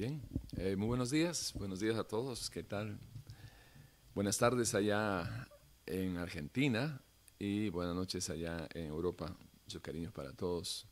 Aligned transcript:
Bien, 0.00 0.22
eh, 0.56 0.76
muy 0.76 0.86
buenos 0.86 1.10
días, 1.10 1.52
buenos 1.52 1.78
días 1.78 1.98
a 1.98 2.04
todos, 2.04 2.48
¿qué 2.48 2.62
tal? 2.62 2.98
Buenas 4.14 4.38
tardes 4.38 4.74
allá 4.74 5.46
en 5.84 6.16
Argentina 6.16 7.02
y 7.38 7.68
buenas 7.68 7.94
noches 7.94 8.30
allá 8.30 8.66
en 8.72 8.86
Europa. 8.86 9.36
Mucho 9.66 9.82
cariño 9.82 10.10
para 10.10 10.32
todos. 10.32 10.86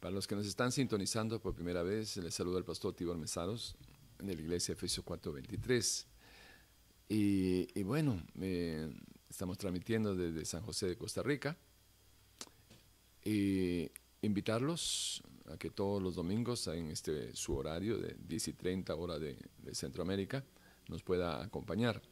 Para 0.00 0.12
los 0.12 0.26
que 0.26 0.34
nos 0.34 0.48
están 0.48 0.72
sintonizando 0.72 1.40
por 1.40 1.54
primera 1.54 1.84
vez, 1.84 2.16
les 2.16 2.34
saluda 2.34 2.58
el 2.58 2.64
pastor 2.64 2.92
Tibor 2.92 3.16
Mesaros 3.16 3.76
de 4.18 4.34
la 4.34 4.42
iglesia 4.42 4.72
Efesios 4.72 5.06
4:23. 5.06 6.06
Y, 7.08 7.68
y 7.72 7.82
bueno, 7.84 8.20
eh, 8.40 8.92
estamos 9.28 9.58
transmitiendo 9.58 10.16
desde 10.16 10.44
San 10.44 10.62
José 10.62 10.88
de 10.88 10.96
Costa 10.96 11.22
Rica. 11.22 11.56
Y 13.24 13.92
invitarlos 14.22 15.22
a 15.52 15.56
que 15.56 15.70
todos 15.70 16.02
los 16.02 16.14
domingos 16.14 16.66
en 16.68 16.90
este 16.90 17.34
su 17.34 17.54
horario 17.54 17.98
de 17.98 18.16
10 18.26 18.48
y 18.48 18.52
30 18.52 18.94
hora 18.94 19.18
de, 19.18 19.36
Centroamérica 19.72 20.44
nos 20.88 21.02
pueda 21.02 21.42
acompañar. 21.42 22.02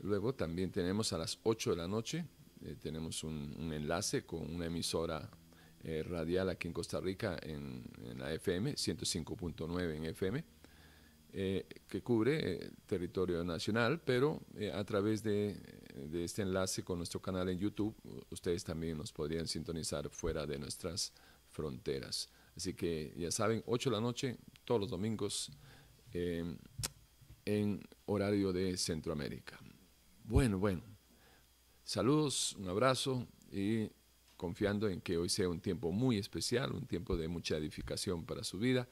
Luego 0.00 0.34
también 0.34 0.72
tenemos 0.72 1.12
a 1.12 1.18
las 1.18 1.38
8 1.44 1.70
de 1.70 1.76
la 1.76 1.86
noche, 1.86 2.24
eh, 2.64 2.76
tenemos 2.80 3.22
un, 3.22 3.72
enlace 3.72 4.24
con 4.24 4.52
una 4.52 4.66
emisora 4.66 5.30
eh, 5.84 6.02
radial 6.02 6.48
aquí 6.50 6.68
en 6.68 6.74
Costa 6.74 7.00
Rica 7.00 7.38
en, 7.42 7.84
la 8.16 8.32
FM, 8.32 8.74
105.9 8.74 9.96
en 9.96 10.04
FM, 10.06 10.44
eh, 11.34 11.66
que 11.88 12.02
cubre 12.02 12.70
territorio 12.86 13.44
nacional, 13.44 14.00
pero 14.00 14.40
a 14.74 14.84
través 14.84 15.22
de, 15.22 15.56
de, 15.94 16.24
este 16.24 16.42
enlace 16.42 16.82
con 16.82 16.98
nuestro 16.98 17.20
canal 17.20 17.48
en 17.48 17.58
YouTube, 17.58 17.94
ustedes 18.30 18.64
también 18.64 18.98
nos 18.98 19.12
podrían 19.12 19.46
sintonizar 19.46 20.10
fuera 20.10 20.46
de 20.46 20.58
nuestras 20.58 21.12
fronteras. 21.48 22.28
Así 22.56 22.74
que 22.74 23.12
ya 23.16 23.30
saben, 23.30 23.62
8 23.66 23.90
de 23.90 23.96
la 23.96 24.00
noche, 24.00 24.38
todos 24.64 24.80
los 24.80 24.90
domingos, 24.90 25.50
em, 26.12 26.56
en 27.44 27.80
horario 28.06 28.52
de 28.52 28.76
Centroamérica. 28.76 29.58
Bueno, 30.24 30.58
bueno. 30.58 30.82
Saludos, 31.84 32.54
un 32.58 32.68
abrazo 32.68 33.26
y 33.50 33.90
confiando 34.36 34.88
en 34.88 35.00
que 35.00 35.16
hoy 35.16 35.28
sea 35.28 35.48
un 35.48 35.60
tiempo 35.60 35.92
muy 35.92 36.18
especial, 36.18 36.72
un 36.72 36.86
tiempo 36.86 37.16
de 37.16 37.28
mucha 37.28 37.56
edificación 37.56 38.24
para 38.24 38.44
su 38.44 38.58
vida, 38.58 38.88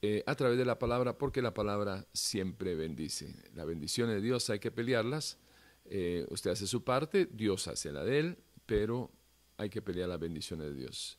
eh, 0.00 0.22
a 0.26 0.34
través 0.34 0.58
de 0.58 0.64
la 0.64 0.78
palabra, 0.78 1.16
porque 1.16 1.42
la 1.42 1.54
palabra 1.54 2.06
siempre 2.12 2.74
bendice. 2.74 3.34
La 3.54 3.64
bendición 3.64 4.08
de 4.08 4.20
Dios 4.20 4.50
hay 4.50 4.58
que 4.58 4.72
pelearlas. 4.72 5.38
Eh, 5.84 6.26
usted 6.28 6.50
hace 6.50 6.66
su 6.66 6.82
parte, 6.82 7.26
Dios 7.26 7.68
hace 7.68 7.92
la 7.92 8.04
de 8.04 8.18
él, 8.18 8.38
pero 8.66 9.10
hay 9.56 9.70
que 9.70 9.82
pelear 9.82 10.08
las 10.08 10.18
bendiciones 10.18 10.68
de 10.68 10.74
Dios. 10.74 11.18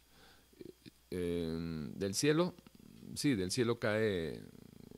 Em, 1.16 1.94
del 1.94 2.16
cielo, 2.16 2.56
sí, 3.14 3.36
del 3.36 3.52
cielo 3.52 3.78
cae 3.78 4.42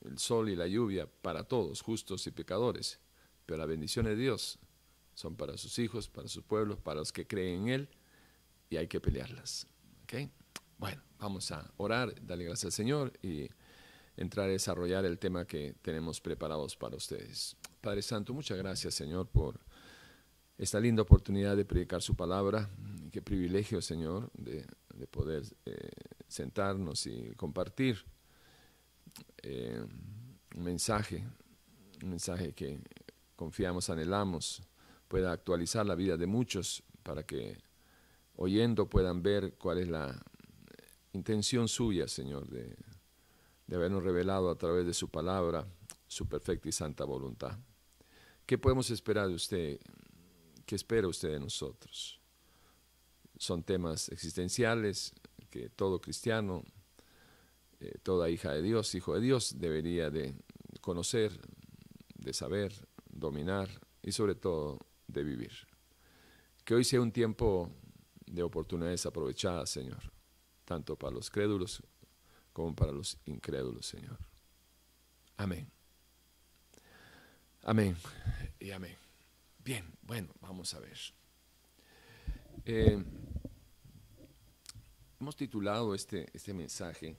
el 0.02 0.16
sol 0.16 0.48
y 0.48 0.56
la 0.56 0.66
lluvia 0.66 1.06
para 1.06 1.44
todos, 1.44 1.82
justos 1.82 2.26
y 2.26 2.30
pecadores, 2.30 3.00
pero 3.44 3.58
la 3.58 3.66
bendición 3.66 4.06
de 4.06 4.16
Dios 4.16 4.58
son 5.12 5.36
para 5.36 5.58
sus 5.58 5.78
hijos, 5.78 6.08
para 6.08 6.26
su 6.26 6.42
pueblo, 6.42 6.78
para 6.78 7.00
los 7.00 7.12
que 7.12 7.26
creen 7.26 7.64
en 7.64 7.68
Él, 7.68 7.88
y 8.70 8.78
hay 8.78 8.88
que 8.88 8.98
pelearlas. 8.98 9.66
¿okay? 10.04 10.30
Bueno, 10.78 11.02
vamos 11.18 11.52
a 11.52 11.70
orar, 11.76 12.14
darle 12.26 12.44
gracias 12.44 12.64
al 12.64 12.72
Señor 12.72 13.12
y 13.20 13.50
entrar 14.16 14.48
a 14.48 14.52
desarrollar 14.52 15.04
el 15.04 15.18
tema 15.18 15.44
que 15.44 15.74
tenemos 15.82 16.22
preparados 16.22 16.76
para 16.76 16.96
ustedes. 16.96 17.56
Padre 17.82 18.00
Santo, 18.00 18.32
muchas 18.32 18.56
gracias, 18.56 18.94
Señor, 18.94 19.28
por 19.28 19.60
esta 20.56 20.80
linda 20.80 21.02
oportunidad 21.02 21.58
de 21.58 21.66
predicar 21.66 22.00
su 22.00 22.16
palabra. 22.16 22.70
Qué 23.12 23.20
privilegio, 23.20 23.82
Señor, 23.82 24.30
de 24.32 24.64
de 24.96 25.06
poder 25.06 25.44
eh, 25.64 25.90
sentarnos 26.28 27.06
y 27.06 27.32
compartir 27.36 28.04
eh, 29.42 29.84
un 30.56 30.62
mensaje, 30.62 31.24
un 32.02 32.10
mensaje 32.10 32.52
que 32.52 32.80
confiamos, 33.34 33.90
anhelamos, 33.90 34.62
pueda 35.08 35.32
actualizar 35.32 35.86
la 35.86 35.94
vida 35.94 36.16
de 36.16 36.26
muchos 36.26 36.82
para 37.02 37.24
que 37.24 37.58
oyendo 38.36 38.88
puedan 38.88 39.22
ver 39.22 39.54
cuál 39.54 39.78
es 39.78 39.88
la 39.88 40.20
intención 41.12 41.68
suya, 41.68 42.08
Señor, 42.08 42.48
de, 42.48 42.76
de 43.66 43.76
habernos 43.76 44.02
revelado 44.02 44.50
a 44.50 44.56
través 44.56 44.86
de 44.86 44.94
su 44.94 45.08
palabra 45.08 45.66
su 46.06 46.26
perfecta 46.26 46.68
y 46.68 46.72
santa 46.72 47.04
voluntad. 47.04 47.58
¿Qué 48.46 48.58
podemos 48.58 48.90
esperar 48.90 49.28
de 49.28 49.34
usted? 49.34 49.80
¿Qué 50.64 50.76
espera 50.76 51.08
usted 51.08 51.30
de 51.30 51.40
nosotros? 51.40 52.15
Son 53.38 53.62
temas 53.62 54.08
existenciales 54.08 55.12
que 55.50 55.68
todo 55.70 56.00
cristiano, 56.00 56.64
eh, 57.80 57.98
toda 58.02 58.30
hija 58.30 58.52
de 58.52 58.62
Dios, 58.62 58.94
hijo 58.94 59.14
de 59.14 59.20
Dios, 59.20 59.58
debería 59.58 60.10
de 60.10 60.34
conocer, 60.80 61.32
de 62.14 62.32
saber, 62.32 62.72
dominar 63.10 63.68
y 64.02 64.12
sobre 64.12 64.34
todo 64.34 64.78
de 65.06 65.22
vivir. 65.22 65.52
Que 66.64 66.74
hoy 66.74 66.84
sea 66.84 67.00
un 67.00 67.12
tiempo 67.12 67.70
de 68.26 68.42
oportunidades 68.42 69.06
aprovechadas, 69.06 69.70
Señor, 69.70 70.12
tanto 70.64 70.96
para 70.96 71.14
los 71.14 71.30
crédulos 71.30 71.82
como 72.52 72.74
para 72.74 72.92
los 72.92 73.18
incrédulos, 73.26 73.86
Señor. 73.86 74.18
Amén. 75.36 75.70
Amén 77.62 77.96
y 78.58 78.70
amén. 78.70 78.96
Bien, 79.58 79.84
bueno, 80.02 80.32
vamos 80.40 80.72
a 80.74 80.80
ver. 80.80 80.96
Eh, 82.68 83.00
hemos 85.20 85.36
titulado 85.36 85.94
este, 85.94 86.26
este 86.32 86.52
mensaje, 86.52 87.16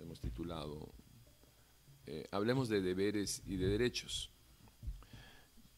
hemos 0.00 0.18
titulado 0.18 0.92
eh, 2.06 2.26
Hablemos 2.32 2.68
de 2.68 2.80
deberes 2.80 3.44
y 3.46 3.56
de 3.56 3.68
derechos, 3.68 4.32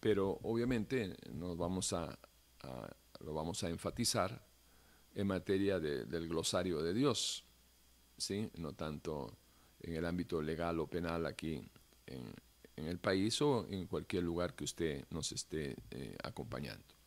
pero 0.00 0.38
obviamente 0.44 1.14
nos 1.34 1.58
vamos 1.58 1.92
a, 1.92 2.18
lo 3.20 3.34
vamos 3.34 3.62
a 3.64 3.68
enfatizar 3.68 4.42
en 5.14 5.26
materia 5.26 5.78
del 5.78 6.26
glosario 6.26 6.80
de 6.80 6.94
Dios, 6.94 7.44
¿sí? 8.16 8.50
no 8.56 8.72
tanto 8.72 9.36
en 9.80 9.94
el 9.94 10.06
ámbito 10.06 10.40
legal 10.40 10.80
o 10.80 10.86
penal 10.86 11.26
aquí 11.26 11.62
en, 12.06 12.34
el 12.76 12.98
país 12.98 13.42
o 13.42 13.66
en 13.68 13.86
cualquier 13.86 14.22
lugar 14.22 14.54
que 14.54 14.64
usted 14.64 15.04
nos 15.10 15.32
esté 15.32 15.76
eh, 15.90 16.16
acompañando. 16.22 16.97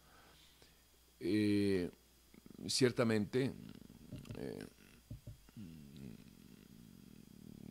Eh, 1.23 1.87
ciertamente, 2.67 3.53
eh, 4.39 4.65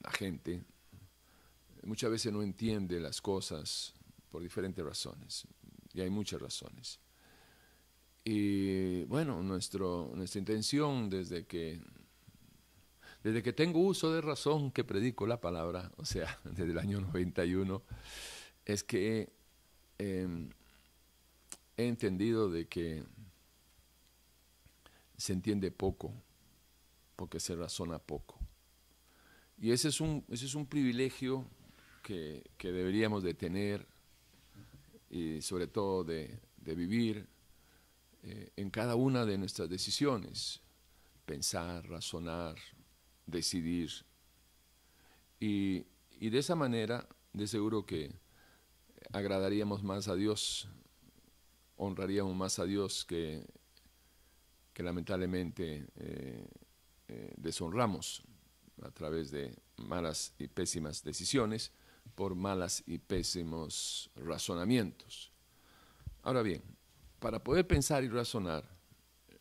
la 0.04 0.10
gente 0.12 0.62
muchas 1.82 2.12
veces 2.12 2.32
no 2.32 2.42
entiende 2.42 3.00
las 3.00 3.20
cosas 3.20 3.92
por 4.30 4.40
diferentes 4.40 4.84
razones, 4.84 5.48
y 5.92 6.00
hay 6.00 6.10
muchas 6.10 6.40
razones. 6.40 7.00
Y 8.24 9.02
bueno, 9.04 9.42
nuestro, 9.42 10.12
nuestra 10.14 10.38
intención 10.38 11.10
desde 11.10 11.46
que, 11.46 11.80
desde 13.24 13.42
que 13.42 13.52
tengo 13.52 13.80
uso 13.80 14.12
de 14.12 14.20
razón 14.20 14.70
que 14.70 14.84
predico 14.84 15.26
la 15.26 15.40
palabra, 15.40 15.90
o 15.96 16.04
sea, 16.04 16.38
desde 16.44 16.70
el 16.70 16.78
año 16.78 17.00
91, 17.00 17.82
es 18.64 18.84
que 18.84 19.32
eh, 19.98 20.48
he 21.76 21.88
entendido 21.88 22.48
de 22.48 22.68
que 22.68 23.02
se 25.20 25.34
entiende 25.34 25.70
poco, 25.70 26.14
porque 27.14 27.40
se 27.40 27.54
razona 27.54 27.98
poco. 27.98 28.38
Y 29.58 29.70
ese 29.70 29.88
es 29.88 30.00
un, 30.00 30.24
ese 30.30 30.46
es 30.46 30.54
un 30.54 30.66
privilegio 30.66 31.46
que, 32.02 32.42
deberíamos 32.58 33.22
de 33.22 33.34
tener 33.34 33.86
y 35.10 35.42
sobre 35.42 35.66
todo 35.66 36.04
de, 36.04 36.40
vivir 36.56 37.28
eh, 38.22 38.50
en 38.56 38.70
cada 38.70 38.94
una 38.94 39.26
de 39.26 39.36
nuestras 39.36 39.68
decisiones, 39.68 40.62
pensar, 41.26 41.86
razonar, 41.86 42.56
decidir. 43.26 43.90
Y, 45.38 45.84
y 46.18 46.30
de 46.30 46.38
esa 46.38 46.54
manera, 46.54 47.06
de 47.34 47.46
seguro 47.46 47.84
que 47.84 48.10
agradaríamos 49.12 49.82
más 49.82 50.08
a 50.08 50.14
Dios, 50.14 50.66
honraríamos 51.76 52.34
más 52.34 52.58
a 52.58 52.64
Dios 52.64 53.04
que 53.04 53.44
que 54.72 54.82
lamentablemente 54.82 55.88
eh, 55.96 56.48
eh, 57.08 57.34
deshonramos 57.36 58.22
a 58.82 58.90
través 58.90 59.30
de 59.30 59.54
malas 59.76 60.32
y 60.38 60.48
pésimas 60.48 61.02
decisiones 61.02 61.72
por 62.14 62.34
malas 62.34 62.82
y 62.86 62.98
pésimos 62.98 64.10
razonamientos. 64.14 65.32
Ahora 66.22 66.42
bien, 66.42 66.62
para 67.18 67.42
poder 67.42 67.66
pensar 67.66 68.04
y 68.04 68.08
razonar, 68.08 68.64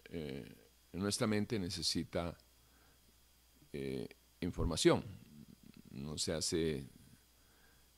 eh, 0.05 0.45
nuestra 0.93 1.27
mente 1.27 1.59
necesita 1.59 2.35
información. 4.41 5.03
No 5.91 6.17
se 6.17 6.33
hace 6.33 6.89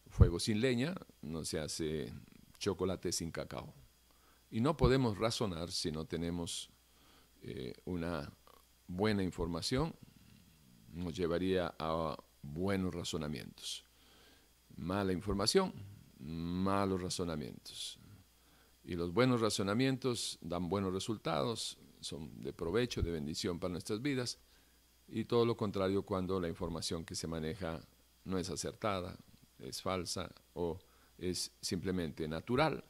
fuego 0.09 0.37
sin 0.37 0.59
leña, 0.59 0.93
no 1.21 1.45
se 1.45 1.59
hace 1.59 2.13
chocolate 2.59 3.11
sin 3.13 3.31
cacao. 3.31 3.73
Y 4.49 4.59
no 4.59 4.75
podemos 4.75 5.17
razonar 5.17 5.71
si 5.71 5.91
no 5.91 6.05
tenemos 6.05 6.69
eh, 7.41 7.73
una 7.85 8.31
buena 8.88 9.23
información, 9.23 9.95
nos 10.93 11.15
llevaría 11.15 11.73
a 11.79 12.17
buenos 12.41 12.93
razonamientos. 12.93 13.85
Mala 14.75 15.13
información, 15.13 15.73
malos 16.19 17.01
razonamientos. 17.01 17.99
Y 18.83 18.95
los 18.95 19.13
buenos 19.13 19.41
razonamientos 19.41 20.38
dan 20.41 20.67
buenos 20.69 20.93
resultados, 20.93 21.77
son 21.99 22.41
de 22.41 22.51
provecho, 22.51 23.01
de 23.01 23.11
bendición 23.11 23.59
para 23.59 23.73
nuestras 23.73 24.01
vidas. 24.01 24.39
Y 25.07 25.25
todo 25.25 25.45
lo 25.45 25.55
contrario 25.55 26.03
cuando 26.03 26.39
la 26.39 26.47
información 26.47 27.05
que 27.05 27.15
se 27.15 27.27
maneja 27.27 27.79
no 28.25 28.38
es 28.38 28.49
acertada, 28.49 29.17
es 29.59 29.81
falsa 29.81 30.31
o 30.53 30.79
es 31.17 31.51
simplemente 31.61 32.27
natural, 32.27 32.83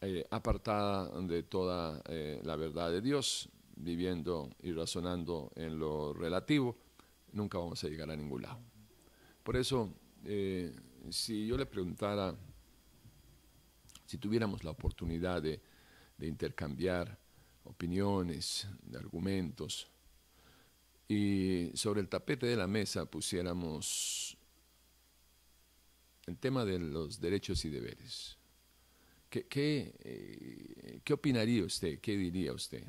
eh, 0.00 0.24
apartada 0.30 1.10
de 1.22 1.42
toda 1.42 2.00
eh, 2.06 2.40
la 2.44 2.56
verdad 2.56 2.90
de 2.90 3.00
Dios, 3.00 3.48
viviendo 3.76 4.50
y 4.62 4.72
razonando 4.72 5.50
en 5.56 5.78
lo 5.78 6.12
relativo, 6.12 6.76
nunca 7.32 7.58
vamos 7.58 7.82
a 7.84 7.88
llegar 7.88 8.10
a 8.10 8.16
ningún 8.16 8.42
lado. 8.42 8.60
Por 9.42 9.56
eso, 9.56 9.92
eh, 10.24 10.74
si 11.10 11.46
yo 11.46 11.56
le 11.56 11.66
preguntara, 11.66 12.36
si 14.06 14.18
tuviéramos 14.18 14.64
la 14.64 14.70
oportunidad 14.70 15.42
de, 15.42 15.60
intercambiar 16.20 17.18
opiniones, 17.64 18.68
de 18.82 18.98
argumentos, 18.98 19.88
y 21.08 21.70
sobre 21.74 22.02
el 22.02 22.08
tapete 22.08 22.46
de 22.46 22.56
la 22.56 22.66
mesa 22.66 23.06
pusiéramos 23.06 24.36
el 26.26 26.36
tema 26.36 26.64
de 26.66 26.78
los 26.78 27.20
derechos 27.20 27.64
y 27.64 27.70
deberes. 27.70 28.36
¿Qué, 29.30 29.46
qué, 29.46 29.94
eh, 30.00 31.00
¿qué 31.02 31.14
opinaría 31.14 31.64
usted, 31.64 32.00
qué 32.00 32.16
diría 32.16 32.52
usted 32.52 32.84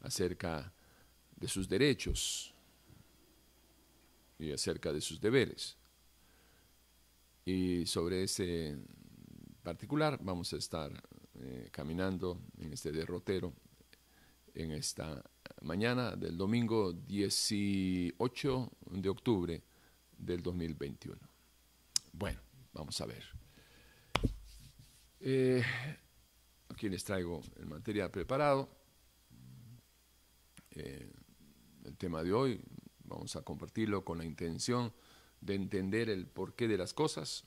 acerca 0.00 0.72
de 1.36 1.48
sus 1.48 1.68
derechos 1.68 2.54
y 4.38 4.52
acerca 4.52 4.92
de 4.92 5.00
sus 5.00 5.20
deberes? 5.20 5.76
Y 7.44 7.86
sobre 7.86 8.24
ese 8.24 8.76
particular 9.62 10.18
vamos 10.22 10.52
a 10.52 10.56
estar 10.56 10.92
eh, 11.34 11.68
caminando 11.70 12.40
en 12.58 12.72
este 12.72 12.92
derrotero 12.92 13.54
en 14.54 14.72
esta 14.72 15.22
mañana 15.62 16.16
del 16.16 16.36
domingo 16.36 16.92
18 16.92 18.72
de 18.90 19.08
octubre 19.08 19.62
del 20.16 20.42
2021. 20.42 21.16
Bueno, 22.12 22.40
vamos 22.72 23.00
a 23.00 23.06
ver. 23.06 23.24
Eh, 25.20 25.62
aquí 26.68 26.88
les 26.88 27.04
traigo 27.04 27.40
el 27.56 27.66
material 27.66 28.10
preparado. 28.10 28.68
Eh, 30.78 31.10
el 31.84 31.96
tema 31.96 32.22
de 32.22 32.32
hoy 32.32 32.60
vamos 33.04 33.34
a 33.36 33.42
compartirlo 33.42 34.04
con 34.04 34.18
la 34.18 34.24
intención 34.24 34.92
de 35.40 35.54
entender 35.54 36.08
el 36.08 36.26
porqué 36.26 36.68
de 36.68 36.78
las 36.78 36.94
cosas 36.94 37.44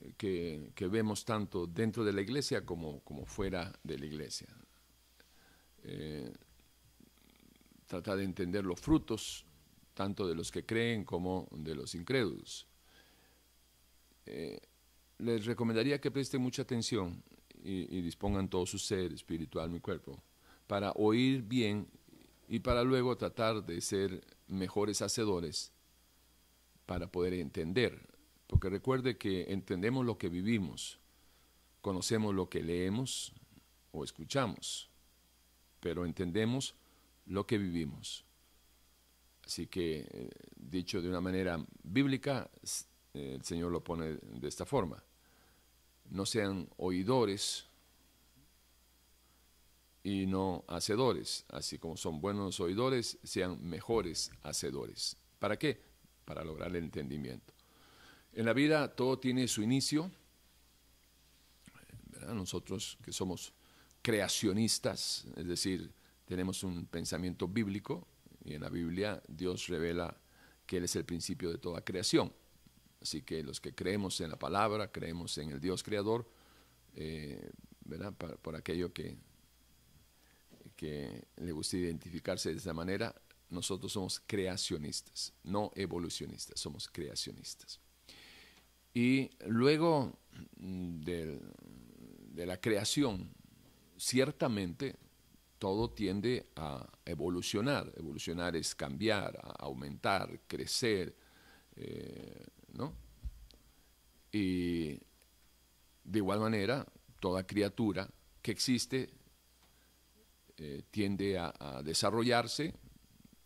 eh, 0.00 0.70
que, 0.74 0.88
vemos 0.88 1.24
tanto 1.24 1.66
dentro 1.66 2.04
de 2.04 2.12
la 2.12 2.20
iglesia 2.20 2.64
como, 2.66 3.00
fuera 3.24 3.72
de 3.82 3.98
la 3.98 4.06
iglesia. 4.06 4.48
tratar 7.86 8.18
de 8.18 8.24
entender 8.24 8.64
los 8.64 8.80
frutos 8.80 9.44
tanto 9.94 10.26
de 10.26 10.34
los 10.34 10.50
que 10.50 10.64
creen 10.64 11.04
como 11.04 11.48
de 11.52 11.74
los 11.74 11.94
incrédulos. 11.94 12.66
Eh, 14.26 14.58
les 15.18 15.44
recomendaría 15.44 16.00
que 16.00 16.10
presten 16.10 16.40
mucha 16.40 16.62
atención 16.62 17.22
y, 17.64 18.00
dispongan 18.00 18.48
todo 18.48 18.66
su 18.66 18.78
ser 18.78 19.12
espiritual, 19.12 19.70
mi 19.70 19.80
cuerpo, 19.80 20.20
para 20.66 20.90
oír 20.92 21.42
bien 21.42 21.86
y 22.48 22.60
para 22.60 22.84
luego 22.84 23.16
tratar 23.16 23.64
de 23.64 23.80
ser 23.80 24.24
mejores 24.46 25.02
hacedores 25.02 25.72
para 26.86 27.10
poder 27.10 27.34
entender. 27.34 28.08
Porque 28.46 28.68
recuerde 28.68 29.16
que 29.16 29.52
entendemos 29.52 30.04
lo 30.04 30.18
que 30.18 30.28
vivimos, 30.28 30.98
conocemos 31.80 32.34
lo 32.34 32.48
que 32.48 32.62
leemos 32.62 33.32
o 33.92 34.04
escuchamos, 34.04 34.90
pero 35.80 36.04
entendemos 36.04 36.74
lo 37.26 37.46
que 37.46 37.58
vivimos. 37.58 38.24
Así 39.44 39.66
que, 39.66 40.06
eh, 40.10 40.30
dicho 40.56 41.00
de 41.00 41.08
una 41.08 41.20
manera 41.20 41.64
bíblica, 41.82 42.50
el 43.14 43.42
Señor 43.42 43.72
lo 43.72 43.82
pone 43.82 44.18
de 44.22 44.48
esta 44.48 44.64
forma. 44.64 45.02
No 46.10 46.26
sean 46.26 46.68
oidores 46.76 47.66
y 50.04 50.26
no 50.26 50.64
hacedores, 50.68 51.44
así 51.48 51.78
como 51.78 51.96
son 51.96 52.20
buenos 52.20 52.58
oidores, 52.60 53.18
sean 53.22 53.62
mejores 53.62 54.30
hacedores. 54.42 55.16
¿Para 55.38 55.58
qué? 55.58 55.80
Para 56.24 56.44
lograr 56.44 56.70
el 56.70 56.84
entendimiento. 56.84 57.52
En 58.32 58.46
la 58.46 58.52
vida 58.52 58.94
todo 58.94 59.18
tiene 59.18 59.46
su 59.46 59.62
inicio. 59.62 60.10
Nosotros 62.28 62.98
que 63.04 63.12
somos 63.12 63.52
creacionistas, 64.00 65.26
es 65.36 65.46
decir, 65.46 65.92
tenemos 66.24 66.62
un 66.64 66.86
pensamiento 66.86 67.46
bíblico 67.46 68.06
y 68.44 68.54
en 68.54 68.62
la 68.62 68.68
Biblia 68.68 69.22
Dios 69.28 69.68
revela 69.68 70.16
que 70.66 70.78
Él 70.78 70.84
es 70.84 70.96
el 70.96 71.04
principio 71.04 71.50
de 71.50 71.58
toda 71.58 71.84
creación. 71.84 72.32
Así 73.00 73.22
que 73.22 73.42
los 73.42 73.60
que 73.60 73.74
creemos 73.74 74.20
en 74.20 74.30
la 74.30 74.38
palabra, 74.38 74.90
creemos 74.90 75.36
en 75.38 75.50
el 75.50 75.60
Dios 75.60 75.82
creador, 75.82 76.26
eh, 76.94 77.50
¿verdad? 77.84 78.12
Por, 78.14 78.56
aquello 78.56 78.92
que, 78.92 79.16
que 80.82 81.28
le 81.36 81.52
gusta 81.52 81.76
identificarse 81.76 82.50
de 82.50 82.56
esa 82.56 82.74
manera, 82.74 83.14
nosotros 83.50 83.92
somos 83.92 84.18
creacionistas, 84.26 85.32
no 85.44 85.70
evolucionistas, 85.76 86.58
somos 86.58 86.88
creacionistas. 86.88 87.78
Y 88.92 89.30
luego 89.46 90.18
mm, 90.56 91.00
de 91.02 92.46
la 92.46 92.60
creación, 92.60 93.30
ciertamente 93.96 94.96
todo 95.60 95.88
tiende 95.88 96.48
a 96.56 96.84
evolucionar. 97.04 97.92
Evolucionar 97.96 98.56
es 98.56 98.74
cambiar, 98.74 99.38
aumentar, 99.60 100.40
crecer, 100.48 101.14
eh, 101.76 102.44
¿no? 102.72 102.92
Y 104.32 104.98
de 106.02 106.18
igual 106.18 106.40
manera, 106.40 106.84
toda 107.20 107.46
criatura 107.46 108.10
que 108.42 108.50
existe 108.50 109.21
eh, 110.56 110.82
tiende 110.90 111.38
a, 111.38 111.82
desarrollarse 111.84 112.74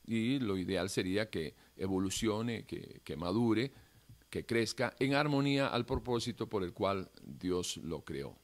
y 0.05 0.39
lo 0.39 0.57
ideal 0.57 0.89
sería 0.89 1.31
que 1.31 1.55
evolucione, 1.77 2.65
que, 2.65 3.01
que 3.05 3.17
madure, 3.17 3.73
que 4.31 4.45
crezca 4.45 4.95
en 4.99 5.15
armonía 5.15 5.69
al 5.69 5.85
propósito 5.85 6.49
por 6.49 6.63
el 6.63 6.73
cual 6.73 7.11
Dios 7.23 7.77
lo 7.79 8.05
creó. 8.05 8.39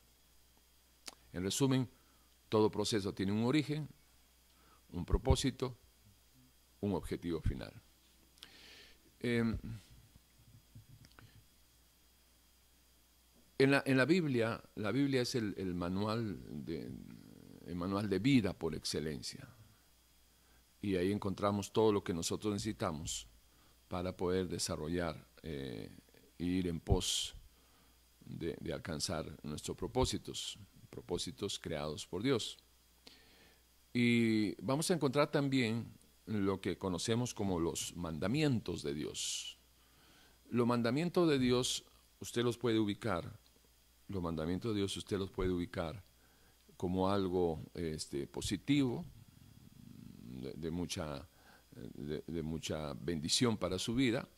En 1.33 1.45
resumen, 1.45 1.89
todo 2.49 2.71
proceso 2.71 3.15
tiene 3.15 3.33
un 3.33 3.45
origen, 3.45 3.89
un 4.91 5.05
propósito, 5.05 5.79
un 6.81 6.95
objetivo 6.95 7.41
final. 7.41 7.73
Em, 9.21 9.57
En 13.63 13.97
la, 13.97 14.05
Biblia, 14.05 14.61
la 14.75 14.91
Biblia 14.91 15.23
es 15.23 15.37
el, 15.37 15.75
manual 15.77 16.65
de, 16.65 16.91
el 17.67 17.75
manual 17.75 18.09
de 18.09 18.19
vida 18.19 18.53
por 18.53 18.75
excelencia. 18.75 19.49
Y 20.81 20.97
ahí 20.97 21.13
encontramos 21.13 21.73
todo 21.73 21.93
lo 21.93 22.03
que 22.03 22.13
nosotros 22.13 22.53
necesitamos 22.53 23.29
para 23.89 24.17
poder 24.17 24.49
desarrollar 24.49 25.27
e 25.43 25.91
ir 26.39 26.67
en 26.67 26.81
pos 26.81 27.35
de, 28.25 28.57
de, 28.61 28.73
alcanzar 28.73 29.27
nuestros 29.43 29.77
propósitos, 29.77 30.59
propósitos 30.91 31.59
creados 31.59 32.07
por 32.07 32.23
Dios. 32.23 32.59
Y 33.93 34.55
vamos 34.61 34.91
a 34.91 34.95
encontrar 34.95 35.31
también 35.31 35.93
lo 36.27 36.61
que 36.61 36.79
conocemos 36.79 37.35
como 37.35 37.61
los 37.61 37.95
mandamientos 37.95 38.83
de 38.83 38.95
Dios. 38.95 39.59
Los 40.51 40.67
mandamientos 40.67 41.29
de 41.29 41.39
Dios 41.39 41.85
usted 42.21 42.43
los 42.43 42.57
puede 42.57 42.79
ubicar 42.79 43.39
los 44.13 44.23
mandamientos 44.23 44.73
de 44.73 44.79
Dios 44.79 44.97
usted 44.97 45.19
los 45.19 45.31
puede 45.31 45.51
ubicar 45.51 46.05
como 46.83 47.09
algo 47.09 47.63
este, 47.75 48.27
positivo, 48.27 49.05
de, 50.57 50.69
mucha, 50.73 51.29
de, 51.95 52.43
mucha 52.43 52.93
bendición 52.95 53.57
para 53.57 53.79
su 53.79 53.95
vida, 53.95 54.29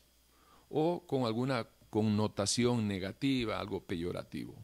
o 0.68 1.06
con 1.06 1.24
alguna 1.24 1.66
connotación 1.88 2.86
negativa, 2.86 3.58
algo 3.58 3.82
peyorativo. 3.82 4.54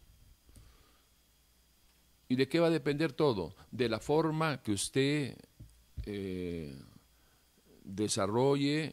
¿Y 2.28 2.36
de 2.36 2.50
qué 2.50 2.60
va 2.60 2.66
a 2.66 2.70
depender 2.70 3.14
todo? 3.14 3.54
De 3.70 3.88
la 3.88 3.98
forma 3.98 4.60
que 4.62 4.72
usted 4.72 5.38
eh, 6.04 6.78
desarrolle 7.82 8.92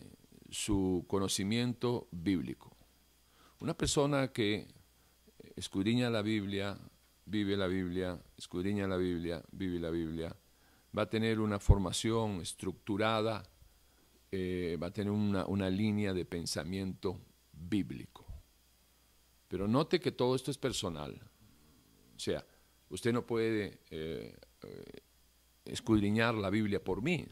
su 0.49 1.03
conocimiento 1.09 2.07
bíblico. 2.11 2.71
Una 3.59 3.73
persona 3.73 4.29
que 4.29 4.65
escudriña 5.57 6.09
la 6.09 6.21
Biblia, 6.21 6.79
vive 7.27 7.55
la 7.55 7.67
Biblia, 7.67 8.19
escudriña 8.35 8.87
la 8.87 8.97
Biblia, 8.97 9.43
vive 9.51 9.79
la 9.79 9.91
Biblia, 9.91 10.35
va 10.97 11.03
a 11.03 11.09
tener 11.09 11.39
una 11.39 11.59
formación 11.59 12.41
estructurada 12.41 13.43
eh, 14.29 14.77
va 14.81 14.87
a 14.87 14.91
tener 14.91 15.11
una, 15.11 15.45
una 15.45 15.69
línea 15.69 16.13
de 16.13 16.25
pensamiento 16.25 17.17
bíblico. 17.53 18.25
Pero 19.47 19.67
note 19.67 20.01
que 20.01 20.11
todo 20.11 20.35
esto 20.35 20.51
es 20.51 20.57
personal. 20.57 21.17
O 22.15 22.19
sea, 22.19 22.45
usted 22.89 23.13
no 23.13 23.25
puede 23.25 23.79
eh, 23.89 24.35
eh, 24.63 25.01
escudriñar 25.63 26.35
la 26.35 26.49
Biblia 26.49 26.83
por 26.83 27.01
mí. 27.01 27.25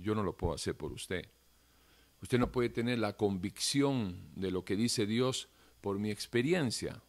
Yo 0.00 0.14
no 0.14 0.22
lo 0.22 0.36
puedo 0.36 0.54
hacer 0.54 0.76
por 0.76 0.92
usted. 0.92 1.28
Usted 2.22 2.38
no 2.38 2.52
puede 2.52 2.68
tener 2.68 3.00
la 3.00 3.16
convicción 3.16 4.30
de 4.36 4.52
lo 4.52 4.64
que 4.64 4.76
dice 4.76 5.06
Dios 5.06 5.48
por 5.80 5.98
mi 5.98 6.12
experiencia. 6.12 7.02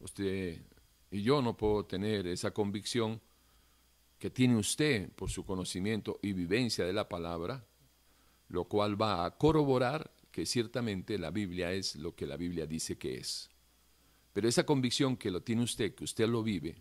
Usted 0.00 0.62
y 1.10 1.22
yo 1.22 1.42
no 1.42 1.56
puedo 1.56 1.84
tener 1.84 2.26
esa 2.26 2.52
convicción 2.52 3.20
que 4.18 4.30
tiene 4.30 4.56
usted 4.56 5.10
por 5.12 5.30
su 5.30 5.44
conocimiento 5.44 6.18
y 6.22 6.32
vivencia 6.32 6.84
de 6.84 6.92
la 6.92 7.08
palabra, 7.08 7.64
lo 8.48 8.64
cual 8.64 9.00
va 9.00 9.24
a 9.24 9.36
corroborar 9.36 10.10
que 10.30 10.46
ciertamente 10.46 11.18
la 11.18 11.30
Biblia 11.30 11.72
es 11.72 11.96
lo 11.96 12.14
que 12.14 12.26
la 12.26 12.36
Biblia 12.36 12.66
dice 12.66 12.98
que 12.98 13.16
es. 13.16 13.48
Pero 14.32 14.48
esa 14.48 14.64
convicción 14.64 15.16
que 15.16 15.30
lo 15.30 15.42
tiene 15.42 15.62
usted, 15.62 15.94
que 15.94 16.04
usted 16.04 16.28
lo 16.28 16.42
vive, 16.42 16.76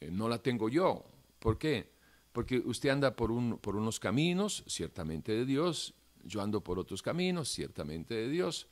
eh, 0.00 0.10
no 0.10 0.28
la 0.28 0.38
tengo 0.38 0.68
yo. 0.68 1.04
¿Por 1.38 1.58
qué? 1.58 1.90
Porque 2.32 2.58
usted 2.58 2.90
anda 2.90 3.16
por, 3.16 3.32
un, 3.32 3.58
por 3.58 3.74
unos 3.74 3.98
caminos, 3.98 4.62
ciertamente 4.68 5.32
de 5.32 5.44
Dios, 5.44 5.94
yo 6.22 6.42
ando 6.42 6.62
por 6.62 6.78
otros 6.78 7.02
caminos, 7.02 7.48
ciertamente 7.48 8.14
de 8.14 8.28
Dios, 8.28 8.68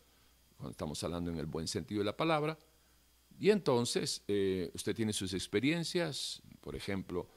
cuando 0.56 0.70
estamos 0.70 1.02
hablando 1.02 1.30
en 1.30 1.38
el 1.38 1.46
buen 1.46 1.66
sentido 1.66 2.00
de 2.00 2.04
la 2.04 2.16
palabra, 2.16 2.58
y 3.38 3.50
entonces 3.50 4.22
eh, 4.26 4.70
usted 4.74 4.94
tiene 4.94 5.12
sus 5.12 5.32
experiencias, 5.32 6.42
por 6.60 6.74
ejemplo, 6.74 7.28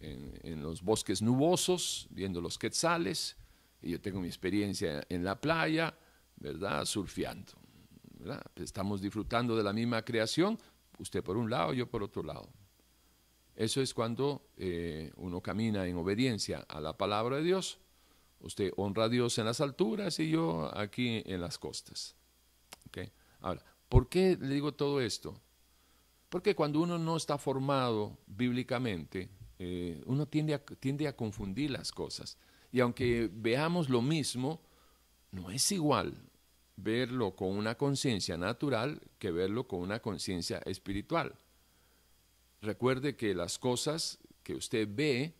en, 0.00 0.62
los 0.62 0.82
bosques 0.82 1.22
nubosos, 1.22 2.08
viendo 2.10 2.40
los 2.40 2.58
quetzales, 2.58 3.36
y 3.80 3.90
yo 3.90 4.00
tengo 4.00 4.20
mi 4.20 4.26
experiencia 4.26 5.04
en 5.08 5.24
la 5.24 5.40
playa, 5.40 5.96
¿verdad? 6.36 6.84
Surfeando. 6.84 7.52
¿verdad? 8.18 8.42
Estamos 8.56 9.00
disfrutando 9.00 9.56
de 9.56 9.62
la 9.62 9.72
misma 9.72 10.02
creación, 10.02 10.58
usted 10.98 11.22
por 11.22 11.36
un 11.36 11.50
lado, 11.50 11.72
yo 11.72 11.88
por 11.88 12.02
otro 12.02 12.22
lado. 12.22 12.48
Eso 13.54 13.80
es 13.80 13.94
cuando 13.94 14.48
eh, 14.56 15.12
uno 15.16 15.40
camina 15.40 15.86
en 15.86 15.96
obediencia 15.96 16.64
a 16.68 16.80
la 16.80 16.96
palabra 16.96 17.36
de 17.36 17.44
Dios. 17.44 17.78
Usted 18.40 18.72
honra 18.76 19.04
a 19.04 19.08
Dios 19.08 19.38
en 19.38 19.44
las 19.44 19.60
alturas 19.60 20.18
y 20.18 20.30
yo 20.30 20.70
aquí 20.76 21.22
en 21.24 21.40
las 21.40 21.58
costas. 21.58 22.16
¿Okay? 22.88 23.12
Ahora, 23.40 23.62
¿por 23.94 24.08
qué 24.08 24.36
le 24.40 24.54
digo 24.54 24.74
todo 24.74 25.00
esto? 25.00 25.40
Porque 26.28 26.56
cuando 26.56 26.80
uno 26.80 26.98
no 26.98 27.16
está 27.16 27.38
formado 27.38 28.18
bíblicamente, 28.26 29.28
eh, 29.60 30.02
uno 30.06 30.26
tiende 30.26 30.52
a, 30.52 30.58
tiende 30.58 31.06
a 31.06 31.14
confundir 31.14 31.70
las 31.70 31.92
cosas. 31.92 32.36
Y 32.72 32.80
aunque 32.80 33.30
veamos 33.32 33.88
lo 33.88 34.02
mismo, 34.02 34.60
no 35.30 35.48
es 35.48 35.70
igual 35.70 36.12
verlo 36.74 37.36
con 37.36 37.50
una 37.50 37.76
conciencia 37.76 38.36
natural 38.36 39.00
que 39.20 39.30
verlo 39.30 39.68
con 39.68 39.78
una 39.78 40.00
conciencia 40.00 40.58
espiritual. 40.66 41.32
Recuerde 42.62 43.14
que 43.14 43.32
las 43.32 43.60
cosas 43.60 44.18
que 44.42 44.56
usted 44.56 44.88
ve 44.90 45.36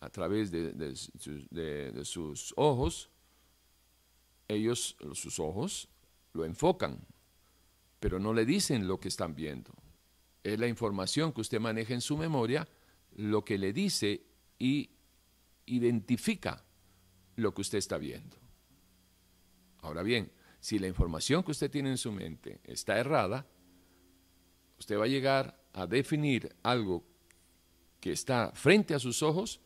a 0.00 0.10
través 0.10 0.50
de, 0.50 0.96
sus 2.04 2.52
ojos, 2.56 3.10
ellos, 4.48 4.96
sus 5.12 5.38
ojos, 5.38 5.88
lo 6.32 6.44
enfocan, 6.44 7.06
pero 8.00 8.18
no 8.18 8.32
le 8.32 8.44
dicen 8.44 8.88
lo 8.88 8.98
que 8.98 9.08
están 9.08 9.34
viendo. 9.34 9.72
Es 10.42 10.58
la 10.58 10.66
información 10.66 11.32
que 11.32 11.42
usted 11.42 11.60
maneja 11.60 11.94
en 11.94 12.00
su 12.00 12.16
memoria 12.16 12.66
lo 13.16 13.44
que 13.44 13.58
le 13.58 13.72
dice 13.72 14.24
y 14.58 14.90
identifica 15.66 16.64
lo 17.36 17.54
que 17.54 17.60
usted 17.60 17.78
está 17.78 17.98
viendo. 17.98 18.36
Ahora 19.82 20.02
bien, 20.02 20.32
si 20.60 20.78
la 20.78 20.88
información 20.88 21.42
que 21.42 21.52
usted 21.52 21.70
tiene 21.70 21.90
en 21.90 21.98
su 21.98 22.10
mente 22.12 22.60
está 22.64 22.98
errada, 22.98 23.46
usted 24.78 24.98
va 24.98 25.04
a 25.04 25.08
llegar 25.08 25.62
a 25.72 25.86
definir 25.86 26.54
algo 26.62 27.04
que 28.00 28.12
está 28.12 28.52
frente 28.54 28.94
a 28.94 28.98
sus 28.98 29.22
ojos, 29.22 29.60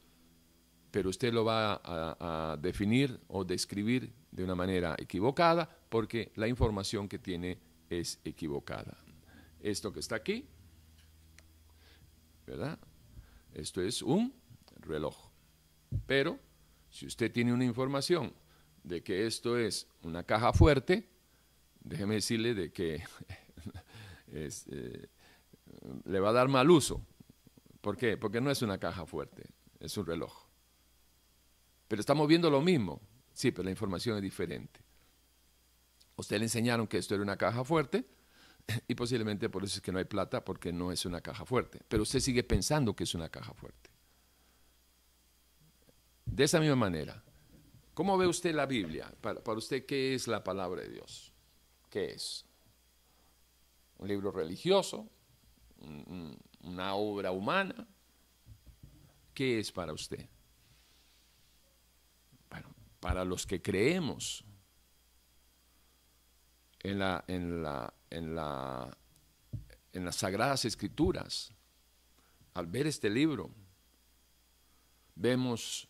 pero 0.90 1.10
usted 1.10 1.32
lo 1.32 1.44
va 1.44 1.80
a, 1.84 2.56
definir 2.56 3.20
o 3.28 3.44
describir 3.44 4.12
de 4.30 4.44
una 4.44 4.54
manera 4.54 4.94
equivocada 4.98 5.68
porque 5.88 6.32
la 6.36 6.46
información 6.46 7.08
que 7.08 7.18
tiene 7.18 7.58
es 8.00 8.20
equivocada. 8.24 8.96
Esto 9.60 9.92
que 9.92 10.00
está 10.00 10.16
aquí, 10.16 10.46
¿verdad? 12.46 12.78
Esto 13.52 13.80
es 13.80 14.02
un 14.02 14.34
reloj. 14.80 15.16
Pero 16.06 16.38
si 16.90 17.06
usted 17.06 17.32
tiene 17.32 17.52
una 17.52 17.64
información 17.64 18.32
de 18.82 19.02
que 19.02 19.26
esto 19.26 19.58
es 19.58 19.88
una 20.02 20.24
caja 20.24 20.52
fuerte, 20.52 21.08
déjeme 21.80 22.14
decirle 22.14 22.54
de 22.54 22.72
que 22.72 23.02
eh, 24.28 25.08
le 26.04 26.20
va 26.20 26.30
a 26.30 26.32
dar 26.32 26.48
mal 26.48 26.70
uso. 26.70 27.04
¿Por 27.80 27.96
qué? 27.96 28.16
Porque 28.16 28.40
no 28.40 28.50
es 28.50 28.62
una 28.62 28.78
caja 28.78 29.06
fuerte, 29.06 29.44
es 29.80 29.96
un 29.96 30.06
reloj. 30.06 30.46
Pero 31.88 32.00
estamos 32.00 32.26
viendo 32.26 32.50
lo 32.50 32.60
mismo, 32.60 33.00
sí, 33.32 33.50
pero 33.50 33.64
la 33.64 33.70
información 33.70 34.16
es 34.16 34.22
diferente. 34.22 34.83
Usted 36.16 36.38
le 36.38 36.44
enseñaron 36.44 36.86
que 36.86 36.98
esto 36.98 37.14
era 37.14 37.22
una 37.22 37.36
caja 37.36 37.64
fuerte 37.64 38.06
y 38.88 38.94
posiblemente 38.94 39.48
por 39.48 39.64
eso 39.64 39.76
es 39.76 39.82
que 39.82 39.92
no 39.92 39.98
hay 39.98 40.04
plata 40.04 40.44
porque 40.44 40.72
no 40.72 40.92
es 40.92 41.04
una 41.04 41.20
caja 41.20 41.44
fuerte. 41.44 41.80
Pero 41.88 42.02
usted 42.02 42.20
sigue 42.20 42.44
pensando 42.44 42.94
que 42.94 43.04
es 43.04 43.14
una 43.14 43.28
caja 43.28 43.52
fuerte. 43.54 43.90
De 46.24 46.44
esa 46.44 46.58
misma 46.58 46.76
manera, 46.76 47.22
¿cómo 47.92 48.16
ve 48.16 48.26
usted 48.26 48.54
la 48.54 48.66
Biblia? 48.66 49.12
Para, 49.20 49.40
usted, 49.52 49.84
¿qué 49.86 50.14
es 50.14 50.26
la 50.26 50.42
palabra 50.42 50.82
de 50.82 50.88
Dios? 50.88 51.32
¿Qué 51.90 52.12
es? 52.12 52.44
¿Un 53.98 54.08
libro 54.08 54.32
religioso? 54.32 55.08
¿Una 56.62 56.94
obra 56.94 57.30
humana? 57.30 57.86
¿Qué 59.32 59.58
es 59.60 59.70
para 59.70 59.92
usted? 59.92 60.26
Bueno, 62.48 62.74
para 63.00 63.24
los 63.24 63.46
que 63.46 63.60
creemos 63.60 64.44
en, 66.84 66.98
la, 66.98 67.24
en, 67.26 67.62
la, 67.62 67.92
en, 68.10 68.34
la, 68.34 68.96
en 69.92 70.04
las 70.04 70.16
sagradas 70.16 70.64
escrituras, 70.64 71.52
al 72.52 72.66
ver 72.66 72.86
este 72.86 73.10
libro, 73.10 73.50
vemos 75.16 75.88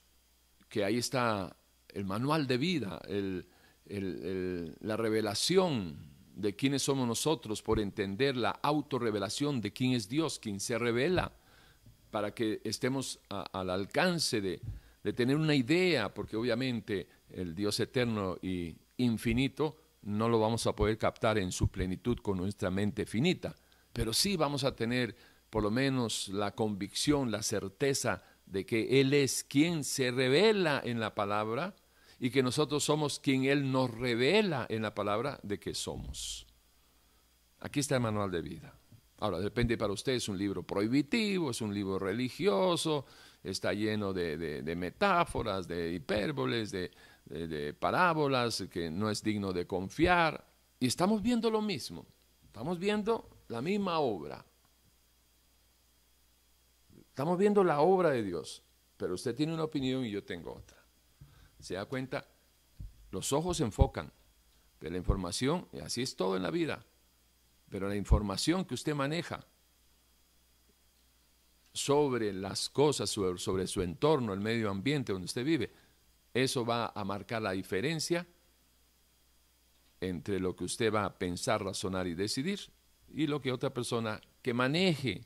que 0.69 0.85
ahí 0.85 0.97
está 0.97 1.55
el 1.89 2.05
manual 2.05 2.47
de 2.47 2.57
vida, 2.57 3.01
el, 3.07 3.47
el, 3.87 4.77
la 4.81 4.97
revelación 4.97 5.99
de 6.35 6.57
quiénes 6.57 6.83
somos 6.83 7.07
nosotros 7.07 7.61
por 7.61 7.79
entender 7.79 8.37
la 8.37 8.51
autorrevelación 8.51 9.61
de 9.61 9.73
quién 9.73 9.93
es 9.93 10.09
Dios, 10.09 10.39
quién 10.39 10.59
se 10.59 10.79
revela, 10.79 11.33
para 12.11 12.33
que 12.33 12.61
estemos 12.65 13.21
al 13.29 13.71
alcance 13.71 14.41
de, 14.41 14.61
de 15.03 15.13
tener 15.13 15.37
una 15.37 15.55
idea, 15.55 16.15
porque 16.15 16.37
obviamente 16.37 17.09
el 17.31 17.55
Dios 17.55 17.79
eterno 17.81 18.39
y 18.41 18.77
infinito 18.97 19.84
no 20.05 20.29
lo 20.29 20.39
vamos 20.39 20.67
a 20.67 20.77
poder 20.77 20.99
captar 20.99 21.39
en 21.39 21.51
su 21.51 21.69
plenitud 21.69 22.19
con 22.19 22.37
nuestra 22.37 22.71
mente 22.71 23.07
finita, 23.07 23.55
pero 23.93 24.13
sí 24.13 24.37
vamos 24.37 24.65
a 24.65 24.77
tener 24.77 25.17
por 25.51 25.63
lo 25.63 25.71
menos 25.71 26.29
la 26.29 26.55
convicción, 26.55 27.31
la 27.31 27.43
certeza 27.43 28.23
de 28.45 28.67
que 28.67 29.01
Él 29.01 29.15
es 29.15 29.45
quien 29.45 29.85
se 29.85 30.11
revela 30.11 30.83
en 30.85 31.01
la 31.01 31.15
palabra 31.15 31.75
y 32.19 32.31
que 32.31 32.43
nosotros 32.43 32.85
somos 32.85 33.19
quien 33.19 33.45
Él 33.45 33.71
nos 33.71 33.91
revela 33.91 34.67
en 34.69 34.83
la 34.83 34.95
palabra 34.95 35.41
de 35.43 35.59
que 35.59 35.75
somos. 35.75 36.47
Aquí 37.61 37.81
está 37.81 37.95
el 37.95 38.03
manual 38.03 38.31
de 38.31 38.43
vida. 38.43 38.75
Ahora, 39.19 39.39
depende 39.39 39.79
para 39.79 39.93
usted, 39.93 40.13
es 40.13 40.29
un 40.29 40.37
libro 40.37 40.65
prohibitivo, 40.65 41.51
es 41.51 41.61
un 41.61 41.73
libro 41.73 41.99
religioso, 41.99 43.07
está 43.43 43.73
lleno 43.73 44.13
de, 44.13 44.37
de, 44.37 44.63
de 44.63 44.77
metáforas, 44.77 45.67
de 45.67 45.95
hipérboles, 45.95 46.73
de, 46.73 46.91
de 47.25 47.75
parábolas, 47.75 48.65
que 48.71 48.91
no 48.91 49.11
es 49.11 49.23
digno 49.23 49.53
de 49.53 49.67
confiar. 49.67 50.47
Y 50.79 50.87
estamos 50.87 51.23
viendo 51.23 51.51
lo 51.51 51.63
mismo, 51.63 52.07
estamos 52.45 52.79
viendo 52.79 53.31
la 53.49 53.63
misma 53.63 53.99
obra. 53.99 54.45
Estamos 57.09 57.39
viendo 57.39 57.63
la 57.63 57.81
obra 57.81 58.11
de 58.11 58.23
Dios, 58.23 58.63
pero 58.97 59.15
usted 59.15 59.35
tiene 59.35 59.55
una 59.55 59.65
opinión 59.65 60.05
y 60.05 60.11
yo 60.11 60.25
tengo 60.25 60.53
otra. 60.53 60.85
¿Se 61.61 61.75
da 61.75 61.85
cuenta? 61.87 62.27
Los 63.11 63.33
ojos 63.33 63.59
se 63.59 63.63
enfocan, 63.63 64.13
pero 64.79 64.93
la 64.93 64.99
información, 64.99 65.69
y 65.73 65.79
así 65.79 66.03
es 66.03 66.17
todo 66.17 66.37
en 66.37 66.43
la 66.43 66.51
vida, 66.51 66.85
pero 67.69 67.89
la 67.89 67.97
información 67.97 68.65
que 68.65 68.75
usted 68.75 68.95
maneja 68.95 69.47
sobre 71.73 72.33
las 72.33 72.69
cosas, 72.69 73.11
sobre 73.11 73.67
su 73.67 73.83
entorno, 73.83 74.33
el 74.33 74.41
medio 74.41 74.69
ambiente 74.71 75.13
donde 75.13 75.27
usted 75.27 75.45
vive, 75.45 75.73
eso 76.35 76.67
va 76.67 76.93
a 76.95 77.05
marcar 77.05 77.41
la 77.41 77.53
diferencia 77.53 78.27
entre 80.01 80.41
lo 80.41 80.55
que 80.55 80.65
usted 80.65 80.93
va 80.93 81.05
a 81.05 81.19
pensar, 81.19 81.63
razonar 81.65 82.07
y 82.07 82.15
decidir 82.15 82.61
y 83.09 83.27
lo 83.27 83.41
que 83.41 83.53
otra 83.53 83.73
persona 83.73 84.21
que 84.43 84.53
maneje 84.53 85.25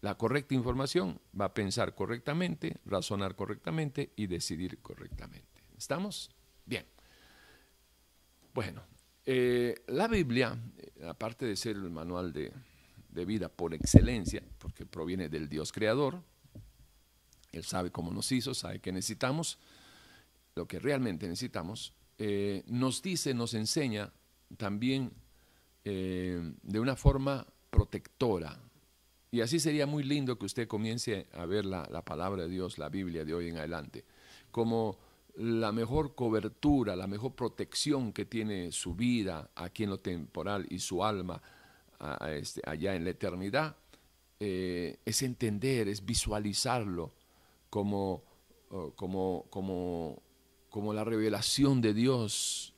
la 0.00 0.16
correcta 0.16 0.54
información, 0.54 1.20
va 1.38 1.46
a 1.46 1.54
pensar 1.54 1.94
correctamente, 1.94 2.76
razonar 2.84 3.34
correctamente 3.34 4.12
y 4.16 4.28
decidir 4.28 4.78
correctamente. 4.80 5.64
¿Estamos? 5.76 6.30
Bien. 6.64 6.86
Bueno, 8.54 8.82
eh, 9.26 9.74
la 9.88 10.06
Biblia, 10.06 10.56
aparte 11.06 11.46
de 11.46 11.56
ser 11.56 11.76
el 11.76 11.90
manual 11.90 12.32
de, 12.32 12.52
de 13.08 13.24
vida 13.24 13.48
por 13.48 13.74
excelencia, 13.74 14.42
porque 14.58 14.86
proviene 14.86 15.28
del 15.28 15.48
Dios 15.48 15.72
creador, 15.72 16.22
Él 17.52 17.64
sabe 17.64 17.90
cómo 17.90 18.12
nos 18.12 18.30
hizo, 18.30 18.54
sabe 18.54 18.80
que 18.80 18.92
necesitamos, 18.92 19.58
lo 20.58 20.68
que 20.68 20.78
realmente 20.78 21.26
necesitamos, 21.26 21.94
eh, 22.18 22.62
nos 22.66 23.00
dice, 23.00 23.32
nos 23.32 23.54
enseña 23.54 24.12
también 24.56 25.12
eh, 25.84 26.52
de 26.62 26.80
una 26.80 26.96
forma 26.96 27.46
protectora. 27.70 28.60
Y 29.30 29.40
así 29.40 29.60
sería 29.60 29.86
muy 29.86 30.02
lindo 30.02 30.38
que 30.38 30.46
usted 30.46 30.68
comience 30.68 31.26
a 31.32 31.46
ver 31.46 31.64
la, 31.64 31.86
la, 31.90 32.02
palabra 32.02 32.42
de 32.42 32.48
Dios, 32.48 32.78
la 32.78 32.88
Biblia 32.88 33.24
de 33.24 33.34
hoy 33.34 33.48
en 33.48 33.58
adelante, 33.58 34.04
como 34.50 34.98
la 35.36 35.70
mejor 35.70 36.14
cobertura, 36.14 36.96
la 36.96 37.06
mejor 37.06 37.34
protección 37.34 38.12
que 38.12 38.24
tiene 38.24 38.72
su 38.72 38.94
vida 38.94 39.50
aquí 39.54 39.84
en 39.84 39.90
lo 39.90 39.98
temporal 39.98 40.66
y 40.68 40.80
su 40.80 41.04
alma 41.04 41.40
este, 42.28 42.60
allá 42.64 42.94
en 42.94 43.04
la 43.04 43.10
eternidad, 43.10 43.76
eh, 44.38 44.98
es 45.04 45.22
entender, 45.22 45.88
es 45.88 46.04
visualizarlo 46.04 47.12
como, 47.70 48.22
oh, 48.70 48.92
como, 48.94 49.46
como, 49.50 50.22
como 50.78 50.94
la 50.94 51.02
revelación 51.02 51.80
de 51.80 51.92
Dios 51.92 52.72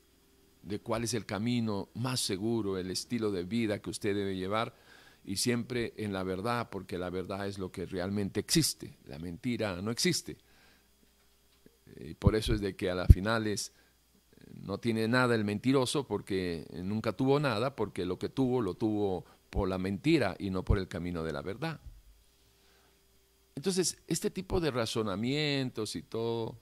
de 0.63 0.79
cuál 0.79 1.05
es 1.05 1.13
el 1.13 1.27
camino 1.27 1.91
más 1.93 2.19
seguro, 2.21 2.79
el 2.79 2.91
estilo 2.91 3.31
de 3.31 3.45
vida 3.45 3.83
que 3.83 3.91
usted 3.91 4.15
debe 4.15 4.37
llevar 4.37 4.75
y 5.23 5.37
siempre 5.37 5.93
en 5.99 6.15
la 6.15 6.23
verdad, 6.23 6.71
porque 6.71 6.97
la 6.97 7.11
verdad 7.11 7.47
es 7.47 7.59
lo 7.59 7.71
que 7.71 7.85
realmente 7.85 8.41
existe, 8.41 8.97
la 9.05 9.19
mentira 9.19 9.83
no 9.83 9.91
existe. 9.91 10.39
Y 11.99 12.15
por 12.15 12.37
eso 12.37 12.55
es 12.55 12.63
de 12.63 12.75
que 12.75 12.89
a 12.89 12.95
las 12.95 13.09
finales 13.09 13.75
no 14.55 14.79
tiene 14.79 15.07
nada 15.07 15.35
el 15.35 15.45
mentiroso 15.45 16.07
porque 16.07 16.67
nunca 16.83 17.13
tuvo 17.13 17.39
nada, 17.39 17.77
porque 17.77 18.07
lo 18.07 18.19
que 18.19 18.31
tuvo 18.31 18.63
lo 18.63 18.73
tuvo 18.73 19.27
por 19.51 19.69
la 19.69 19.77
mentira 19.77 20.37
y 20.39 20.49
no 20.49 20.65
por 20.65 20.79
el 20.79 20.89
camino 20.89 21.23
de 21.23 21.35
la 21.35 21.43
verdad. 21.43 21.83
Entonces, 23.57 23.99
este 24.07 24.31
tipo 24.31 24.59
de 24.59 24.71
razonamientos 24.71 25.97
y 25.97 26.03
todo, 26.03 26.57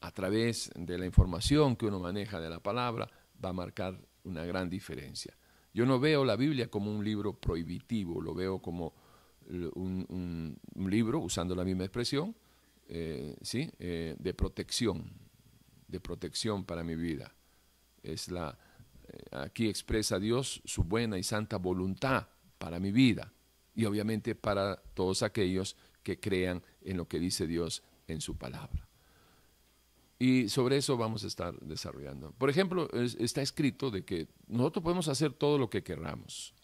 a 0.00 0.10
través 0.12 0.70
de 0.74 0.98
la 0.98 1.06
información 1.06 1.76
que 1.76 1.86
uno 1.86 2.00
maneja 2.00 2.40
de 2.40 2.50
la 2.50 2.60
palabra, 2.60 3.08
va 3.42 3.50
a 3.50 3.52
marcar 3.52 4.00
una 4.24 4.44
gran 4.44 4.68
diferencia. 4.68 5.36
Yo 5.72 5.86
no 5.86 6.00
veo 6.00 6.24
la 6.24 6.36
Biblia 6.36 6.68
como 6.68 6.90
un 6.90 7.04
libro 7.04 7.34
prohibitivo, 7.34 8.20
lo 8.20 8.34
veo 8.34 8.60
como 8.60 8.94
un, 9.74 10.58
libro, 10.74 11.20
usando 11.20 11.54
la 11.54 11.64
misma 11.64 11.84
expresión, 11.84 12.34
eh, 12.88 13.36
¿sí? 13.42 13.70
Eh, 13.78 14.16
de 14.18 14.34
protección, 14.34 15.10
de 15.86 16.00
protección 16.00 16.64
para 16.64 16.82
mi 16.82 16.96
vida. 16.96 17.32
Es 18.02 18.30
la, 18.30 18.58
eh, 19.06 19.18
aquí 19.32 19.68
expresa 19.68 20.18
Dios 20.18 20.62
su 20.64 20.82
buena 20.84 21.18
y 21.18 21.22
santa 21.22 21.58
voluntad 21.58 22.28
para 22.58 22.80
mi 22.80 22.90
vida 22.90 23.32
y 23.74 23.84
obviamente 23.84 24.34
para 24.34 24.76
todos 24.94 25.22
aquellos 25.22 25.76
que 26.02 26.18
crean 26.18 26.62
en 26.82 26.96
lo 26.96 27.06
que 27.06 27.18
dice 27.18 27.46
Dios 27.46 27.82
en 28.08 28.20
su 28.20 28.36
palabra. 28.36 28.89
Y 30.20 30.48
sobre 30.48 30.76
eso 30.76 30.96
vamos 30.96 31.24
a 31.24 31.26
estar 31.26 31.58
desarrollando. 31.58 32.32
Por 32.38 32.48
ejemplo, 32.48 32.88
está 32.92 33.42
escrito 33.42 33.90
de 33.90 34.04
que 34.04 34.28
nosotros 34.46 34.84
podemos 34.84 35.08
hacer 35.08 35.32
todo 35.32 35.58
lo 35.58 35.68
que 35.68 35.82
querramos. 35.82 36.54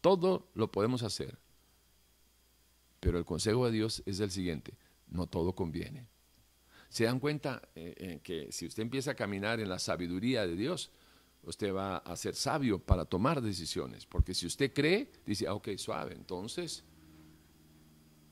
Todo 0.00 0.48
lo 0.54 0.72
podemos 0.72 1.04
hacer. 1.04 1.38
Pero 2.98 3.18
el 3.18 3.24
consejo 3.24 3.66
de 3.66 3.72
Dios 3.72 4.02
es 4.06 4.18
el 4.18 4.32
siguiente, 4.32 4.74
no 5.06 5.28
todo 5.28 5.54
conviene 5.54 6.08
se 6.88 7.04
dan 7.04 7.20
cuenta 7.20 7.62
eh, 7.74 8.20
que 8.22 8.50
si 8.50 8.66
usted 8.66 8.82
empieza 8.82 9.12
a 9.12 9.14
caminar 9.14 9.60
en 9.60 9.68
la 9.68 9.78
sabiduría 9.78 10.46
de 10.46 10.56
Dios, 10.56 10.90
usted 11.42 11.74
va 11.74 11.98
a 11.98 12.16
ser 12.16 12.34
sabio 12.34 12.78
para 12.78 13.04
tomar 13.04 13.40
decisiones. 13.42 14.06
Porque 14.06 14.34
si 14.34 14.46
usted 14.46 14.72
cree, 14.72 15.10
dice, 15.24 15.46
ah, 15.46 15.54
ok, 15.54 15.76
suave, 15.76 16.14
entonces, 16.14 16.84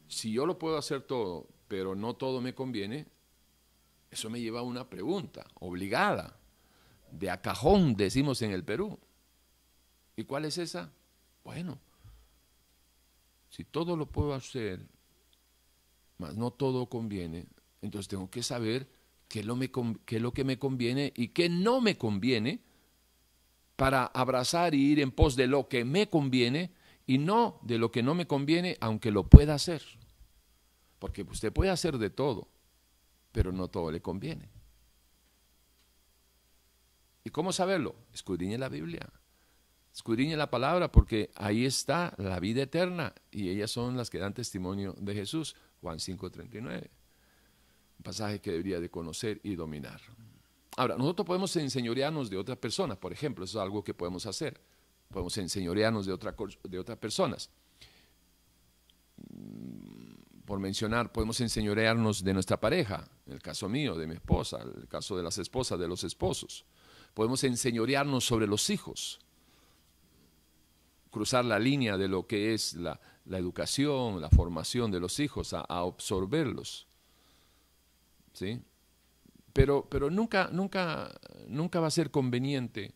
si 0.09 0.33
yo 0.33 0.47
lo 0.47 0.59
puedo 0.59 0.77
hacer 0.77 1.03
todo, 1.03 1.49
pero 1.69 1.95
no 1.95 2.15
todo 2.15 2.41
me 2.41 2.55
conviene, 2.55 3.07
eso 4.15 4.31
me 4.31 4.41
lleva 4.41 4.61
a 4.61 4.63
una 4.63 4.89
pregunta 4.89 5.47
obligada, 5.61 6.39
de 7.11 7.31
a 7.31 7.41
cajón, 7.41 7.95
decimos 7.95 8.43
en 8.43 8.53
el 8.53 8.65
Perú. 8.65 8.99
¿Y 10.17 10.25
cuál 10.25 10.45
es 10.45 10.59
esa? 10.59 10.93
Bueno, 11.45 11.79
si 13.51 13.65
todo 13.65 13.97
lo 13.97 14.07
puedo 14.07 14.35
hacer, 14.35 14.87
mas 16.19 16.37
no 16.37 16.53
todo 16.53 16.87
conviene, 16.87 17.47
entonces 17.83 18.09
tengo 18.09 18.31
que 18.31 18.43
saber 18.43 18.89
qué 19.29 19.41
es, 19.41 19.47
lo 19.47 19.59
es 19.61 20.23
lo 20.23 20.33
que 20.33 20.45
me 20.45 20.59
conviene 20.59 21.13
y 21.17 21.29
qué 21.29 21.49
no 21.49 21.81
me 21.81 21.99
conviene 21.99 22.61
para 23.77 24.07
abrazar 24.07 24.75
y 24.75 24.93
ir 24.93 25.01
en 25.01 25.11
pos 25.11 25.37
de 25.37 25.49
lo 25.49 25.69
que 25.69 25.85
me 25.85 26.09
conviene 26.09 26.73
y 27.07 27.19
no 27.19 27.59
de 27.63 27.79
lo 27.79 27.91
que 27.91 28.03
no 28.03 28.15
me 28.15 28.27
conviene, 28.27 28.77
aunque 28.81 29.11
lo 29.11 29.29
pueda 29.29 29.55
hacer. 29.55 29.83
Porque 30.99 31.23
usted 31.23 31.53
puede 31.53 31.71
hacer 31.71 31.99
de 31.99 32.11
todo, 32.11 32.49
pero 33.35 33.51
no 33.51 33.67
todo 33.67 33.91
le 33.91 34.01
conviene. 34.01 34.49
¿Y 37.25 37.31
cómo 37.31 37.53
saberlo? 37.53 37.97
Escudriñe 38.13 38.57
la 38.57 38.69
Biblia. 38.69 39.11
Escudriñe 39.93 40.37
la 40.37 40.51
palabra 40.51 40.93
porque 40.93 41.33
ahí 41.35 41.67
está 41.67 42.15
la 42.17 42.39
vida 42.39 42.63
eterna 42.63 43.13
y 43.33 43.49
ellas 43.49 43.73
son 43.73 43.97
las 43.97 44.09
que 44.09 44.19
dan 44.19 44.35
testimonio 44.35 44.95
de 44.99 45.15
Jesús. 45.15 45.57
Juan 45.81 45.99
5:39 45.99 46.91
pasaje 48.05 48.41
que 48.41 48.53
debería 48.53 48.79
de 48.79 48.91
conocer 48.91 49.41
y 49.43 49.57
dominar. 49.57 50.01
Ahora, 50.77 50.97
nosotros 50.97 51.27
podemos 51.27 51.57
enseñorearnos 51.57 52.31
de 52.31 52.37
otras 52.37 52.59
personas, 52.59 52.99
por 52.99 53.13
ejemplo, 53.13 53.45
eso 53.45 53.59
es 53.59 53.63
algo 53.63 53.83
que 53.83 53.95
podemos 53.95 54.27
hacer. 54.27 54.61
Podemos 55.09 55.37
enseñorearnos 55.39 56.07
de, 56.07 56.13
otra, 56.13 56.35
de 56.65 56.79
otras 56.79 56.99
personas. 56.99 57.51
Por 60.45 60.59
mencionar, 60.59 61.11
podemos 61.11 61.41
enseñorearnos 61.41 62.23
de 62.23 62.35
nuestra 62.35 62.61
pareja, 62.61 63.09
en 63.27 63.33
el 63.33 63.43
caso 63.43 63.69
mío, 63.69 63.95
de 63.95 64.07
mi 64.07 64.15
esposa, 64.15 64.59
el 64.63 64.87
caso 64.89 65.17
de 65.17 65.23
las 65.23 65.39
esposas, 65.39 65.79
de 65.79 65.89
los 65.89 66.05
esposos. 66.05 66.65
Podemos 67.15 67.43
enseñorearnos 67.45 68.25
sobre 68.25 68.47
los 68.47 68.69
hijos, 68.71 69.21
cruzar 71.11 71.45
la 71.45 71.59
línea 71.59 71.97
de 71.97 72.09
lo 72.09 72.27
que 72.27 72.53
es 72.53 72.75
la, 72.75 73.01
educación, 73.31 74.21
la 74.21 74.29
formación 74.29 74.91
de 74.91 75.01
los 75.01 75.19
hijos, 75.21 75.55
a 75.55 75.65
absorberlos 75.69 76.89
¿sí? 78.35 78.61
Pero, 79.53 79.87
pero 79.89 80.11
nunca, 80.11 80.51
nunca, 80.53 81.15
nunca 81.47 81.81
va 81.81 81.87
a 81.87 81.93
ser 81.93 82.11
conveniente 82.11 82.93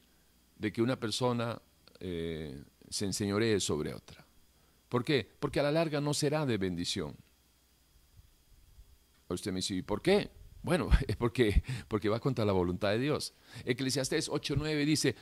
de 0.59 0.73
que 0.73 0.83
una 0.83 0.99
persona 0.99 1.61
eh, 2.01 2.63
se 2.91 3.05
enseñoree 3.07 3.61
sobre 3.61 3.95
otra. 3.95 4.27
¿Por 4.89 5.05
qué? 5.05 5.27
Porque 5.39 5.61
a 5.61 5.63
la 5.63 5.73
larga 5.73 6.01
no 6.01 6.13
será 6.13 6.45
de 6.45 6.59
bendición. 6.59 7.15
Usted 9.29 9.53
me 9.53 9.59
dice, 9.59 9.75
¿y 9.75 9.83
por 9.83 10.03
qué? 10.03 10.31
Bueno, 10.63 10.89
es 11.07 11.17
porque, 11.17 11.63
porque 11.89 12.09
va 12.09 12.21
contra 12.21 12.45
la 12.45 12.53
voluntad 12.53 12.91
de 12.91 12.99
Dios. 12.99 13.35
Eclesiastés 13.65 14.31
8.9 14.31 14.85
dice, 14.85 15.17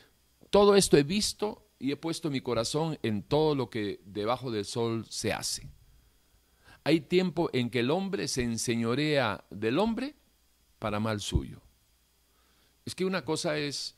todo 0.51 0.77
esto 0.77 0.97
he 0.97 1.03
visto 1.03 1.69
y 1.79 1.93
he 1.93 1.97
puesto 1.97 2.31
mi 2.31 2.41
corazón 2.41 2.99
en 3.03 3.23
todo 3.23 3.55
lo 3.55 3.69
que 3.71 4.01
debajo 4.05 4.51
del 4.51 4.65
sol 4.65 5.05
se 5.09 5.33
hace 5.33 5.69
hay 6.87 7.01
tiempo 7.01 7.51
en 7.53 7.69
que 7.69 7.81
el 7.81 7.91
hombre 7.91 8.29
se 8.29 8.45
enseñorea 8.45 9.45
del 9.51 9.81
hombre 9.81 10.15
para 10.79 11.01
mal 11.01 11.21
suyo. 11.21 11.61
Es 12.85 12.95
que 12.95 13.05
una 13.05 13.25
cosa 13.25 13.59
es 13.59 13.97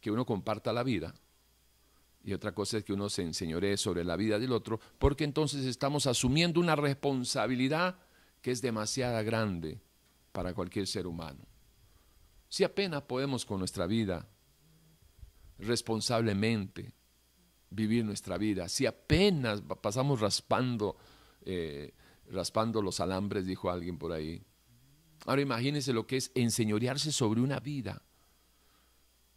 que 0.00 0.10
uno 0.10 0.24
comparta 0.24 0.72
la 0.72 0.82
vida 0.82 1.14
y 2.24 2.32
otra 2.32 2.54
cosa 2.54 2.78
es 2.78 2.84
que 2.84 2.94
uno 2.94 3.10
se 3.10 3.20
enseñoree 3.20 3.76
sobre 3.76 4.02
la 4.02 4.16
vida 4.16 4.38
del 4.38 4.52
otro, 4.52 4.80
porque 4.98 5.24
entonces 5.24 5.66
estamos 5.66 6.06
asumiendo 6.06 6.58
una 6.58 6.74
responsabilidad 6.74 7.98
que 8.46 8.52
es 8.52 8.62
demasiado 8.62 9.24
grande 9.24 9.82
para 10.30 10.54
cualquier 10.54 10.86
ser 10.86 11.08
humano. 11.08 11.44
Si 12.48 12.62
apenas 12.62 13.02
podemos 13.02 13.44
con 13.44 13.58
nuestra 13.58 13.88
vida 13.88 14.24
responsablemente 15.58 16.92
vivir 17.70 18.04
nuestra 18.04 18.38
vida, 18.38 18.68
si 18.68 18.86
apenas 18.86 19.62
pasamos 19.82 20.20
raspando 20.20 20.96
eh, 21.44 21.92
raspando 22.30 22.80
los 22.80 23.00
alambres, 23.00 23.46
dijo 23.46 23.68
alguien 23.68 23.98
por 23.98 24.12
ahí. 24.12 24.40
Ahora 25.24 25.42
imagínense 25.42 25.92
lo 25.92 26.06
que 26.06 26.18
es 26.18 26.30
enseñorearse 26.36 27.10
sobre 27.10 27.40
una 27.40 27.58
vida, 27.58 28.00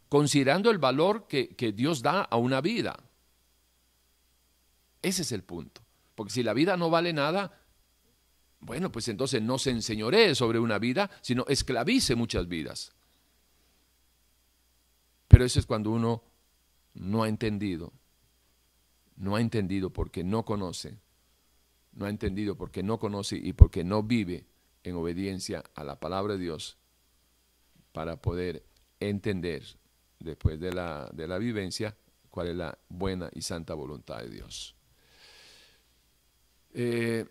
considerando 0.08 0.70
el 0.70 0.78
valor 0.78 1.26
que, 1.26 1.56
que 1.56 1.72
Dios 1.72 2.00
da 2.00 2.22
a 2.22 2.36
una 2.36 2.60
vida. 2.60 2.96
Ese 5.02 5.22
es 5.22 5.32
el 5.32 5.42
punto. 5.42 5.80
Porque 6.14 6.32
si 6.32 6.44
la 6.44 6.54
vida 6.54 6.76
no 6.76 6.90
vale 6.90 7.12
nada, 7.12 7.59
bueno, 8.60 8.92
pues 8.92 9.08
entonces 9.08 9.42
no 9.42 9.58
se 9.58 9.70
enseñoree 9.70 10.34
sobre 10.34 10.58
una 10.58 10.78
vida, 10.78 11.10
sino 11.22 11.44
esclavice 11.48 12.14
muchas 12.14 12.48
vidas. 12.48 12.92
Pero 15.28 15.44
eso 15.44 15.60
es 15.60 15.66
cuando 15.66 15.90
uno 15.90 16.22
no 16.94 17.22
ha 17.22 17.28
entendido, 17.28 17.92
no 19.16 19.36
ha 19.36 19.40
entendido 19.40 19.90
porque 19.90 20.24
no 20.24 20.44
conoce 20.44 20.98
no 21.92 22.06
ha 22.06 22.10
entendido, 22.10 22.56
porque 22.56 22.82
no 22.82 22.98
conoce 22.98 23.36
y 23.36 23.52
porque 23.52 23.84
no 23.84 24.02
vive 24.02 24.46
en 24.82 24.96
obediencia 24.96 25.64
a 25.74 25.84
la 25.84 25.98
palabra 25.98 26.34
de 26.34 26.40
Dios 26.40 26.78
para 27.92 28.20
poder 28.20 28.64
entender 29.00 29.64
después 30.18 30.60
de 30.60 30.72
la, 30.72 31.10
de 31.12 31.26
la 31.26 31.38
vivencia 31.38 31.96
cuál 32.30 32.48
es 32.48 32.56
la 32.56 32.78
buena 32.88 33.30
y 33.32 33.42
santa 33.42 33.74
voluntad 33.74 34.18
de 34.20 34.30
Dios. 34.30 34.76
Eh, 36.72 37.26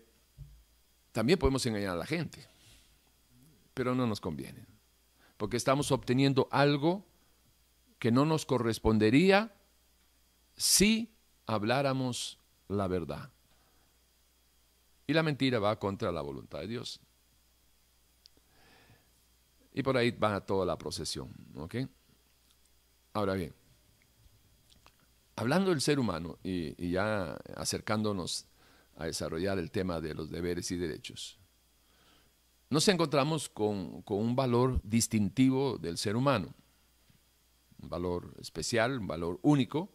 también 1.12 1.38
podemos 1.38 1.64
engañar 1.66 1.92
a 1.92 1.96
la 1.96 2.06
gente, 2.06 2.46
pero 3.74 3.94
no 3.94 4.06
nos 4.06 4.20
conviene, 4.20 4.66
porque 5.36 5.56
estamos 5.56 5.90
obteniendo 5.92 6.48
algo 6.50 7.04
que 7.98 8.10
no 8.10 8.24
nos 8.24 8.46
correspondería 8.46 9.54
si 10.56 11.14
habláramos 11.46 12.38
la 12.68 12.88
verdad. 12.88 13.30
Y 15.06 15.12
la 15.12 15.22
mentira 15.22 15.58
va 15.58 15.78
contra 15.78 16.12
la 16.12 16.20
voluntad 16.20 16.60
de 16.60 16.68
Dios. 16.68 17.00
Y 19.72 19.82
por 19.82 19.96
ahí 19.96 20.10
va 20.10 20.40
toda 20.40 20.64
la 20.64 20.78
procesión. 20.78 21.32
¿ok? 21.56 21.76
Ahora 23.12 23.34
bien, 23.34 23.52
hablando 25.36 25.70
del 25.70 25.80
ser 25.80 25.98
humano 25.98 26.38
y, 26.42 26.90
ya 26.90 27.34
acercándonos 27.56 28.46
a 29.00 29.06
desarrollar 29.06 29.58
el 29.58 29.70
tema 29.70 30.00
de 30.00 30.14
los 30.14 30.30
deberes 30.30 30.70
y 30.70 30.76
derechos, 30.76 31.38
nos 32.68 32.86
encontramos 32.88 33.48
con, 33.48 34.02
con 34.02 34.18
un 34.18 34.36
valor 34.36 34.80
distintivo 34.84 35.78
del 35.78 35.96
ser 35.96 36.16
humano, 36.16 36.54
un 37.82 37.88
valor 37.88 38.34
especial, 38.38 38.98
un 39.00 39.06
valor 39.06 39.40
único, 39.42 39.90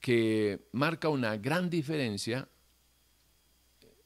que 0.00 0.68
marca 0.72 1.08
una 1.08 1.36
gran 1.36 1.70
diferencia 1.70 2.48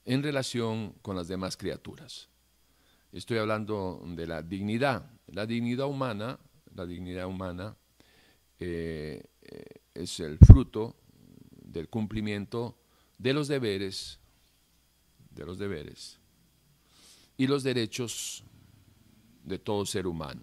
en 0.04 0.22
relación 0.22 0.92
con 1.02 1.16
las 1.16 1.26
demás 1.26 1.56
criaturas. 1.56 2.28
Estoy 3.12 3.38
hablando 3.38 4.02
de 4.06 4.26
la 4.26 4.42
dignidad. 4.42 5.10
La 5.26 5.46
dignidad 5.46 5.86
humana, 5.86 6.38
la 6.74 6.86
dignidad 6.86 7.26
humana 7.26 7.76
eh, 8.58 9.24
eh, 9.42 9.64
es 9.94 10.20
el 10.20 10.38
fruto 10.38 10.96
del 11.50 11.88
cumplimiento 11.88 12.79
de 13.20 13.34
los 13.34 13.48
deberes, 13.48 14.18
de 15.30 15.44
los 15.44 15.58
deberes 15.58 16.18
y 17.36 17.46
los 17.46 17.62
derechos 17.62 18.42
de 19.44 19.58
todo 19.58 19.84
ser 19.84 20.06
humano. 20.06 20.40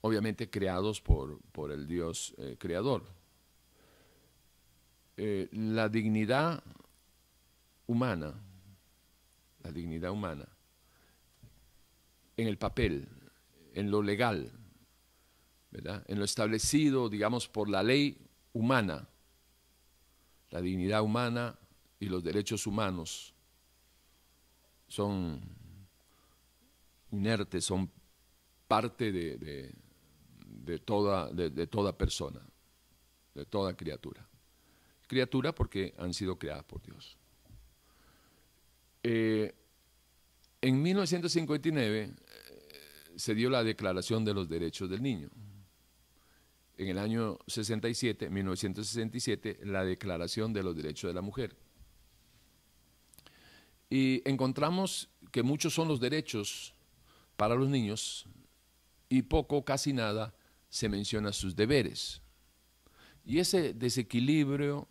Obviamente 0.00 0.50
creados 0.50 1.00
por, 1.00 1.40
por 1.52 1.70
el 1.70 1.86
Dios 1.86 2.34
eh, 2.38 2.56
creador. 2.58 3.04
la 5.16 5.88
dignidad 5.88 6.64
humana, 7.86 8.34
la 9.62 9.70
dignidad 9.70 10.10
humana, 10.10 10.48
en 12.36 12.48
el 12.48 12.58
papel, 12.58 13.06
en 13.72 13.88
lo 13.88 14.02
legal, 14.02 14.50
¿verdad? 15.70 16.04
en 16.08 16.18
lo 16.18 16.24
establecido, 16.24 17.08
digamos, 17.08 17.46
por 17.46 17.68
la 17.68 17.84
ley 17.84 18.18
humana, 18.52 19.08
la 20.54 20.62
dignidad 20.62 21.02
humana 21.02 21.58
y 21.98 22.06
los 22.06 22.22
derechos 22.22 22.68
humanos 22.68 23.34
son 24.86 25.40
inertes, 27.10 27.64
son 27.64 27.90
parte 28.68 29.10
de, 29.10 29.74
de, 30.46 30.78
toda, 30.78 31.28
de 31.32 31.66
toda 31.66 31.98
persona, 31.98 32.40
de 33.34 33.44
toda 33.46 33.76
criatura. 33.76 34.24
Criatura 35.08 35.52
porque 35.52 35.92
han 35.98 36.14
sido 36.14 36.38
creadas 36.38 36.62
por 36.62 36.80
Dios. 36.82 37.18
Eh, 39.02 39.52
en 40.60 40.80
1959 40.80 42.04
eh, 42.04 42.12
se 43.16 43.34
dio 43.34 43.50
la 43.50 43.64
Declaración 43.64 44.24
de 44.24 44.34
los 44.34 44.48
Derechos 44.48 44.88
del 44.88 45.02
Niño. 45.02 45.30
En 46.76 46.88
el 46.88 46.98
año 46.98 47.38
67, 47.46 48.30
1967, 48.30 49.60
la 49.64 49.84
Declaración 49.84 50.52
de 50.52 50.62
los 50.62 50.76
Derechos 50.76 51.08
de 51.08 51.14
la 51.14 51.20
Mujer. 51.20 51.56
Y 53.90 54.28
encontramos 54.28 55.08
que 55.30 55.42
muchos 55.42 55.74
son 55.74 55.88
los 55.88 56.00
derechos 56.00 56.74
para 57.36 57.54
los 57.54 57.68
niños 57.68 58.26
y 59.08 59.22
poco, 59.22 59.64
casi 59.64 59.92
nada, 59.92 60.34
se 60.68 60.88
menciona 60.88 61.32
sus 61.32 61.54
deberes. 61.54 62.20
Y 63.24 63.38
ese 63.38 63.72
desequilibrio 63.72 64.88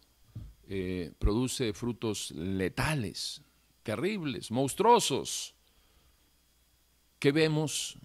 eh, 0.69 1.11
produce 1.19 1.73
frutos 1.73 2.31
letales 2.31 3.41
terribles, 3.83 4.49
monstruosos, 4.49 5.53
que 7.19 7.31
vemos 7.31 7.97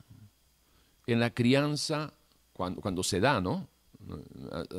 en 1.07 1.21
la 1.21 1.31
crianza 1.33 2.13
cuando, 2.59 3.03
se 3.03 3.21
da, 3.21 3.41
¿no? 3.41 3.69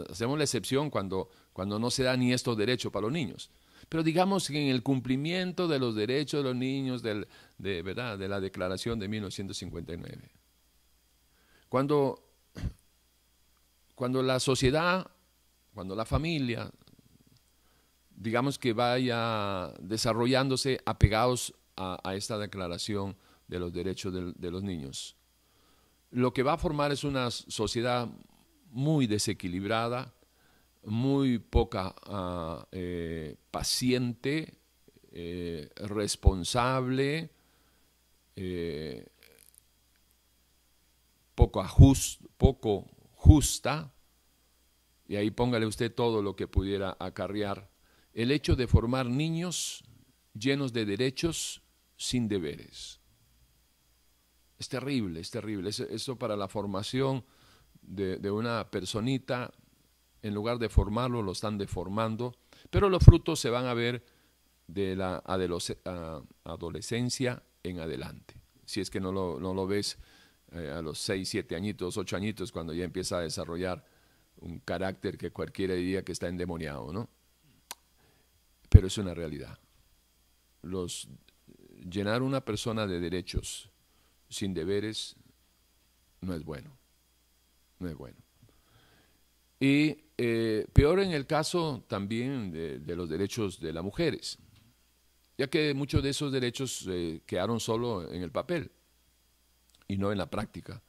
Hacemos 0.09 0.37
la 0.37 0.43
excepción 0.43 0.89
cuando, 0.89 1.29
cuando 1.53 1.79
no 1.79 1.89
se 1.89 2.03
da 2.03 2.15
ni 2.17 2.33
estos 2.33 2.57
derechos 2.57 2.91
para 2.91 3.03
los 3.03 3.11
niños. 3.11 3.49
Pero 3.87 4.03
digamos 4.03 4.47
que 4.49 4.61
en 4.61 4.69
el 4.69 4.83
cumplimiento 4.83 5.67
de 5.67 5.79
los 5.79 5.95
derechos 5.95 6.43
de 6.43 6.49
los 6.49 6.55
niños 6.55 7.01
de, 7.01 7.25
¿verdad? 7.57 8.19
de 8.19 8.27
la 8.27 8.39
Declaración 8.39 8.99
de 8.99 9.07
1959. 9.07 10.29
Cuando, 11.69 12.23
cuando 13.95 14.21
la 14.21 14.39
sociedad, 14.39 15.09
cuando 15.73 15.95
la 15.95 16.05
familia 16.05 16.69
digamos 18.19 18.59
que 18.59 18.73
vaya 18.73 19.73
desarrollándose 19.79 20.81
apegados 20.85 21.53
a, 21.77 22.13
esta 22.13 22.37
declaración 22.37 23.15
de 23.47 23.59
los 23.59 23.71
derechos 23.71 24.13
de, 24.13 24.51
los 24.51 24.61
niños. 24.61 25.15
Lo 26.11 26.33
que 26.33 26.43
va 26.43 26.53
a 26.53 26.57
formar 26.57 26.91
es 26.91 27.03
una 27.03 27.29
sociedad 27.31 28.09
muy 28.71 29.07
desequilibrada, 29.07 30.13
muy 30.83 31.39
poca 31.39 31.93
ah, 32.03 32.67
eh, 32.71 33.35
paciente, 33.51 34.59
eh, 35.11 35.69
responsable, 35.75 37.29
eh, 38.35 39.07
poco, 41.35 41.65
poco 42.37 42.87
justa, 43.13 43.93
y 45.07 45.15
ahí 45.15 45.31
póngale 45.31 45.65
usted 45.65 45.93
todo 45.93 46.21
lo 46.21 46.35
que 46.35 46.47
pudiera 46.47 46.95
acarrear 46.99 47.69
el 48.13 48.31
hecho 48.31 48.55
de 48.55 48.67
formar 48.67 49.07
niños 49.07 49.83
llenos 50.33 50.73
de 50.73 50.85
derechos 50.85 51.61
sin 51.97 52.27
deberes. 52.27 52.98
Es 54.59 54.69
terrible, 54.69 55.21
es 55.21 55.31
terrible. 55.31 55.69
Eso, 55.69 56.17
para 56.17 56.35
la 56.35 56.47
formación 56.47 57.23
de, 57.81 58.29
una 58.29 58.69
personita, 58.69 59.51
en 60.21 60.33
lugar 60.33 60.59
de 60.59 60.69
formarlo, 60.69 61.21
lo 61.21 61.31
están 61.31 61.57
deformando, 61.57 62.35
pero 62.69 62.89
los 62.89 63.03
frutos 63.03 63.39
se 63.39 63.49
van 63.49 63.65
a 63.65 63.73
ver 63.73 64.03
de 64.67 64.95
la 64.95 65.23
adolescencia 66.43 67.41
en 67.63 67.79
adelante. 67.79 68.35
Si 68.65 68.81
es 68.81 68.89
que 68.89 68.99
no 68.99 69.11
lo, 69.11 69.39
no 69.39 69.53
lo 69.53 69.65
ves 69.65 69.97
eh, 70.51 70.69
a 70.69 70.81
los 70.81 70.99
6, 70.99 71.27
7 71.27 71.55
añitos, 71.55 71.97
8 71.97 72.15
añitos, 72.15 72.51
cuando 72.51 72.73
ya 72.73 72.83
empieza 72.83 73.17
a 73.17 73.21
desarrollar 73.21 73.83
un 74.41 74.59
carácter 74.59 75.17
que 75.17 75.31
cualquiera 75.31 75.73
diría 75.73 76.03
que 76.03 76.11
está 76.11 76.27
endemoniado, 76.27 76.93
¿no? 76.93 77.09
pero 78.69 78.87
es 78.87 78.97
una 78.97 79.13
realidad. 79.13 79.59
Los, 80.61 81.09
llenar 81.89 82.21
una 82.21 82.45
persona 82.45 82.87
de 82.87 82.99
derechos 82.99 83.69
sin 84.29 84.53
deberes 84.53 85.15
no 86.21 86.33
es 86.33 86.43
bueno, 86.43 86.77
no 87.79 87.89
es 87.89 87.95
bueno. 87.95 88.17
Y 89.59 89.97
eh, 90.17 90.67
peor 90.71 90.99
en 90.99 91.11
el 91.11 91.25
caso 91.27 91.83
también 91.87 92.51
de, 92.51 92.95
los 92.95 93.09
derechos 93.09 93.59
de 93.59 93.73
las 93.73 93.83
mujeres, 93.83 94.37
ya 95.37 95.47
que 95.47 95.73
muchos 95.73 96.01
de 96.03 96.09
esos 96.09 96.31
derechos 96.31 96.85
eh, 96.89 97.21
quedaron 97.25 97.59
solo 97.59 98.09
en 98.11 98.21
el 98.21 98.31
papel 98.31 98.71
y 99.87 99.97
no 99.97 100.11
en 100.11 100.17
la 100.17 100.29
práctica, 100.29 100.81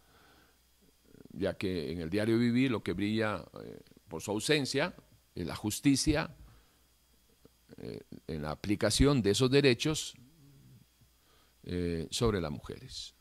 ya 1.32 1.54
que 1.54 1.90
en 1.92 2.00
el 2.00 2.10
diario 2.10 2.38
vivir 2.38 2.70
lo 2.70 2.82
que 2.82 2.92
brilla 2.92 3.44
eh, 3.62 3.80
por 4.08 4.22
su 4.22 4.30
ausencia 4.30 4.94
es 5.34 5.46
la 5.46 5.56
justicia, 5.56 6.34
en 8.26 8.42
la 8.42 8.50
aplicación 8.50 9.22
de 9.22 9.30
esos 9.30 9.50
derechos 9.50 10.14
sobre 12.10 12.40
las 12.42 12.50
mujeres. 12.50 13.14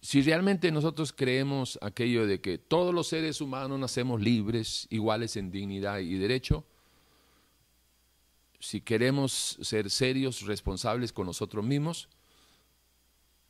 Si 0.00 0.22
realmente 0.22 0.72
nosotros 0.72 1.12
creemos 1.12 1.78
aquello 1.82 2.26
de 2.26 2.40
que 2.40 2.58
todos 2.58 2.94
los 2.94 3.08
seres 3.08 3.40
humanos 3.40 3.78
nacemos 3.78 4.20
libres, 4.20 4.86
iguales 4.90 5.36
en 5.36 5.50
dignidad 5.50 5.98
y 5.98 6.14
derecho, 6.14 6.64
si 8.58 8.80
queremos 8.80 9.58
ser 9.60 9.90
serios, 9.90 10.42
responsables 10.42 11.12
con 11.12 11.26
nosotros 11.26 11.64
mismos, 11.64 12.08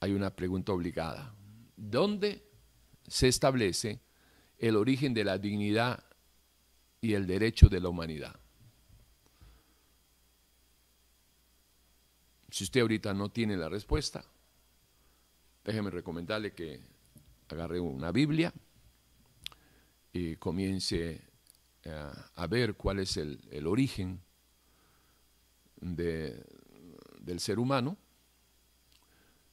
hay 0.00 0.12
una 0.12 0.34
pregunta 0.34 0.72
obligada. 0.72 1.34
¿Dónde 1.76 2.44
se 3.06 3.28
establece 3.28 4.00
el 4.58 4.76
origen 4.76 5.14
de 5.14 5.24
la 5.24 5.38
dignidad 5.38 6.04
y 7.00 7.14
el 7.14 7.26
derecho 7.26 7.68
de 7.68 7.80
la 7.80 7.88
humanidad. 7.88 8.38
Si 12.50 12.64
usted 12.64 12.80
ahorita 12.80 13.14
no 13.14 13.30
tiene 13.30 13.56
la 13.56 13.68
respuesta, 13.68 14.24
déjeme 15.64 15.90
recomendarle 15.90 16.52
que 16.52 16.80
agarre 17.48 17.80
una 17.80 18.12
Biblia 18.12 18.52
y 20.12 20.36
comience 20.36 21.20
eh, 21.84 22.10
a, 22.34 22.46
ver 22.46 22.74
cuál 22.74 23.00
es 23.00 23.16
el, 23.16 23.66
origen 23.66 24.20
del 25.80 27.38
ser 27.38 27.58
humano, 27.58 27.96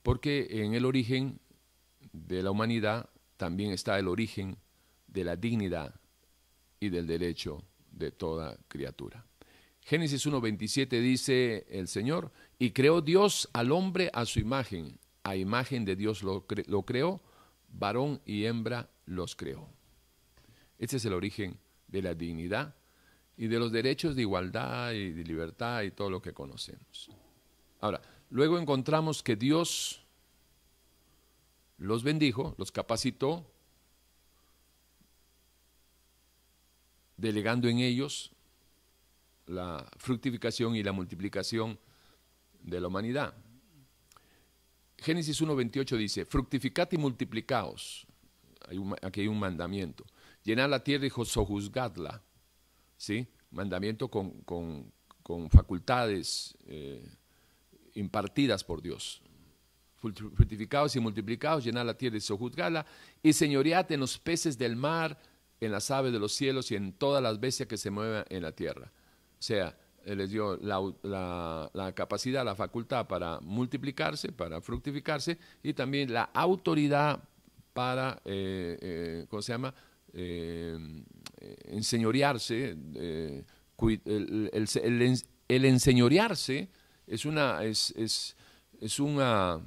porque 0.03 0.47
en 0.49 0.73
el 0.73 0.85
origen 0.85 1.39
de 2.11 2.43
la 2.43 2.51
humanidad 2.51 3.09
también 3.37 3.71
está 3.71 3.99
el 3.99 4.07
origen 4.07 4.57
de 5.07 5.23
la 5.23 5.35
dignidad 5.35 5.95
y 6.79 6.89
del 6.89 7.07
derecho 7.07 7.63
de 7.91 8.11
toda 8.11 8.57
criatura. 8.67 9.25
Génesis 9.81 10.25
1.27 10.27 11.01
dice 11.01 11.65
el 11.69 11.87
Señor, 11.87 12.31
y 12.59 12.71
creó 12.71 13.01
Dios 13.01 13.49
al 13.53 13.71
hombre 13.71 14.09
a 14.13 14.25
su 14.25 14.39
imagen, 14.39 14.99
a 15.27 15.35
imagen 15.35 15.83
de 15.83 15.97
Dios 15.97 16.23
lo, 16.23 16.45
creó, 16.45 17.21
varón 17.67 18.21
y 18.25 18.45
hembra 18.45 18.89
los 19.05 19.35
creó. 19.35 19.67
Este 20.79 20.95
es 20.95 21.03
el 21.03 21.11
origen 21.11 21.59
de 21.89 22.01
la 22.01 22.13
dignidad 22.13 22.73
y 23.35 23.47
de 23.47 23.59
los 23.59 23.73
derechos 23.73 24.15
de 24.15 24.21
igualdad 24.21 24.93
y 24.93 25.11
de 25.11 25.25
libertad 25.25 25.81
y 25.81 25.91
todo 25.91 26.09
lo 26.09 26.21
que 26.21 26.33
conocemos. 26.33 27.11
Ahora, 27.81 28.01
luego 28.29 28.57
encontramos 28.57 29.21
que 29.21 29.35
Dios 29.35 30.01
los 31.77 32.03
bendijo, 32.03 32.55
los 32.57 32.71
capacitó, 32.71 33.51
delegando 37.17 37.67
en 37.67 37.79
ellos 37.79 38.31
la 39.45 39.85
fructificación 39.97 40.77
y 40.77 40.83
la 40.83 40.93
multiplicación 40.93 41.77
de 42.61 42.79
la 42.79 42.87
humanidad. 42.87 43.33
Génesis 44.97 45.41
1.28 45.41 45.97
dice, 45.97 46.25
fructificad 46.25 46.87
y 46.91 46.97
multiplicaos. 46.97 48.07
aquí 49.01 49.21
hay 49.21 49.27
un 49.27 49.39
mandamiento. 49.39 50.05
Llenad 50.43 50.69
la 50.69 50.83
tierra 50.83 51.05
y 51.05 51.09
sojuzgadla. 51.09 52.21
¿Sí? 52.97 53.27
Mandamiento 53.51 54.09
con, 54.09 54.91
facultades 55.49 56.57
eh, 56.65 57.07
impartidas 57.93 58.63
por 58.63 58.81
Dios. 58.81 59.21
Fructificaos 59.97 60.95
y 60.95 60.99
multiplicaos, 60.99 61.63
llenad 61.63 61.85
la 61.85 61.97
tierra 61.97 62.17
y 62.17 62.21
sojuzgadla, 62.21 62.85
y 63.21 63.33
señoread 63.33 63.91
en 63.91 63.99
los 63.99 64.17
peces 64.19 64.57
del 64.57 64.75
mar, 64.75 65.19
en 65.59 65.71
las 65.71 65.89
aves 65.91 66.13
de 66.13 66.19
los 66.19 66.33
cielos 66.33 66.71
y 66.71 66.75
en 66.75 66.93
todas 66.93 67.21
las 67.21 67.39
bestias 67.39 67.67
que 67.67 67.77
se 67.77 67.89
mueven 67.89 68.23
en 68.29 68.43
la 68.43 68.51
tierra. 68.51 68.91
O 69.39 69.41
sea, 69.41 69.77
les 70.15 70.29
dio 70.31 70.57
la, 70.57 71.93
capacidad, 71.93 72.45
la 72.45 72.55
facultad 72.55 73.07
para 73.07 73.39
multiplicarse, 73.41 74.31
para 74.31 74.61
fructificarse 74.61 75.37
y 75.63 75.73
también 75.73 76.13
la 76.13 76.23
autoridad 76.33 77.21
para, 77.73 78.21
eh, 78.25 78.77
eh, 78.81 79.25
¿cómo 79.29 79.41
se 79.41 79.51
llama? 79.51 79.73
Eh, 80.13 80.77
enseñorearse. 81.65 82.75
El, 85.49 85.65
enseñorearse 85.65 86.69
es 87.05 87.25
una, 87.25 87.63
es, 87.63 87.93
es, 88.79 88.99
una, 88.99 89.59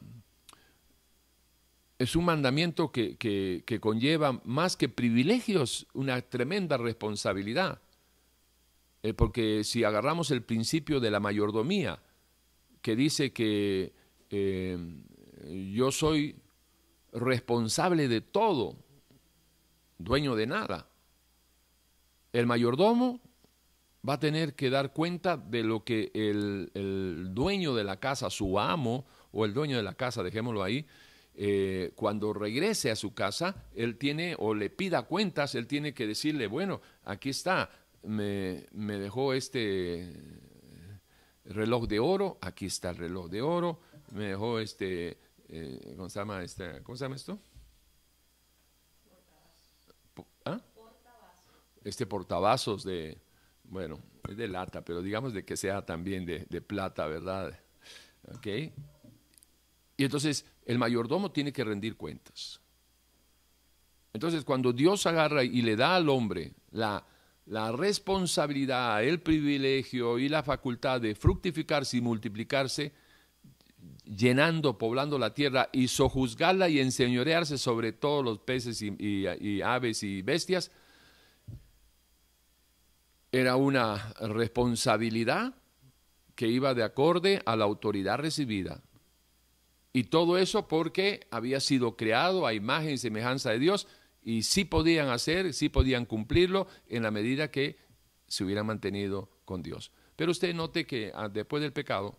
es 1.99 2.17
un 2.17 2.25
mandamiento 2.25 2.91
que, 2.91 3.17
que 3.17 3.81
conlleva 3.81 4.41
más 4.45 4.77
que 4.77 4.89
privilegios, 4.89 5.87
una 5.93 6.21
tremenda 6.23 6.77
responsabilidad 6.77 7.81
eh, 9.03 9.15
porque 9.15 9.65
si 9.65 9.85
agarramos 9.85 10.31
el 10.31 10.43
principio 10.43 11.01
de 11.01 11.11
la 11.11 11.21
mayordomía, 11.21 12.01
que 12.83 12.97
dice 12.97 13.33
que 13.33 13.93
eh, 14.31 14.79
yo 15.73 15.91
soy 15.91 16.37
responsable 17.13 18.09
de 18.09 18.21
todo, 18.21 18.77
dueño 19.99 20.35
de 20.37 20.47
nada, 20.47 20.87
el 22.33 22.47
mayordomo 22.47 23.21
va 24.09 24.15
a 24.15 24.21
tener 24.21 24.55
que 24.55 24.71
dar 24.71 24.93
cuenta 24.93 25.37
de 25.37 25.63
lo 25.63 25.85
que 25.85 26.11
el, 26.15 27.31
dueño 27.35 27.75
de 27.75 27.85
la 27.85 27.99
casa, 27.99 28.31
su 28.31 28.59
amo 28.59 29.05
o 29.33 29.45
el 29.45 29.53
dueño 29.53 29.77
de 29.77 29.83
la 29.83 29.95
casa, 29.95 30.23
dejémoslo 30.23 30.63
ahí, 30.63 30.87
eh, 31.35 31.93
cuando 31.95 32.33
regrese 32.33 32.91
a 32.91 32.97
su 32.97 33.15
casa, 33.15 33.65
él 33.75 33.97
tiene 33.97 34.37
o 34.39 34.55
le 34.55 34.71
pida 34.71 35.03
cuentas, 35.03 35.55
él 35.55 35.67
tiene 35.67 35.95
que 35.95 36.07
decirle, 36.07 36.47
bueno, 36.47 36.81
aquí 37.05 37.31
está, 37.31 37.71
me, 38.03 38.67
me 38.73 38.99
dejó 38.99 39.33
este 39.35 40.13
reloj 41.45 41.87
de 41.87 41.99
oro, 41.99 42.39
aquí 42.41 42.67
está 42.67 42.91
el 42.91 42.97
reloj 42.97 43.29
de 43.29 43.43
oro, 43.43 43.81
me 44.13 44.27
dejó 44.27 44.59
este, 44.59 45.19
eh, 45.49 45.95
¿cómo, 45.97 46.09
se 46.09 46.19
llama 46.19 46.43
este 46.43 46.83
¿cómo 46.83 46.97
se 46.97 47.05
llama 47.05 47.17
esto? 47.17 47.39
¿Ah? 50.45 50.61
Este 51.83 52.07
portavasos 52.07 52.85
de, 52.85 53.19
bueno, 53.65 53.99
es 54.29 54.37
de 54.37 54.49
lata, 54.49 54.85
pero 54.85 55.03
digamos 55.03 55.33
de 55.33 55.45
que 55.45 55.57
sea 55.57 55.85
también 55.85 56.27
de, 56.27 56.47
de 56.49 56.61
plata, 56.61 57.07
¿verdad? 57.07 57.59
¿Ok? 58.35 58.47
Y 59.97 60.05
entonces 60.05 60.47
el 60.67 60.79
mayordomo 60.79 61.31
tiene 61.31 61.53
que 61.53 61.65
rendir 61.65 61.97
cuentas. 61.97 62.61
Entonces 64.13 64.45
cuando 64.45 64.73
Dios 64.73 65.07
agarra 65.07 65.45
y 65.45 65.63
le 65.63 65.77
da 65.77 65.97
al 65.97 66.09
hombre 66.09 66.53
la, 66.71 67.05
la 67.51 67.73
responsabilidad, 67.73 69.03
el 69.03 69.21
privilegio 69.21 70.21
y 70.21 70.29
la 70.29 70.45
facultad 70.45 71.01
de 71.01 71.17
fructificarse 71.17 71.97
y 71.97 72.01
multiplicarse, 72.01 72.93
llenando, 74.05 74.79
poblando 74.79 75.19
la 75.19 75.35
tierra 75.35 75.69
y 75.73 75.89
sojuzgarla 75.89 76.69
y 76.69 76.79
enseñorearse 76.79 77.59
sobre 77.59 77.91
todos 77.91 78.25
los 78.25 78.39
peces 78.39 78.81
y, 78.81 79.63
aves 79.63 80.05
y 80.05 80.23
bestias, 80.23 80.71
era 83.33 83.57
una 83.57 84.15
responsabilidad 84.21 85.53
que 86.37 86.47
iba 86.47 86.73
de 86.73 86.85
acorde 86.85 87.43
a 87.47 87.57
la 87.57 87.65
autoridad 87.65 88.19
recibida. 88.19 88.81
Y 89.93 90.05
todo 90.05 90.39
eso 90.39 90.69
porque 90.69 91.27
había 91.33 91.59
sido 91.59 91.97
creado 91.97 92.47
a 92.47 92.55
imagen 92.55 92.91
y 92.91 92.99
semejanza 92.99 93.51
de 93.51 93.59
Dios 93.59 93.89
y 94.23 94.43
sí 94.43 94.65
podían 94.65 95.09
hacer, 95.09 95.53
sí 95.55 95.69
podían 95.69 96.07
cumplirlo 96.07 96.67
en 96.89 97.03
la 97.03 97.11
medida 97.11 97.51
que 97.51 97.79
se 98.27 98.45
hubieran 98.45 98.67
mantenido 98.67 99.31
con 99.45 99.63
Dios. 99.63 99.93
Pero 100.17 100.33
usted 100.33 100.55
note 100.55 100.87
que 100.87 101.11
ah, 101.15 101.29
después 101.29 101.63
del 101.63 101.73
pecado 101.73 102.19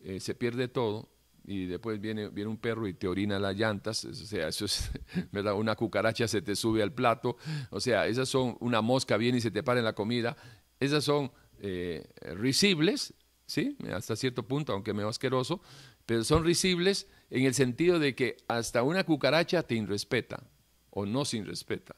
eh, 0.00 0.20
se 0.20 0.34
pierde 0.34 0.68
todo 0.68 1.08
y 1.44 1.66
después 1.66 2.00
viene, 2.00 2.28
un 2.28 2.56
perro 2.56 2.86
y 2.86 2.94
te 2.94 3.08
orina 3.08 3.38
las 3.38 3.56
llantas, 3.56 4.04
o 4.04 4.14
sea, 4.14 4.46
eso 4.48 4.64
es, 4.64 4.90
¿verdad? 5.32 5.54
Una 5.54 5.74
cucaracha 5.74 6.28
se 6.28 6.40
te 6.40 6.54
sube 6.54 6.82
al 6.82 6.92
plato, 6.92 7.36
o 7.70 7.80
sea, 7.80 8.06
esas 8.06 8.28
son, 8.28 8.56
una 8.60 8.80
mosca 8.80 9.16
viene 9.16 9.38
y 9.38 9.40
se 9.40 9.50
te 9.50 9.64
para 9.64 9.80
en 9.80 9.84
la 9.84 9.94
comida, 9.94 10.36
esas 10.78 11.02
son 11.02 11.32
eh, 11.58 12.06
risibles, 12.36 13.14
¿sí? 13.46 13.76
Hasta 13.92 14.14
cierto 14.14 14.46
punto, 14.46 14.72
aunque 14.72 14.94
medio 14.94 15.08
asqueroso, 15.08 15.60
pero 16.06 16.22
son 16.22 16.44
risibles 16.44 17.08
en 17.30 17.44
el 17.44 17.54
sentido 17.54 17.98
de 17.98 18.14
que 18.14 18.36
hasta 18.46 18.84
una 18.84 19.04
cucaracha 19.04 19.64
te 19.64 19.74
irrespeta 19.74 20.44
o 20.92 21.06
no 21.06 21.24
sin 21.24 21.46
respeta. 21.46 21.96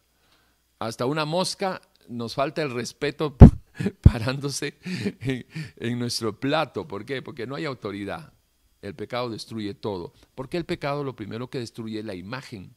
Hasta 0.79 1.07
una 1.07 1.25
mosca 1.25 1.81
nos 2.09 2.35
falta 2.35 2.63
el 2.63 2.71
respeto 2.71 3.37
parándose 4.01 4.79
en, 5.77 5.99
nuestro 5.99 6.39
plato. 6.39 6.87
¿Por 6.87 7.05
qué? 7.05 7.23
Porque 7.23 7.47
no 7.47 7.55
hay 7.57 7.65
autoridad. 7.65 8.33
El 8.83 8.95
pecado 8.95 9.31
destruye 9.31 9.75
todo. 9.75 10.13
Porque 10.35 10.57
el 10.57 10.65
pecado 10.65 11.05
lo 11.05 11.17
primero 11.17 11.49
que 11.49 11.59
destruye 11.59 12.01
es 12.01 12.05
la 12.05 12.15
imagen. 12.15 12.75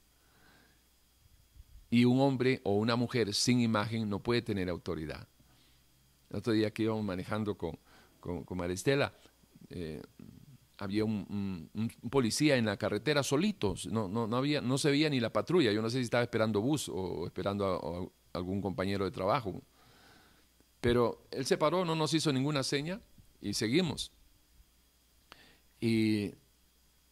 Y 1.89 2.05
un 2.05 2.19
hombre 2.19 2.61
o 2.63 2.75
una 2.75 2.95
mujer 2.95 3.33
sin 3.33 3.61
imagen 3.61 4.09
no 4.09 4.19
puede 4.19 4.41
tener 4.41 4.69
autoridad. 4.69 5.27
El 6.29 6.37
otro 6.37 6.53
día 6.53 6.71
que 6.71 6.83
íbamos 6.83 7.03
manejando 7.03 7.57
con, 7.57 7.77
con, 8.19 8.57
Maristela, 8.57 9.13
eh, 9.69 10.01
había 10.77 11.05
un, 11.05 11.69
policía 12.09 12.57
en 12.57 12.65
la 12.65 12.77
carretera 12.77 13.23
solito, 13.23 13.75
no, 13.89 14.07
no, 14.07 14.27
no, 14.27 14.37
había, 14.37 14.61
no 14.61 14.77
se 14.77 14.91
veía 14.91 15.09
ni 15.09 15.19
la 15.19 15.33
patrulla, 15.33 15.71
yo 15.71 15.81
no 15.81 15.89
sé 15.89 15.97
si 15.97 16.03
estaba 16.03 16.23
esperando 16.23 16.61
bus 16.61 16.89
o 16.89 17.25
esperando 17.25 18.11
a, 18.33 18.37
algún 18.37 18.61
compañero 18.61 19.05
de 19.05 19.11
trabajo. 19.11 19.61
Pero 20.79 21.27
él 21.31 21.45
se 21.45 21.57
paró, 21.57 21.83
no 21.83 21.95
nos 21.95 22.13
hizo 22.13 22.31
ninguna 22.31 22.63
seña 22.63 23.01
y 23.41 23.53
seguimos. 23.53 24.11
Y 25.79 26.33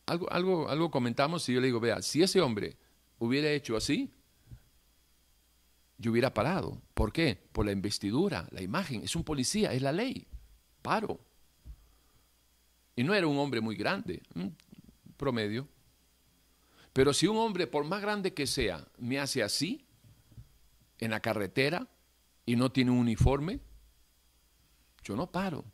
algo, 0.06 0.32
algo, 0.32 0.70
algo 0.70 0.92
comentamos 0.92 1.48
y 1.50 1.54
yo 1.54 1.62
le 1.62 1.68
digo, 1.68 1.80
vea, 1.80 2.02
si 2.02 2.22
ese 2.22 2.42
hombre 2.42 2.78
hubiera 3.18 3.50
hecho 3.50 3.76
así, 3.76 4.14
yo 5.98 6.12
hubiera 6.12 6.34
parado. 6.34 6.82
¿Por 6.94 7.12
qué? 7.12 7.40
Por 7.52 7.66
la 7.66 7.72
investidura, 7.72 8.48
la 8.52 8.62
imagen, 8.62 9.04
es 9.04 9.16
un 9.16 9.24
policía, 9.24 9.74
es 9.74 9.82
la 9.82 9.92
ley. 9.92 10.28
Paro. 10.82 11.20
Y 12.96 13.04
no 13.04 13.14
era 13.14 13.28
un 13.28 13.38
hombre 13.38 13.62
muy 13.62 13.76
grande, 13.76 14.22
promedio. 15.18 15.68
Pero 16.94 17.14
si 17.14 17.28
un 17.28 17.38
hombre, 17.38 17.68
por 17.68 17.84
más 17.84 18.02
grande 18.02 18.34
que 18.34 18.48
sea, 18.48 18.88
me 18.98 19.20
hace 19.20 19.44
así, 19.44 19.86
en 20.98 21.12
la 21.12 21.20
carretera, 21.20 21.90
y 22.46 22.56
no 22.56 22.72
tiene 22.72 22.92
un 22.92 23.00
uniforme, 23.00 23.60
yo 25.04 25.16
no 25.16 25.32
paro. 25.32 25.66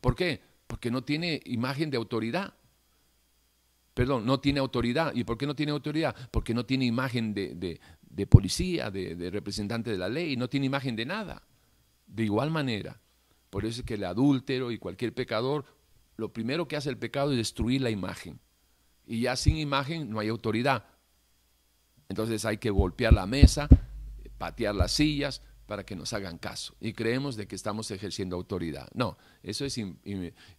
¿Por 0.00 0.14
qué? 0.14 0.40
Porque 0.66 0.90
no 0.90 1.02
tiene 1.02 1.40
imagen 1.46 1.90
de 1.90 1.96
autoridad. 1.96 2.54
Perdón, 3.94 4.26
no 4.26 4.40
tiene 4.40 4.60
autoridad. 4.60 5.14
¿Y 5.14 5.24
por 5.24 5.38
qué 5.38 5.46
no 5.46 5.54
tiene 5.54 5.72
autoridad? 5.72 6.14
Porque 6.30 6.52
no 6.52 6.66
tiene 6.66 6.84
imagen 6.84 7.32
de, 7.32 7.80
policía, 8.28 8.90
de, 8.90 9.16
de, 9.16 9.30
representante 9.30 9.90
de 9.90 9.98
la 9.98 10.08
ley, 10.08 10.36
no 10.36 10.48
tiene 10.48 10.66
imagen 10.66 10.94
de 10.94 11.06
nada. 11.06 11.42
De 12.06 12.24
igual 12.24 12.50
manera, 12.50 13.00
por 13.50 13.64
eso 13.64 13.80
es 13.80 13.86
que 13.86 13.94
el 13.94 14.04
adúltero 14.04 14.70
y 14.70 14.78
cualquier 14.78 15.14
pecador, 15.14 15.64
lo 16.16 16.32
primero 16.32 16.66
que 16.66 16.76
hace 16.76 16.90
el 16.90 16.98
pecado 16.98 17.30
es 17.30 17.36
destruir 17.36 17.82
la 17.82 17.90
imagen. 17.90 18.40
Y 19.06 19.20
ya 19.22 19.36
sin 19.36 19.56
imagen 19.56 20.10
no 20.10 20.18
hay 20.18 20.28
autoridad. 20.28 20.86
Entonces 22.08 22.44
hay 22.44 22.58
que 22.58 22.70
golpear 22.70 23.12
la 23.12 23.26
mesa, 23.26 23.68
patear 24.38 24.74
las 24.74 24.92
sillas 24.92 25.42
para 25.66 25.84
que 25.84 25.96
nos 25.96 26.12
hagan 26.12 26.38
caso. 26.38 26.74
Y 26.80 26.92
creemos 26.92 27.36
de 27.36 27.46
que 27.46 27.56
estamos 27.56 27.90
ejerciendo 27.90 28.36
autoridad. 28.36 28.88
No, 28.94 29.18
eso 29.42 29.64
es 29.64 29.78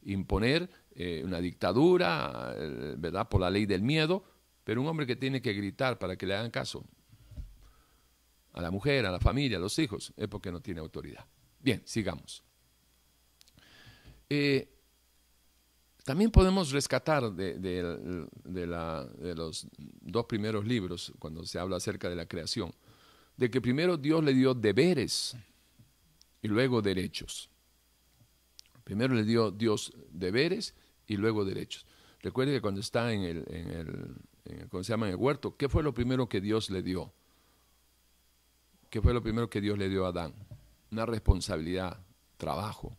imponer 0.04 0.70
eh, 0.96 1.22
una 1.24 1.40
dictadura, 1.40 2.54
eh, 2.56 2.96
¿verdad? 2.98 3.28
Por 3.30 3.42
la 3.42 3.50
ley 3.50 3.66
del 3.66 3.82
miedo, 3.82 4.24
pero 4.64 4.82
un 4.82 4.88
hombre 4.88 5.08
que 5.08 5.16
tiene 5.16 5.42
que 5.42 5.54
gritar 5.54 5.98
para 5.98 6.18
que 6.18 6.26
le 6.26 6.36
hagan 6.36 6.52
caso 6.52 6.86
a 8.54 8.62
la 8.62 8.72
mujer, 8.72 9.06
a 9.06 9.12
la 9.12 9.20
familia, 9.20 9.58
a 9.58 9.62
los 9.62 9.78
hijos, 9.80 10.14
es 10.18 10.28
porque 10.28 10.52
no 10.52 10.62
tiene 10.62 10.82
autoridad. 10.82 11.26
Bien, 11.60 11.82
sigamos. 11.86 12.44
Eh, 14.30 14.77
también 16.08 16.32
podemos 16.32 16.72
rescatar 16.72 17.34
de, 17.34 18.24
los 19.36 19.68
dos 20.00 20.26
primeros 20.26 20.66
libros, 20.66 21.12
cuando 21.20 21.46
se 21.46 21.60
habla 21.60 21.76
acerca 21.76 22.08
de 22.08 22.16
la 22.16 22.26
creación, 22.26 22.74
de 23.36 23.52
que 23.52 23.60
primero 23.60 23.98
Dios 23.98 24.24
le 24.24 24.34
dio 24.34 24.54
deberes 24.54 25.36
y 26.42 26.48
luego 26.48 26.82
derechos. 26.82 27.50
Primero 28.86 29.16
le 29.16 29.26
dio 29.26 29.52
Dios 29.52 29.92
deberes 30.10 30.76
y 31.08 31.18
luego 31.18 31.44
derechos. 31.44 31.86
Recuerde 32.22 32.54
que 32.54 32.62
cuando 32.62 32.80
está 32.80 33.12
en 33.12 33.24
el, 33.24 33.44
en 33.50 33.70
el, 33.70 34.86
se 34.86 34.94
llama? 34.94 35.08
en 35.08 35.12
el 35.12 35.20
huerto, 35.20 35.58
¿qué 35.58 35.68
fue 35.68 35.84
lo 35.84 35.94
primero 35.94 36.30
que 36.30 36.40
Dios 36.40 36.70
le 36.70 36.84
dio? 36.84 37.12
¿Qué 38.90 39.02
fue 39.02 39.14
lo 39.14 39.22
primero 39.22 39.50
que 39.50 39.60
Dios 39.60 39.78
le 39.78 39.90
dio 39.90 40.06
a 40.06 40.10
Adán? 40.12 40.34
Una 40.90 41.06
responsabilidad, 41.06 42.00
trabajo 42.38 42.96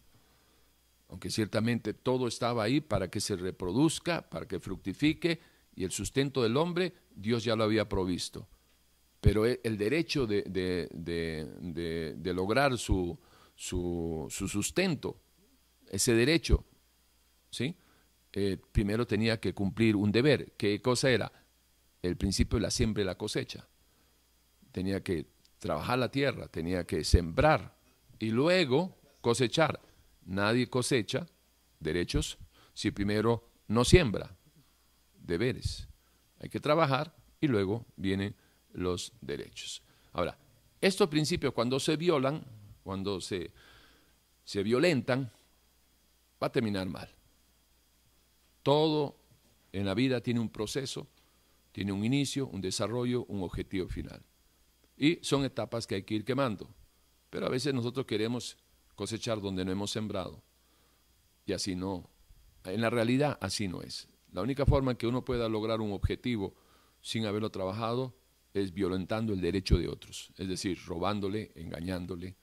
aunque 1.08 1.30
ciertamente 1.30 1.94
todo 1.94 2.28
estaba 2.28 2.62
ahí 2.62 2.80
para 2.80 3.08
que 3.10 3.20
se 3.20 3.36
reproduzca, 3.36 4.28
para 4.28 4.46
que 4.46 4.60
fructifique, 4.60 5.40
y 5.74 5.84
el 5.84 5.90
sustento 5.90 6.42
del 6.42 6.56
hombre, 6.56 6.92
Dios 7.14 7.44
ya 7.44 7.56
lo 7.56 7.64
había 7.64 7.88
provisto. 7.88 8.48
Pero 9.20 9.46
e, 9.46 9.60
el 9.62 9.78
derecho 9.78 10.26
de, 10.26 10.88
lograr 12.34 12.76
su, 12.76 13.18
sustento, 13.56 15.20
ese 15.88 16.14
derecho, 16.14 16.64
¿sí? 17.50 17.76
Eh, 18.32 18.58
primero 18.72 19.06
tenía 19.06 19.40
que 19.40 19.54
cumplir 19.54 19.96
un 19.96 20.12
deber. 20.12 20.52
¿Qué 20.56 20.82
cosa 20.82 21.10
era? 21.10 21.32
El 22.02 22.16
principio 22.16 22.58
de 22.58 22.62
la 22.62 22.70
siembra 22.70 23.02
y 23.02 23.06
la 23.06 23.16
cosecha. 23.16 23.66
Tenía 24.70 25.02
que 25.02 25.26
trabajar 25.58 25.98
la 25.98 26.10
tierra, 26.10 26.48
tenía 26.48 26.84
que 26.84 27.02
sembrar 27.04 27.76
y 28.18 28.30
luego 28.30 28.98
cosechar. 29.20 29.80
Nadie 30.28 30.68
cosecha 30.68 31.26
derechos 31.80 32.36
si 32.74 32.90
primero 32.90 33.50
no 33.66 33.82
siembra 33.84 34.36
deberes. 35.14 35.88
Hay 36.38 36.50
que 36.50 36.60
trabajar 36.60 37.16
y 37.40 37.48
luego 37.48 37.86
vienen 37.96 38.36
los 38.72 39.12
derechos. 39.22 39.82
Ahora, 40.12 40.38
estos 40.80 41.08
principios 41.08 41.54
cuando 41.54 41.80
se 41.80 41.96
violan, 41.96 42.44
cuando 42.84 43.22
se, 43.22 43.52
se 44.44 44.62
violentan, 44.62 45.32
va 46.42 46.48
a 46.48 46.52
terminar 46.52 46.86
mal. 46.88 47.08
Todo 48.62 49.16
en 49.72 49.86
la 49.86 49.94
vida 49.94 50.20
tiene 50.20 50.40
un 50.40 50.50
proceso, 50.50 51.08
tiene 51.72 51.90
un 51.90 52.04
inicio, 52.04 52.48
un 52.48 52.60
desarrollo, 52.60 53.24
un 53.28 53.42
objetivo 53.42 53.88
final. 53.88 54.22
Y 54.94 55.20
son 55.22 55.44
etapas 55.44 55.86
que 55.86 55.94
hay 55.94 56.02
que 56.02 56.16
ir 56.16 56.24
quemando. 56.24 56.68
Pero 57.30 57.46
a 57.46 57.50
veces 57.50 57.72
nosotros 57.72 58.04
queremos 58.04 58.58
cosechar 58.98 59.40
donde 59.40 59.64
no 59.64 59.70
hemos 59.70 59.92
sembrado. 59.92 60.42
Y 61.46 61.52
así 61.52 61.76
no, 61.76 62.10
en 62.64 62.80
la 62.80 62.90
realidad 62.90 63.38
así 63.40 63.68
no 63.68 63.80
es. 63.80 64.08
La 64.32 64.42
única 64.42 64.66
forma 64.66 64.90
en 64.90 64.96
que 64.96 65.06
uno 65.06 65.24
pueda 65.24 65.48
lograr 65.48 65.80
un 65.80 65.92
objetivo 65.92 66.56
sin 67.00 67.24
haberlo 67.24 67.48
trabajado 67.50 68.16
es 68.52 68.74
violentando 68.74 69.32
el 69.32 69.40
derecho 69.40 69.78
de 69.78 69.86
otros, 69.86 70.32
es 70.36 70.48
decir, 70.48 70.76
robándole, 70.84 71.52
engañándole, 71.54 72.34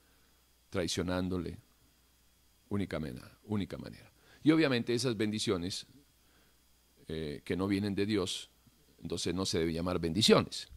traicionándole, 0.70 1.58
única 2.70 2.98
manera. 2.98 3.38
Única 3.44 3.76
manera. 3.76 4.10
Y 4.42 4.50
obviamente 4.50 4.94
esas 4.94 5.14
bendiciones 5.14 5.86
eh, 7.06 7.42
que 7.44 7.54
no 7.54 7.68
vienen 7.68 7.94
de 7.94 8.06
Dios, 8.06 8.50
entonces 9.02 9.34
no 9.34 9.44
se 9.44 9.58
debe 9.58 9.74
llamar 9.74 9.98
bendiciones, 9.98 10.68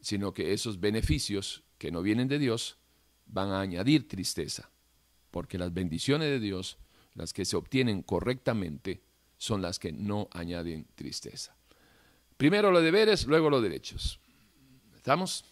sino 0.00 0.32
que 0.32 0.52
esos 0.52 0.78
beneficios 0.78 1.64
que 1.76 1.90
no 1.90 2.02
vienen 2.02 2.28
de 2.28 2.38
Dios 2.38 2.78
van 3.26 3.50
a 3.50 3.60
añadir 3.60 4.06
tristeza 4.06 4.70
porque 5.36 5.58
las 5.58 5.74
bendiciones 5.74 6.30
de 6.30 6.40
Dios, 6.40 6.78
las 7.12 7.34
que 7.34 7.44
se 7.44 7.56
obtienen 7.56 8.00
correctamente, 8.00 9.02
son 9.36 9.60
las 9.60 9.78
que 9.78 9.92
no 9.92 10.30
añaden 10.32 10.86
tristeza. 10.94 11.54
Primero 12.38 12.70
los 12.70 12.82
deberes, 12.82 13.26
luego 13.26 13.50
los 13.50 13.62
derechos. 13.62 14.18
¿Estamos? 14.94 15.44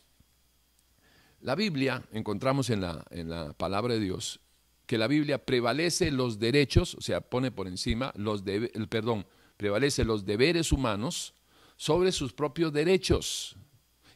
La 1.43 1.55
Biblia, 1.55 2.03
encontramos 2.13 2.71
en 2.71 2.81
la, 2.81 3.05
en 3.11 3.29
la 3.29 3.53
palabra 3.53 3.93
de 3.93 4.01
Dios, 4.01 4.41
que 4.87 4.97
la 4.97 5.07
Biblia 5.07 5.45
prevalece 5.45 6.11
los 6.11 6.39
derechos, 6.39 6.95
o 6.95 7.03
sea, 7.03 7.21
pone 7.21 7.51
por 7.51 7.69
encima 7.69 8.11
los 8.17 8.43
el 8.47 8.89
perdón, 8.89 9.27
prevalece 9.59 10.03
los 10.07 10.25
deberes 10.25 10.73
humanos 10.73 11.35
sobre 11.77 12.11
sus 12.11 12.33
propios 12.33 12.73
derechos 12.73 13.59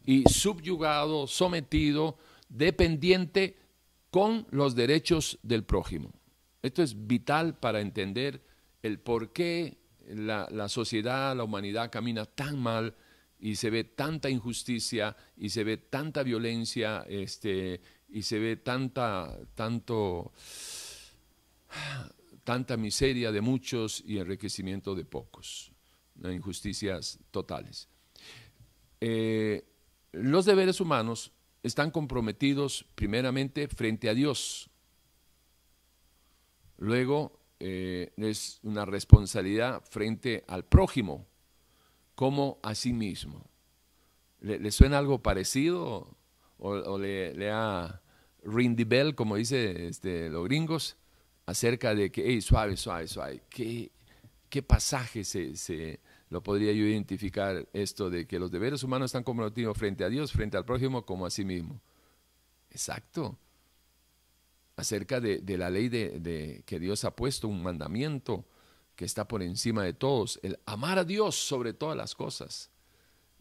y 0.07 0.24
subyugado, 0.31 1.26
sometido, 1.26 2.16
dependiente 2.48 3.67
con 4.11 4.47
los 4.51 4.75
derechos 4.75 5.38
del 5.42 5.64
prójimo. 5.64 6.12
Esto 6.62 6.83
es 6.83 7.07
vital 7.07 7.59
para 7.59 7.81
entender 7.81 8.42
el 8.83 8.99
por 8.99 9.33
qué 9.33 9.79
la, 10.09 10.68
sociedad, 10.68 11.37
la 11.37 11.44
humanidad 11.44 11.90
camina 11.90 12.25
tan 12.25 12.59
mal 12.59 12.94
y 13.38 13.57
se 13.57 13.71
ve 13.71 13.85
tanta 13.85 14.31
injusticia 14.31 15.16
y 15.37 15.51
se 15.51 15.64
ve 15.64 15.77
tanta 15.77 16.23
violencia 16.23 17.05
este, 17.09 17.81
y 18.09 18.23
se 18.23 18.38
ve 18.38 18.57
tanta, 18.57 19.38
tanto, 19.55 20.33
tanta 22.44 22.77
miseria 22.77 23.31
de 23.31 23.40
muchos 23.40 24.03
y 24.05 24.18
enriquecimiento 24.18 24.94
de 24.94 25.05
pocos, 25.05 25.73
injusticias 26.25 27.18
totales. 27.31 27.88
Eh, 29.01 29.64
los 30.12 30.44
deberes 30.47 30.81
humanos 30.81 31.33
están 31.62 31.90
comprometidos 31.90 32.87
primeramente 32.94 33.68
frente 33.68 34.09
a 34.09 34.14
Dios. 34.14 34.71
Luego 36.79 37.40
eh, 37.61 38.12
es 38.16 38.61
una 38.62 38.85
responsabilidad 38.85 39.83
frente 39.90 40.44
al 40.47 40.64
prójimo, 40.64 41.27
como 42.14 42.59
a 42.62 42.75
sí 42.75 42.92
mismo. 42.92 43.51
¿Le, 44.40 44.71
suena 44.71 44.99
algo 44.99 45.23
parecido? 45.23 46.16
¿O, 46.59 46.99
le, 46.99 47.35
le, 47.35 47.51
ha 47.51 48.01
the 48.42 48.85
bell, 48.85 49.14
como 49.14 49.37
dicen 49.37 49.77
este, 49.77 50.29
los 50.29 50.44
gringos, 50.44 50.97
acerca 51.47 51.94
de 51.94 52.11
que, 52.11 52.40
suave, 52.40 52.77
suave, 52.77 53.09
suave, 53.09 53.42
¿qué, 53.49 53.90
qué 54.49 54.62
pasaje 54.62 55.25
se, 55.25 56.01
lo 56.31 56.43
podría 56.43 56.73
yo 56.73 56.85
identificar 56.85 57.69
esto 57.73 58.11
de 58.11 58.27
que 58.27 58.38
los 58.38 58.51
deberes 58.51 58.83
humanos 58.83 59.07
están 59.07 59.25
comprometidos 59.25 59.77
frente 59.77 60.05
a 60.05 60.09
Dios, 60.09 60.33
frente 60.33 60.57
al 60.57 60.64
prójimo, 60.64 61.07
como 61.07 61.25
a 61.25 61.31
sí 61.31 61.45
mismo. 61.45 61.81
Exacto. 62.71 63.39
Acerca 64.76 65.20
de, 65.20 65.43
la 65.57 65.70
ley 65.70 65.89
de, 65.89 66.62
que 66.66 66.79
Dios 66.79 67.05
ha 67.05 67.16
puesto, 67.16 67.49
un 67.49 67.62
mandamiento 67.62 68.45
que 68.95 69.05
está 69.05 69.26
por 69.26 69.43
encima 69.43 69.83
de 69.83 69.95
todos, 69.95 70.39
el 70.43 70.59
amar 70.66 70.99
a 70.99 71.05
Dios 71.05 71.35
sobre 71.35 71.72
todas 71.72 71.97
las 71.97 72.14
cosas. 72.14 72.70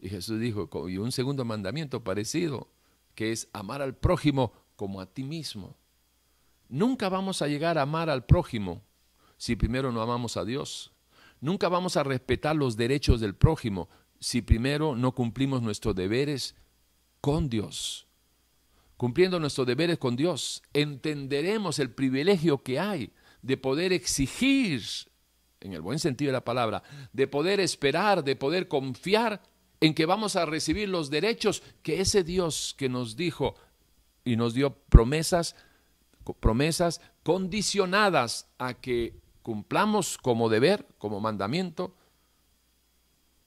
Y 0.00 0.08
Jesús 0.08 0.40
dijo, 0.40 0.68
y 0.88 0.96
un 0.98 1.12
segundo 1.12 1.44
mandamiento 1.44 2.02
parecido, 2.02 2.68
que 3.14 3.32
es 3.32 3.48
amar 3.52 3.82
al 3.82 3.96
prójimo 3.96 4.52
como 4.76 5.00
a 5.00 5.06
ti 5.06 5.24
mismo. 5.24 5.76
Nunca 6.68 7.08
vamos 7.08 7.42
a 7.42 7.48
llegar 7.48 7.78
a 7.78 7.82
amar 7.82 8.08
al 8.08 8.24
prójimo 8.24 8.82
si 9.36 9.56
primero 9.56 9.92
no 9.92 10.02
amamos 10.02 10.36
a 10.36 10.44
Dios. 10.44 10.92
Nunca 11.40 11.68
vamos 11.68 11.96
a 11.96 12.02
respetar 12.02 12.56
los 12.56 12.76
derechos 12.76 13.20
del 13.20 13.34
prójimo 13.34 13.88
si 14.20 14.42
primero 14.42 14.96
no 14.96 15.14
cumplimos 15.14 15.62
nuestros 15.62 15.94
deberes 15.94 16.56
con 17.20 17.48
Dios. 17.48 18.06
Cumpliendo 18.96 19.38
nuestros 19.38 19.66
deberes 19.66 19.98
con 19.98 20.16
Dios, 20.16 20.62
entenderemos 20.72 21.78
el 21.78 21.90
privilegio 21.90 22.62
que 22.62 22.80
hay 22.80 23.12
de 23.42 23.56
poder 23.56 23.92
exigir, 23.92 24.82
en 25.60 25.72
el 25.72 25.80
buen 25.80 26.00
sentido 26.00 26.30
de 26.30 26.32
la 26.32 26.44
palabra, 26.44 26.82
de 27.12 27.28
poder 27.28 27.60
esperar, 27.60 28.24
de 28.24 28.34
poder 28.34 28.66
confiar 28.66 29.40
en 29.80 29.94
que 29.94 30.06
vamos 30.06 30.34
a 30.34 30.46
recibir 30.46 30.88
los 30.88 31.10
derechos 31.10 31.62
que 31.82 32.00
ese 32.00 32.24
Dios 32.24 32.74
que 32.76 32.88
nos 32.88 33.16
dijo, 33.16 33.54
y 34.24 34.36
nos 34.36 34.52
dio 34.52 34.74
promesas, 34.74 35.54
promesas 36.40 37.00
condicionadas 37.22 38.48
a 38.58 38.74
que 38.74 39.14
cumplamos 39.48 40.18
como 40.18 40.50
deber, 40.50 40.86
como 40.98 41.20
mandamiento, 41.20 41.96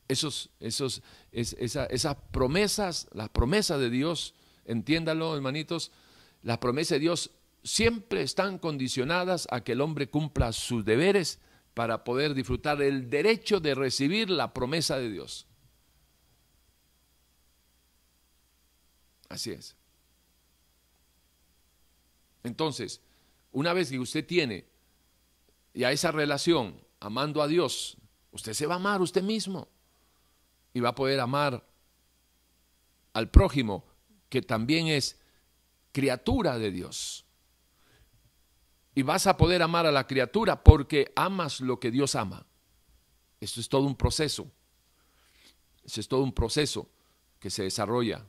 esos, 0.07 0.49
esos, 0.59 1.03
esas 1.31 2.17
promesas, 2.31 3.07
las 3.13 3.29
promesas 3.29 3.79
de 3.79 3.91
Dios, 3.91 4.33
entiéndalo, 4.65 5.35
hermanitos, 5.35 5.91
las 6.41 6.57
promesas 6.57 6.95
de 6.95 7.01
Dios 7.01 7.29
siempre 7.63 8.23
están 8.23 8.57
condicionadas 8.57 9.47
a 9.51 9.63
que 9.63 9.73
el 9.73 9.81
hombre 9.81 10.09
cumpla 10.09 10.53
sus 10.53 10.83
deberes 10.83 11.37
para 11.75 12.03
poder 12.03 12.33
disfrutar 12.33 12.81
el 12.81 13.11
derecho 13.11 13.59
de 13.59 13.75
recibir 13.75 14.31
la 14.31 14.55
promesa 14.55 14.97
de 14.97 15.11
Dios. 15.11 15.45
Así 19.29 19.51
es. 19.51 19.75
Entonces, 22.41 23.01
una 23.51 23.71
vez 23.73 23.91
que 23.91 23.99
usted 23.99 24.25
tiene 24.25 24.70
ya 25.73 25.91
esa 25.91 26.11
relación 26.11 26.79
amando 26.99 27.41
a 27.41 27.47
Dios, 27.47 27.97
usted 28.31 28.53
se 28.53 28.65
va 28.65 28.75
a 28.75 28.77
amar 28.77 29.01
usted 29.01 29.23
mismo 29.23 29.69
y 30.73 30.79
va 30.79 30.89
a 30.89 30.95
poder 30.95 31.19
amar 31.19 31.65
al 33.13 33.29
prójimo 33.29 33.85
que 34.29 34.41
también 34.41 34.87
es 34.87 35.19
criatura 35.91 36.57
de 36.57 36.71
Dios. 36.71 37.25
Y 38.93 39.03
vas 39.03 39.27
a 39.27 39.37
poder 39.37 39.61
amar 39.61 39.85
a 39.85 39.91
la 39.91 40.07
criatura 40.07 40.63
porque 40.63 41.11
amas 41.15 41.61
lo 41.61 41.79
que 41.79 41.91
Dios 41.91 42.15
ama. 42.15 42.45
Esto 43.39 43.59
es 43.59 43.69
todo 43.69 43.83
un 43.83 43.95
proceso. 43.95 44.51
Eso 45.83 45.99
es 45.99 46.07
todo 46.07 46.23
un 46.23 46.33
proceso 46.33 46.89
que 47.39 47.49
se 47.49 47.63
desarrolla 47.63 48.25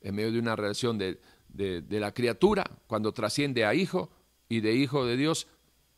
en 0.00 0.14
medio 0.14 0.32
de 0.32 0.38
una 0.38 0.56
relación 0.56 0.96
de, 0.96 1.20
de 1.48 2.00
la 2.00 2.14
criatura 2.14 2.64
cuando 2.86 3.12
trasciende 3.12 3.64
a 3.64 3.74
hijo 3.74 4.10
y 4.48 4.60
de 4.60 4.74
hijo 4.74 5.04
de 5.04 5.16
Dios 5.16 5.48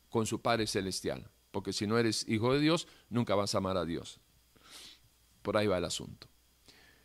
con 0.09 0.25
su 0.25 0.41
Padre 0.41 0.67
Celestial. 0.67 1.29
Porque 1.51 1.73
si 1.73 1.87
no 1.87 1.97
eres 1.97 2.27
hijo 2.27 2.53
de 2.53 2.59
Dios, 2.59 2.87
nunca 3.09 3.35
vas 3.35 3.55
a 3.55 3.59
amar 3.59 3.77
a 3.77 3.85
Dios. 3.85 4.19
Por 5.41 5.57
ahí 5.57 5.67
va 5.67 5.77
el 5.77 5.85
asunto. 5.85 6.27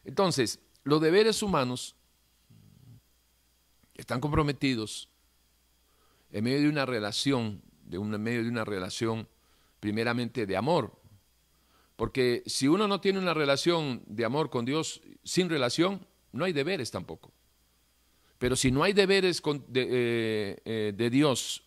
Entonces, 0.05 0.61
los 0.83 1.01
deberes 1.01 1.43
humanos 1.43 1.97
están 3.95 4.21
comprometidos 4.21 5.09
en 6.31 6.45
medio 6.45 6.63
de 6.63 6.69
una 6.69 6.85
relación, 6.85 7.63
de 7.85 7.97
en 7.97 8.23
medio 8.23 8.43
de 8.43 8.49
una 8.49 8.65
relación 8.65 9.29
primeramente 9.81 10.47
de 10.47 10.57
amor. 10.57 10.93
Porque 11.97 12.43
si 12.47 12.67
uno 12.69 12.89
no 12.89 13.01
tiene 13.01 13.19
una 13.19 13.35
relación 13.35 14.03
de 14.07 14.25
amor 14.25 14.51
con 14.51 14.65
Dios 14.65 15.01
sin 15.23 15.49
relación, 15.49 16.07
no 16.33 16.45
hay 16.45 16.53
deberes 16.53 16.91
tampoco. 16.91 17.33
Pero 18.39 18.57
si 18.57 18.71
no 18.71 18.83
hay 18.83 18.93
deberes 18.93 19.41
de, 19.69 19.83
eh, 19.83 20.59
eh, 20.65 20.93
de, 20.95 21.11
Dios 21.11 21.64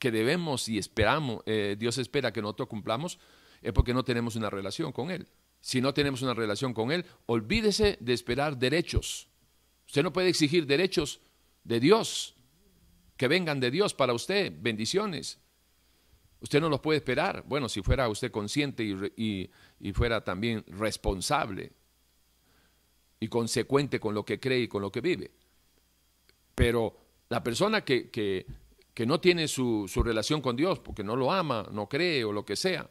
que 0.00 0.10
debemos 0.10 0.68
y 0.68 0.78
esperamos, 0.78 1.42
eh, 1.46 1.76
Dios 1.78 1.98
espera 1.98 2.32
que 2.32 2.42
nosotros 2.42 2.68
cumplamos, 2.68 3.20
es 3.62 3.72
porque 3.72 3.94
no 3.94 4.02
tenemos 4.02 4.34
una 4.34 4.50
relación 4.50 4.90
con 4.90 5.12
Él. 5.12 5.28
Si 5.60 5.80
no 5.80 5.94
tenemos 5.94 6.22
una 6.22 6.34
relación 6.34 6.74
con 6.74 6.90
Él, 6.90 7.04
olvídese 7.26 7.98
de 8.00 8.14
esperar 8.14 8.56
derechos. 8.56 9.28
Usted 9.86 10.02
no 10.02 10.12
puede 10.12 10.28
exigir 10.30 10.66
derechos 10.66 11.20
de 11.62 11.78
Dios, 11.78 12.34
que 13.16 13.28
vengan 13.28 13.60
de 13.60 13.70
Dios 13.70 13.92
para 13.92 14.14
usted, 14.14 14.52
bendiciones. 14.58 15.38
Usted 16.40 16.60
no 16.60 16.70
los 16.70 16.80
puede 16.80 16.96
esperar. 16.96 17.44
Bueno, 17.46 17.68
si 17.68 17.82
fuera 17.82 18.08
usted 18.08 18.30
consciente 18.30 18.82
y, 18.82 19.50
y, 19.78 19.92
fuera 19.92 20.24
también 20.24 20.64
responsable 20.68 21.72
y 23.20 23.28
consecuente 23.28 24.00
con 24.00 24.14
lo 24.14 24.24
que 24.24 24.40
cree 24.40 24.60
y 24.60 24.68
con 24.68 24.80
lo 24.80 24.90
que 24.90 25.02
vive. 25.02 25.30
Pero 26.54 26.96
la 27.28 27.44
persona 27.44 27.84
que, 27.84 28.10
que, 28.10 28.46
que 28.94 29.06
no 29.06 29.20
tiene 29.20 29.48
su, 29.48 29.86
su, 29.88 30.02
relación 30.02 30.40
con 30.40 30.56
Dios 30.56 30.78
porque 30.78 31.04
no 31.04 31.16
lo 31.16 31.32
ama, 31.32 31.66
no 31.72 31.88
cree 31.88 32.24
o 32.24 32.32
lo 32.32 32.44
que 32.44 32.56
sea, 32.56 32.90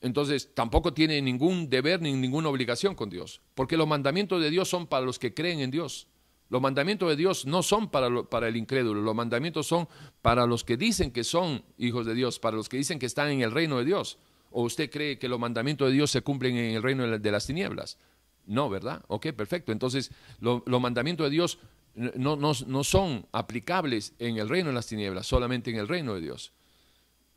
entonces 0.00 0.54
tampoco 0.54 0.92
tiene 0.94 1.20
ningún 1.20 1.68
deber 1.68 2.00
ni 2.00 2.12
ninguna 2.12 2.48
obligación 2.48 2.94
con 2.94 3.10
Dios. 3.10 3.40
Porque 3.54 3.76
los 3.76 3.88
mandamientos 3.88 4.40
de 4.40 4.50
Dios 4.50 4.68
son 4.68 4.86
para 4.86 5.04
los 5.04 5.18
que 5.18 5.34
creen 5.34 5.60
en 5.60 5.70
Dios. 5.70 6.06
Los 6.50 6.62
mandamientos 6.62 7.08
de 7.08 7.16
Dios 7.16 7.46
no 7.46 7.62
son 7.62 7.90
para, 7.90 8.22
para, 8.22 8.48
el 8.48 8.56
incrédulo, 8.56 9.02
los 9.02 9.14
mandamientos 9.14 9.66
son 9.66 9.86
para 10.22 10.46
los 10.46 10.64
que 10.64 10.78
dicen 10.78 11.10
que 11.10 11.22
son 11.22 11.62
hijos 11.76 12.06
de 12.06 12.14
Dios, 12.14 12.38
para 12.38 12.56
los 12.56 12.70
que 12.70 12.78
dicen 12.78 12.98
que 12.98 13.06
están 13.06 13.30
en 13.30 13.42
el 13.42 13.50
reino 13.50 13.78
de 13.78 13.84
Dios. 13.84 14.18
¿O 14.50 14.62
usted 14.62 14.90
cree 14.90 15.18
que 15.18 15.28
los 15.28 15.38
mandamientos 15.38 15.88
de 15.88 15.94
Dios 15.94 16.10
se 16.10 16.22
cumplen 16.22 16.56
en 16.56 16.76
el 16.76 16.82
reino 16.82 17.06
de 17.06 17.30
las 17.30 17.46
tinieblas? 17.46 17.98
No, 18.46 18.70
¿verdad? 18.70 19.04
Ok, 19.08 19.26
perfecto. 19.32 19.72
Entonces, 19.72 20.10
los 20.40 20.80
mandamientos 20.80 21.26
de 21.26 21.30
Dios 21.30 21.58
no, 21.98 22.36
no, 22.36 22.52
no 22.66 22.84
son 22.84 23.26
aplicables 23.32 24.14
en 24.18 24.38
el 24.38 24.48
reino 24.48 24.68
de 24.68 24.74
las 24.74 24.86
tinieblas, 24.86 25.26
solamente 25.26 25.70
en 25.70 25.76
el 25.76 25.88
reino 25.88 26.14
de 26.14 26.20
Dios. 26.20 26.52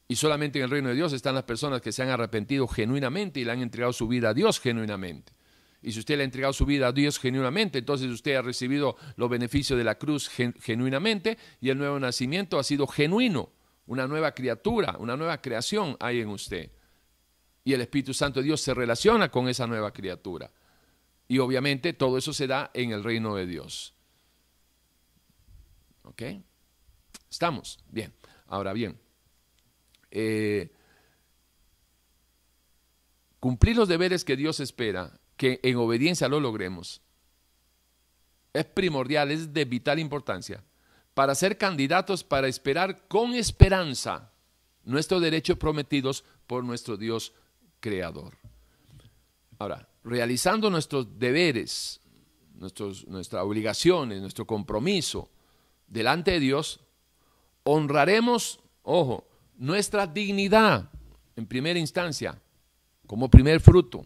Y 0.08 0.16
solamente 0.16 0.60
en 0.60 0.66
el 0.66 0.72
reino 0.72 0.90
de 0.90 0.96
Dios 0.96 1.14
están 1.14 1.36
las 1.36 1.46
personas 1.46 1.82
que 1.82 1.92
se 1.92 2.04
han 2.04 2.10
arrepentido 2.10 2.68
genuinamente 2.68 3.40
y 3.40 3.46
le 3.46 3.52
han 3.54 3.62
entregado 3.62 3.94
su 3.94 4.08
vida 4.08 4.30
a 4.30 4.34
Dios 4.34 4.60
genuinamente. 4.60 5.34
Y 5.82 5.94
si 5.94 6.00
usted 6.00 6.18
le 6.18 6.24
ha 6.24 6.26
entregado 6.26 6.54
su 6.54 6.66
vida 6.66 6.88
a 6.88 6.92
Dios 6.92 7.18
genuinamente, 7.18 7.80
entonces 7.80 8.10
usted 8.10 8.36
ha 8.36 8.42
recibido 8.42 8.98
los 9.16 9.30
beneficios 9.30 9.78
de 9.78 9.84
la 9.84 9.96
cruz 9.96 10.30
genuinamente 10.30 11.38
y 11.60 11.70
el 11.70 11.78
nuevo 11.78 12.00
nacimiento 12.00 12.60
ha 12.60 12.64
sido 12.64 12.86
genuino. 12.88 13.52
Una 13.88 14.08
nueva 14.08 14.34
criatura, 14.34 14.96
una 15.00 15.18
nueva 15.18 15.42
creación 15.42 15.98
hay 16.00 16.20
en 16.20 16.30
usted. 16.30 16.72
Y 17.64 17.74
el 17.74 17.82
Espíritu 17.82 18.14
Santo 18.14 18.42
de 18.42 18.46
Dios 18.46 18.62
se 18.62 18.74
relaciona 18.74 19.32
con 19.32 19.48
esa 19.50 19.66
nueva 19.66 19.92
criatura. 19.92 20.52
Y 21.28 21.40
obviamente 21.40 21.94
todo 21.94 22.18
eso 22.18 22.34
se 22.34 22.48
da 22.48 22.70
en 22.74 22.92
el 22.92 23.04
reino 23.04 23.36
de 23.36 23.48
Dios. 23.48 23.96
¿Ok? 26.12 26.24
¿Estamos? 27.30 27.80
Bien. 27.90 28.14
Ahora 28.48 28.74
bien, 28.74 29.00
eh, 30.12 30.70
cumplir 33.40 33.78
los 33.78 33.88
deberes 33.88 34.26
que 34.26 34.36
Dios 34.36 34.60
espera 34.60 35.18
que 35.38 35.62
en 35.64 35.78
obediencia 35.78 36.28
lo 36.28 36.42
logremos, 36.42 37.02
es 38.52 38.66
primordial, 38.66 39.32
es 39.32 39.54
de 39.54 39.64
vital 39.64 40.00
importancia 40.00 40.62
para 41.14 41.34
ser 41.34 41.58
candidatos 41.58 42.26
para 42.26 42.50
esperar 42.50 43.08
con 43.08 43.34
esperanza 43.34 44.34
nuestros 44.84 45.22
derechos 45.22 45.58
prometidos 45.58 46.26
por 46.46 46.66
nuestro 46.66 46.98
Dios 46.98 47.34
creador. 47.80 48.38
Ahora, 49.60 49.88
realizando 50.04 50.70
nuestros 50.70 51.18
deberes, 51.18 52.02
nuestros, 52.56 53.08
nuestras 53.08 53.44
obligaciones, 53.44 54.20
nuestro 54.20 54.46
compromiso 54.46 55.30
delante 55.92 56.32
de 56.32 56.40
Dios, 56.40 56.80
honraremos, 57.64 58.62
ojo, 58.82 59.28
nuestra 59.58 60.08
dignidad 60.08 60.90
en 61.36 61.46
primera 61.46 61.78
instancia, 61.78 62.42
como 63.06 63.30
primer 63.30 63.60
fruto, 63.60 64.06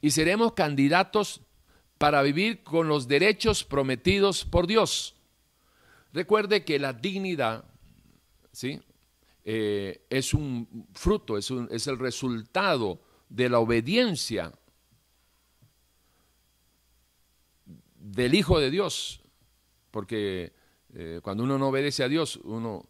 y 0.00 0.10
seremos 0.10 0.52
candidatos 0.52 1.40
para 1.98 2.22
vivir 2.22 2.62
con 2.62 2.88
los 2.88 3.08
derechos 3.08 3.64
prometidos 3.64 4.44
por 4.44 4.66
Dios. 4.66 5.16
Recuerde 6.12 6.64
que 6.64 6.78
la 6.78 6.92
dignidad 6.92 7.64
¿sí? 8.52 8.80
Eh, 9.44 10.04
es 10.10 10.34
un 10.34 10.86
fruto, 10.92 11.38
es, 11.38 11.50
es, 11.70 11.86
el 11.86 11.98
resultado 11.98 13.00
de 13.28 13.48
la 13.48 13.58
obediencia 13.58 14.52
del 17.96 18.34
Hijo 18.34 18.60
de 18.60 18.70
Dios, 18.70 19.22
porque 19.90 20.52
eh, 20.94 21.20
cuando 21.22 21.44
uno 21.44 21.58
no 21.58 21.68
obedece 21.68 22.04
a 22.04 22.08
Dios, 22.08 22.38
uno, 22.44 22.84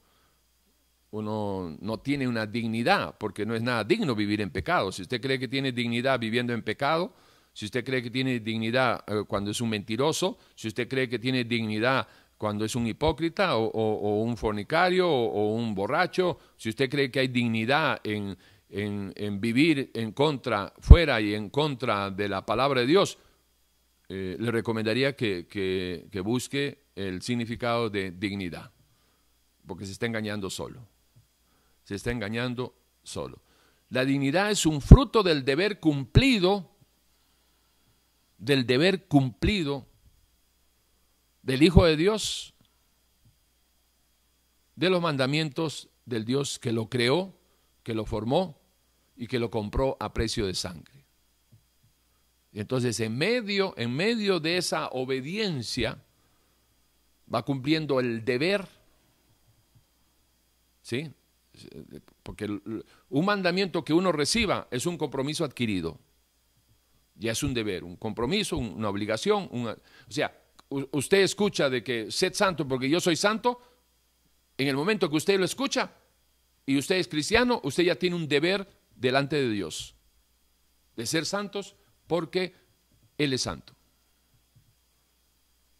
uno 1.10 1.76
no 1.80 2.00
tiene 2.00 2.26
una 2.26 2.46
dignidad, 2.46 3.16
porque 3.18 3.46
no 3.46 3.54
es 3.54 3.62
nada 3.62 3.84
digno 3.84 4.14
vivir 4.14 4.40
en 4.40 4.50
pecado. 4.50 4.90
Si 4.90 5.02
usted 5.02 5.20
cree 5.20 5.38
que 5.38 5.48
tiene 5.48 5.72
dignidad 5.72 6.18
viviendo 6.18 6.52
en 6.52 6.62
pecado, 6.62 7.14
si 7.52 7.66
usted 7.66 7.84
cree 7.84 8.02
que 8.02 8.10
tiene 8.10 8.40
dignidad 8.40 9.04
eh, 9.06 9.24
cuando 9.26 9.50
es 9.50 9.60
un 9.60 9.70
mentiroso, 9.70 10.38
si 10.54 10.68
usted 10.68 10.88
cree 10.88 11.08
que 11.08 11.18
tiene 11.18 11.44
dignidad 11.44 12.08
cuando 12.38 12.64
es 12.64 12.74
un 12.74 12.88
hipócrita 12.88 13.56
o, 13.56 14.22
un 14.24 14.36
fornicario 14.36 15.08
o, 15.08 15.54
un 15.54 15.76
borracho, 15.76 16.38
si 16.56 16.70
usted 16.70 16.90
cree 16.90 17.08
que 17.08 17.20
hay 17.20 17.28
dignidad 17.28 18.00
en, 18.02 18.36
vivir 19.40 19.92
en 19.94 20.10
contra, 20.10 20.72
fuera 20.80 21.20
y 21.20 21.34
en 21.34 21.50
contra 21.50 22.10
de 22.10 22.28
la 22.28 22.44
palabra 22.44 22.80
de 22.80 22.86
Dios, 22.88 23.16
eh, 24.08 24.36
le 24.40 24.50
recomendaría 24.50 25.14
que 25.14 26.22
busque 26.24 26.81
el 26.94 27.22
significado 27.22 27.90
de 27.90 28.10
dignidad, 28.10 28.70
porque 29.66 29.86
se 29.86 29.92
está 29.92 30.06
engañando 30.06 30.50
solo 30.50 30.92
se 31.84 31.94
está 31.94 32.10
engañando 32.10 32.74
solo. 33.02 33.42
La 33.90 34.04
dignidad 34.04 34.50
es 34.50 34.66
un 34.66 34.80
fruto 34.80 35.22
del 35.22 35.44
deber 35.44 35.80
cumplido, 35.80 36.70
del 38.38 38.66
deber 38.66 39.06
cumplido 39.06 39.86
del 41.42 41.62
Hijo 41.62 41.84
de 41.84 41.96
Dios, 41.96 42.54
de 44.76 44.90
los 44.90 45.02
mandamientos 45.02 45.90
del 46.06 46.24
Dios 46.24 46.58
que 46.58 46.72
lo 46.72 46.88
creó, 46.88 47.36
que 47.82 47.94
lo 47.94 48.04
formó 48.06 48.58
y 49.16 49.26
que 49.26 49.38
lo 49.38 49.50
compró 49.50 49.96
a 50.00 50.14
precio 50.14 50.46
de 50.46 50.54
sangre. 50.54 51.04
Entonces 52.52 52.98
en 53.00 53.16
medio, 53.16 53.74
en 53.76 53.94
medio 53.94 54.40
de 54.40 54.56
esa 54.56 54.88
obediencia, 54.88 56.02
va 57.32 57.44
cumpliendo 57.44 58.00
el 58.00 58.24
deber, 58.24 58.66
¿sí? 60.82 61.12
Porque 62.22 62.46
un 62.46 63.24
mandamiento 63.24 63.84
que 63.84 63.92
uno 63.92 64.12
reciba 64.12 64.68
es 64.70 64.86
un 64.86 64.96
compromiso 64.96 65.44
adquirido, 65.44 65.98
ya 67.14 67.32
es 67.32 67.42
un 67.42 67.54
deber, 67.54 67.84
un 67.84 67.96
compromiso, 67.96 68.56
una 68.56 68.88
obligación, 68.88 69.48
o 69.52 69.76
sea, 70.12 70.36
usted 70.68 71.18
escucha 71.18 71.68
de 71.68 71.84
que 71.84 72.10
sed 72.10 72.34
santo 72.34 72.66
porque 72.66 72.88
yo 72.88 73.00
soy 73.00 73.16
santo, 73.16 73.60
en 74.56 74.68
el 74.68 74.76
momento 74.76 75.08
que 75.10 75.16
usted 75.16 75.38
lo 75.38 75.44
escucha 75.44 75.92
y 76.66 76.78
usted 76.78 76.96
es 76.96 77.08
cristiano, 77.08 77.60
usted 77.64 77.84
ya 77.84 77.96
tiene 77.96 78.16
un 78.16 78.28
deber 78.28 78.68
delante 78.94 79.36
de 79.36 79.50
Dios 79.50 79.94
de 80.96 81.06
ser 81.06 81.26
santos 81.26 81.76
porque 82.06 82.54
Él 83.18 83.32
es 83.32 83.42
santo. 83.42 83.74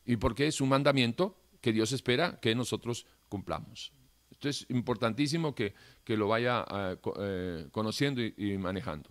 Y 0.04 0.16
porque 0.16 0.46
es 0.46 0.60
un 0.60 0.68
mandamiento 0.68 1.36
que 1.62 1.72
Dios 1.72 1.92
espera 1.92 2.38
que 2.40 2.54
nosotros 2.54 3.06
cumplamos. 3.30 3.92
Esto 4.30 4.48
es 4.48 4.66
importantísimo 4.68 5.54
que, 5.54 5.74
lo 6.04 6.28
vaya 6.28 6.64
ah, 6.68 6.96
eh, 7.20 7.68
conociendo 7.70 8.20
y 8.20 8.58
manejando. 8.58 9.08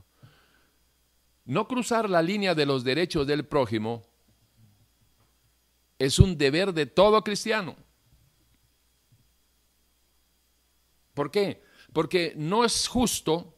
No 1.45 1.68
cruzar 1.68 2.10
la 2.10 2.22
línea 2.22 2.54
de 2.54 2.66
los 2.66 2.84
derechos 2.84 3.26
del 3.26 3.45
prójimo 3.45 4.04
es 5.97 6.20
un 6.20 6.38
deber 6.38 6.74
de 6.74 6.86
todo 6.86 7.24
cristiano. 7.24 7.76
¿Por 11.14 11.32
qué? 11.32 11.64
Porque 11.93 12.34
no 12.36 12.66
es 12.66 12.88
justo, 12.88 13.56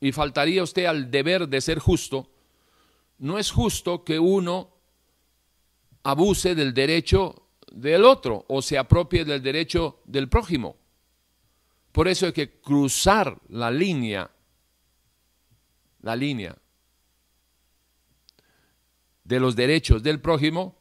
y 0.00 0.12
faltaría 0.12 0.62
usted 0.62 0.84
al 0.84 1.10
deber 1.10 1.48
de 1.48 1.60
ser 1.60 1.78
justo, 1.78 2.30
no 3.18 3.38
es 3.38 3.50
justo 3.50 4.04
que 4.04 4.18
uno 4.18 4.73
abuse 6.04 6.54
del 6.54 6.72
derecho 6.72 7.48
del 7.72 8.04
otro 8.04 8.44
o 8.48 8.62
se 8.62 8.78
apropie 8.78 9.24
del 9.24 9.42
derecho 9.42 10.00
del 10.04 10.28
prójimo. 10.28 10.76
Por 11.90 12.08
eso 12.08 12.26
hay 12.26 12.32
que 12.32 12.60
cruzar 12.60 13.38
la 13.48 13.70
línea, 13.70 14.30
la 16.00 16.14
línea 16.14 16.56
de 19.24 19.40
los 19.40 19.56
derechos 19.56 20.02
del 20.02 20.20
prójimo, 20.20 20.78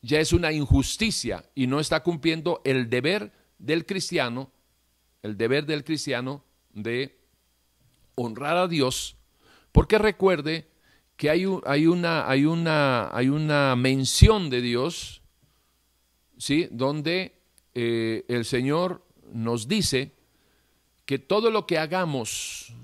ya 0.00 0.20
es 0.20 0.32
una 0.32 0.52
injusticia 0.52 1.44
y 1.54 1.66
no 1.66 1.80
está 1.80 2.02
cumpliendo 2.02 2.60
el 2.64 2.88
deber 2.88 3.32
del 3.58 3.86
cristiano, 3.86 4.52
el 5.22 5.36
deber 5.36 5.66
del 5.66 5.84
cristiano 5.84 6.44
de 6.72 7.20
honrar 8.14 8.56
a 8.56 8.68
Dios, 8.68 9.16
porque 9.72 9.98
recuerde 9.98 10.71
que 11.22 11.30
hay, 11.30 11.46
hay, 11.66 11.86
una, 11.86 12.28
hay, 12.28 12.46
una, 12.46 13.16
hay 13.16 13.28
una 13.28 13.76
mención 13.76 14.50
de 14.50 14.60
Dios, 14.60 15.22
¿sí? 16.36 16.66
donde 16.72 17.40
eh, 17.74 18.24
el 18.26 18.44
Señor 18.44 19.06
nos 19.32 19.68
dice 19.68 20.16
que 21.04 21.20
todo 21.20 21.52
lo 21.52 21.64
que 21.64 21.78
hagamos 21.78 22.74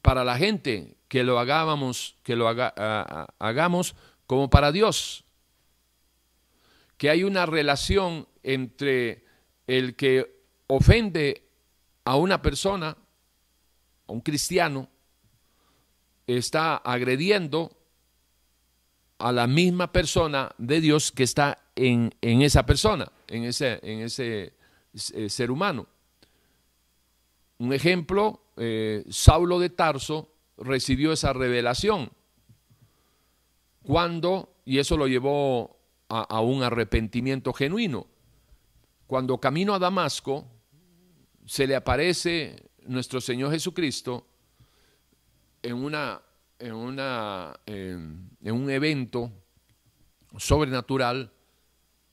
para 0.00 0.24
la 0.24 0.38
gente 0.38 0.96
que 1.08 1.24
lo 1.24 1.38
hagamos, 1.38 2.16
que 2.22 2.36
lo 2.36 2.48
hagamos 2.48 3.94
como 4.26 4.48
para 4.48 4.72
Dios. 4.72 5.26
Que 6.96 7.10
hay 7.10 7.22
una 7.22 7.44
relación 7.44 8.26
entre 8.42 9.26
el 9.66 9.94
que 9.94 10.40
ofende 10.68 11.50
a 12.06 12.16
una 12.16 12.40
persona, 12.40 12.96
a 14.06 14.10
un 14.10 14.22
cristiano, 14.22 14.88
está 16.28 16.76
agrediendo 16.76 17.72
a 19.18 19.32
la 19.32 19.46
misma 19.46 19.90
persona 19.90 20.52
de 20.58 20.80
Dios 20.80 21.10
que 21.10 21.24
está 21.24 21.58
en, 21.74 22.12
esa 22.20 22.64
persona, 22.64 23.10
en 23.26 23.44
ese, 23.44 23.80
en 23.82 24.00
ese 24.00 24.52
eh, 25.14 25.28
ser 25.28 25.50
humano. 25.50 25.86
Un 27.58 27.72
ejemplo, 27.72 28.42
eh, 28.56 29.04
Saulo 29.08 29.58
de 29.58 29.70
Tarso 29.70 30.32
recibió 30.58 31.12
esa 31.12 31.32
revelación. 31.32 32.10
Cuando, 33.82 34.54
y 34.64 34.78
eso 34.78 34.96
lo 34.96 35.08
llevó 35.08 35.78
a, 36.08 36.40
un 36.40 36.62
arrepentimiento 36.62 37.52
genuino, 37.52 38.06
cuando 39.06 39.38
camino 39.38 39.74
a 39.74 39.78
Damasco, 39.78 40.46
se 41.46 41.66
le 41.66 41.74
aparece 41.74 42.70
nuestro 42.82 43.20
Señor 43.20 43.50
Jesucristo 43.50 44.26
en, 45.62 45.74
una, 45.74 46.20
en, 46.58 46.74
una, 46.74 47.58
en, 47.66 48.28
un 48.42 48.70
evento 48.70 49.32
sobrenatural, 50.36 51.32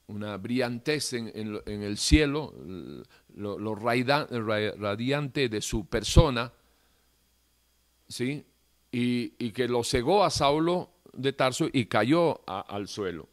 una 0.07 0.37
brillantez 0.37 1.13
en, 1.13 1.61
el 1.65 1.97
cielo, 1.97 2.53
lo 3.35 3.75
radiante 3.75 5.49
de 5.49 5.61
su 5.61 5.87
persona, 5.87 6.51
¿sí? 8.07 8.45
Y, 8.91 9.51
que 9.51 9.67
lo 9.67 9.83
cegó 9.83 10.23
a 10.23 10.29
Saulo 10.29 10.91
de 11.13 11.33
Tarso 11.33 11.67
y 11.71 11.85
cayó 11.85 12.41
al 12.47 12.87
suelo. 12.87 13.27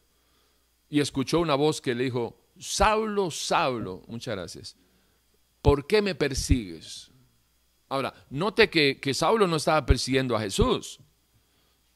Y 0.89 0.99
escuchó 0.99 1.39
una 1.39 1.55
voz 1.55 1.79
que 1.81 1.95
le 1.95 2.05
dijo, 2.05 2.37
Saulo, 2.59 3.31
Saulo, 3.31 4.03
muchas 4.07 4.35
gracias, 4.35 4.77
¿por 5.61 5.87
qué 5.87 6.01
me 6.01 6.15
persigues? 6.15 7.12
Ahora, 7.89 8.13
note 8.29 8.69
que, 8.69 8.99
que 8.99 9.13
Saulo 9.13 9.47
no 9.47 9.57
estaba 9.57 9.85
persiguiendo 9.85 10.35
a 10.35 10.41
Jesús, 10.41 10.99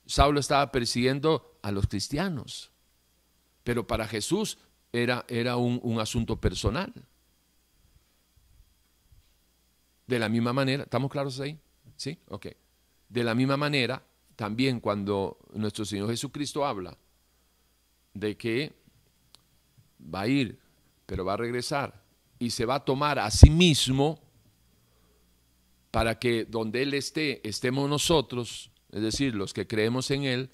Saulo 0.05 0.39
estaba 0.39 0.71
persiguiendo 0.71 1.59
a 1.61 1.71
los 1.71 1.88
cristianos, 1.88 2.71
pero 3.63 3.85
para 3.85 4.07
Jesús 4.07 4.57
era, 4.91 5.25
era 5.27 5.57
un, 5.57 5.79
un 5.83 5.99
asunto 5.99 6.39
personal. 6.39 6.93
De 10.05 10.19
la 10.19 10.29
misma 10.29 10.53
manera, 10.53 10.83
¿estamos 10.83 11.11
claros 11.11 11.39
ahí? 11.39 11.59
¿Sí? 11.97 12.17
Ok. 12.29 12.47
De 13.09 13.23
la 13.23 13.35
misma 13.35 13.57
manera, 13.57 14.01
también 14.35 14.79
cuando 14.79 15.38
nuestro 15.53 15.83
Señor 15.83 16.09
Jesucristo 16.09 16.65
habla 16.65 16.97
de 18.13 18.38
que 18.38 18.73
va 20.01 20.21
a 20.21 20.27
ir, 20.27 20.59
pero 21.05 21.25
va 21.25 21.33
a 21.33 21.38
regresar 21.38 22.01
y 22.39 22.51
se 22.51 22.65
va 22.65 22.75
a 22.75 22.85
tomar 22.85 23.19
a 23.19 23.29
sí 23.31 23.49
mismo 23.49 24.19
para 25.97 26.19
que 26.19 26.45
donde 26.45 26.83
Él 26.83 26.93
esté, 26.93 27.41
estemos 27.43 27.89
nosotros, 27.89 28.69
es 28.91 29.01
decir, 29.01 29.33
los 29.33 29.51
que 29.51 29.65
creemos 29.65 30.11
en 30.11 30.25
Él, 30.25 30.51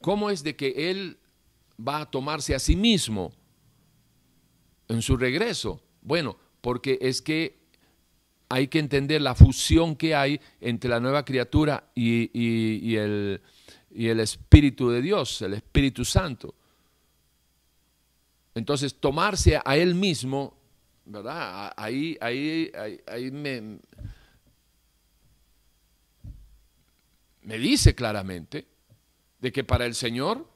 ¿cómo 0.00 0.30
es 0.30 0.42
de 0.42 0.56
que 0.56 0.90
Él 0.90 1.18
va 1.78 2.00
a 2.00 2.10
tomarse 2.10 2.52
a 2.52 2.58
sí 2.58 2.74
mismo 2.74 3.30
en 4.88 5.00
su 5.00 5.16
regreso? 5.16 5.80
Bueno, 6.02 6.36
porque 6.60 6.98
es 7.00 7.22
que 7.22 7.60
hay 8.48 8.66
que 8.66 8.80
entender 8.80 9.22
la 9.22 9.36
fusión 9.36 9.94
que 9.94 10.16
hay 10.16 10.40
entre 10.60 10.90
la 10.90 10.98
nueva 10.98 11.24
criatura 11.24 11.92
y, 11.94 12.96
el, 12.96 13.40
el 13.94 14.18
Espíritu 14.18 14.90
de 14.90 15.02
Dios, 15.02 15.40
el 15.42 15.54
Espíritu 15.54 16.04
Santo. 16.04 16.56
Entonces, 18.56 18.92
tomarse 18.92 19.60
a 19.64 19.76
Él 19.76 19.94
mismo, 19.94 20.59
¿verdad? 21.10 21.72
Ahí, 21.76 22.16
ahí, 22.20 22.70
ahí, 23.06 23.30
me, 23.30 23.78
me 27.42 27.58
dice 27.58 27.94
claramente 27.94 28.66
de 29.38 29.52
que 29.52 29.64
para 29.64 29.86
el 29.86 29.94
Señor, 29.94 30.48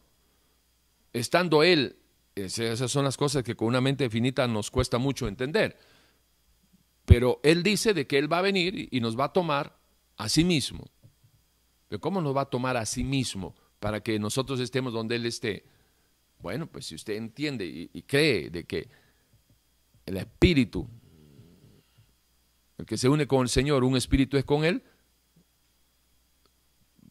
estando 1.12 1.62
Él, 1.62 1.96
esas 2.34 2.90
son 2.90 3.04
las 3.04 3.16
cosas 3.16 3.42
que 3.42 3.54
con 3.54 3.68
una 3.68 3.80
mente 3.80 4.10
finita 4.10 4.46
nos 4.48 4.70
cuesta 4.70 4.98
mucho 4.98 5.28
entender 5.28 5.76
pero 7.04 7.40
Él 7.42 7.62
dice 7.62 7.94
de 7.94 8.06
que 8.06 8.18
Él 8.18 8.32
va 8.32 8.38
a 8.38 8.42
venir 8.42 8.88
y 8.90 9.00
nos 9.00 9.18
va 9.18 9.26
a 9.26 9.32
tomar 9.32 9.78
a 10.16 10.28
sí 10.28 10.44
mismo. 10.44 10.84
¿Pero 11.88 12.00
cómo 12.00 12.20
nos 12.20 12.36
va 12.36 12.42
a 12.42 12.50
tomar 12.50 12.76
a 12.76 12.86
sí 12.86 13.04
mismo 13.04 13.54
para 13.78 14.02
que 14.02 14.18
nosotros 14.18 14.60
estemos 14.60 14.92
donde 14.92 15.16
Él 15.16 15.26
esté? 15.26 15.64
Bueno, 16.40 16.66
pues 16.66 16.86
si 16.86 16.94
usted 16.94 17.14
entiende 17.14 17.66
y, 17.66 18.02
cree 18.02 18.50
de 18.50 18.64
que 18.64 18.88
el 20.06 20.16
espíritu, 20.16 20.88
el 22.78 22.86
que 22.86 22.96
se 22.96 23.08
une 23.08 23.26
con 23.26 23.42
el 23.42 23.48
Señor, 23.48 23.84
un 23.84 23.96
espíritu 23.96 24.36
es 24.36 24.44
con 24.44 24.64
Él, 24.64 24.82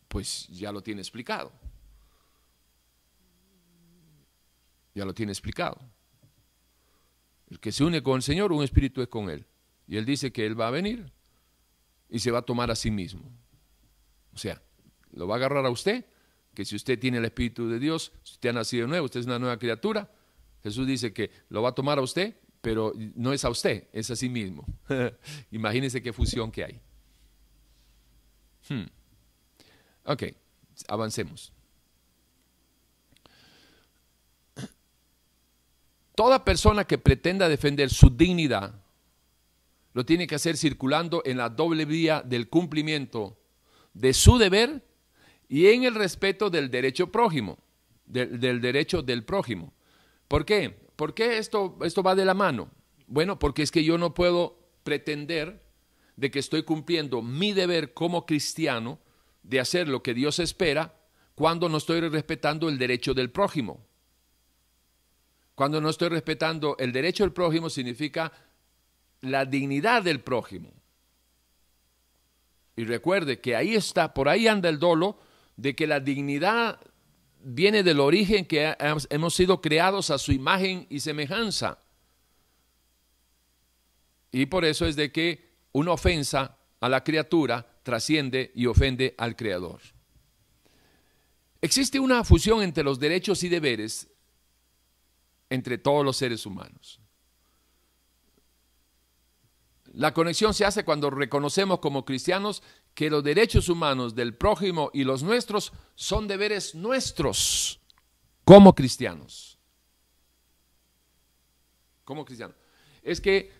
pues 0.08 0.48
ya 0.50 0.72
lo 0.72 0.84
tiene 0.84 1.02
explicado. 1.02 1.52
Ya 4.94 5.06
lo 5.06 5.14
tiene 5.14 5.32
explicado. 5.32 5.80
El 7.50 7.60
que 7.60 7.72
se 7.72 7.84
une 7.84 8.04
con 8.04 8.18
el 8.18 8.22
Señor, 8.22 8.52
un 8.52 8.64
espíritu 8.64 9.02
es 9.02 9.08
con 9.08 9.30
Él. 9.30 9.48
Y 9.88 9.98
él 9.98 10.06
dice 10.06 10.32
que 10.32 10.46
él 10.46 10.60
va 10.60 10.68
a 10.68 10.72
venir 10.72 11.12
y 12.10 12.20
se 12.20 12.32
va 12.32 12.40
a 12.40 12.42
tomar 12.44 12.72
a 12.72 12.76
sí 12.76 12.92
mismo. 12.92 13.32
O 14.34 14.38
sea, 14.38 14.62
lo 15.12 15.28
va 15.28 15.36
a 15.36 15.38
agarrar 15.38 15.66
a 15.66 15.70
usted, 15.70 16.06
que 16.54 16.66
si 16.66 16.76
usted 16.76 17.00
tiene 17.00 17.18
el 17.18 17.26
Espíritu 17.26 17.68
de 17.68 17.80
Dios, 17.80 18.14
si 18.24 18.34
usted 18.34 18.50
ha 18.50 18.54
nacido 18.54 18.84
de 18.84 18.90
nuevo, 18.90 19.06
usted 19.06 19.20
es 19.20 19.26
una 19.26 19.40
nueva 19.40 19.58
criatura. 19.58 20.12
Jesús 20.62 20.88
dice 20.88 21.14
que 21.14 21.32
lo 21.50 21.62
va 21.62 21.70
a 21.70 21.76
tomar 21.76 21.98
a 21.98 22.02
usted, 22.02 22.38
pero 22.64 22.94
no 23.16 23.34
es 23.34 23.44
a 23.44 23.50
usted, 23.50 23.90
es 23.92 24.10
a 24.10 24.16
sí 24.16 24.30
mismo. 24.30 24.66
Imagínense 25.52 26.02
qué 26.02 26.14
fusión 26.14 26.50
que 26.50 26.64
hay. 26.64 26.80
Hmm. 28.70 28.86
Ok, 30.06 30.24
avancemos. 30.88 31.52
Toda 36.16 36.46
persona 36.46 36.86
que 36.86 36.98
pretenda 36.98 37.50
defender 37.50 37.90
su 37.90 38.10
dignidad 38.10 38.82
lo 39.92 40.06
tiene 40.06 40.26
que 40.26 40.36
hacer 40.36 40.56
circulando 40.56 41.22
en 41.26 41.36
la 41.36 41.50
doble 41.50 41.84
vía 41.84 42.22
del 42.22 42.48
cumplimiento 42.48 43.38
de 43.94 44.14
su 44.14 44.38
deber 44.38 44.88
y 45.50 45.68
en 45.68 45.84
el 45.84 45.96
respeto 45.96 46.50
del 46.50 46.72
derecho 46.72 47.12
prójimo, 47.12 47.58
del, 48.06 48.62
derecho 48.62 49.02
del 49.02 49.26
prójimo. 49.26 49.74
¿Por 50.30 50.46
qué? 50.46 50.83
¿Por 51.04 51.14
qué 51.14 51.38
esto, 51.38 51.78
esto 51.84 52.02
va 52.02 52.16
de 52.16 52.24
la 52.24 52.34
mano? 52.34 52.72
Bueno, 53.08 53.38
porque 53.38 53.62
es 53.62 53.72
que 53.72 53.84
yo 53.84 53.98
no 53.98 54.14
puedo 54.14 54.58
pretender 54.86 55.62
de 56.16 56.32
que 56.32 56.40
estoy 56.40 56.64
cumpliendo 56.64 57.22
mi 57.22 57.52
deber 57.52 57.94
como 57.94 58.26
cristiano 58.26 59.00
de 59.42 59.60
hacer 59.60 59.90
lo 59.90 60.02
que 60.02 60.14
Dios 60.14 60.40
espera 60.40 60.96
cuando 61.36 61.68
no 61.68 61.76
estoy 61.76 62.00
respetando 62.00 62.70
el 62.70 62.78
derecho 62.78 63.14
del 63.14 63.32
prójimo. 63.32 63.86
Cuando 65.56 65.82
no 65.82 65.90
estoy 65.90 66.08
respetando 66.08 66.78
el 66.80 66.94
derecho 66.94 67.26
del 67.26 67.34
prójimo 67.34 67.70
significa 67.70 68.32
la 69.20 69.44
dignidad 69.44 70.04
del 70.04 70.22
prójimo. 70.22 70.72
Y 72.78 72.86
recuerde 72.86 73.42
que 73.42 73.58
ahí 73.58 73.76
está, 73.76 74.14
por 74.14 74.30
ahí 74.30 74.48
anda 74.48 74.70
el 74.70 74.80
dolo 74.80 75.20
de 75.58 75.76
que 75.76 75.86
la 75.86 76.00
dignidad 76.00 76.80
viene 77.44 77.84
del 77.84 78.00
origen 78.00 78.46
que 78.46 78.76
hemos 79.10 79.36
sido 79.36 79.62
creados 79.62 80.10
a 80.10 80.18
su 80.18 80.32
imagen 80.32 80.88
y 80.90 81.00
semejanza. 81.00 81.80
Y 84.32 84.46
por 84.48 84.66
eso 84.66 84.86
es 84.86 84.96
de 84.96 85.12
que 85.12 85.54
una 85.74 85.92
ofensa 85.92 86.58
a 86.80 86.90
la 86.90 87.04
criatura 87.04 87.80
trasciende 87.84 88.52
y 88.56 88.66
ofende 88.66 89.14
al 89.18 89.36
Creador. 89.36 89.82
Existe 91.62 92.00
una 92.00 92.24
fusión 92.24 92.62
entre 92.62 92.84
los 92.84 93.00
derechos 93.00 93.44
y 93.44 93.50
deberes 93.50 94.10
entre 95.50 95.78
todos 95.78 96.04
los 96.04 96.18
seres 96.18 96.46
humanos. 96.46 97.00
La 99.94 100.14
conexión 100.14 100.54
se 100.54 100.66
hace 100.66 100.84
cuando 100.84 101.10
reconocemos 101.12 101.80
como 101.80 102.04
cristianos 102.04 102.64
que 102.94 103.10
los 103.10 103.24
derechos 103.24 103.70
humanos 103.70 104.16
del 104.16 104.36
prójimo 104.36 104.92
y 104.94 105.04
los 105.04 105.24
nuestros 105.24 105.74
son 105.96 106.28
deberes 106.28 106.76
nuestros 106.76 107.80
como 108.44 108.76
cristianos. 108.76 109.58
Como 112.04 112.26
cristianos. 112.26 112.56
Es 113.02 113.20
que 113.20 113.52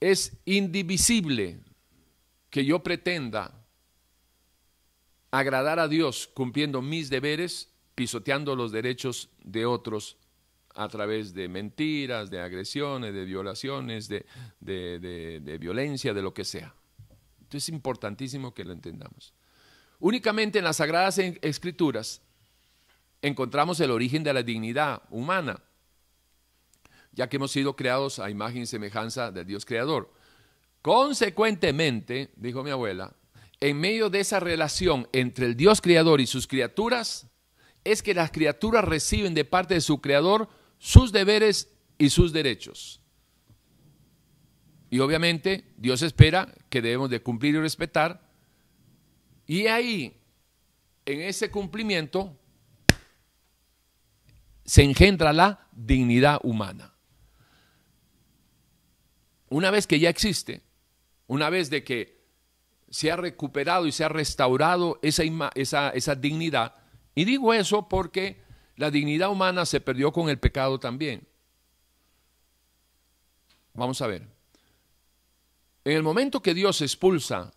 es 0.00 0.36
indivisible 0.44 1.60
que 2.50 2.64
yo 2.64 2.82
pretenda 2.82 3.66
agradar 5.30 5.78
a 5.78 5.88
Dios 5.88 6.28
cumpliendo 6.34 6.82
mis 6.82 7.08
deberes, 7.08 7.72
pisoteando 7.94 8.54
los 8.54 8.72
derechos 8.72 9.30
de 9.42 9.66
otros 9.66 10.16
a 10.74 10.88
través 10.88 11.34
de 11.34 11.48
mentiras, 11.48 12.30
de 12.30 12.40
agresiones, 12.40 13.12
de 13.14 13.24
violaciones, 13.24 14.08
de, 14.08 14.24
de, 14.60 15.58
violencia, 15.58 16.14
de 16.14 16.22
lo 16.22 16.32
que 16.32 16.44
sea. 16.44 16.74
Entonces 17.40 17.64
es 17.64 17.68
importantísimo 17.68 18.54
que 18.54 18.64
lo 18.64 18.72
entendamos. 18.72 19.34
Únicamente 19.98 20.58
en 20.58 20.64
las 20.64 20.76
Sagradas 20.76 21.18
Escrituras 21.18 22.22
encontramos 23.20 23.78
el 23.80 23.90
origen 23.90 24.24
de 24.24 24.32
la 24.32 24.42
dignidad 24.42 25.02
humana, 25.10 25.62
ya 27.12 27.28
que 27.28 27.36
hemos 27.36 27.52
sido 27.52 27.76
creados 27.76 28.18
a 28.18 28.30
imagen 28.30 28.62
y 28.62 28.66
semejanza 28.66 29.30
del 29.30 29.46
Dios 29.46 29.64
Creador. 29.64 30.12
Consecuentemente, 30.80 32.32
dijo 32.36 32.64
mi 32.64 32.70
abuela, 32.70 33.14
en 33.60 33.78
medio 33.78 34.10
de 34.10 34.20
esa 34.20 34.40
relación 34.40 35.06
entre 35.12 35.46
el 35.46 35.56
Dios 35.56 35.80
Creador 35.80 36.20
y 36.20 36.26
sus 36.26 36.48
criaturas, 36.48 37.28
es 37.84 38.02
que 38.02 38.14
las 38.14 38.32
criaturas 38.32 38.84
reciben 38.84 39.34
de 39.34 39.44
parte 39.44 39.74
de 39.74 39.80
su 39.80 40.00
Creador 40.00 40.48
sus 40.82 41.12
deberes 41.12 41.72
y 41.96 42.10
sus 42.10 42.32
derechos. 42.32 43.00
Y 44.90 44.98
obviamente 44.98 45.72
Dios 45.76 46.02
espera 46.02 46.52
que 46.68 46.82
debemos 46.82 47.08
de 47.08 47.22
cumplir 47.22 47.54
y 47.54 47.60
respetar. 47.60 48.28
Y 49.46 49.68
ahí, 49.68 50.20
en 51.06 51.20
ese 51.20 51.52
cumplimiento, 51.52 52.36
se 54.64 54.82
engendra 54.82 55.32
la 55.32 55.68
dignidad 55.70 56.40
humana. 56.42 56.92
Una 59.50 59.70
vez 59.70 59.86
que 59.86 60.00
ya 60.00 60.10
existe, 60.10 60.62
una 61.28 61.48
vez 61.48 61.70
de 61.70 61.84
que 61.84 62.24
se 62.90 63.12
ha 63.12 63.16
recuperado 63.16 63.86
y 63.86 63.92
se 63.92 64.02
ha 64.02 64.08
restaurado 64.08 64.98
esa, 65.00 65.22
esa, 65.54 65.90
esa 65.90 66.16
dignidad, 66.16 66.74
y 67.14 67.24
digo 67.24 67.54
eso 67.54 67.88
porque 67.88 68.41
la 68.76 68.90
dignidad 68.90 69.30
humana 69.30 69.66
se 69.66 69.80
perdió 69.80 70.12
con 70.12 70.28
el 70.28 70.38
pecado 70.38 70.80
también. 70.80 71.26
Vamos 73.74 74.00
a 74.00 74.06
ver. 74.06 74.26
En 75.84 75.96
el 75.96 76.02
momento 76.02 76.42
que 76.42 76.54
Dios 76.54 76.80
expulsa 76.80 77.52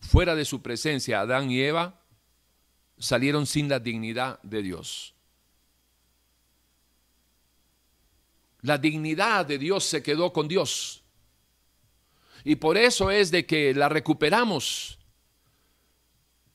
fuera 0.00 0.34
de 0.34 0.44
su 0.44 0.62
presencia 0.62 1.18
a 1.18 1.22
Adán 1.22 1.50
y 1.50 1.60
Eva, 1.60 2.00
salieron 2.98 3.46
sin 3.46 3.68
la 3.68 3.78
dignidad 3.78 4.40
de 4.42 4.62
Dios. 4.62 5.14
La 8.62 8.78
dignidad 8.78 9.46
de 9.46 9.58
Dios 9.58 9.84
se 9.84 10.02
quedó 10.02 10.32
con 10.32 10.48
Dios. 10.48 11.04
Y 12.44 12.56
por 12.56 12.76
eso 12.76 13.10
es 13.10 13.30
de 13.30 13.46
que 13.46 13.74
la 13.74 13.88
recuperamos, 13.88 14.98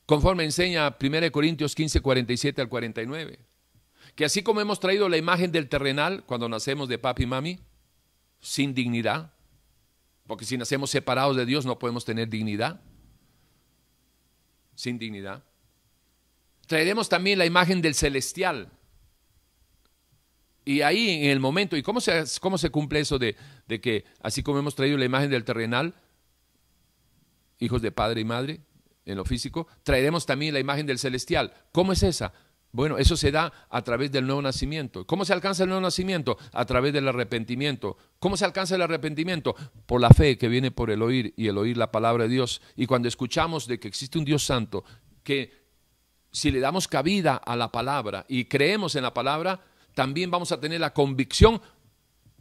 conforme 0.05 0.43
enseña 0.43 0.95
1 0.99 1.31
Corintios 1.31 1.73
15, 1.73 2.01
47 2.01 2.61
al 2.61 2.69
49 2.69 3.50
que 4.15 4.25
así 4.25 4.43
como 4.43 4.61
hemos 4.61 4.79
traído 4.79 5.09
la 5.09 5.17
imagen 5.17 5.51
del 5.51 5.69
terrenal 5.69 6.23
cuando 6.25 6.49
nacemos 6.49 6.87
de 6.89 6.97
papi 6.97 7.23
y 7.23 7.27
mami, 7.27 7.59
sin 8.39 8.73
dignidad, 8.73 9.33
porque 10.27 10.45
si 10.45 10.57
nacemos 10.57 10.89
separados 10.89 11.35
de 11.35 11.45
Dios 11.45 11.65
no 11.65 11.79
podemos 11.79 12.05
tener 12.05 12.29
dignidad, 12.29 12.81
sin 14.75 14.97
dignidad. 14.97 15.43
Traeremos 16.67 17.09
también 17.09 17.37
la 17.37 17.45
imagen 17.45 17.81
del 17.81 17.95
celestial. 17.95 18.71
Y 20.63 20.81
ahí 20.81 21.23
en 21.23 21.31
el 21.31 21.39
momento, 21.39 21.75
¿y 21.75 21.83
cómo 21.83 21.99
se, 21.99 22.23
cómo 22.39 22.57
se 22.57 22.69
cumple 22.69 22.99
eso 22.99 23.19
de, 23.19 23.35
de 23.67 23.81
que 23.81 24.05
así 24.21 24.43
como 24.43 24.59
hemos 24.59 24.75
traído 24.75 24.97
la 24.97 25.05
imagen 25.05 25.29
del 25.29 25.43
terrenal, 25.43 25.95
hijos 27.59 27.81
de 27.81 27.91
padre 27.91 28.21
y 28.21 28.25
madre, 28.25 28.61
en 29.05 29.17
lo 29.17 29.25
físico, 29.25 29.67
traeremos 29.83 30.25
también 30.25 30.53
la 30.53 30.59
imagen 30.59 30.85
del 30.85 30.99
celestial? 30.99 31.53
¿Cómo 31.71 31.93
es 31.93 32.03
esa? 32.03 32.33
Bueno, 32.73 32.97
eso 32.97 33.17
se 33.17 33.31
da 33.31 33.51
a 33.69 33.81
través 33.81 34.11
del 34.11 34.25
nuevo 34.25 34.41
nacimiento. 34.41 35.05
¿Cómo 35.05 35.25
se 35.25 35.33
alcanza 35.33 35.63
el 35.63 35.69
nuevo 35.69 35.81
nacimiento? 35.81 36.37
A 36.53 36.65
través 36.65 36.93
del 36.93 37.07
arrepentimiento. 37.07 37.97
¿Cómo 38.19 38.37
se 38.37 38.45
alcanza 38.45 38.75
el 38.75 38.81
arrepentimiento? 38.81 39.55
Por 39.85 39.99
la 39.99 40.09
fe 40.09 40.37
que 40.37 40.47
viene 40.47 40.71
por 40.71 40.89
el 40.89 41.01
oír 41.01 41.33
y 41.35 41.47
el 41.47 41.57
oír 41.57 41.75
la 41.77 41.91
palabra 41.91 42.23
de 42.23 42.29
Dios. 42.29 42.61
Y 42.77 42.85
cuando 42.85 43.09
escuchamos 43.09 43.67
de 43.67 43.79
que 43.79 43.89
existe 43.89 44.17
un 44.17 44.25
Dios 44.25 44.45
santo, 44.45 44.85
que 45.23 45.61
si 46.31 46.49
le 46.49 46.61
damos 46.61 46.87
cabida 46.87 47.35
a 47.35 47.55
la 47.57 47.71
palabra 47.71 48.25
y 48.29 48.45
creemos 48.45 48.95
en 48.95 49.03
la 49.03 49.13
palabra, 49.13 49.59
también 49.93 50.31
vamos 50.31 50.53
a 50.53 50.59
tener 50.59 50.79
la 50.79 50.93
convicción, 50.93 51.61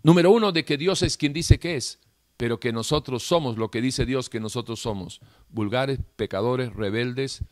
número 0.05 0.31
uno, 0.31 0.53
de 0.53 0.65
que 0.65 0.77
Dios 0.77 1.03
es 1.03 1.17
quien 1.17 1.33
dice 1.33 1.59
que 1.59 1.75
es, 1.75 1.99
pero 2.37 2.61
que 2.61 2.73
nosotros 2.73 3.25
somos 3.25 3.59
lo 3.59 3.71
que 3.71 3.81
dice 3.81 4.07
Dios 4.07 4.31
que 4.31 4.39
nosotros 4.39 4.81
somos, 4.81 5.21
vulgares, 5.49 5.99
pecadores, 6.15 6.73
rebeldes, 6.73 7.43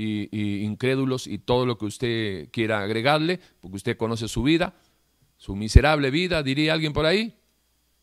y, 0.00 0.64
incrédulos 0.64 1.26
y 1.26 1.38
todo 1.38 1.66
lo 1.66 1.76
que 1.76 1.84
usted 1.84 2.50
quiera 2.50 2.82
agregarle, 2.82 3.40
porque 3.60 3.76
usted 3.76 3.96
conoce 3.96 4.28
su 4.28 4.42
vida, 4.42 4.74
su 5.36 5.54
miserable 5.54 6.10
vida, 6.10 6.42
diría 6.42 6.72
alguien 6.72 6.92
por 6.92 7.06
ahí. 7.06 7.36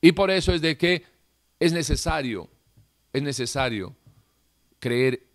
Y 0.01 0.11
por 0.11 0.29
eso 0.29 0.53
es 0.53 0.61
de 0.61 0.77
que 0.77 1.03
es 1.59 1.73
necesario, 1.73 2.49
es 3.13 3.23
necesario 3.23 3.95
creer 4.79 5.25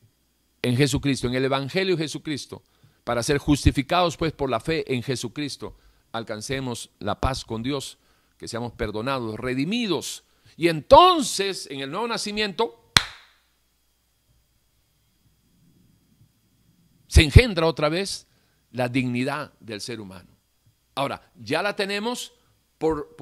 en 0.63 0.77
Jesucristo, 0.77 1.27
en 1.27 1.35
el 1.35 1.45
Evangelio 1.45 1.97
de 1.97 2.05
Jesucristo, 2.05 2.63
para 3.03 3.25
ser 3.25 3.39
justificados 3.39 4.17
pues 4.17 4.33
por 4.33 4.49
la 4.49 4.61
fe 4.61 4.95
en 4.95 5.03
Jesucristo, 5.03 5.77
alcancemos 6.13 6.91
la 7.01 7.21
paz 7.21 7.45
con 7.45 7.65
Dios, 7.65 7.99
que 8.39 8.47
seamos 8.47 8.73
perdonados, 8.73 9.39
redimidos. 9.39 10.23
Y 10.57 10.69
entonces, 10.69 11.67
en 11.71 11.81
el 11.81 11.91
nuevo 11.91 12.07
nacimiento, 12.07 12.82
se 17.13 17.23
engendra 17.23 17.67
otra 17.67 17.91
vez 17.91 18.27
la 18.71 18.89
dignidad 18.89 19.53
del 19.61 19.83
ser 19.83 20.01
humano. 20.01 20.31
Ahora, 20.95 21.31
ya 21.35 21.63
la 21.63 21.77
tenemos 21.77 22.33
por, 22.79 23.15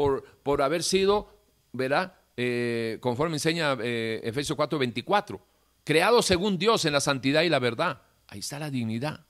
por, 0.44 0.62
haber 0.62 0.84
sido, 0.84 1.36
¿verdad? 1.72 2.14
Eh, 2.36 2.98
conforme 3.00 3.34
enseña 3.34 3.76
eh, 3.82 4.20
Efesios 4.22 4.54
4, 4.54 4.78
24, 4.78 5.44
creado 5.82 6.22
según 6.22 6.56
Dios 6.56 6.84
en 6.84 6.92
la 6.92 7.00
santidad 7.00 7.42
y 7.42 7.48
la 7.48 7.58
verdad. 7.58 8.00
Ahí 8.28 8.38
está 8.38 8.60
la 8.60 8.70
dignidad. 8.70 9.26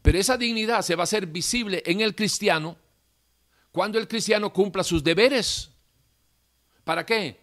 Pero 0.00 0.18
esa 0.18 0.38
dignidad 0.38 0.80
se 0.80 0.94
va 0.96 1.02
a 1.02 1.04
hacer 1.04 1.26
visible 1.26 1.82
en 1.84 2.00
el 2.00 2.14
cristiano 2.14 2.78
cuando 3.70 3.98
el 3.98 4.08
cristiano 4.08 4.50
cumpla 4.50 4.82
sus 4.82 5.04
deberes. 5.04 5.70
¿Para 6.84 7.04
qué? 7.04 7.38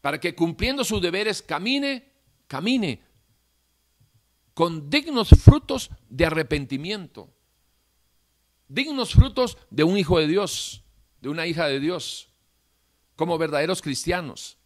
Para 0.00 0.18
que 0.18 0.34
cumpliendo 0.34 0.82
sus 0.82 1.00
deberes 1.00 1.42
camine, 1.42 2.10
camine 2.48 3.09
con 4.60 4.90
dignos 4.90 5.30
frutos 5.30 5.90
de 6.10 6.26
arrepentimiento. 6.26 7.30
dignos 8.68 9.14
frutos 9.14 9.56
de 9.70 9.84
un 9.84 9.96
hijo 9.96 10.18
de 10.18 10.26
Dios, 10.26 10.82
de 11.22 11.30
una 11.30 11.46
hija 11.46 11.66
de 11.66 11.80
Dios, 11.80 12.28
como 13.16 13.38
verdaderos 13.38 13.80
cristianos. 13.80 14.58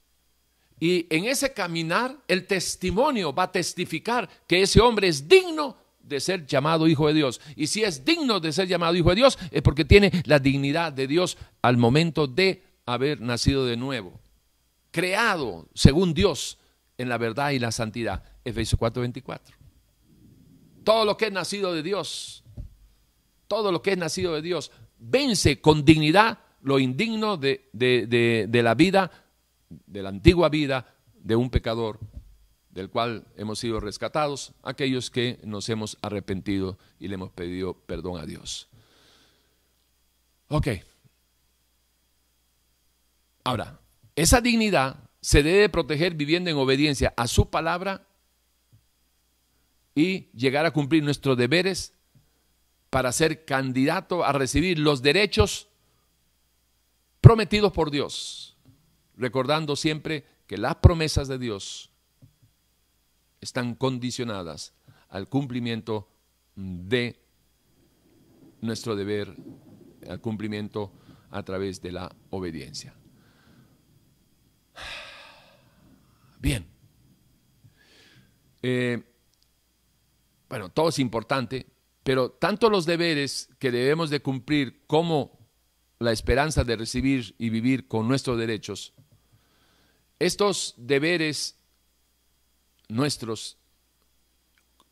Y 0.81 1.07
en 1.11 1.27
ese 1.27 1.53
caminar, 1.53 2.17
el 2.27 2.45
testimonio 2.45 3.33
va 3.33 3.45
a 3.45 3.53
testificar 3.53 4.29
que 4.49 4.63
ese 4.63 4.81
hombre 4.81 5.07
es 5.07 5.29
digno 5.29 5.77
de 6.01 6.19
ser 6.19 6.45
llamado 6.45 6.89
hijo 6.89 7.07
de 7.07 7.15
Dios. 7.15 7.41
Y 7.55 7.69
si 7.69 7.85
es 7.85 8.05
digno 8.05 8.41
de 8.41 8.53
ser 8.53 8.67
llamado 8.67 8.97
hijo 8.97 9.11
de 9.11 9.15
Dios, 9.15 9.39
es 9.53 9.63
porque 9.63 9.85
tiene 9.85 10.11
la 10.25 10.41
dignidad 10.41 10.93
de 10.93 11.07
Dios 11.07 11.39
al 11.63 11.77
momento 11.77 12.27
de 12.27 12.65
haber 12.85 13.21
nacido 13.21 13.65
de 13.65 13.77
nuevo. 13.77 14.19
Creado 14.91 15.69
según 15.73 16.15
Dios 16.15 16.59
en 16.99 17.09
la 17.09 17.17
verdad 17.17 17.53
y 17.53 17.61
la 17.61 17.71
santidad. 17.71 18.25
Efesios 18.45 18.81
4:24. 18.81 19.64
Todo 20.85 21.05
lo 21.05 21.17
que 21.17 21.27
es 21.27 21.33
nacido 21.33 21.73
de 21.73 21.83
Dios, 21.83 22.45
todo 23.49 23.73
lo 23.73 23.83
que 23.83 23.93
es 23.93 23.99
nacido 23.99 24.35
de 24.35 24.43
Dios, 24.43 24.71
vence 24.99 25.61
con 25.61 25.85
dignidad 25.85 26.39
lo 26.63 26.79
indigno 26.79 27.37
de, 27.37 27.69
de 27.73 28.63
la 28.63 28.75
vida, 28.75 29.11
de 29.69 30.03
la 30.03 30.09
antigua 30.11 30.49
vida 30.49 30.95
de 31.15 31.37
un 31.37 31.51
pecador 31.51 31.99
del 32.75 32.91
cual 32.91 33.25
hemos 33.37 33.61
sido 33.61 33.79
rescatados, 33.79 34.53
aquellos 34.63 35.11
que 35.11 35.39
nos 35.45 35.69
hemos 35.69 35.97
arrepentido 36.03 36.77
y 36.99 37.07
le 37.07 37.15
hemos 37.15 37.31
pedido 37.31 37.75
perdón 37.75 38.21
a 38.21 38.27
Dios. 38.27 38.69
Ok. 40.49 40.69
Ahora, 43.45 43.79
esa 44.17 44.41
dignidad 44.41 44.97
se 45.21 45.43
debe 45.43 45.69
proteger 45.69 46.15
viviendo 46.15 46.51
en 46.51 46.57
obediencia 46.57 47.15
a 47.17 47.29
su 47.29 47.49
palabra 47.49 48.07
y 49.95 50.31
llegar 50.33 50.67
a 50.67 50.73
cumplir 50.73 51.03
nuestros 51.03 51.37
deberes 51.37 51.93
para 52.91 53.13
ser 53.13 53.45
candidato 53.45 54.25
a 54.25 54.33
recibir 54.33 54.79
los 54.79 55.03
derechos 55.03 55.69
prometidos 57.21 57.73
por 57.73 57.91
Dios, 57.91 58.57
recordando 59.17 59.77
siempre 59.77 60.25
que 60.47 60.59
las 60.59 60.77
promesas 60.77 61.29
de 61.29 61.39
Dios 61.39 61.91
están 63.41 63.75
condicionadas 63.75 64.75
al 65.09 65.29
cumplimiento 65.29 66.09
de 66.57 67.21
nuestro 68.61 68.97
deber, 68.97 69.35
al 70.09 70.21
cumplimiento 70.21 70.93
a 71.31 71.43
través 71.43 71.81
de 71.81 71.93
la 71.93 72.15
obediencia. 72.31 72.95
Bien. 76.41 76.67
Eh, 78.63 79.03
bueno, 80.55 80.69
todo 80.69 80.91
es 80.91 81.01
importante, 81.01 81.67
pero 82.05 82.31
tanto 82.31 82.71
los 82.71 82.87
deberes 82.87 83.49
que 83.59 83.73
debemos 83.73 84.09
de 84.09 84.21
cumplir 84.21 84.85
como 84.87 85.37
la 85.99 86.13
esperanza 86.13 86.63
de 86.63 86.77
recibir 86.77 87.35
y 87.39 87.49
vivir 87.49 87.89
con 87.89 88.07
nuestros 88.07 88.39
derechos, 88.39 88.93
estos 90.21 90.77
deberes 90.77 91.57
nuestros 92.87 93.59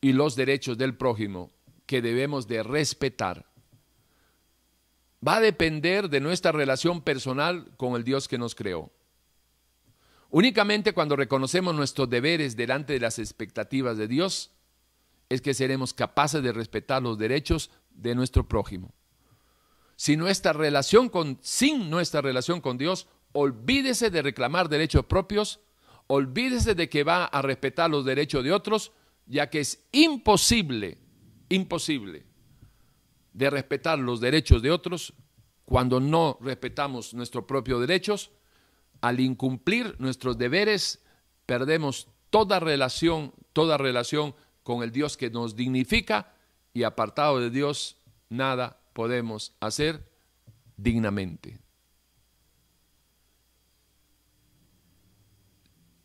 y 0.01 0.15
los 0.15 0.35
derechos 0.35 0.77
del 0.79 0.97
prójimo 0.97 1.53
que 1.87 2.03
debemos 2.03 2.49
de 2.49 2.65
respetar 2.65 3.47
va 5.25 5.37
a 5.37 5.41
depender 5.41 6.11
de 6.11 6.19
nuestra 6.19 6.51
relación 6.51 7.03
personal 7.03 7.71
con 7.77 7.95
el 7.95 8.03
Dios 8.03 8.27
que 8.27 8.37
nos 8.37 8.57
creó. 8.57 8.91
Únicamente 10.29 10.93
cuando 10.93 11.15
reconocemos 11.15 11.73
nuestros 11.73 12.11
deberes 12.11 12.57
delante 12.57 12.95
de 12.95 12.99
las 12.99 13.21
expectativas 13.21 13.97
de 13.97 14.09
Dios 14.09 14.51
es 15.29 15.41
que 15.41 15.55
seremos 15.55 15.95
capaces 15.95 16.43
de 16.43 16.53
respetar 16.53 17.03
los 17.03 17.19
derechos 17.19 17.71
de 17.91 18.15
nuestro 18.15 18.49
prójimo. 18.49 18.95
Si 19.97 20.17
nuestra 20.17 20.53
relación 20.53 21.09
con, 21.09 21.39
sin 21.43 21.91
nuestra 21.91 22.21
relación 22.21 22.61
con 22.61 22.79
Dios, 22.79 23.07
olvídese 23.33 24.11
de 24.11 24.23
reclamar 24.23 24.69
derechos 24.69 25.07
propios 25.07 25.61
olvídese 26.07 26.75
de 26.75 26.89
que 26.89 27.05
va 27.05 27.25
a 27.25 27.41
respetar 27.43 27.91
los 27.91 28.05
derechos 28.05 28.45
de 28.45 28.53
otros, 28.53 28.93
ya 29.27 29.49
que 29.49 29.61
es 29.61 29.87
imposible, 29.93 30.99
imposible 31.49 32.27
de 33.33 33.49
respetar 33.49 33.99
los 33.99 34.21
derechos 34.21 34.61
de 34.61 34.71
otros 34.71 35.15
cuando 35.65 36.01
no 36.01 36.37
respetamos 36.43 37.15
nuestros 37.15 37.45
propios 37.45 37.81
derechos. 37.81 38.31
Al 39.01 39.21
incumplir 39.21 39.97
nuestros 39.99 40.37
deberes, 40.37 41.03
perdemos 41.47 42.09
toda 42.29 42.61
relación, 42.61 43.33
toda 43.55 43.79
relación 43.79 44.35
con 44.63 44.83
el 44.83 44.93
Dios 44.93 45.17
que 45.17 45.31
nos 45.31 45.57
dignifica 45.57 46.35
y 46.73 46.83
apartado 46.85 47.41
de 47.41 47.51
Dios, 47.51 47.97
nada 48.29 48.81
podemos 48.93 49.55
hacer 49.61 50.09
dignamente. 50.77 51.63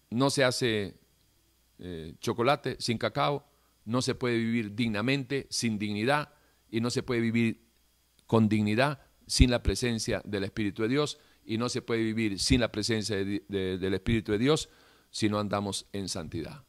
no 0.09 0.29
se 0.29 0.43
hace 0.43 0.95
eh, 1.79 2.15
chocolate 2.19 2.77
sin 2.79 2.97
cacao, 2.97 3.45
no 3.85 4.01
se 4.01 4.15
puede 4.15 4.37
vivir 4.37 4.75
dignamente 4.75 5.47
sin 5.49 5.77
dignidad 5.77 6.33
y 6.69 6.81
no 6.81 6.89
se 6.89 7.03
puede 7.03 7.21
vivir 7.21 7.61
con 8.25 8.49
dignidad 8.49 9.01
sin 9.25 9.51
la 9.51 9.63
presencia 9.63 10.21
del 10.25 10.43
Espíritu 10.43 10.81
de 10.81 10.89
Dios 10.89 11.19
y 11.45 11.57
no 11.57 11.69
se 11.69 11.81
puede 11.81 12.03
vivir 12.03 12.39
sin 12.39 12.59
la 12.61 12.71
presencia 12.71 13.17
del 13.17 13.93
Espíritu 13.93 14.31
de 14.31 14.37
Dios 14.37 14.69
si 15.11 15.29
no 15.29 15.39
andamos 15.39 15.85
en 15.93 16.09
santidad. 16.09 16.66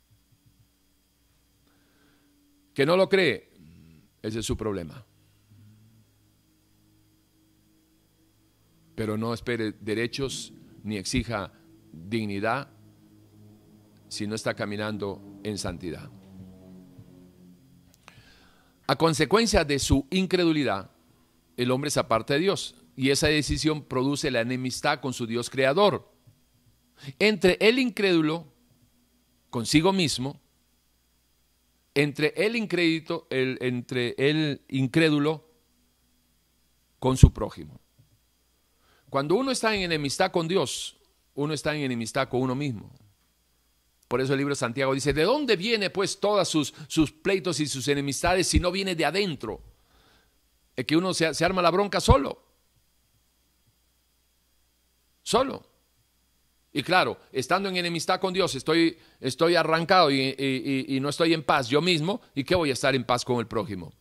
Que 2.78 2.86
no 2.86 2.96
lo 2.96 3.08
cree, 3.08 3.50
ese 4.22 4.38
es 4.38 4.46
su 4.46 4.56
problema. 4.56 5.04
Pero 8.94 9.16
no 9.16 9.34
espere 9.34 9.72
derechos 9.72 10.52
ni 10.84 10.96
exija 10.96 11.52
dignidad 11.92 12.70
si 14.06 14.28
no 14.28 14.36
está 14.36 14.54
caminando 14.54 15.20
en 15.42 15.58
santidad. 15.58 16.08
A 18.86 18.94
consecuencia 18.94 19.64
de 19.64 19.80
su 19.80 20.06
incredulidad, 20.10 20.92
el 21.56 21.72
hombre 21.72 21.90
se 21.90 21.98
aparta 21.98 22.34
de 22.34 22.40
Dios 22.42 22.76
y 22.94 23.10
esa 23.10 23.26
decisión 23.26 23.82
produce 23.82 24.30
la 24.30 24.42
enemistad 24.42 25.00
con 25.00 25.12
su 25.12 25.26
Dios 25.26 25.50
creador. 25.50 26.12
Entre 27.18 27.58
el 27.60 27.80
incrédulo 27.80 28.46
consigo 29.50 29.92
mismo, 29.92 30.40
entre 31.98 32.32
el 32.36 32.54
incrédito, 32.54 33.26
el, 33.28 33.58
entre 33.60 34.14
el 34.18 34.62
incrédulo 34.68 35.44
con 37.00 37.16
su 37.16 37.32
prójimo. 37.32 37.80
Cuando 39.10 39.34
uno 39.34 39.50
está 39.50 39.74
en 39.74 39.82
enemistad 39.82 40.30
con 40.30 40.46
Dios, 40.46 40.96
uno 41.34 41.52
está 41.52 41.74
en 41.74 41.82
enemistad 41.82 42.28
con 42.28 42.42
uno 42.42 42.54
mismo. 42.54 42.94
Por 44.06 44.20
eso 44.20 44.32
el 44.32 44.38
libro 44.38 44.52
de 44.52 44.60
Santiago 44.60 44.94
dice, 44.94 45.12
¿de 45.12 45.24
dónde 45.24 45.56
viene 45.56 45.90
pues 45.90 46.20
todas 46.20 46.46
sus, 46.46 46.72
sus 46.86 47.10
pleitos 47.10 47.58
y 47.58 47.66
sus 47.66 47.88
enemistades 47.88 48.46
si 48.46 48.60
no 48.60 48.70
viene 48.70 48.94
de 48.94 49.04
adentro? 49.04 49.60
Es 50.76 50.86
que 50.86 50.96
uno 50.96 51.12
se, 51.12 51.44
arma 51.44 51.62
la 51.62 51.72
bronca 51.72 52.00
solo. 52.00 52.40
Solo. 55.24 55.67
Y 56.78 56.84
claro, 56.84 57.18
estando 57.32 57.68
en 57.68 57.76
enemistad 57.76 58.20
con 58.20 58.32
Dios, 58.32 58.54
estoy, 58.54 58.96
estoy 59.18 59.56
arrancado 59.56 60.12
y, 60.12 60.96
no 61.02 61.08
estoy 61.08 61.34
en 61.34 61.42
paz 61.42 61.68
yo 61.68 61.80
mismo. 61.82 62.20
¿Y 62.36 62.44
qué 62.44 62.54
voy 62.54 62.70
a 62.70 62.74
estar 62.74 62.94
en 62.94 63.02
paz 63.02 63.24
con 63.24 63.40
el 63.40 63.48
prójimo? 63.48 63.92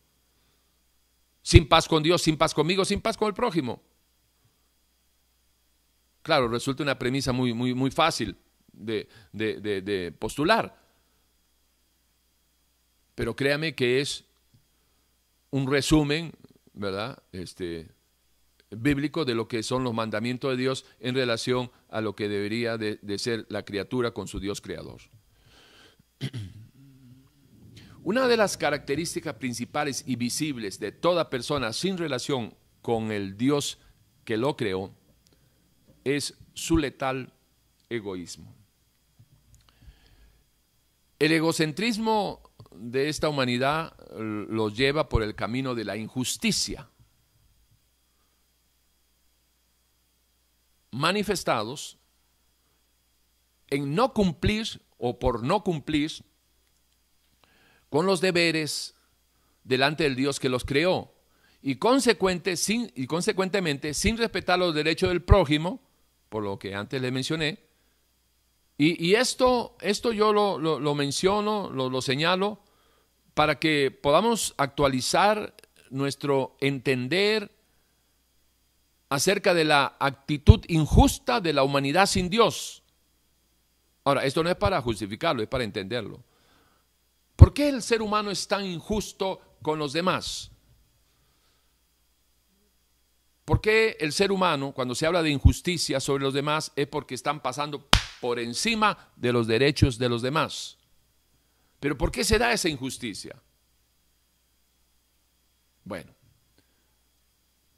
Sin 1.42 1.68
paz 1.68 1.88
con 1.88 2.04
Dios, 2.04 2.22
sin 2.22 2.36
paz 2.36 2.54
conmigo, 2.54 2.84
sin 2.84 3.00
paz 3.00 3.16
con 3.16 3.26
el 3.26 3.34
prójimo. 3.34 3.82
Claro, 6.22 6.46
resulta 6.46 6.84
una 6.84 6.96
premisa 6.96 7.32
muy, 7.32 7.52
muy, 7.52 7.74
muy 7.74 7.90
fácil 7.90 8.36
de, 8.72 10.14
postular. 10.16 10.80
Pero 13.16 13.34
créame 13.34 13.74
que 13.74 14.00
es 14.00 14.24
un 15.50 15.68
resumen, 15.68 16.30
¿verdad? 16.74 17.20
Este, 17.32 17.88
bíblico 18.70 19.24
de 19.24 19.34
lo 19.34 19.48
que 19.48 19.62
son 19.62 19.84
los 19.84 19.94
mandamientos 19.94 20.50
de 20.50 20.56
Dios 20.56 20.84
en 21.00 21.14
relación 21.14 21.70
a 21.88 22.00
lo 22.00 22.14
que 22.14 22.28
debería 22.28 22.76
de, 22.76 22.98
ser 23.18 23.46
la 23.48 23.64
criatura 23.64 24.12
con 24.12 24.28
su 24.28 24.40
Dios 24.40 24.60
creador. 24.60 25.00
Una 28.02 28.28
de 28.28 28.36
las 28.36 28.56
características 28.56 29.34
principales 29.34 30.04
y 30.06 30.16
visibles 30.16 30.78
de 30.78 30.92
toda 30.92 31.30
persona 31.30 31.72
sin 31.72 31.98
relación 31.98 32.54
con 32.80 33.10
el 33.12 33.36
Dios 33.36 33.78
que 34.24 34.36
lo 34.36 34.56
creó 34.56 34.94
es 36.04 36.38
su 36.54 36.78
letal 36.78 37.32
egoísmo. 37.90 38.54
El 41.18 41.32
egocentrismo 41.32 42.40
de 42.70 43.08
esta 43.08 43.28
humanidad 43.28 43.94
los 44.18 44.76
lleva 44.76 45.08
por 45.08 45.22
el 45.22 45.34
camino 45.34 45.74
de 45.74 45.84
la 45.84 45.96
injusticia, 45.96 46.88
manifestados 50.90 51.98
en 53.68 53.94
no 53.94 54.12
cumplir 54.12 54.80
o 54.96 55.18
por 55.18 55.42
no 55.42 55.62
cumplir 55.62 56.12
con 57.90 58.06
los 58.06 58.20
deberes 58.20 58.94
delante 59.64 60.04
del 60.04 60.16
Dios 60.16 60.40
que 60.40 60.48
los 60.48 60.64
creó. 60.64 61.14
y, 61.60 61.76
consecuente, 61.76 62.56
sin, 62.56 62.92
y 62.94 63.06
consecuentemente 63.06 63.92
sin 63.92 64.16
respetar 64.16 64.58
los 64.58 64.74
derechos 64.74 65.08
del 65.08 65.22
prójimo, 65.22 65.80
por 66.28 66.44
lo 66.44 66.58
que 66.58 66.74
antes 66.74 67.02
le 67.02 67.10
mencioné. 67.10 67.68
Y, 68.80 69.14
esto, 69.14 69.76
esto 69.80 70.12
yo 70.12 70.32
lo, 70.32 70.94
menciono, 70.94 71.68
lo, 71.68 71.90
lo 71.90 72.00
señalo, 72.00 72.60
para 73.34 73.58
que 73.58 73.90
podamos 73.90 74.54
actualizar 74.56 75.52
nuestro 75.90 76.56
entender 76.60 77.57
acerca 79.08 79.54
de 79.54 79.64
la 79.64 79.96
actitud 79.98 80.64
injusta 80.68 81.40
de 81.40 81.52
la 81.52 81.62
humanidad 81.62 82.06
sin 82.06 82.28
Dios. 82.28 82.82
Ahora, 84.04 84.24
esto 84.24 84.42
no 84.42 84.50
es 84.50 84.56
para 84.56 84.80
justificarlo, 84.80 85.42
es 85.42 85.48
para 85.48 85.64
entenderlo. 85.64 86.22
¿Por 87.36 87.52
qué 87.52 87.68
el 87.68 87.82
ser 87.82 88.02
humano 88.02 88.30
es 88.30 88.48
tan 88.48 88.64
injusto 88.64 89.56
con 89.62 89.78
los 89.78 89.92
demás? 89.92 90.50
¿Por 93.44 93.60
qué 93.60 93.96
el 94.00 94.12
ser 94.12 94.30
humano, 94.30 94.72
cuando 94.72 94.94
se 94.94 95.06
habla 95.06 95.22
de 95.22 95.30
injusticia 95.30 96.00
sobre 96.00 96.24
los 96.24 96.34
demás, 96.34 96.72
es 96.76 96.86
porque 96.86 97.14
están 97.14 97.40
pasando 97.40 97.88
por 98.20 98.38
encima 98.38 99.10
de 99.16 99.32
los 99.32 99.46
derechos 99.46 99.96
de 99.96 100.08
los 100.08 100.20
demás? 100.20 100.76
Pero 101.80 101.96
¿por 101.96 102.10
qué 102.10 102.24
se 102.24 102.38
da 102.38 102.52
esa 102.52 102.68
injusticia? 102.68 103.40
Bueno, 105.84 106.12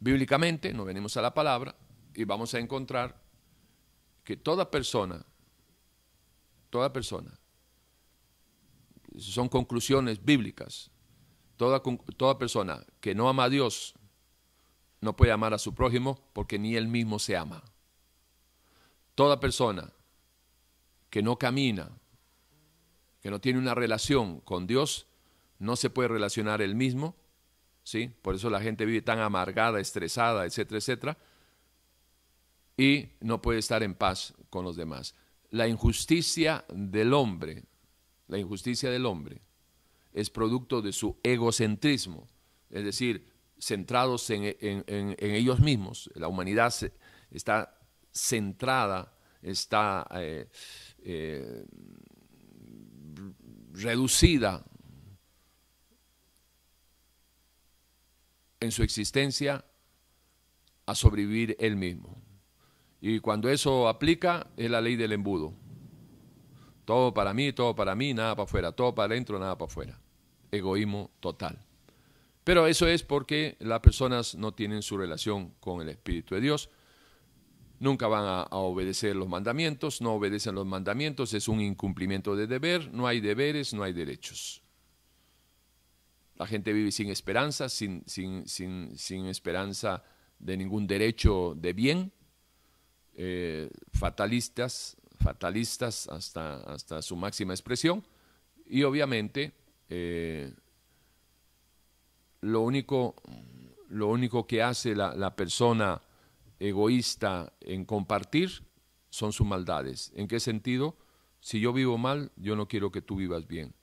bíblicamente 0.00 0.72
nos 0.72 0.86
venimos 0.86 1.16
a 1.16 1.22
la 1.22 1.32
palabra 1.32 1.76
y 2.14 2.24
vamos 2.24 2.54
a 2.54 2.58
encontrar 2.58 3.22
que 4.24 4.36
toda 4.36 4.70
persona, 4.70 5.24
toda 6.70 6.92
persona, 6.92 7.38
son 9.18 9.48
conclusiones 9.48 10.24
bíblicas, 10.24 10.90
toda, 11.56 11.82
toda 12.16 12.38
persona 12.38 12.84
que 13.00 13.14
no 13.14 13.28
ama 13.28 13.44
a 13.44 13.48
Dios 13.50 13.94
no 15.00 15.16
puede 15.16 15.32
amar 15.32 15.54
a 15.54 15.58
su 15.58 15.74
prójimo 15.74 16.28
porque 16.32 16.58
ni 16.58 16.76
él 16.76 16.88
mismo 16.88 17.18
se 17.18 17.36
ama. 17.36 17.62
Toda 19.14 19.40
persona 19.40 19.92
que 21.10 21.22
no 21.22 21.38
camina, 21.38 21.90
que 23.20 23.30
no 23.30 23.40
tiene 23.40 23.58
una 23.58 23.74
relación 23.74 24.40
con 24.40 24.66
Dios, 24.66 25.06
no 25.58 25.76
se 25.76 25.90
puede 25.90 26.08
relacionar 26.08 26.62
él 26.62 26.74
mismo, 26.74 27.16
¿sí? 27.90 28.08
Por 28.22 28.36
eso 28.36 28.48
la 28.50 28.60
gente 28.60 28.86
vive 28.86 29.02
tan 29.02 29.18
amargada, 29.18 29.80
estresada, 29.80 30.46
etcétera, 30.46 30.78
etcétera, 30.78 31.18
y 32.76 33.08
no 33.20 33.42
puede 33.42 33.58
estar 33.58 33.82
en 33.82 33.94
paz 33.94 34.32
con 34.48 34.64
los 34.64 34.76
demás. 34.76 35.16
La 35.50 35.66
injusticia 35.66 36.64
del 36.68 37.12
hombre, 37.12 37.64
la 38.28 38.38
injusticia 38.38 38.90
del 38.90 39.06
hombre, 39.06 39.42
es 40.12 40.30
producto 40.30 40.80
de 40.80 40.92
su 40.92 41.18
egocentrismo, 41.24 42.28
es 42.70 42.84
decir, 42.84 43.26
centrados 43.58 44.30
en, 44.30 44.54
ellos 45.18 45.58
mismos. 45.58 46.08
La 46.14 46.28
humanidad 46.28 46.72
está 47.32 47.76
centrada, 48.12 49.12
está 49.42 50.06
eh, 50.14 50.48
eh, 51.02 51.64
reducida 53.72 54.64
en 58.60 58.70
su 58.72 58.82
existencia 58.82 59.64
a 60.86 60.94
sobrevivir 60.94 61.56
él 61.58 61.76
mismo. 61.76 62.22
Y 63.00 63.20
cuando 63.20 63.48
eso 63.48 63.88
aplica, 63.88 64.48
es 64.56 64.70
la 64.70 64.80
ley 64.80 64.96
del 64.96 65.12
embudo. 65.12 65.54
Todo 66.84 67.14
para 67.14 67.32
mí, 67.32 67.52
todo 67.52 67.74
para 67.74 67.94
mí, 67.94 68.12
nada 68.12 68.34
para 68.34 68.44
afuera. 68.44 68.72
Todo 68.72 68.94
para 68.94 69.12
adentro, 69.12 69.38
nada 69.38 69.56
para 69.56 69.70
afuera. 69.70 70.00
Egoísmo 70.50 71.10
total. 71.20 71.64
Pero 72.44 72.66
eso 72.66 72.86
es 72.86 73.02
porque 73.02 73.56
las 73.60 73.80
personas 73.80 74.34
no 74.34 74.52
tienen 74.52 74.82
su 74.82 74.98
relación 74.98 75.54
con 75.60 75.80
el 75.80 75.88
Espíritu 75.88 76.34
de 76.34 76.40
Dios. 76.40 76.70
Nunca 77.78 78.08
van 78.08 78.24
a, 78.26 78.42
obedecer 78.56 79.16
los 79.16 79.28
mandamientos, 79.28 80.02
no 80.02 80.14
obedecen 80.14 80.54
los 80.54 80.66
mandamientos, 80.66 81.32
es 81.32 81.48
un 81.48 81.60
incumplimiento 81.60 82.36
de 82.36 82.46
deber, 82.46 82.92
no 82.92 83.06
hay 83.06 83.20
deberes, 83.20 83.72
no 83.72 83.82
hay 83.82 83.92
derechos. 83.92 84.62
La 86.40 86.46
gente 86.46 86.72
vive 86.72 86.90
sin 86.90 87.10
esperanza, 87.10 87.68
sin, 87.68 88.02
sin, 88.06 88.46
sin, 88.46 89.26
esperanza 89.26 90.02
de 90.38 90.56
ningún 90.56 90.86
derecho 90.86 91.54
de 91.54 91.74
bien, 91.74 92.12
eh, 93.12 93.68
fatalistas, 93.92 94.96
fatalistas 95.18 96.08
hasta, 96.08 96.62
hasta 96.62 97.02
su 97.02 97.14
máxima 97.14 97.52
expresión, 97.52 98.02
y 98.64 98.84
obviamente 98.84 99.52
eh, 99.90 100.54
lo 102.40 102.62
único, 102.62 103.16
lo 103.90 104.08
único 104.08 104.46
que 104.46 104.62
hace 104.62 104.94
la, 104.94 105.36
persona 105.36 106.00
egoísta 106.58 107.52
en 107.60 107.84
compartir 107.84 108.64
son 109.10 109.34
sus 109.34 109.46
maldades. 109.46 110.10
¿En 110.14 110.26
qué 110.26 110.40
sentido? 110.40 110.96
Si 111.40 111.60
yo 111.60 111.74
vivo 111.74 111.98
mal, 111.98 112.32
yo 112.36 112.56
no 112.56 112.66
quiero 112.66 112.90
que 112.90 113.02
tú 113.02 113.16
vivas 113.16 113.46
bien. 113.46 113.74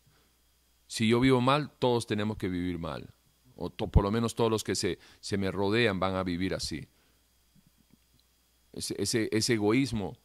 Si 0.87 1.07
yo 1.07 1.19
vivo 1.19 1.41
mal, 1.41 1.71
todos 1.79 2.07
tenemos 2.07 2.37
que 2.37 2.47
vivir 2.47 2.79
mal. 2.79 3.13
O 3.55 3.69
por 3.69 4.03
lo 4.03 4.11
menos 4.11 4.35
todos 4.35 4.51
los 4.51 4.63
que 4.63 4.75
se, 4.75 4.99
se, 5.19 5.37
me 5.37 5.51
rodean 5.51 5.99
van 5.99 6.15
a 6.15 6.23
vivir 6.23 6.53
así. 6.53 6.87
Ese, 8.73 9.29
egoísmo 9.31 10.17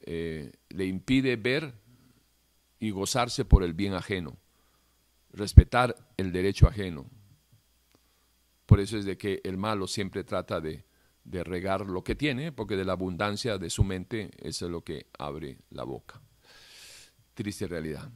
eh, 0.00 0.52
le 0.68 0.86
impide 0.86 1.36
ver 1.36 1.74
y 2.78 2.90
gozarse 2.90 3.44
por 3.44 3.64
el 3.64 3.74
bien 3.74 3.94
ajeno, 3.94 4.38
respetar 5.32 5.96
el 6.16 6.30
derecho 6.30 6.68
ajeno, 6.68 7.10
por 8.68 8.80
eso 8.80 8.98
es 8.98 9.06
de 9.06 9.16
que 9.16 9.40
el 9.44 9.56
malo 9.56 9.86
siempre 9.86 10.24
trata 10.24 10.60
de, 10.60 10.84
regar 11.24 11.86
lo 11.86 12.04
que 12.04 12.14
tiene, 12.14 12.52
porque 12.52 12.76
de 12.76 12.84
la 12.84 12.92
abundancia 12.92 13.56
de 13.56 13.70
su 13.70 13.82
mente 13.82 14.30
eso 14.42 14.66
es 14.66 14.70
lo 14.70 14.84
que 14.84 15.06
abre 15.18 15.56
la 15.70 15.84
boca. 15.84 16.20
Triste 17.32 17.66
realidad. 17.66 18.12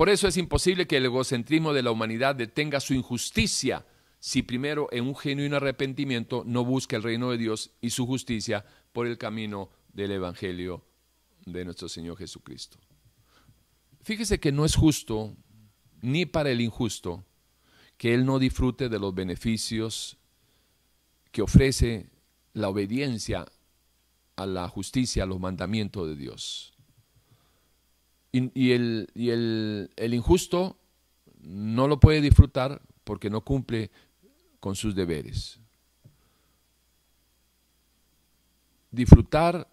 Por 0.00 0.08
eso 0.08 0.26
es 0.26 0.38
imposible 0.38 0.86
que 0.86 0.96
el 0.96 1.04
egocentrismo 1.04 1.74
de 1.74 1.82
la 1.82 1.90
humanidad 1.90 2.34
detenga 2.34 2.80
su 2.80 2.94
injusticia 2.94 3.84
si 4.18 4.40
primero 4.40 4.88
en 4.92 5.06
un 5.06 5.14
genuino 5.14 5.56
arrepentimiento 5.56 6.42
no 6.46 6.64
busca 6.64 6.96
el 6.96 7.02
reino 7.02 7.30
de 7.30 7.36
Dios 7.36 7.72
y 7.82 7.90
su 7.90 8.06
justicia 8.06 8.64
por 8.94 9.06
el 9.06 9.18
camino 9.18 9.68
del 9.92 10.12
Evangelio 10.12 10.86
de 11.44 11.66
nuestro 11.66 11.86
Señor 11.90 12.16
Jesucristo. 12.16 12.78
Fíjese 14.00 14.40
que 14.40 14.52
no 14.52 14.64
es 14.64 14.74
justo 14.74 15.36
ni 16.00 16.24
para 16.24 16.50
el 16.50 16.62
injusto 16.62 17.26
que 17.98 18.14
él 18.14 18.24
no 18.24 18.38
disfrute 18.38 18.88
de 18.88 18.98
los 18.98 19.14
beneficios 19.14 20.16
que 21.30 21.42
ofrece 21.42 22.08
la 22.54 22.70
obediencia 22.70 23.44
a 24.36 24.46
la 24.46 24.66
justicia, 24.66 25.24
a 25.24 25.26
los 25.26 25.40
mandamientos 25.40 26.08
de 26.08 26.16
Dios. 26.16 26.72
Y, 28.32 28.72
el, 28.72 29.08
el 29.96 30.14
injusto 30.14 30.78
no 31.40 31.88
lo 31.88 31.98
puede 31.98 32.20
disfrutar 32.20 32.80
porque 33.04 33.28
no 33.28 33.40
cumple 33.42 33.90
con 34.60 34.76
sus 34.76 34.94
deberes. 34.94 35.58
Disfrutar 38.92 39.68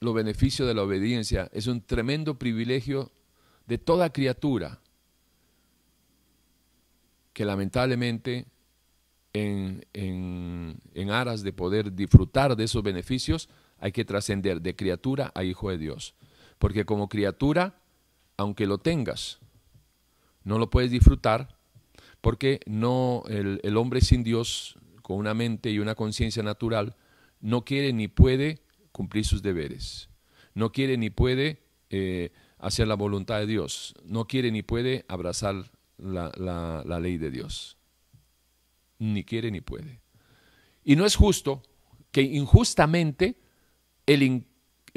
los 0.00 0.14
beneficios 0.14 0.68
de 0.68 0.74
la 0.74 0.82
obediencia 0.82 1.48
es 1.52 1.66
un 1.66 1.80
tremendo 1.80 2.38
privilegio 2.38 3.10
de 3.66 3.78
toda 3.78 4.12
criatura 4.12 4.80
que 7.32 7.44
lamentablemente 7.44 8.46
en, 9.34 9.84
en, 9.92 11.10
aras 11.10 11.42
de 11.42 11.52
poder 11.52 11.92
disfrutar 11.92 12.56
de 12.56 12.64
esos 12.64 12.82
beneficios 12.82 13.50
hay 13.78 13.92
que 13.92 14.06
trascender 14.06 14.62
de 14.62 14.74
criatura 14.74 15.32
a 15.34 15.44
hijo 15.44 15.70
de 15.70 15.76
Dios. 15.76 16.14
Porque 16.58 16.86
como 16.86 17.10
criatura, 17.10 17.78
aunque 18.36 18.66
lo 18.66 18.78
tengas, 18.78 19.38
no 20.44 20.58
lo 20.58 20.70
puedes 20.70 20.90
disfrutar 20.90 21.56
porque 22.20 22.60
no 22.66 23.22
el, 23.28 23.76
hombre 23.76 24.00
sin 24.00 24.24
Dios, 24.24 24.78
con 25.02 25.18
una 25.18 25.34
mente 25.34 25.70
y 25.70 25.78
una 25.78 25.94
conciencia 25.94 26.42
natural, 26.42 26.96
no 27.40 27.64
quiere 27.64 27.92
ni 27.92 28.08
puede 28.08 28.62
cumplir 28.90 29.24
sus 29.24 29.42
deberes. 29.42 30.08
No 30.54 30.72
quiere 30.72 30.96
ni 30.96 31.10
puede 31.10 31.62
eh, 31.90 32.32
hacer 32.58 32.88
la 32.88 32.94
voluntad 32.94 33.38
de 33.38 33.46
Dios. 33.46 33.94
No 34.04 34.26
quiere 34.26 34.50
ni 34.50 34.62
puede 34.62 35.04
abrazar 35.08 35.70
la, 35.98 36.32
la, 36.36 37.00
ley 37.00 37.18
de 37.18 37.30
Dios. 37.30 37.76
Ni 38.98 39.22
quiere 39.22 39.50
ni 39.50 39.60
puede. 39.60 40.00
Y 40.82 40.96
no 40.96 41.04
es 41.04 41.14
justo 41.14 41.62
que 42.10 42.22
injustamente 42.22 43.38
el, 44.06 44.46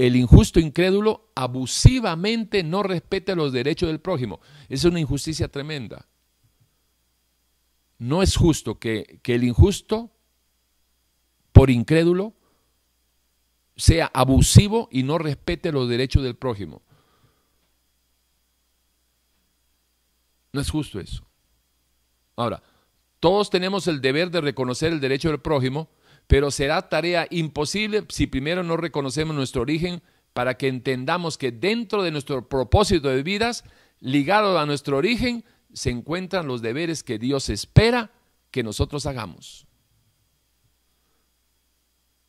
el, 0.06 0.16
injusto 0.16 0.60
incrédulo 0.60 1.32
abusivamente 1.36 2.64
no 2.64 2.84
respete 2.84 3.36
los 3.36 3.52
derechos 3.52 3.90
del 3.90 4.00
prójimo. 4.00 4.40
Es 4.70 4.86
una 4.86 5.00
injusticia 5.00 5.50
tremenda. 5.50 6.08
No 7.98 8.24
es 8.24 8.38
justo 8.38 8.80
que, 8.80 9.20
que 9.24 9.36
el 9.36 9.44
injusto, 9.44 10.12
por 11.52 11.70
incrédulo, 11.70 12.34
sea 13.76 14.10
abusivo 14.14 14.88
y 14.92 15.04
no 15.04 15.18
respete 15.18 15.72
los 15.72 15.90
derechos 15.90 16.24
del 16.24 16.36
prójimo. 16.36 16.82
No 20.54 20.62
es 20.62 20.70
justo 20.70 21.00
eso. 21.00 21.26
Ahora, 22.36 22.64
Todos 23.20 23.50
tenemos 23.50 23.88
el 23.88 24.00
deber 24.00 24.32
de 24.32 24.42
reconocer 24.42 24.94
el 24.94 25.02
derecho 25.02 25.30
del 25.30 25.42
prójimo, 25.42 25.90
pero 26.30 26.52
será 26.52 26.88
tarea 26.90 27.26
imposible 27.32 28.06
si 28.10 28.28
primero 28.28 28.62
no 28.62 28.78
reconocemos 28.78 29.36
nuestro 29.36 29.64
origen 29.64 30.04
para 30.32 30.58
que 30.58 30.68
entendamos 30.68 31.40
que 31.40 31.52
dentro 31.52 32.04
de 32.04 32.12
nuestro 32.12 32.48
propósito 32.48 33.10
de 33.10 33.24
vidas, 33.24 33.64
ligado 34.00 34.60
a 34.60 34.68
nuestro 34.68 34.98
origen, 34.98 35.44
se 35.74 35.90
encuentran 35.90 36.46
los 36.46 36.62
deberes 36.62 37.02
que 37.02 37.18
Dios 37.18 37.50
espera 37.50 38.12
que 38.52 38.62
nosotros 38.62 39.08
hagamos. 39.08 39.66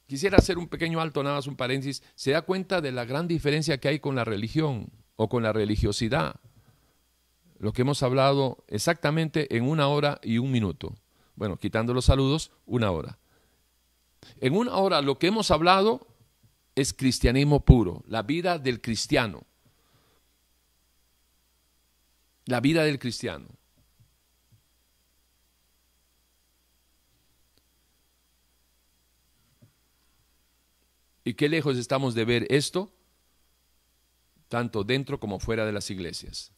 Quisiera 0.07 0.39
hacer 0.39 0.57
un 0.57 0.69
pequeño 0.69 1.03
alto, 1.03 1.23
nada 1.23 1.37
más 1.37 1.47
un 1.47 1.57
paréntesis. 1.57 2.03
¿Se 2.15 2.31
da 2.31 2.41
cuenta 2.41 2.81
de 2.81 2.93
la 2.93 3.05
gran 3.05 3.29
diferencia 3.29 3.81
que 3.81 3.89
hay 3.89 3.99
con 4.01 4.15
la 4.15 4.25
religión 4.25 4.91
o 5.17 5.29
con 5.29 5.43
la 5.43 5.53
religiosidad? 5.53 6.37
Lo 7.59 7.75
que 7.75 7.83
hemos 7.83 8.03
hablado 8.03 8.65
exactamente 8.67 9.55
en 9.55 9.69
una 9.69 9.89
hora 9.89 10.21
y 10.23 10.39
un 10.39 10.51
minuto. 10.51 10.95
Bueno, 11.35 11.59
quitando 11.59 11.93
los 11.93 12.07
saludos, 12.07 12.51
una 12.65 12.91
hora. 12.93 13.19
En 14.41 14.57
una 14.57 14.75
hora 14.77 15.03
lo 15.03 15.19
que 15.19 15.29
hemos 15.29 15.51
hablado 15.51 16.07
es 16.75 16.93
cristianismo 16.93 17.65
puro, 17.65 18.03
la 18.07 18.23
vida 18.23 18.59
del 18.59 18.81
cristiano. 18.81 19.47
La 22.47 22.61
vida 22.61 22.85
del 22.85 22.99
cristiano. 22.99 23.47
¿Y 31.23 31.35
qué 31.35 31.49
lejos 31.49 31.77
estamos 31.77 32.17
de 32.17 32.25
ver 32.25 32.45
esto? 32.51 32.93
Tanto 34.49 34.83
dentro 34.83 35.21
como 35.21 35.39
fuera 35.39 35.65
de 35.65 35.71
las 35.71 35.89
iglesias. 35.89 36.53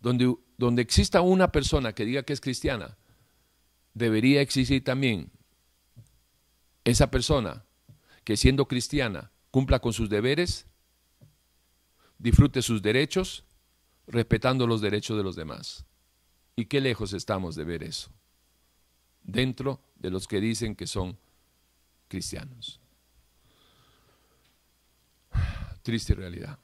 Donde, 0.00 0.34
donde 0.56 0.82
exista 0.82 1.20
una 1.20 1.52
persona 1.52 1.94
que 1.94 2.04
diga 2.04 2.24
que 2.24 2.32
es 2.32 2.40
cristiana, 2.40 2.97
debería 3.94 4.40
existir 4.40 4.84
también 4.84 5.30
esa 6.84 7.10
persona 7.10 7.64
que 8.24 8.36
siendo 8.36 8.66
cristiana 8.66 9.30
cumpla 9.50 9.80
con 9.80 9.92
sus 9.92 10.08
deberes, 10.08 10.66
disfrute 12.18 12.62
sus 12.62 12.82
derechos, 12.82 13.44
respetando 14.06 14.66
los 14.66 14.80
derechos 14.80 15.16
de 15.16 15.22
los 15.22 15.36
demás. 15.36 15.84
¿Y 16.56 16.66
qué 16.66 16.80
lejos 16.80 17.12
estamos 17.12 17.54
de 17.54 17.64
ver 17.64 17.82
eso? 17.82 18.10
Dentro 19.22 19.80
de 19.96 20.10
los 20.10 20.26
que 20.26 20.40
dicen 20.40 20.74
que 20.74 20.86
son 20.86 21.18
cristianos. 22.08 22.80
Triste 25.82 26.14
realidad. 26.14 26.58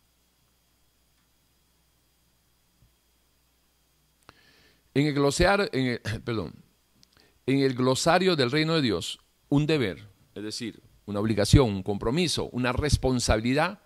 En 4.95 5.07
el, 5.07 5.15
glosario, 5.15 5.69
en 5.73 5.87
el, 5.87 6.01
perdón, 6.25 6.55
en 7.47 7.61
el 7.61 7.75
glosario 7.75 8.37
del 8.37 8.51
reino 8.51 8.75
de 8.75 8.83
Dios, 8.83 9.21
un 9.49 9.67
deber, 9.67 10.09
es 10.35 10.43
decir, 10.43 10.81
una 11.07 11.21
obligación, 11.21 11.69
un 11.69 11.83
compromiso, 11.83 12.49
una 12.53 12.73
responsabilidad, 12.73 13.81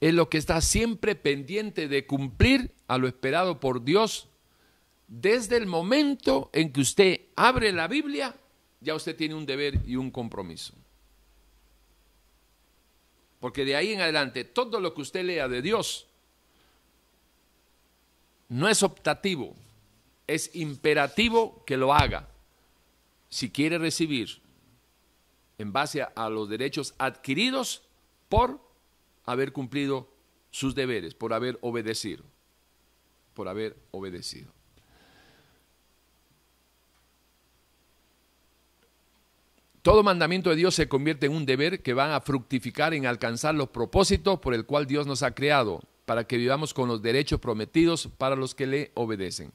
es 0.00 0.14
lo 0.14 0.28
que 0.28 0.38
está 0.38 0.60
siempre 0.60 1.14
pendiente 1.14 1.88
de 1.88 2.06
cumplir 2.06 2.72
a 2.88 2.98
lo 2.98 3.06
esperado 3.06 3.60
por 3.60 3.84
Dios 3.84 4.28
desde 5.08 5.56
el 5.56 5.66
momento 5.66 6.50
en 6.52 6.72
que 6.72 6.80
usted 6.80 7.20
abre 7.36 7.72
la 7.72 7.86
Biblia 7.86 8.34
ya 8.82 8.94
usted 8.94 9.16
tiene 9.16 9.34
un 9.34 9.46
deber 9.46 9.80
y 9.86 9.96
un 9.96 10.10
compromiso. 10.10 10.74
Porque 13.40 13.64
de 13.64 13.76
ahí 13.76 13.92
en 13.92 14.00
adelante, 14.00 14.44
todo 14.44 14.80
lo 14.80 14.94
que 14.94 15.02
usted 15.02 15.24
lea 15.24 15.48
de 15.48 15.62
Dios 15.62 16.06
no 18.48 18.68
es 18.68 18.82
optativo, 18.82 19.54
es 20.26 20.54
imperativo 20.54 21.62
que 21.64 21.76
lo 21.76 21.94
haga. 21.94 22.28
Si 23.32 23.50
quiere 23.50 23.78
recibir 23.78 24.42
en 25.56 25.72
base 25.72 26.02
a 26.02 26.28
los 26.28 26.50
derechos 26.50 26.94
adquiridos 26.98 27.82
por 28.28 28.60
haber 29.24 29.52
cumplido 29.52 30.06
sus 30.50 30.74
deberes, 30.74 31.14
por 31.14 31.32
haber 31.32 31.58
obedecido, 31.62 32.24
por 33.32 33.48
haber 33.48 33.74
obedecido. 33.90 34.52
Todo 39.80 40.02
mandamiento 40.02 40.50
de 40.50 40.56
Dios 40.56 40.74
se 40.74 40.86
convierte 40.86 41.24
en 41.24 41.32
un 41.32 41.46
deber 41.46 41.82
que 41.82 41.94
va 41.94 42.14
a 42.14 42.20
fructificar 42.20 42.92
en 42.92 43.06
alcanzar 43.06 43.54
los 43.54 43.70
propósitos 43.70 44.40
por 44.40 44.52
el 44.52 44.66
cual 44.66 44.86
Dios 44.86 45.06
nos 45.06 45.22
ha 45.22 45.34
creado, 45.34 45.80
para 46.04 46.24
que 46.24 46.36
vivamos 46.36 46.74
con 46.74 46.86
los 46.86 47.00
derechos 47.00 47.40
prometidos 47.40 48.08
para 48.18 48.36
los 48.36 48.54
que 48.54 48.66
le 48.66 48.92
obedecen. 48.92 49.52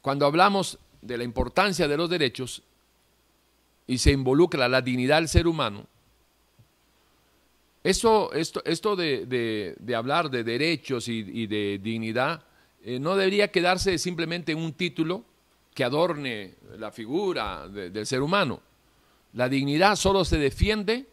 Cuando 0.00 0.24
hablamos 0.24 0.78
de 1.04 1.18
la 1.18 1.24
importancia 1.24 1.86
de 1.86 1.96
los 1.96 2.10
derechos 2.10 2.62
y 3.86 3.98
se 3.98 4.12
involucra 4.12 4.68
la 4.68 4.80
dignidad 4.80 5.16
del 5.16 5.28
ser 5.28 5.46
humano, 5.46 5.86
esto, 7.82 8.32
esto, 8.32 8.62
esto 8.64 8.96
de, 8.96 9.76
hablar 9.94 10.30
de 10.30 10.42
derechos 10.42 11.08
y, 11.08 11.46
de 11.46 11.78
dignidad 11.82 12.42
eh, 12.82 12.98
no 12.98 13.14
debería 13.14 13.48
quedarse 13.48 13.98
simplemente 13.98 14.52
en 14.52 14.58
un 14.58 14.72
título 14.72 15.24
que 15.74 15.84
adorne 15.84 16.54
la 16.78 16.90
figura 16.90 17.68
del 17.68 18.06
ser 18.06 18.22
humano 18.22 18.60
la 19.34 19.48
dignidad 19.48 19.96
solo 19.96 20.24
se 20.24 20.38
defiende 20.38 21.06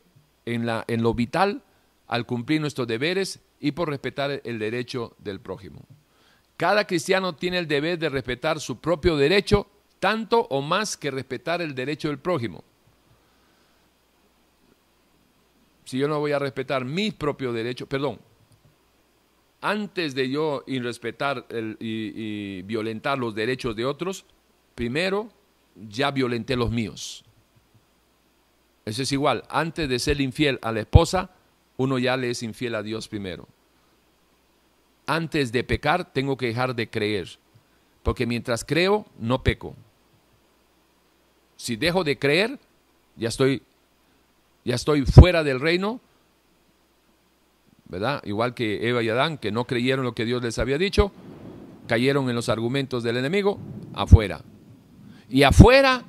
en, 0.45 0.65
la, 0.65 0.85
en 0.87 1.01
lo 1.01 1.13
vital 1.13 1.63
al 2.07 2.25
cumplir 2.25 2.61
nuestros 2.61 2.87
deberes 2.87 3.39
y 3.59 3.71
por 3.71 3.89
respetar 3.89 4.41
el 4.43 4.59
derecho 4.59 5.15
del 5.17 5.39
prójimo. 5.39 5.81
Cada 6.55 6.85
cristiano 6.85 7.35
tiene 7.35 7.57
el 7.57 7.67
deber 7.67 7.97
de 7.97 8.09
respetar 8.09 8.59
su 8.59 8.79
propio 8.79 9.17
derecho 9.17 9.67
tanto 10.01 10.47
o 10.49 10.63
más 10.63 10.97
que 10.97 11.11
respetar 11.11 11.61
el 11.61 11.75
derecho 11.75 12.07
del 12.07 12.17
prójimo. 12.17 12.63
Si 15.85 15.99
yo 15.99 16.07
no 16.07 16.19
voy 16.19 16.31
a 16.31 16.39
respetar 16.39 16.83
mis 16.83 17.13
propios 17.13 17.53
derechos, 17.53 17.87
perdón, 17.87 18.19
antes 19.61 20.15
de 20.15 20.27
yo 20.27 20.63
irrespetar 20.65 21.45
y 21.79 22.63
violentar 22.63 23.19
los 23.19 23.35
derechos 23.35 23.75
de 23.75 23.85
otros, 23.85 24.25
primero 24.73 25.29
ya 25.75 26.09
violenté 26.09 26.55
los 26.55 26.71
míos. 26.71 27.23
Eso 28.85 29.03
es 29.03 29.11
igual, 29.11 29.43
antes 29.49 29.87
de 29.87 29.99
ser 29.99 30.19
infiel 30.19 30.57
a 30.63 30.71
la 30.71 30.79
esposa, 30.79 31.29
uno 31.77 31.99
ya 31.99 32.17
le 32.17 32.31
es 32.31 32.41
infiel 32.41 32.73
a 32.73 32.81
Dios 32.81 33.07
primero. 33.07 33.47
Antes 35.05 35.51
de 35.51 35.63
pecar, 35.63 36.11
tengo 36.11 36.37
que 36.37 36.47
dejar 36.47 36.73
de 36.73 36.89
creer, 36.89 37.37
porque 38.01 38.25
mientras 38.25 38.65
creo, 38.65 39.05
no 39.19 39.43
peco. 39.43 39.75
Si 41.61 41.75
dejo 41.75 42.03
de 42.03 42.17
creer, 42.17 42.57
ya 43.17 43.29
estoy, 43.29 43.61
ya 44.65 44.73
estoy 44.73 45.05
fuera 45.05 45.43
del 45.43 45.59
reino, 45.59 46.01
¿verdad? 47.85 48.19
Igual 48.25 48.55
que 48.55 48.89
Eva 48.89 49.03
y 49.03 49.09
Adán, 49.09 49.37
que 49.37 49.51
no 49.51 49.65
creyeron 49.65 50.03
lo 50.03 50.15
que 50.15 50.25
Dios 50.25 50.41
les 50.41 50.57
había 50.57 50.79
dicho, 50.79 51.11
cayeron 51.85 52.27
en 52.29 52.35
los 52.35 52.49
argumentos 52.49 53.03
del 53.03 53.17
enemigo, 53.17 53.59
afuera. 53.93 54.41
Y 55.29 55.43
afuera 55.43 56.03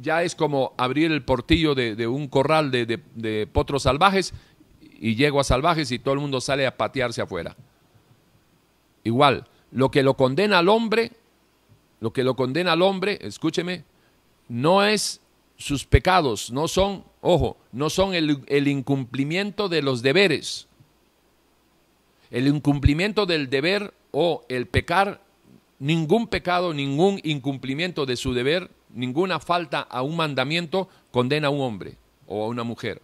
ya 0.00 0.22
es 0.22 0.36
como 0.36 0.72
abrir 0.76 1.10
el 1.10 1.24
portillo 1.24 1.74
de, 1.74 2.06
un 2.06 2.28
corral 2.28 2.70
de, 2.70 3.48
potros 3.52 3.82
salvajes 3.82 4.34
y 5.00 5.16
llego 5.16 5.40
a 5.40 5.44
salvajes 5.44 5.90
y 5.90 5.98
todo 5.98 6.14
el 6.14 6.20
mundo 6.20 6.40
sale 6.40 6.64
a 6.64 6.76
patearse 6.76 7.22
afuera. 7.22 7.56
Igual, 9.02 9.48
lo 9.72 9.90
que 9.90 10.04
lo 10.04 10.14
condena 10.14 10.60
al 10.60 10.68
hombre, 10.68 11.10
lo 12.00 12.12
que 12.12 12.24
lo 12.24 12.36
condena 12.36 12.72
al 12.72 12.82
hombre, 12.82 13.18
escúcheme, 13.22 13.84
no 14.48 14.84
es 14.84 15.20
sus 15.56 15.84
pecados, 15.84 16.50
no 16.50 16.68
son, 16.68 17.04
ojo, 17.20 17.56
no 17.72 17.90
son 17.90 18.14
el, 18.14 18.68
incumplimiento 18.68 19.68
de 19.68 19.82
los 19.82 20.02
deberes. 20.02 20.68
El 22.30 22.46
incumplimiento 22.46 23.26
del 23.26 23.50
deber 23.50 23.92
o 24.12 24.44
el 24.48 24.66
pecar, 24.66 25.20
ningún 25.78 26.28
pecado, 26.28 26.72
ningún 26.72 27.20
incumplimiento 27.24 28.06
de 28.06 28.16
su 28.16 28.34
deber 28.34 28.70
ninguna 28.94 29.38
falta 29.40 29.80
a 29.80 30.02
un 30.02 30.16
mandamiento 30.16 30.88
condena 31.10 31.48
a 31.48 31.50
un 31.50 31.60
hombre 31.60 31.96
o 32.26 32.44
a 32.44 32.48
una 32.48 32.64
mujer. 32.64 33.02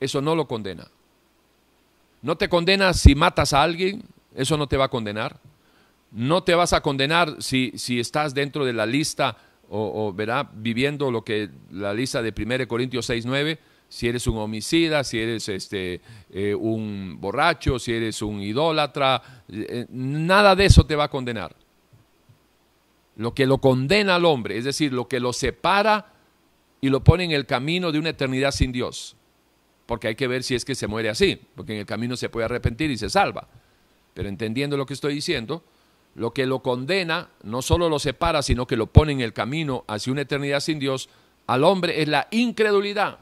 Eso 0.00 0.20
no 0.20 0.34
lo 0.34 0.46
condena. 0.46 0.88
No 2.22 2.36
te 2.36 2.48
condena 2.48 2.92
si 2.94 3.14
matas 3.14 3.52
a 3.52 3.62
alguien, 3.62 4.02
eso 4.34 4.56
no 4.56 4.66
te 4.66 4.76
va 4.76 4.86
a 4.86 4.90
condenar. 4.90 5.38
No 6.14 6.42
te 6.42 6.54
vas 6.54 6.72
a 6.72 6.80
condenar 6.80 7.42
si, 7.42 7.72
si 7.76 8.00
estás 8.00 8.32
dentro 8.32 8.64
de 8.64 8.72
la 8.72 8.86
lista 8.86 9.36
o, 9.68 10.12
verá 10.12 10.48
viviendo 10.54 11.10
lo 11.10 11.24
que 11.24 11.50
la 11.70 11.92
lista 11.92 12.22
de 12.22 12.32
1 12.36 12.68
Corintios 12.68 13.06
6, 13.06 13.26
9, 13.26 13.58
si 13.88 14.08
eres 14.08 14.26
un 14.26 14.38
homicida, 14.38 15.04
si 15.04 15.18
eres 15.18 15.48
este, 15.48 16.00
eh, 16.30 16.54
un 16.54 17.18
borracho, 17.20 17.78
si 17.78 17.92
eres 17.92 18.22
un 18.22 18.40
idólatra, 18.40 19.44
eh, 19.48 19.86
nada 19.90 20.54
de 20.54 20.66
eso 20.66 20.86
te 20.86 20.96
va 20.96 21.04
a 21.04 21.10
condenar 21.10 21.56
lo 23.16 23.34
que 23.34 23.46
lo 23.46 23.58
condena 23.58 24.16
al 24.16 24.24
hombre, 24.24 24.58
es 24.58 24.64
decir, 24.64 24.92
lo 24.92 25.08
que 25.08 25.20
lo 25.20 25.32
separa 25.32 26.12
y 26.80 26.88
lo 26.88 27.04
pone 27.04 27.24
en 27.24 27.30
el 27.30 27.46
camino 27.46 27.92
de 27.92 27.98
una 27.98 28.10
eternidad 28.10 28.50
sin 28.50 28.72
Dios. 28.72 29.16
Porque 29.86 30.08
hay 30.08 30.14
que 30.14 30.26
ver 30.26 30.42
si 30.42 30.54
es 30.54 30.64
que 30.64 30.74
se 30.74 30.86
muere 30.86 31.08
así, 31.08 31.40
porque 31.54 31.74
en 31.74 31.80
el 31.80 31.86
camino 31.86 32.16
se 32.16 32.28
puede 32.28 32.46
arrepentir 32.46 32.90
y 32.90 32.96
se 32.96 33.10
salva. 33.10 33.48
Pero 34.14 34.28
entendiendo 34.28 34.76
lo 34.76 34.86
que 34.86 34.94
estoy 34.94 35.14
diciendo, 35.14 35.62
lo 36.14 36.32
que 36.32 36.46
lo 36.46 36.62
condena, 36.62 37.28
no 37.42 37.62
solo 37.62 37.88
lo 37.88 37.98
separa, 37.98 38.42
sino 38.42 38.66
que 38.66 38.76
lo 38.76 38.86
pone 38.86 39.12
en 39.12 39.20
el 39.20 39.32
camino 39.32 39.84
hacia 39.88 40.12
una 40.12 40.22
eternidad 40.22 40.60
sin 40.60 40.78
Dios, 40.78 41.08
al 41.46 41.64
hombre 41.64 42.02
es 42.02 42.08
la 42.08 42.28
incredulidad. 42.30 43.18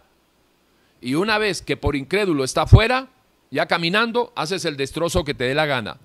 Y 1.01 1.15
una 1.15 1.39
vez 1.39 1.63
que 1.63 1.77
por 1.77 1.97
incrédulo 1.97 2.45
está 2.45 2.67
fuera, 2.67 3.09
ya 3.51 3.67
caminando, 3.67 4.33
haces 4.37 4.65
el 4.65 4.77
destrozo 4.77 5.25
que 5.25 5.35
te 5.35 5.45
dé 5.45 5.55
la 5.55 5.67
gana. 5.67 5.99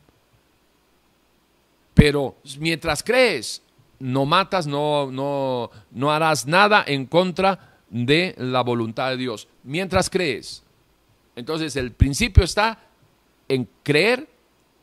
Pero 1.94 2.36
mientras 2.60 3.04
crees, 3.04 3.62
no 4.00 4.26
matas, 4.26 4.68
no, 4.68 5.12
no, 5.12 5.72
no 5.92 6.12
harás 6.12 6.46
nada 6.46 6.84
en 6.86 7.06
contra 7.06 7.80
de 7.90 8.36
la 8.38 8.62
voluntad 8.62 9.10
de 9.10 9.18
Dios. 9.18 9.48
Mientras 9.64 10.10
crees. 10.10 10.64
Entonces 11.36 11.76
el 11.76 11.92
principio 11.92 12.44
está 12.44 12.80
en 13.48 13.68
creer 13.84 14.28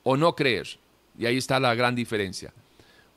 o 0.03 0.17
no 0.17 0.35
creer. 0.35 0.79
Y 1.19 1.27
ahí 1.27 1.37
está 1.37 1.61
la 1.61 1.75
gran 1.75 1.95
diferencia. 1.95 2.53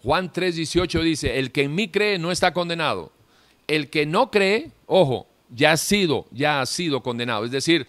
Juan 0.04 0.32
3:18 0.32 1.02
dice, 1.02 1.40
el 1.40 1.52
que 1.52 1.64
en 1.64 1.76
mí 1.76 1.90
cree 1.90 2.18
no 2.20 2.32
está 2.32 2.54
condenado. 2.54 3.12
El 3.68 3.90
que 3.90 4.06
no 4.06 4.32
cree, 4.32 4.72
ojo, 4.86 5.28
ya 5.50 5.74
ha 5.74 5.78
sido, 5.78 6.26
ya 6.32 6.62
ha 6.62 6.66
sido 6.66 7.02
condenado. 7.02 7.46
Es 7.46 7.52
decir, 7.52 7.88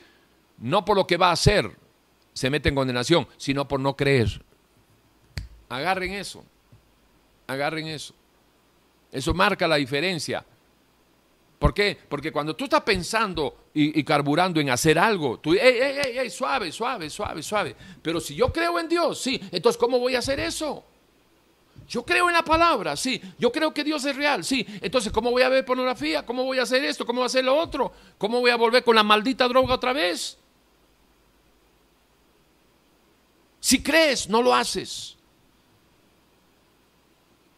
no 0.59 0.84
por 0.84 0.96
lo 0.96 1.06
que 1.06 1.16
va 1.16 1.28
a 1.28 1.32
hacer 1.32 1.70
se 2.32 2.50
mete 2.50 2.68
en 2.68 2.74
condenación, 2.74 3.26
sino 3.36 3.66
por 3.66 3.80
no 3.80 3.96
creer. 3.96 4.42
Agarren 5.68 6.12
eso, 6.12 6.44
agarren 7.46 7.88
eso. 7.88 8.14
Eso 9.11 9.34
marca 9.34 9.66
la 9.66 9.76
diferencia. 9.76 10.44
¿Por 11.59 11.74
qué? 11.74 11.98
Porque 12.09 12.30
cuando 12.30 12.54
tú 12.54 12.64
estás 12.64 12.82
pensando 12.82 13.66
y, 13.74 14.04
carburando 14.04 14.61
en 14.61 14.70
hacer 14.70 14.98
algo, 14.98 15.40
tú, 15.40 15.54
ey, 15.54 15.61
ey, 15.61 16.18
ey, 16.18 16.30
suave, 16.30 16.70
suave, 16.70 17.11
suave, 17.11 17.42
suave. 17.42 17.74
Pero 18.00 18.20
si 18.20 18.34
yo 18.36 18.52
creo 18.52 18.78
en 18.78 18.88
Dios, 18.88 19.20
sí, 19.20 19.40
entonces 19.50 19.78
¿cómo 19.78 19.98
voy 19.98 20.14
a 20.14 20.20
hacer 20.20 20.38
eso? 20.38 20.84
Yo 21.88 22.04
creo 22.04 22.28
en 22.28 22.34
la 22.34 22.44
palabra, 22.44 22.96
sí. 22.96 23.20
Yo 23.38 23.50
creo 23.50 23.72
que 23.72 23.82
Dios 23.82 24.04
es 24.04 24.14
real, 24.14 24.44
sí. 24.44 24.64
Entonces, 24.82 25.11
¿cómo 25.11 25.30
voy 25.30 25.42
a 25.42 25.48
ver 25.48 25.64
pornografía? 25.64 26.24
¿Cómo 26.24 26.44
voy 26.44 26.59
a 26.59 26.62
hacer 26.62 26.84
esto? 26.84 27.06
¿Cómo 27.06 27.20
voy 27.20 27.24
a 27.24 27.26
hacer 27.26 27.44
lo 27.44 27.56
otro? 27.56 27.92
¿Cómo 28.18 28.40
voy 28.40 28.50
a 28.50 28.56
volver 28.56 28.84
con 28.84 28.94
la 28.94 29.02
maldita 29.02 29.48
droga 29.48 29.74
otra 29.74 29.94
vez? 29.94 30.36
Si 33.61 33.82
crees, 33.82 34.28
no 34.28 34.42
lo 34.42 34.54
haces. 34.54 35.16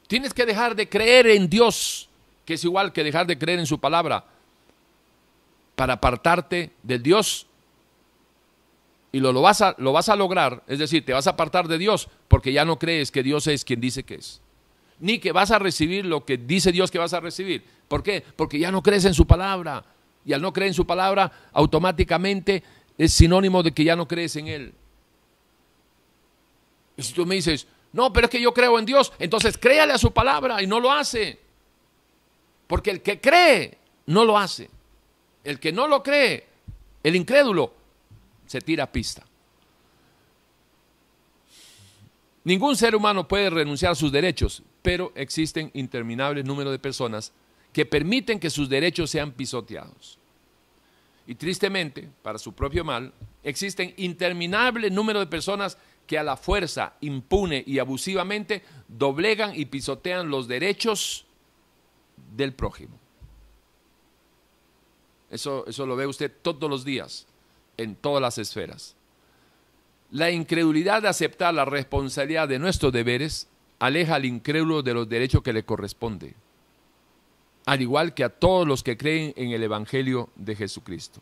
Tienes 0.06 0.32
que 0.32 0.46
dejar 0.46 0.76
de 0.76 0.88
creer 0.88 1.26
en 1.26 1.48
Dios 1.48 2.09
que 2.50 2.54
es 2.54 2.64
igual 2.64 2.92
que 2.92 3.04
dejar 3.04 3.28
de 3.28 3.38
creer 3.38 3.60
en 3.60 3.66
su 3.66 3.78
palabra 3.78 4.24
para 5.76 5.92
apartarte 5.92 6.72
del 6.82 7.00
Dios. 7.00 7.46
Y 9.12 9.20
lo, 9.20 9.32
lo, 9.32 9.40
vas 9.40 9.60
a, 9.60 9.76
lo 9.78 9.92
vas 9.92 10.08
a 10.08 10.16
lograr, 10.16 10.64
es 10.66 10.80
decir, 10.80 11.04
te 11.04 11.12
vas 11.12 11.28
a 11.28 11.30
apartar 11.30 11.68
de 11.68 11.78
Dios 11.78 12.08
porque 12.26 12.52
ya 12.52 12.64
no 12.64 12.76
crees 12.76 13.12
que 13.12 13.22
Dios 13.22 13.46
es 13.46 13.64
quien 13.64 13.80
dice 13.80 14.02
que 14.02 14.16
es. 14.16 14.40
Ni 14.98 15.20
que 15.20 15.30
vas 15.30 15.52
a 15.52 15.60
recibir 15.60 16.04
lo 16.04 16.24
que 16.24 16.38
dice 16.38 16.72
Dios 16.72 16.90
que 16.90 16.98
vas 16.98 17.12
a 17.12 17.20
recibir. 17.20 17.62
¿Por 17.86 18.02
qué? 18.02 18.24
Porque 18.34 18.58
ya 18.58 18.72
no 18.72 18.82
crees 18.82 19.04
en 19.04 19.14
su 19.14 19.28
palabra. 19.28 19.84
Y 20.24 20.32
al 20.32 20.42
no 20.42 20.52
creer 20.52 20.70
en 20.70 20.74
su 20.74 20.84
palabra, 20.84 21.30
automáticamente 21.52 22.64
es 22.98 23.12
sinónimo 23.12 23.62
de 23.62 23.70
que 23.70 23.84
ya 23.84 23.94
no 23.94 24.08
crees 24.08 24.34
en 24.34 24.48
Él. 24.48 24.74
Y 26.96 27.02
si 27.04 27.12
tú 27.12 27.24
me 27.24 27.36
dices, 27.36 27.68
no, 27.92 28.12
pero 28.12 28.24
es 28.24 28.30
que 28.32 28.40
yo 28.40 28.52
creo 28.52 28.76
en 28.76 28.86
Dios, 28.86 29.12
entonces 29.20 29.56
créale 29.56 29.92
a 29.92 29.98
su 29.98 30.10
palabra 30.10 30.60
y 30.60 30.66
no 30.66 30.80
lo 30.80 30.90
hace. 30.90 31.49
Porque 32.70 32.92
el 32.92 33.02
que 33.02 33.20
cree 33.20 33.76
no 34.06 34.24
lo 34.24 34.38
hace. 34.38 34.70
El 35.42 35.58
que 35.58 35.72
no 35.72 35.88
lo 35.88 36.04
cree, 36.04 36.46
el 37.02 37.16
incrédulo, 37.16 37.74
se 38.46 38.60
tira 38.60 38.84
a 38.84 38.92
pista. 38.92 39.26
Ningún 42.44 42.76
ser 42.76 42.94
humano 42.94 43.26
puede 43.26 43.50
renunciar 43.50 43.90
a 43.90 43.96
sus 43.96 44.12
derechos, 44.12 44.62
pero 44.82 45.10
existen 45.16 45.72
interminables 45.74 46.44
número 46.44 46.70
de 46.70 46.78
personas 46.78 47.32
que 47.72 47.86
permiten 47.86 48.38
que 48.38 48.50
sus 48.50 48.68
derechos 48.68 49.10
sean 49.10 49.32
pisoteados. 49.32 50.16
Y 51.26 51.34
tristemente, 51.34 52.08
para 52.22 52.38
su 52.38 52.52
propio 52.52 52.84
mal, 52.84 53.12
existen 53.42 53.94
interminable 53.96 54.90
número 54.90 55.18
de 55.18 55.26
personas 55.26 55.76
que 56.06 56.18
a 56.18 56.22
la 56.22 56.36
fuerza, 56.36 56.94
impune 57.00 57.64
y 57.66 57.80
abusivamente 57.80 58.62
doblegan 58.86 59.58
y 59.58 59.64
pisotean 59.64 60.30
los 60.30 60.46
derechos 60.46 61.26
del 62.36 62.52
prójimo. 62.52 62.98
Eso, 65.30 65.64
eso 65.66 65.86
lo 65.86 65.96
ve 65.96 66.06
usted 66.06 66.32
todos 66.42 66.68
los 66.68 66.84
días, 66.84 67.26
en 67.76 67.94
todas 67.94 68.20
las 68.20 68.38
esferas. 68.38 68.96
La 70.10 70.30
incredulidad 70.30 71.02
de 71.02 71.08
aceptar 71.08 71.54
la 71.54 71.64
responsabilidad 71.64 72.48
de 72.48 72.58
nuestros 72.58 72.92
deberes 72.92 73.46
aleja 73.78 74.16
al 74.16 74.24
incrédulo 74.24 74.82
de 74.82 74.94
los 74.94 75.08
derechos 75.08 75.42
que 75.42 75.52
le 75.52 75.64
corresponde, 75.64 76.34
al 77.66 77.80
igual 77.80 78.12
que 78.12 78.24
a 78.24 78.28
todos 78.28 78.66
los 78.66 78.82
que 78.82 78.96
creen 78.96 79.32
en 79.36 79.52
el 79.52 79.62
Evangelio 79.62 80.30
de 80.34 80.56
Jesucristo. 80.56 81.20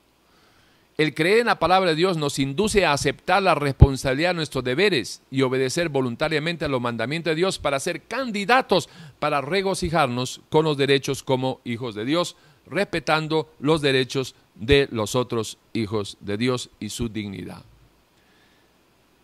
El 0.99 1.15
creer 1.15 1.39
en 1.39 1.47
la 1.47 1.61
palabra 1.61 1.91
de 1.91 1.97
Dios 1.97 2.17
nos 2.17 2.41
induce 2.41 2.85
a 2.85 2.93
aceptar 2.93 3.41
la 3.41 3.55
responsabilidad 3.55 4.31
de 4.31 4.35
nuestros 4.35 4.65
deberes 4.65 5.23
y 5.31 5.43
obedecer 5.43 5.91
voluntariamente 5.91 6.65
a 6.65 6.69
los 6.69 6.81
mandamientos 6.81 7.31
de 7.31 7.37
Dios 7.37 7.61
para 7.61 7.79
ser 7.79 8.03
candidatos 8.03 8.89
para 9.21 9.41
regocijarnos 9.41 10.41
con 10.51 10.65
los 10.65 10.77
derechos 10.77 11.23
como 11.23 11.61
hijos 11.63 11.95
de 11.95 12.05
Dios, 12.05 12.35
respetando 12.67 13.49
los 13.61 13.81
derechos 13.81 14.35
de 14.57 14.89
los 14.91 15.15
otros 15.15 15.59
hijos 15.73 16.17
de 16.19 16.37
Dios 16.37 16.69
y 16.81 16.89
su 16.89 17.09
dignidad. 17.09 17.63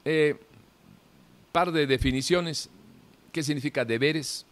Eh, 0.05 0.37
par 1.51 1.73
de 1.73 1.89
definiciones. 1.89 2.71
¿Qué 3.33 3.43
significa 3.43 3.85
deberes? 3.85 4.47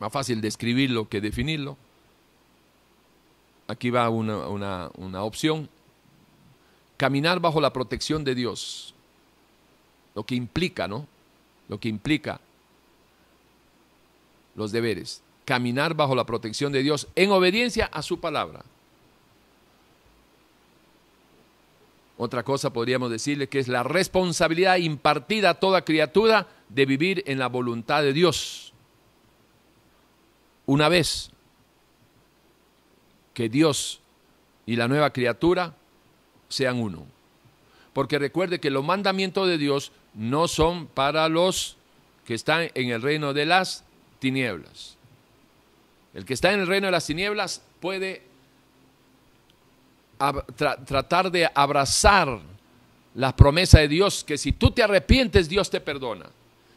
Más 0.00 0.12
fácil 0.12 0.40
describirlo 0.40 1.08
que 1.08 1.20
definirlo. 1.20 1.76
Aquí 3.70 3.90
va 3.90 4.10
una, 4.10 4.90
una 4.96 5.22
opción. 5.22 5.68
Caminar 6.96 7.38
bajo 7.38 7.60
la 7.60 7.72
protección 7.72 8.24
de 8.24 8.34
Dios. 8.34 8.94
Lo 10.16 10.24
que 10.24 10.34
implica, 10.34 10.88
¿no? 10.88 11.06
Lo 11.68 11.78
que 11.78 11.88
implica 11.88 12.40
los 14.56 14.72
deberes. 14.72 15.22
Caminar 15.44 15.94
bajo 15.94 16.16
la 16.16 16.26
protección 16.26 16.72
de 16.72 16.82
Dios 16.82 17.06
en 17.14 17.30
obediencia 17.30 17.86
a 17.86 18.02
su 18.02 18.18
palabra. 18.18 18.64
Otra 22.18 22.42
cosa 22.42 22.72
podríamos 22.72 23.12
decirle 23.12 23.48
que 23.48 23.60
es 23.60 23.68
la 23.68 23.84
responsabilidad 23.84 24.78
impartida 24.78 25.50
a 25.50 25.54
toda 25.54 25.84
criatura 25.84 26.48
de 26.68 26.86
vivir 26.86 27.22
en 27.26 27.38
la 27.38 27.46
voluntad 27.46 28.02
de 28.02 28.12
Dios. 28.12 28.72
Una 30.66 30.88
vez 30.88 31.30
que 33.34 33.48
Dios 33.48 34.00
y 34.66 34.76
la 34.76 34.88
nueva 34.88 35.12
criatura 35.12 35.74
sean 36.48 36.80
uno. 36.80 37.06
Porque 37.92 38.18
recuerde 38.18 38.60
que 38.60 38.70
los 38.70 38.84
mandamientos 38.84 39.48
de 39.48 39.58
Dios 39.58 39.92
no 40.14 40.48
son 40.48 40.86
para 40.86 41.28
los 41.28 41.76
que 42.24 42.34
están 42.34 42.70
en 42.74 42.90
el 42.90 43.02
reino 43.02 43.32
de 43.32 43.46
las 43.46 43.84
tinieblas. 44.18 44.96
El 46.14 46.24
que 46.24 46.34
está 46.34 46.52
en 46.52 46.60
el 46.60 46.66
reino 46.66 46.86
de 46.86 46.92
las 46.92 47.06
tinieblas 47.06 47.62
puede 47.80 48.22
tratar 50.56 51.30
de 51.30 51.48
abrazar 51.54 52.40
la 53.14 53.34
promesa 53.34 53.80
de 53.80 53.88
Dios, 53.88 54.22
que 54.22 54.38
si 54.38 54.52
tú 54.52 54.70
te 54.70 54.82
arrepientes, 54.82 55.48
Dios 55.48 55.70
te 55.70 55.80
perdona. 55.80 56.26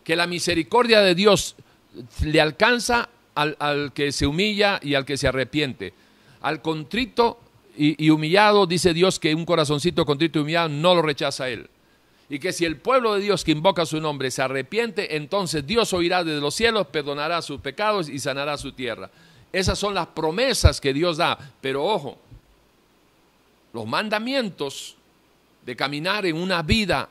Que 0.03 0.15
la 0.15 0.27
misericordia 0.27 1.01
de 1.01 1.13
Dios 1.15 1.55
le 2.23 2.41
alcanza 2.41 3.09
al 3.35 3.91
que 3.93 4.11
se 4.11 4.25
humilla 4.25 4.80
y 4.81 4.95
al 4.95 5.05
que 5.05 5.17
se 5.17 5.27
arrepiente. 5.27 5.93
Al 6.44 6.61
contrito 6.61 7.40
y, 7.76 8.10
humillado, 8.11 8.68
dice 8.68 8.94
Dios 8.94 9.20
que 9.20 9.34
un 9.34 9.45
corazoncito 9.45 10.06
contrito 10.06 10.38
y 10.38 10.41
humillado 10.44 10.70
no 10.70 10.94
lo 10.94 11.02
rechaza 11.02 11.49
él. 11.49 11.70
Y 12.30 12.38
que 12.38 12.53
si 12.53 12.65
el 12.65 12.78
pueblo 12.78 13.15
de 13.15 13.22
Dios 13.22 13.44
que 13.44 13.52
invoca 13.52 13.86
su 13.86 13.99
nombre 13.99 14.30
se 14.30 14.41
arrepiente, 14.41 15.15
entonces 15.15 15.65
Dios 15.65 15.91
oirá 15.94 16.24
desde 16.24 16.40
los 16.40 16.53
cielos, 16.53 16.88
perdonará 16.88 17.41
sus 17.41 17.60
pecados 17.61 18.10
y 18.10 18.20
sanará 18.20 18.57
su 18.57 18.74
tierra. 18.74 19.10
Esas 19.52 19.78
son 19.80 19.94
las 19.94 20.07
promesas 20.07 20.80
que 20.80 20.94
Dios 20.94 21.18
da. 21.18 21.38
Pero 21.61 21.84
ojo, 21.84 22.18
los 23.74 23.88
mandamientos 23.88 24.95
de 25.65 25.76
caminar 25.76 26.26
en 26.26 26.36
una 26.36 26.61
vida 26.61 27.10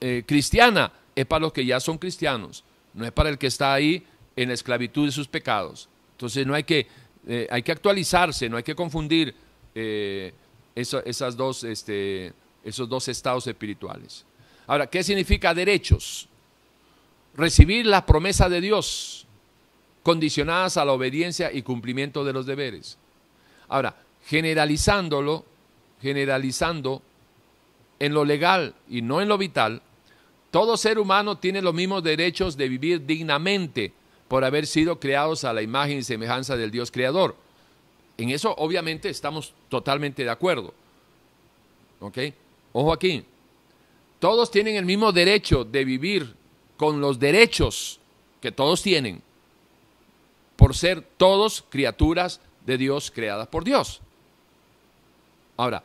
eh, 0.00 0.22
cristiana 0.26 0.92
es 1.14 1.26
para 1.26 1.40
los 1.40 1.52
que 1.52 1.64
ya 1.64 1.80
son 1.80 1.98
cristianos, 1.98 2.64
no 2.92 3.04
es 3.04 3.12
para 3.12 3.30
el 3.30 3.38
que 3.38 3.46
está 3.46 3.72
ahí 3.72 4.04
en 4.36 4.48
la 4.48 4.54
esclavitud 4.54 5.06
de 5.06 5.12
sus 5.12 5.28
pecados. 5.28 5.88
Entonces 6.12 6.46
no 6.46 6.54
hay 6.54 6.64
que 6.64 6.86
eh, 7.26 7.46
hay 7.50 7.62
que 7.62 7.72
actualizarse, 7.72 8.48
no 8.48 8.56
hay 8.56 8.62
que 8.62 8.74
confundir 8.74 9.34
eh, 9.74 10.32
esas 10.74 11.36
dos, 11.36 11.64
este, 11.64 12.32
esos 12.64 12.88
dos 12.88 13.08
estados 13.08 13.46
espirituales. 13.46 14.24
Ahora, 14.66 14.86
¿qué 14.86 15.02
significa 15.02 15.54
derechos? 15.54 16.28
Recibir 17.36 17.86
la 17.86 18.04
promesa 18.06 18.48
de 18.48 18.60
Dios, 18.60 19.26
condicionadas 20.02 20.76
a 20.76 20.84
la 20.84 20.92
obediencia 20.92 21.52
y 21.52 21.62
cumplimiento 21.62 22.24
de 22.24 22.32
los 22.32 22.46
deberes. 22.46 22.98
Ahora, 23.68 23.96
generalizándolo, 24.26 25.44
generalizando 26.00 27.02
en 27.98 28.12
lo 28.12 28.24
legal 28.24 28.74
y 28.88 29.02
no 29.02 29.20
en 29.20 29.28
lo 29.28 29.38
vital, 29.38 29.80
todo 30.50 30.76
ser 30.76 30.98
humano 30.98 31.38
tiene 31.38 31.62
los 31.62 31.74
mismos 31.74 32.02
derechos 32.02 32.56
de 32.56 32.68
vivir 32.68 33.04
dignamente 33.06 33.92
por 34.34 34.44
haber 34.44 34.66
sido 34.66 34.98
creados 34.98 35.44
a 35.44 35.52
la 35.52 35.62
imagen 35.62 35.98
y 35.98 36.02
semejanza 36.02 36.56
del 36.56 36.72
Dios 36.72 36.90
creador. 36.90 37.36
En 38.18 38.30
eso 38.30 38.52
obviamente 38.58 39.08
estamos 39.08 39.54
totalmente 39.68 40.24
de 40.24 40.30
acuerdo. 40.30 40.74
¿Ok? 42.00 42.18
Ojo 42.72 42.92
aquí. 42.92 43.24
Todos 44.18 44.50
tienen 44.50 44.74
el 44.74 44.86
mismo 44.86 45.12
derecho 45.12 45.64
de 45.64 45.84
vivir 45.84 46.34
con 46.76 47.00
los 47.00 47.20
derechos 47.20 48.00
que 48.40 48.50
todos 48.50 48.82
tienen 48.82 49.22
por 50.56 50.74
ser 50.74 51.00
todos 51.16 51.62
criaturas 51.68 52.40
de 52.66 52.76
Dios 52.76 53.12
creadas 53.12 53.46
por 53.46 53.62
Dios. 53.62 54.00
Ahora, 55.56 55.84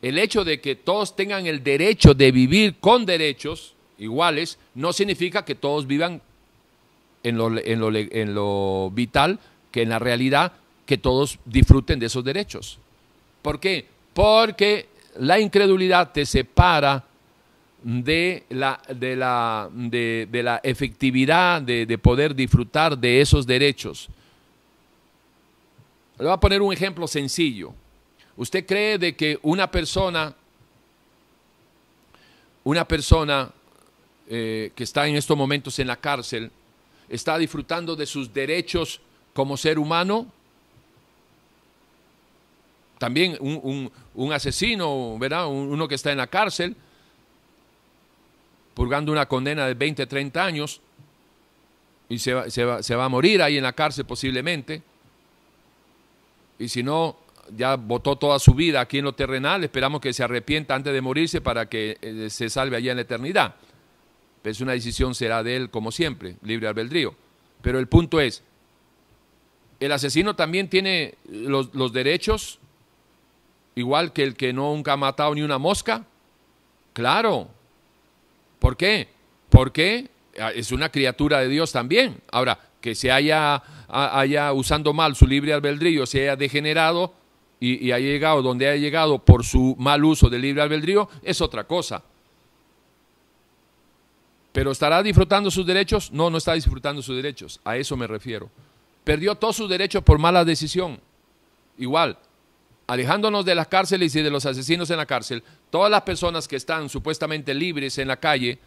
el 0.00 0.18
hecho 0.18 0.42
de 0.42 0.58
que 0.58 0.74
todos 0.74 1.14
tengan 1.14 1.46
el 1.46 1.62
derecho 1.62 2.14
de 2.14 2.32
vivir 2.32 2.78
con 2.80 3.04
derechos 3.04 3.74
iguales 3.98 4.58
no 4.74 4.94
significa 4.94 5.44
que 5.44 5.54
todos 5.54 5.86
vivan 5.86 6.22
en 7.22 8.34
lo, 8.34 8.90
vital, 8.90 9.38
que 9.70 9.82
en 9.82 9.88
la 9.88 9.98
realidad 9.98 10.52
que 10.86 10.98
todos 10.98 11.38
disfruten 11.44 11.98
de 11.98 12.06
esos 12.06 12.24
derechos. 12.24 12.78
¿Por 13.40 13.60
qué? 13.60 13.86
Porque 14.14 14.88
la 15.18 15.40
incredulidad 15.40 16.12
te 16.12 16.26
separa 16.26 17.04
de 17.82 18.44
la, 18.50 18.80
de 18.94 19.16
la, 19.16 19.68
de, 19.72 20.28
la 20.42 20.60
efectividad 20.62 21.62
de, 21.62 21.86
de, 21.86 21.98
poder 21.98 22.34
disfrutar 22.34 22.96
de 22.96 23.20
esos 23.20 23.46
derechos. 23.46 24.08
Le 26.18 26.24
voy 26.24 26.34
a 26.34 26.40
poner 26.40 26.62
un 26.62 26.72
ejemplo 26.72 27.06
sencillo. 27.08 27.74
¿Usted 28.36 28.64
cree 28.64 28.98
de 28.98 29.16
que 29.16 29.38
una 29.42 29.70
persona, 29.70 30.34
una 32.64 32.86
persona 32.86 33.50
eh, 34.28 34.72
que 34.74 34.84
está 34.84 35.06
en 35.06 35.16
estos 35.16 35.36
momentos 35.36 35.78
en 35.78 35.88
la 35.88 35.96
cárcel, 35.96 36.50
está 37.12 37.38
disfrutando 37.38 37.94
de 37.94 38.06
sus 38.06 38.32
derechos 38.32 39.00
como 39.34 39.56
ser 39.56 39.78
humano? 39.78 40.26
También 42.98 43.36
un, 43.40 44.32
asesino, 44.32 45.18
¿verdad? 45.18 45.46
Uno 45.46 45.86
que 45.86 45.96
está 45.96 46.10
en 46.10 46.18
la 46.18 46.26
cárcel, 46.26 46.74
purgando 48.74 49.12
una 49.12 49.26
condena 49.26 49.66
de 49.66 49.74
20, 49.74 50.06
30 50.06 50.44
años, 50.44 50.80
y 52.08 52.18
se 52.18 52.32
va, 52.32 52.50
se 52.82 52.94
va 52.94 53.04
a 53.04 53.08
morir 53.08 53.42
ahí 53.42 53.56
en 53.56 53.62
la 53.62 53.72
cárcel 53.72 54.04
posiblemente. 54.04 54.82
Y 56.58 56.68
si 56.68 56.82
no, 56.82 57.16
ya 57.56 57.76
votó 57.76 58.16
toda 58.16 58.38
su 58.38 58.54
vida 58.54 58.80
aquí 58.80 58.98
en 58.98 59.04
lo 59.04 59.14
terrenal, 59.14 59.64
esperamos 59.64 60.00
que 60.00 60.12
se 60.12 60.22
arrepienta 60.22 60.74
antes 60.74 60.92
de 60.92 61.00
morirse 61.00 61.40
para 61.40 61.68
que 61.68 61.98
eh, 62.00 62.28
se 62.30 62.48
salve 62.48 62.76
allá 62.76 62.92
en 62.92 62.96
la 62.96 63.02
eternidad. 63.02 63.54
Es 64.44 64.60
una 64.60 64.72
decisión 64.72 65.14
será 65.14 65.42
de 65.42 65.56
él 65.56 65.70
como 65.70 65.92
siempre, 65.92 66.36
libre 66.42 66.68
albedrío. 66.68 67.14
Pero 67.60 67.78
el 67.78 67.86
punto 67.86 68.20
es, 68.20 68.42
el 69.80 69.92
asesino 69.92 70.34
también 70.34 70.68
tiene 70.68 71.14
los, 71.24 71.92
derechos, 71.92 72.58
igual 73.74 74.12
que 74.12 74.24
el 74.24 74.36
que 74.36 74.52
nunca 74.52 74.94
ha 74.94 74.96
matado 74.96 75.34
ni 75.34 75.42
una 75.42 75.58
mosca. 75.58 76.04
Claro. 76.92 77.48
¿Por 78.58 78.76
qué? 78.76 79.08
Porque 79.48 80.08
ah, 80.40 80.52
es 80.52 80.72
una 80.72 80.90
criatura 80.90 81.40
de 81.40 81.48
Dios 81.48 81.72
también. 81.72 82.20
Ahora, 82.30 82.58
que 82.80 82.94
se 82.94 83.10
haya, 83.10 83.62
haya 83.88 84.52
usando 84.52 84.92
mal 84.92 85.14
su 85.14 85.26
libre 85.26 85.52
albedrío, 85.52 86.04
se 86.04 86.22
haya 86.22 86.36
degenerado, 86.36 87.14
y, 87.62 87.92
ha 87.92 87.98
llegado 88.00 88.42
donde 88.42 88.68
ha 88.68 88.74
llegado 88.74 89.20
por 89.20 89.44
su 89.44 89.76
mal 89.78 90.04
uso 90.04 90.28
del 90.28 90.42
libre 90.42 90.62
albedrío, 90.62 91.08
es 91.22 91.40
otra 91.40 91.62
cosa. 91.62 92.02
Pero 94.52 94.70
¿estará 94.70 95.02
disfrutando 95.02 95.50
sus 95.50 95.66
derechos? 95.66 96.12
No, 96.12 96.28
no 96.30 96.38
está 96.38 96.52
disfrutando 96.52 97.02
sus 97.02 97.16
derechos. 97.16 97.60
A 97.64 97.76
eso 97.76 97.96
me 97.96 98.06
refiero. 98.06 98.50
Perdió 99.02 99.34
todos 99.34 99.56
sus 99.56 99.68
derechos 99.68 100.02
por 100.02 100.18
mala 100.18 100.44
decisión. 100.44 101.00
Igual, 101.78 102.18
alejándonos 102.86 103.44
de 103.44 103.54
las 103.54 103.68
cárceles 103.68 104.14
y 104.14 104.22
de 104.22 104.30
los 104.30 104.44
asesinos 104.44 104.90
en 104.90 104.98
la 104.98 105.06
cárcel, 105.06 105.42
todas 105.70 105.90
las 105.90 106.02
personas 106.02 106.46
que 106.46 106.56
están 106.56 106.88
supuestamente 106.88 107.54
libres 107.54 107.96
en 107.98 108.08
la 108.08 108.18
calle, 108.18 108.58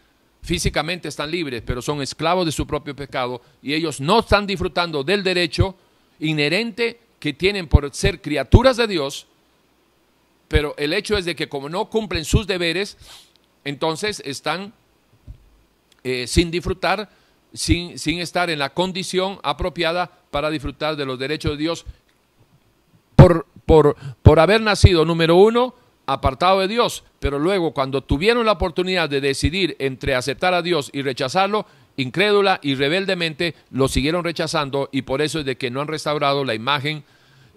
físicamente 0.41 1.07
están 1.07 1.31
libres, 1.31 1.63
pero 1.65 1.81
son 1.81 2.01
esclavos 2.01 2.45
de 2.45 2.51
su 2.51 2.65
propio 2.65 2.95
pecado 2.95 3.41
y 3.61 3.73
ellos 3.73 4.01
no 4.01 4.19
están 4.19 4.45
disfrutando 4.45 5.03
del 5.03 5.23
derecho 5.23 5.75
inherente 6.19 6.99
que 7.19 7.33
tienen 7.33 7.67
por 7.67 7.93
ser 7.93 8.21
criaturas 8.21 8.77
de 8.77 8.87
Dios, 8.87 9.27
pero 10.47 10.75
el 10.77 10.93
hecho 10.93 11.17
es 11.17 11.25
de 11.25 11.35
que 11.35 11.49
como 11.49 11.69
no 11.69 11.89
cumplen 11.89 12.25
sus 12.25 12.45
deberes, 12.45 12.97
entonces 13.63 14.21
están 14.25 14.73
eh, 16.06 16.27
sin 16.27 16.52
disfrutar, 16.52 17.10
sin, 17.52 17.98
sin 17.98 18.19
estar 18.19 18.52
en 18.52 18.60
la 18.60 18.76
condición 18.76 19.40
apropiada 19.41 20.11
para 20.30 20.52
disfrutar 20.52 20.95
de 20.95 21.03
los 21.03 21.18
derechos 21.18 21.53
de 21.53 21.57
Dios. 21.57 21.84
Por, 23.15 23.48
por, 23.65 23.95
por 24.22 24.40
haber 24.40 24.61
nacido, 24.61 25.03
número 25.03 25.36
uno, 25.36 25.73
apartado 26.06 26.60
de 26.60 26.68
Dios, 26.68 27.03
pero 27.19 27.40
luego 27.40 27.73
cuando 27.73 28.02
tuvieron 28.02 28.45
la 28.45 28.52
oportunidad 28.52 29.10
de 29.10 29.19
decidir 29.19 29.76
entre 29.80 30.14
aceptar 30.14 30.53
a 30.53 30.61
Dios 30.61 30.91
y 30.94 31.02
rechazarlo, 31.02 31.65
incrédula 31.98 32.60
y 32.61 32.76
rebeldemente 32.76 33.56
lo 33.72 33.88
siguieron 33.88 34.23
rechazando 34.23 34.90
y 34.91 35.02
por 35.02 35.23
eso 35.23 35.40
es 35.40 35.45
de 35.45 35.57
que 35.57 35.72
no 35.72 35.82
han 35.82 35.88
restaurado 35.88 36.45
la 36.45 36.53
imagen 36.53 37.03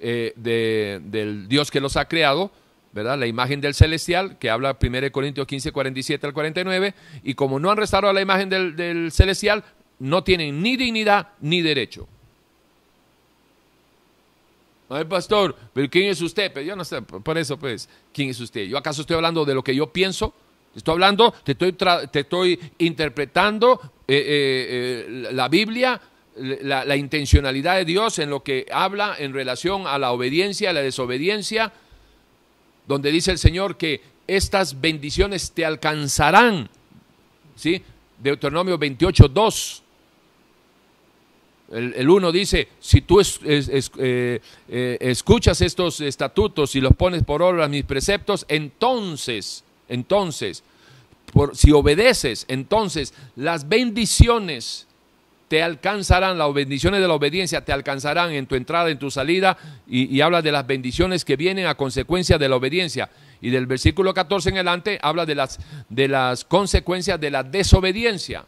eh, 0.01 0.33
del 0.37 1.49
Dios 1.49 1.71
que 1.71 1.83
los 1.83 1.99
ha 1.99 2.07
creado, 2.07 2.51
¿verdad? 2.93 3.19
La 3.19 3.27
imagen 3.27 3.61
del 3.61 3.75
celestial, 3.75 4.39
que 4.39 4.51
habla 4.51 4.77
1 4.81 5.13
Corintios 5.13 5.47
15, 5.47 5.73
47 5.73 6.27
al 6.27 6.33
49, 6.33 6.95
y 7.23 7.35
como 7.35 7.59
no 7.59 7.71
han 7.71 7.77
restaurado 7.77 8.13
la 8.13 8.21
imagen 8.21 8.49
del, 8.49 9.11
celestial, 9.13 9.65
no 9.99 10.25
tienen 10.25 10.63
ni 10.63 10.77
dignidad 10.77 11.29
ni 11.41 11.61
derecho. 11.61 12.09
Ay, 14.89 15.05
pastor, 15.05 15.55
pero 15.75 15.89
¿quién 15.91 16.11
es 16.11 16.23
usted? 16.23 16.51
Pero 16.53 16.65
yo 16.65 16.75
no 16.75 16.85
sé, 16.85 17.03
por 17.03 17.37
eso, 17.37 17.59
pues, 17.59 17.89
¿quién 18.13 18.31
es 18.31 18.41
usted? 18.41 18.65
¿Yo 18.65 18.79
acaso 18.79 19.03
estoy 19.03 19.17
hablando 19.17 19.45
de 19.45 19.55
lo 19.55 19.63
que 19.63 19.75
yo 19.75 19.93
pienso? 19.93 20.33
Estoy 20.75 20.93
hablando, 20.93 21.33
te 21.45 21.53
estoy, 21.53 21.73
te 21.73 22.21
estoy 22.21 22.59
interpretando 22.79 23.81
eh, 24.07 25.07
eh, 25.09 25.29
la 25.33 25.49
Biblia 25.49 26.01
la, 26.41 26.97
intencionalidad 26.97 27.77
de 27.77 27.85
Dios 27.85 28.19
en 28.19 28.31
lo 28.31 28.43
que 28.43 28.67
habla 28.73 29.17
en 29.19 29.33
relación 29.33 29.87
a 29.87 29.99
la 29.99 30.13
obediencia, 30.13 30.71
a 30.71 30.73
la 30.73 30.81
desobediencia, 30.81 31.73
donde 32.89 33.13
dice 33.13 33.31
el 33.31 33.39
Señor 33.39 33.77
que 33.77 34.01
estas 34.27 34.81
bendiciones 34.81 35.53
te 35.53 35.65
alcanzarán. 35.65 36.69
¿Sí? 37.55 37.83
Deuteronomio 38.19 38.79
28, 38.79 39.29
2. 39.29 39.83
El, 41.71 42.09
uno 42.09 42.33
dice, 42.33 42.69
si 42.81 43.03
tú 43.03 43.21
eh, 43.21 44.41
eh, 44.69 44.99
escuchas 45.01 45.61
estos 45.61 46.01
estatutos 46.01 46.75
y 46.75 46.81
los 46.81 46.97
pones 46.97 47.23
por 47.25 47.43
obra 47.43 47.69
mis 47.69 47.85
preceptos, 47.85 48.47
entonces, 48.49 49.65
entonces, 49.87 50.65
por, 51.31 51.55
si 51.55 51.71
obedeces, 51.73 52.47
entonces 52.49 53.13
las 53.37 53.69
bendiciones 53.69 54.88
te 55.49 55.63
alcanzarán, 55.63 56.37
las 56.37 56.53
bendiciones 56.53 57.01
de 57.01 57.09
la 57.09 57.15
obediencia 57.15 57.65
te 57.65 57.73
alcanzarán 57.73 58.33
en 58.33 58.47
tu 58.47 58.55
entrada, 58.55 58.91
en 58.91 58.99
tu 58.99 59.11
salida, 59.11 59.57
y, 59.89 60.21
habla 60.21 60.43
de 60.43 60.53
las 60.53 60.67
bendiciones 60.67 61.25
que 61.25 61.37
vienen 61.37 61.67
a 61.67 61.75
consecuencia 61.75 62.37
de 62.37 62.49
la 62.49 62.57
obediencia. 62.57 63.11
Y 63.41 63.51
del 63.51 63.67
versículo 63.67 64.13
14 64.13 64.51
en 64.51 64.57
adelante 64.57 64.99
habla 65.03 65.25
de 65.25 65.35
las, 65.35 65.59
de 65.89 66.09
las 66.09 66.45
consecuencias 66.45 67.19
de 67.19 67.31
la 67.31 67.43
desobediencia. 67.43 68.45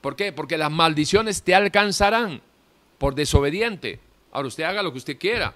¿Por 0.00 0.16
qué? 0.16 0.32
Porque 0.32 0.56
las 0.56 0.70
maldiciones 0.70 1.42
te 1.42 1.54
alcanzarán 1.54 2.40
por 2.96 3.14
desobediente. 3.14 4.00
Ahora 4.32 4.48
usted 4.48 4.64
haga 4.64 4.82
lo 4.82 4.92
que 4.92 4.98
usted 4.98 5.18
quiera. 5.18 5.54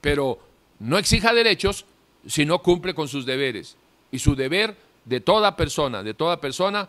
Pero 0.00 0.38
no 0.78 0.96
exija 0.96 1.32
derechos 1.32 1.86
si 2.26 2.44
no 2.44 2.60
cumple 2.60 2.94
con 2.94 3.08
sus 3.08 3.26
deberes. 3.26 3.76
Y 4.12 4.18
su 4.20 4.36
deber 4.36 4.76
de 5.04 5.20
toda 5.20 5.56
persona, 5.56 6.02
de 6.02 6.14
toda 6.14 6.40
persona, 6.40 6.88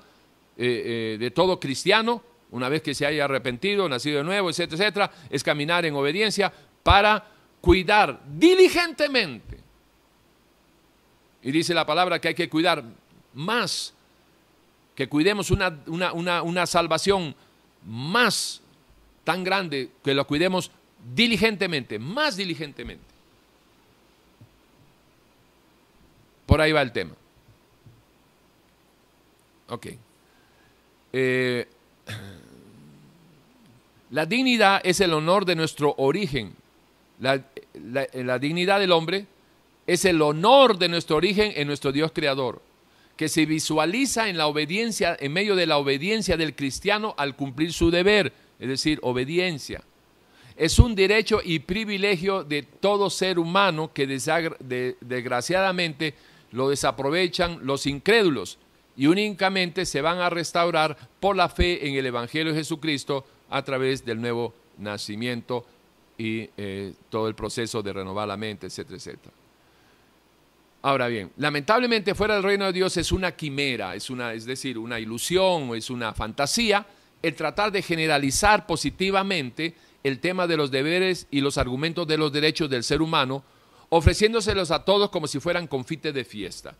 eh, 0.57 1.14
eh, 1.14 1.18
de 1.19 1.32
todo 1.32 1.60
cristiano, 1.60 2.23
una 2.52 2.69
vez 2.69 2.82
que 2.82 2.94
se 2.94 3.06
haya 3.06 3.26
arrepentido, 3.26 3.88
nacido 3.88 4.18
de 4.19 4.23
nuevo, 4.23 4.49
etcétera, 4.49 4.84
etcétera, 4.84 5.11
es 5.30 5.44
caminar 5.44 5.86
en 5.86 5.95
obediencia 5.95 6.52
para 6.84 7.26
cuidar 7.61 8.22
diligentemente. 8.26 9.60
Y 11.44 11.52
dice 11.52 11.73
la 11.73 11.86
palabra 11.86 12.19
que 12.19 12.30
hay 12.30 12.36
que 12.36 12.49
cuidar 12.49 12.84
más, 13.34 13.94
que 14.95 15.07
cuidemos 15.07 15.49
una, 15.49 15.80
una, 15.88 16.41
una 16.44 16.65
salvación 16.65 17.34
más 17.86 18.61
tan 19.23 19.44
grande, 19.44 19.90
que 20.03 20.14
lo 20.14 20.28
cuidemos 20.28 20.72
diligentemente, 21.15 21.98
más 21.98 22.36
diligentemente. 22.38 23.06
Por 26.45 26.60
ahí 26.60 26.73
va 26.73 26.82
el 26.82 26.91
tema. 26.91 27.14
Ok. 29.69 29.88
Eh, 31.13 31.67
la 34.11 34.25
dignidad 34.25 34.81
es 34.83 34.99
el 34.99 35.13
honor 35.13 35.45
de 35.45 35.55
nuestro 35.55 35.95
origen. 35.97 36.53
La, 37.19 37.43
la, 38.13 38.39
dignidad 38.39 38.79
del 38.79 38.91
hombre 38.91 39.27
es 39.85 40.05
el 40.05 40.21
honor 40.21 40.77
de 40.77 40.89
nuestro 40.89 41.17
origen 41.17 41.53
en 41.55 41.67
nuestro 41.67 41.91
Dios 41.91 42.11
creador. 42.13 42.61
que 43.15 43.29
se 43.29 43.45
visualiza 43.45 44.29
en 44.29 44.38
la 44.38 44.47
obediencia, 44.47 45.15
en 45.19 45.31
medio 45.31 45.55
de 45.55 45.67
la 45.67 45.77
obediencia 45.77 46.38
del 46.38 46.55
cristiano 46.55 47.13
al 47.17 47.35
cumplir 47.35 47.71
su 47.71 47.91
deber, 47.91 48.33
es 48.59 48.67
decir, 48.67 48.97
obediencia. 49.03 49.83
Es 50.57 50.79
un 50.79 50.95
derecho 50.95 51.39
y 51.43 51.59
privilegio 51.59 52.43
de 52.43 52.63
todo 52.63 53.11
ser 53.11 53.38
humano 53.38 53.91
que 53.93 54.07
desgraciadamente 54.07 56.15
lo 56.51 56.69
desaprovechan 56.69 57.59
los 57.61 57.85
incrédulos 57.85 58.57
y 58.97 59.07
únicamente 59.07 59.85
se 59.85 60.01
van 60.01 60.19
a 60.19 60.30
restaurar 60.30 60.97
por 61.19 61.35
la 61.35 61.49
fe 61.49 61.88
en 61.88 61.95
el 61.95 62.05
Evangelio 62.05 62.53
de 62.53 62.59
Jesucristo 62.59 63.26
a 63.49 63.63
través 63.63 64.05
del 64.05 64.19
nuevo 64.22 64.53
nacimiento 64.77 65.65
y 66.18 66.49
eh, 66.57 66.93
todo 67.09 67.27
el 67.27 67.35
proceso 67.35 67.81
de 67.81 67.93
renovar 67.93 68.27
la 68.27 68.38
mente, 68.38 68.68
etcétera, 68.68 68.97
etcétera. 68.97 69.34
Ahora 70.84 71.07
bien, 71.07 71.31
lamentablemente 71.38 72.15
fuera 72.15 72.35
del 72.35 72.43
reino 72.43 72.65
de 72.65 72.73
Dios 72.73 72.97
es 72.97 73.11
una 73.11 73.34
quimera, 73.35 73.95
es, 73.95 74.09
una, 74.09 74.34
es 74.34 74.45
decir, 74.45 74.77
una 74.77 74.99
ilusión, 74.99 75.76
es 75.76 75.89
una 75.91 76.13
fantasía, 76.13 76.85
el 77.22 77.35
tratar 77.35 77.72
de 77.72 77.84
generalizar 77.84 78.65
positivamente 78.65 79.76
el 80.03 80.19
tema 80.19 80.47
de 80.47 80.57
los 80.57 80.72
deberes 80.72 81.27
y 81.30 81.41
los 81.41 81.59
argumentos 81.59 82.07
de 82.07 82.18
los 82.18 82.31
derechos 82.31 82.68
del 82.69 82.84
ser 82.84 83.01
humano, 83.01 83.43
ofreciéndoselos 83.89 84.72
a 84.72 84.84
todos 84.84 85.11
como 85.11 85.27
si 85.27 85.39
fueran 85.39 85.68
confites 85.68 86.13
de 86.13 86.26
fiesta. 86.26 86.76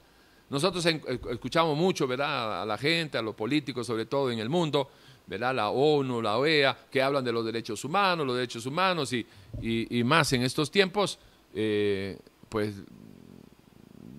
Nosotros 0.52 0.86
escuchamos 0.86 1.78
mucho, 1.78 2.06
¿verdad?, 2.06 2.64
a 2.64 2.66
la 2.66 2.78
gente, 2.78 3.18
a 3.18 3.22
los 3.22 3.34
políticos, 3.36 3.88
sobre 3.88 4.06
todo 4.06 4.30
en 4.32 4.40
el 4.40 4.50
mundo, 4.50 4.90
¿verdad?, 5.26 5.56
la 5.56 5.70
ONU, 5.70 6.22
la 6.22 6.38
OEA, 6.38 6.78
que 6.92 7.02
hablan 7.02 7.24
de 7.24 7.32
los 7.32 7.46
derechos 7.46 7.86
humanos, 7.86 8.28
los 8.28 8.36
derechos 8.36 8.66
humanos 8.66 9.14
y, 9.14 10.04
más 10.04 10.34
en 10.34 10.44
estos 10.44 10.70
tiempos, 10.70 11.20
eh, 11.56 12.20
pues 12.50 12.76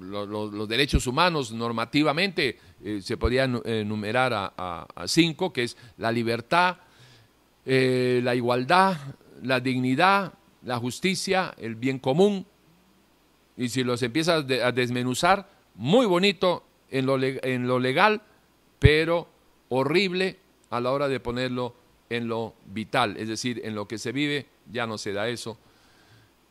los 0.00 0.68
derechos 0.68 1.06
humanos 1.06 1.52
normativamente 1.52 2.58
eh, 2.82 3.00
se 3.02 3.18
podrían 3.18 3.60
enumerar 3.66 4.32
a, 4.56 5.04
cinco, 5.06 5.52
que 5.52 5.64
es 5.64 5.76
la 5.98 6.10
libertad, 6.10 6.78
eh, 7.66 8.22
la 8.24 8.34
igualdad, 8.34 8.96
la 9.42 9.60
dignidad, 9.60 10.32
la 10.64 10.78
justicia, 10.78 11.54
el 11.58 11.74
bien 11.74 11.98
común. 11.98 12.46
Y 13.58 13.68
si 13.68 13.84
los 13.84 14.02
empiezas 14.02 14.46
a 14.50 14.72
desmenuzar, 14.72 15.51
muy 15.74 16.06
bonito 16.06 16.64
en 16.90 17.06
lo, 17.06 17.78
legal, 17.78 18.22
pero 18.78 19.28
horrible 19.68 20.38
a 20.70 20.80
la 20.80 20.92
hora 20.92 21.08
de 21.08 21.20
ponerlo 21.20 21.74
en 22.10 22.28
lo 22.28 22.54
vital, 22.66 23.16
es 23.16 23.28
decir, 23.28 23.60
en 23.64 23.74
lo 23.74 23.88
que 23.88 23.98
se 23.98 24.12
vive, 24.12 24.46
ya 24.70 24.86
no 24.86 24.98
se 24.98 25.12
da 25.12 25.28
eso. 25.28 25.56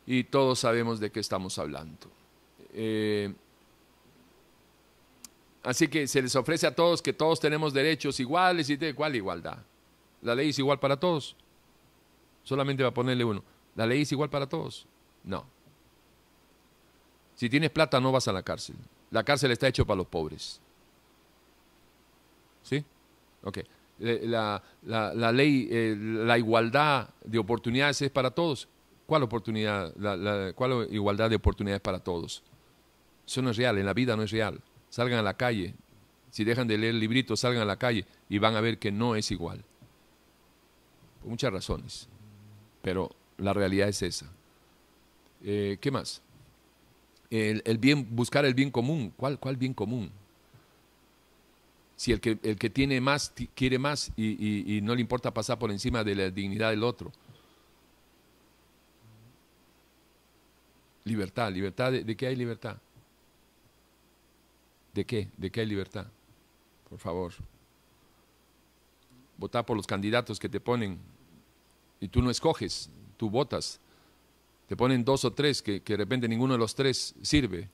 Y 0.06 0.24
todos 0.24 0.58
sabemos 0.58 0.98
de 0.98 1.10
qué 1.10 1.20
estamos 1.20 1.58
hablando. 1.58 2.08
Eh, 2.72 3.32
así 5.62 5.86
que 5.86 6.08
se 6.08 6.20
les 6.20 6.34
ofrece 6.34 6.66
a 6.66 6.74
todos 6.74 7.00
que 7.00 7.12
todos 7.12 7.38
tenemos 7.38 7.72
derechos 7.72 8.18
iguales 8.18 8.68
y 8.70 8.76
de 8.76 8.94
cuál 8.94 9.14
igualdad. 9.14 9.58
La 10.22 10.34
ley 10.34 10.50
es 10.50 10.58
igual 10.58 10.80
para 10.80 10.98
todos. 10.98 11.36
Solamente 12.42 12.82
va 12.82 12.88
a 12.88 12.94
ponerle 12.94 13.24
uno. 13.24 13.44
¿La 13.76 13.86
ley 13.86 14.02
es 14.02 14.10
igual 14.10 14.30
para 14.30 14.48
todos? 14.48 14.86
No. 15.22 15.46
Si 17.36 17.48
tienes 17.48 17.70
plata 17.70 18.00
no 18.00 18.10
vas 18.10 18.26
a 18.26 18.32
la 18.32 18.42
cárcel. 18.42 18.76
La 19.12 19.22
cárcel 19.22 19.52
está 19.52 19.68
hecha 19.68 19.84
para 19.84 19.98
los 19.98 20.06
pobres. 20.08 20.60
¿Sí? 22.62 22.84
Ok. 23.44 23.58
La, 24.00 24.60
ley, 25.32 25.68
eh, 25.70 25.96
la 25.96 26.36
igualdad 26.36 27.10
de 27.24 27.38
oportunidades 27.38 28.02
es 28.02 28.10
para 28.10 28.32
todos. 28.32 28.68
¿Cuál 29.06 29.22
oportunidad? 29.22 29.94
¿Cuál 30.54 30.88
igualdad 30.90 31.30
de 31.30 31.36
oportunidades 31.36 31.80
para 31.80 32.00
todos? 32.00 32.42
Eso 33.24 33.40
no 33.42 33.50
es 33.50 33.56
real, 33.56 33.78
en 33.78 33.86
la 33.86 33.94
vida 33.94 34.16
no 34.16 34.24
es 34.24 34.32
real. 34.32 34.60
Salgan 34.88 35.20
a 35.20 35.22
la 35.22 35.34
calle. 35.34 35.74
Si 36.30 36.42
dejan 36.42 36.66
de 36.66 36.78
leer 36.78 36.94
libritos, 36.94 37.38
salgan 37.38 37.62
a 37.62 37.66
la 37.66 37.76
calle 37.76 38.04
y 38.28 38.38
van 38.38 38.56
a 38.56 38.60
ver 38.60 38.78
que 38.78 38.90
no 38.90 39.14
es 39.14 39.30
igual 39.30 39.62
por 41.22 41.30
muchas 41.30 41.52
razones, 41.52 42.08
pero 42.82 43.10
la 43.38 43.52
realidad 43.52 43.88
es 43.88 44.02
esa. 44.02 44.26
Eh, 45.44 45.78
¿Qué 45.80 45.90
más? 45.90 46.20
El, 47.34 47.78
bien, 47.78 48.06
buscar 48.14 48.44
el 48.44 48.54
bien 48.54 48.70
común. 48.70 49.12
¿Cuál, 49.16 49.38
cuál 49.38 49.56
bien 49.56 49.72
común? 49.72 50.10
Si 51.96 52.12
el 52.12 52.20
que, 52.20 52.38
el 52.42 52.56
que 52.56 52.68
tiene 52.68 53.00
más 53.00 53.32
quiere 53.54 53.78
más 53.78 54.12
y, 54.16 54.80
no 54.82 54.94
le 54.94 55.00
importa 55.00 55.32
pasar 55.32 55.58
por 55.58 55.70
encima 55.70 56.04
de 56.04 56.14
la 56.14 56.30
dignidad 56.30 56.70
del 56.70 56.82
otro. 56.82 57.10
Libertad, 61.04 61.50
libertad, 61.50 61.90
¿de, 61.90 62.04
de 62.04 62.16
qué 62.16 62.26
hay 62.26 62.36
libertad? 62.36 62.76
¿De 64.92 65.04
qué? 65.04 65.28
¿De 65.36 65.50
qué 65.50 65.60
hay 65.60 65.66
libertad? 65.66 66.06
Por 66.88 66.98
favor 66.98 67.32
votar 69.42 69.66
por 69.66 69.76
los 69.76 69.88
candidatos 69.88 70.38
que 70.38 70.48
te 70.48 70.60
ponen 70.60 70.98
y 72.00 72.06
tú 72.06 72.22
no 72.22 72.30
escoges, 72.30 72.88
tú 73.16 73.28
votas. 73.28 73.80
Te 74.66 74.76
ponen 74.76 75.04
dos 75.04 75.24
o 75.24 75.32
tres 75.32 75.62
que, 75.62 75.80
de 75.80 75.96
repente 75.96 76.28
ninguno 76.28 76.54
de 76.54 76.58
los 76.58 76.74
tres 76.74 77.14
sirve, 77.22 77.68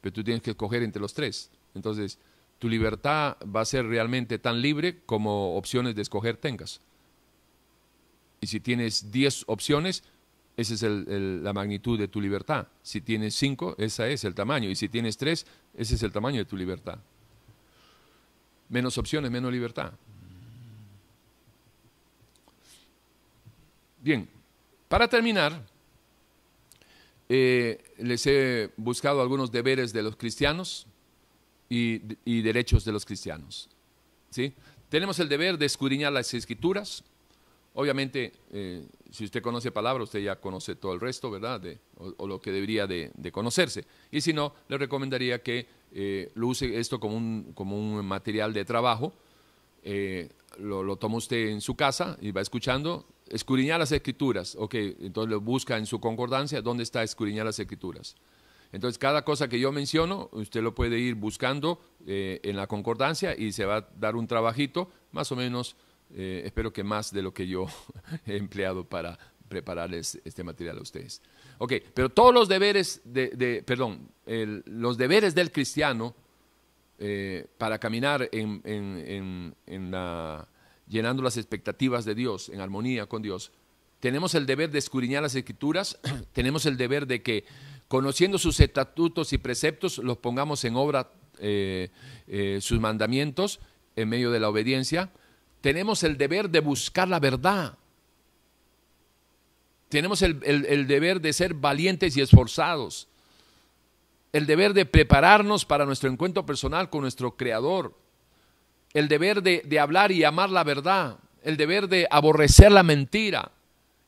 pero 0.00 0.12
tú 0.12 0.24
tienes 0.24 0.42
que 0.42 0.50
escoger 0.50 0.82
entre 0.82 1.00
los 1.00 1.14
tres. 1.14 1.50
Entonces, 1.74 2.18
tu 2.58 2.68
libertad 2.68 3.36
va 3.44 3.62
a 3.62 3.64
ser 3.64 3.86
realmente 3.86 4.38
tan 4.38 4.60
libre 4.60 5.00
como 5.04 5.56
opciones 5.56 5.94
de 5.94 6.02
escoger 6.02 6.36
tengas. 6.36 6.80
Y 8.40 8.46
si 8.46 8.60
tienes 8.60 9.10
diez 9.12 9.44
opciones, 9.46 10.04
esa 10.56 10.74
es 10.74 10.82
la 10.82 11.52
magnitud 11.52 11.98
de 11.98 12.08
tu 12.08 12.20
libertad. 12.20 12.68
Si 12.82 13.00
tienes 13.00 13.34
cinco, 13.34 13.74
ese 13.78 14.12
es 14.12 14.24
el 14.24 14.34
tamaño. 14.34 14.68
Y 14.68 14.76
si 14.76 14.88
tienes 14.88 15.16
tres, 15.16 15.46
ese 15.74 15.94
es 15.94 16.02
el 16.02 16.12
tamaño 16.12 16.38
de 16.38 16.44
tu 16.44 16.56
libertad. 16.56 16.98
Menos 18.68 18.98
opciones, 18.98 19.30
menos 19.30 19.52
libertad. 19.52 19.92
Bien, 24.02 24.28
para 24.88 25.08
terminar, 25.08 25.64
eh, 27.34 27.78
les 27.96 28.26
he 28.26 28.68
buscado 28.76 29.22
algunos 29.22 29.50
deberes 29.50 29.94
de 29.94 30.02
los 30.02 30.16
cristianos 30.16 30.86
y, 31.70 31.98
derechos 32.42 32.84
de 32.84 32.92
los 32.92 33.06
cristianos. 33.06 33.70
¿sí? 34.28 34.52
Tenemos 34.90 35.18
el 35.18 35.30
deber 35.30 35.56
de 35.56 35.64
escudriñar 35.64 36.12
las 36.12 36.34
escrituras. 36.34 37.02
Obviamente, 37.72 38.34
eh, 38.52 38.84
si 39.10 39.24
usted 39.24 39.40
conoce 39.40 39.70
palabra, 39.70 40.04
usted 40.04 40.18
ya 40.18 40.36
conoce 40.36 40.74
todo 40.74 40.92
el 40.92 41.00
resto, 41.00 41.30
¿verdad? 41.30 41.62
o, 42.18 42.26
lo 42.26 42.38
que 42.38 42.52
debería 42.52 42.86
de, 42.86 43.10
conocerse. 43.32 43.86
Y 44.10 44.20
si 44.20 44.34
no, 44.34 44.52
le 44.68 44.76
recomendaría 44.76 45.42
que 45.42 45.66
eh, 45.94 46.30
lo 46.34 46.48
use 46.48 46.78
esto 46.78 47.00
como 47.00 47.16
un, 47.16 48.04
material 48.04 48.52
de 48.52 48.66
trabajo. 48.66 49.14
lo, 50.58 50.82
lo 50.82 50.96
toma 50.96 51.16
usted 51.16 51.48
en 51.48 51.62
su 51.62 51.76
casa 51.76 52.18
y 52.20 52.30
va 52.30 52.42
escuchando 52.42 53.06
escudriñar 53.32 53.80
las 53.80 53.92
escrituras, 53.92 54.56
ok, 54.58 54.74
entonces 54.74 55.30
lo 55.30 55.40
busca 55.40 55.76
en 55.78 55.86
su 55.86 56.00
concordancia, 56.00 56.62
¿dónde 56.62 56.82
está 56.82 57.02
escudriñar 57.02 57.46
las 57.46 57.58
escrituras? 57.58 58.14
Entonces, 58.72 58.98
cada 58.98 59.22
cosa 59.22 59.48
que 59.48 59.60
yo 59.60 59.70
menciono, 59.70 60.30
usted 60.32 60.62
lo 60.62 60.74
puede 60.74 60.98
ir 60.98 61.14
buscando 61.14 61.80
eh, 62.06 62.40
en 62.42 62.56
la 62.56 62.66
concordancia 62.66 63.36
y 63.36 63.52
se 63.52 63.66
va 63.66 63.76
a 63.76 63.88
dar 63.98 64.16
un 64.16 64.26
trabajito, 64.26 64.90
más 65.12 65.30
o 65.30 65.36
menos, 65.36 65.76
eh, 66.14 66.42
espero 66.44 66.72
que 66.72 66.82
más 66.82 67.12
de 67.12 67.22
lo 67.22 67.34
que 67.34 67.46
yo 67.46 67.66
he 68.26 68.36
empleado 68.36 68.84
para 68.84 69.18
prepararles 69.48 70.18
este 70.24 70.42
material 70.42 70.78
a 70.78 70.82
ustedes. 70.82 71.20
Ok, 71.58 71.74
pero 71.92 72.08
todos 72.08 72.32
los 72.32 72.48
deberes, 72.48 73.02
de, 73.04 73.62
perdón, 73.66 74.08
los 74.24 74.96
deberes 74.96 75.34
del 75.34 75.52
cristiano 75.52 76.14
eh, 76.98 77.46
para 77.58 77.78
caminar 77.78 78.30
en 78.32 79.54
la 79.90 80.48
llenando 80.92 81.22
las 81.22 81.38
expectativas 81.38 82.04
de 82.04 82.14
Dios, 82.14 82.50
en 82.50 82.60
armonía 82.60 83.06
con 83.06 83.22
Dios, 83.22 83.50
tenemos 83.98 84.34
el 84.34 84.46
deber 84.46 84.70
de 84.70 84.78
escudriñar 84.78 85.22
las 85.22 85.34
escrituras, 85.34 85.98
tenemos 86.32 86.66
el 86.66 86.76
deber 86.76 87.06
de 87.06 87.22
que, 87.22 87.44
conociendo 87.88 88.38
sus 88.38 88.60
estatutos 88.60 89.32
y 89.32 89.38
preceptos, 89.38 89.98
los 89.98 90.18
pongamos 90.18 90.64
en 90.64 90.76
obra, 90.76 91.10
eh, 91.38 91.88
eh, 92.26 92.58
sus 92.60 92.78
mandamientos, 92.78 93.58
en 93.96 94.08
medio 94.08 94.30
de 94.30 94.40
la 94.40 94.48
obediencia. 94.48 95.10
Tenemos 95.60 96.02
el 96.02 96.18
deber 96.18 96.50
de 96.50 96.60
buscar 96.60 97.08
la 97.08 97.20
verdad. 97.20 97.78
Tenemos 99.88 100.22
el 100.22 100.86
deber 100.86 101.20
de 101.20 101.32
ser 101.32 101.54
valientes 101.54 102.16
y 102.16 102.22
esforzados. 102.22 103.08
El 104.32 104.46
deber 104.46 104.72
de 104.72 104.86
prepararnos 104.86 105.66
para 105.66 105.84
nuestro 105.84 106.10
encuentro 106.10 106.46
personal 106.46 106.88
con 106.88 107.02
nuestro 107.02 107.36
Creador 107.36 107.94
el 108.94 109.08
deber 109.08 109.42
de, 109.42 109.80
hablar 109.80 110.12
y 110.12 110.24
amar 110.24 110.50
la 110.50 110.64
verdad, 110.64 111.18
el 111.42 111.56
deber 111.56 111.88
de 111.88 112.06
aborrecer 112.10 112.70
la 112.70 112.82
mentira, 112.82 113.52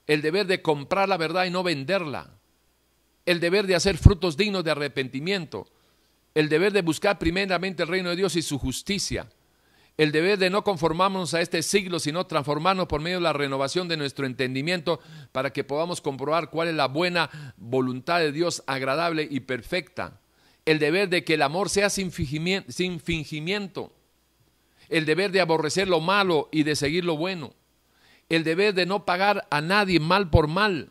el 0.06 0.22
deber 0.22 0.46
de 0.46 0.62
comprar 0.62 1.08
la 1.08 1.16
verdad 1.16 1.44
y 1.44 1.50
no 1.50 1.62
venderla, 1.62 2.30
el 3.26 3.40
deber 3.40 3.66
de 3.66 3.74
hacer 3.74 3.96
frutos 3.96 4.36
dignos 4.36 4.64
de 4.64 4.70
arrepentimiento, 4.70 5.66
el 6.34 6.48
deber 6.48 6.72
de 6.72 6.82
buscar 6.82 7.18
primeramente 7.18 7.82
el 7.82 7.88
reino 7.88 8.10
de 8.10 8.16
Dios 8.16 8.36
y 8.36 8.42
su 8.42 8.58
justicia, 8.58 9.28
el 9.96 10.10
deber 10.10 10.38
de 10.38 10.50
no 10.50 10.64
conformarnos 10.64 11.34
a 11.34 11.40
este 11.40 11.62
siglo, 11.62 12.00
sino 12.00 12.26
transformarnos 12.26 12.88
por 12.88 13.00
medio 13.00 13.18
de 13.18 13.22
la 13.22 13.32
renovación 13.32 13.86
de 13.88 13.96
nuestro 13.96 14.26
entendimiento 14.26 15.00
para 15.30 15.52
que 15.52 15.64
podamos 15.64 16.00
comprobar 16.00 16.50
cuál 16.50 16.68
es 16.68 16.74
la 16.74 16.88
buena 16.88 17.54
voluntad 17.56 18.18
de 18.18 18.32
Dios 18.32 18.64
agradable 18.66 19.26
y 19.30 19.40
perfecta 19.40 20.20
el 20.64 20.78
deber 20.78 21.08
de 21.08 21.24
que 21.24 21.34
el 21.34 21.42
amor 21.42 21.68
sea 21.68 21.90
sin 21.90 22.10
fingimiento, 22.10 22.72
sin 22.72 23.00
fingimiento, 23.00 23.92
el 24.88 25.04
deber 25.06 25.32
de 25.32 25.40
aborrecer 25.40 25.88
lo 25.88 26.00
malo 26.00 26.48
y 26.52 26.62
de 26.62 26.76
seguir 26.76 27.04
lo 27.04 27.16
bueno, 27.16 27.54
el 28.28 28.44
deber 28.44 28.74
de 28.74 28.86
no 28.86 29.04
pagar 29.04 29.46
a 29.50 29.60
nadie 29.60 30.00
mal 30.00 30.30
por 30.30 30.48
mal, 30.48 30.90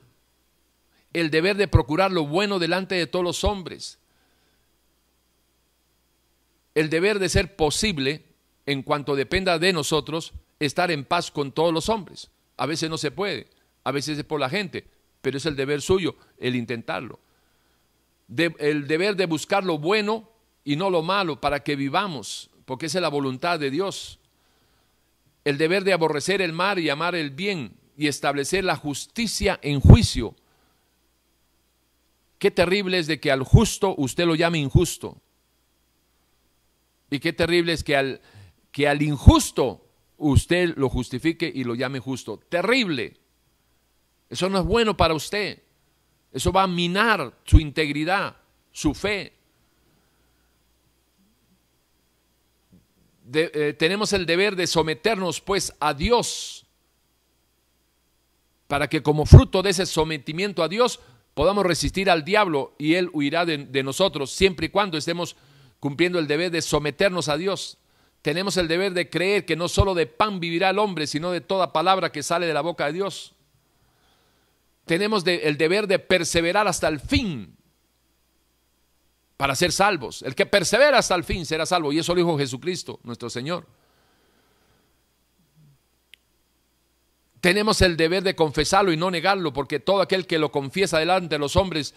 el 1.14 1.30
deber 1.30 1.58
de 1.58 1.68
procurar 1.68 2.12
lo 2.12 2.26
bueno 2.26 2.60
delante 2.60 2.96
de 2.96 3.08
todos 3.08 3.24
los 3.26 3.44
hombres, 3.44 4.00
el 6.76 6.90
deber 6.90 7.20
de 7.20 7.30
ser 7.30 7.56
posible, 7.56 8.26
en 8.66 8.82
cuanto 8.82 9.16
dependa 9.16 9.60
de 9.60 9.74
nosotros, 9.74 10.34
estar 10.60 10.90
en 10.92 11.06
paz 11.06 11.30
con 11.30 11.52
todos 11.52 11.74
los 11.74 11.90
hombres. 11.90 12.32
A 12.58 12.66
veces 12.66 12.90
no 12.90 12.98
se 12.98 13.12
puede, 13.12 13.48
a 13.84 13.92
veces 13.92 14.18
es 14.18 14.24
por 14.24 14.40
la 14.40 14.50
gente, 14.50 14.88
pero 15.22 15.38
es 15.38 15.46
el 15.46 15.56
deber 15.56 15.82
suyo 15.82 16.16
el 16.38 16.56
intentarlo. 16.56 17.20
el 18.38 18.88
deber 18.88 19.16
de 19.16 19.26
buscar 19.26 19.64
lo 19.64 19.78
bueno 19.78 20.30
y 20.64 20.76
no 20.76 20.90
lo 20.90 21.02
malo 21.02 21.40
para 21.40 21.62
que 21.62 21.76
vivamos, 21.76 22.50
porque 22.66 22.88
esa 22.88 23.00
es 23.00 23.02
la 23.02 23.10
voluntad 23.10 23.60
de 23.60 23.72
Dios. 23.72 24.20
El 25.44 25.58
deber 25.58 25.84
de 25.84 25.94
aborrecer 25.94 26.42
el 26.42 26.54
mal 26.54 26.80
y 26.80 26.90
amar 26.90 27.16
el 27.16 27.32
bien 27.32 27.76
y 27.98 28.08
establecer 28.08 28.64
la 28.64 28.76
justicia 28.76 29.60
en 29.62 29.80
juicio. 29.80 30.36
Qué 32.40 32.52
terrible 32.52 33.00
es 33.00 33.08
de 33.08 33.20
que 33.20 33.32
al 33.32 33.44
justo 33.44 33.96
usted 33.98 34.26
lo 34.26 34.36
llame 34.36 34.58
injusto. 34.58 35.22
Y 37.10 37.20
qué 37.20 37.32
terrible 37.32 37.74
es 37.74 37.84
que 37.84 37.96
al, 37.96 38.22
que 38.72 38.88
al 38.88 39.02
injusto 39.02 39.86
usted 40.18 40.76
lo 40.78 40.90
justifique 40.90 41.52
y 41.54 41.64
lo 41.64 41.76
llame 41.76 42.00
justo. 42.00 42.38
Terrible. 42.50 43.18
Eso 44.30 44.50
no 44.50 44.60
es 44.60 44.66
bueno 44.66 44.98
para 44.98 45.14
usted. 45.14 45.62
Eso 46.32 46.52
va 46.52 46.64
a 46.64 46.68
minar 46.68 47.38
su 47.44 47.60
integridad, 47.60 48.36
su 48.72 48.94
fe. 48.94 49.34
Eh, 53.32 53.76
tenemos 53.78 54.12
el 54.14 54.26
deber 54.26 54.56
de 54.56 54.68
someternos 54.68 55.40
pues 55.40 55.74
a 55.80 55.94
Dios 55.94 56.66
para 58.68 58.90
que 58.90 59.02
como 59.02 59.26
fruto 59.26 59.62
de 59.62 59.70
ese 59.70 59.86
sometimiento 59.86 60.64
a 60.64 60.68
Dios 60.68 61.00
podamos 61.34 61.66
resistir 61.66 62.10
al 62.10 62.26
diablo 62.26 62.76
y 62.78 62.96
él 62.96 63.10
huirá 63.14 63.46
de 63.46 63.84
nosotros 63.84 64.32
siempre 64.32 64.66
y 64.66 64.70
cuando 64.70 64.98
estemos 64.98 65.36
cumpliendo 65.80 66.20
el 66.20 66.28
deber 66.28 66.52
de 66.52 66.62
someternos 66.62 67.30
a 67.30 67.38
Dios. 67.38 67.78
Tenemos 68.22 68.56
el 68.56 68.70
deber 68.70 68.94
de 68.94 69.10
creer 69.10 69.46
que 69.46 69.58
no 69.58 69.68
solo 69.68 69.94
de 69.94 70.08
pan 70.08 70.40
vivirá 70.40 70.70
el 70.70 70.80
hombre, 70.80 71.08
sino 71.08 71.32
de 71.32 71.42
toda 71.42 71.74
palabra 71.74 72.12
que 72.12 72.24
sale 72.24 72.46
de 72.46 72.54
la 72.54 72.62
boca 72.62 72.86
de 72.86 72.94
Dios. 72.94 73.34
Tenemos 74.86 75.26
el 75.28 75.58
deber 75.58 75.88
de 75.88 76.00
perseverar 76.00 76.68
hasta 76.68 76.88
el 76.88 77.02
fin 77.02 77.58
para 79.38 79.56
ser 79.56 79.72
salvos. 79.72 80.22
El 80.22 80.36
que 80.36 80.46
persevera 80.46 81.00
hasta 81.00 81.16
el 81.16 81.24
fin 81.24 81.46
será 81.46 81.66
salvo. 81.66 81.92
Y 81.92 82.00
eso 82.00 82.14
lo 82.14 82.20
dijo 82.20 82.38
Jesucristo, 82.38 83.00
nuestro 83.04 83.30
Señor. 83.30 83.68
Tenemos 87.42 87.82
el 87.82 87.98
deber 87.98 88.24
de 88.24 88.36
confesarlo 88.36 88.94
y 88.94 88.98
no 88.98 89.12
negarlo, 89.12 89.52
porque 89.52 89.80
todo 89.80 90.02
aquel 90.02 90.26
que 90.26 90.40
lo 90.40 90.52
confiesa 90.52 91.00
delante 91.00 91.36
de 91.36 91.40
los 91.40 91.56
hombres 91.56 91.94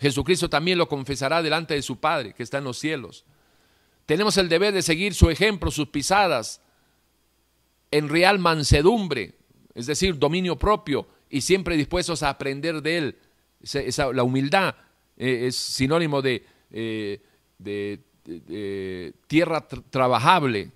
Jesucristo 0.00 0.48
también 0.48 0.78
lo 0.78 0.88
confesará 0.88 1.42
delante 1.42 1.74
de 1.74 1.82
su 1.82 1.98
Padre 1.98 2.32
que 2.32 2.42
está 2.42 2.58
en 2.58 2.64
los 2.64 2.78
cielos. 2.78 3.24
Tenemos 4.06 4.36
el 4.38 4.48
deber 4.48 4.72
de 4.72 4.82
seguir 4.82 5.14
su 5.14 5.28
ejemplo, 5.28 5.70
sus 5.70 5.88
pisadas, 5.88 6.62
en 7.90 8.08
real 8.08 8.38
mansedumbre, 8.38 9.34
es 9.74 9.86
decir, 9.86 10.18
dominio 10.18 10.58
propio 10.58 11.08
y 11.28 11.40
siempre 11.40 11.76
dispuestos 11.76 12.22
a 12.22 12.30
aprender 12.30 12.80
de 12.80 12.98
Él. 12.98 13.18
la 14.14 14.22
humildad 14.22 14.74
eh, 15.16 15.46
es 15.46 15.56
sinónimo 15.56 16.22
de, 16.22 16.46
eh, 16.70 17.20
de, 17.58 18.00
tierra 19.26 19.66
trabajable, 19.66 20.70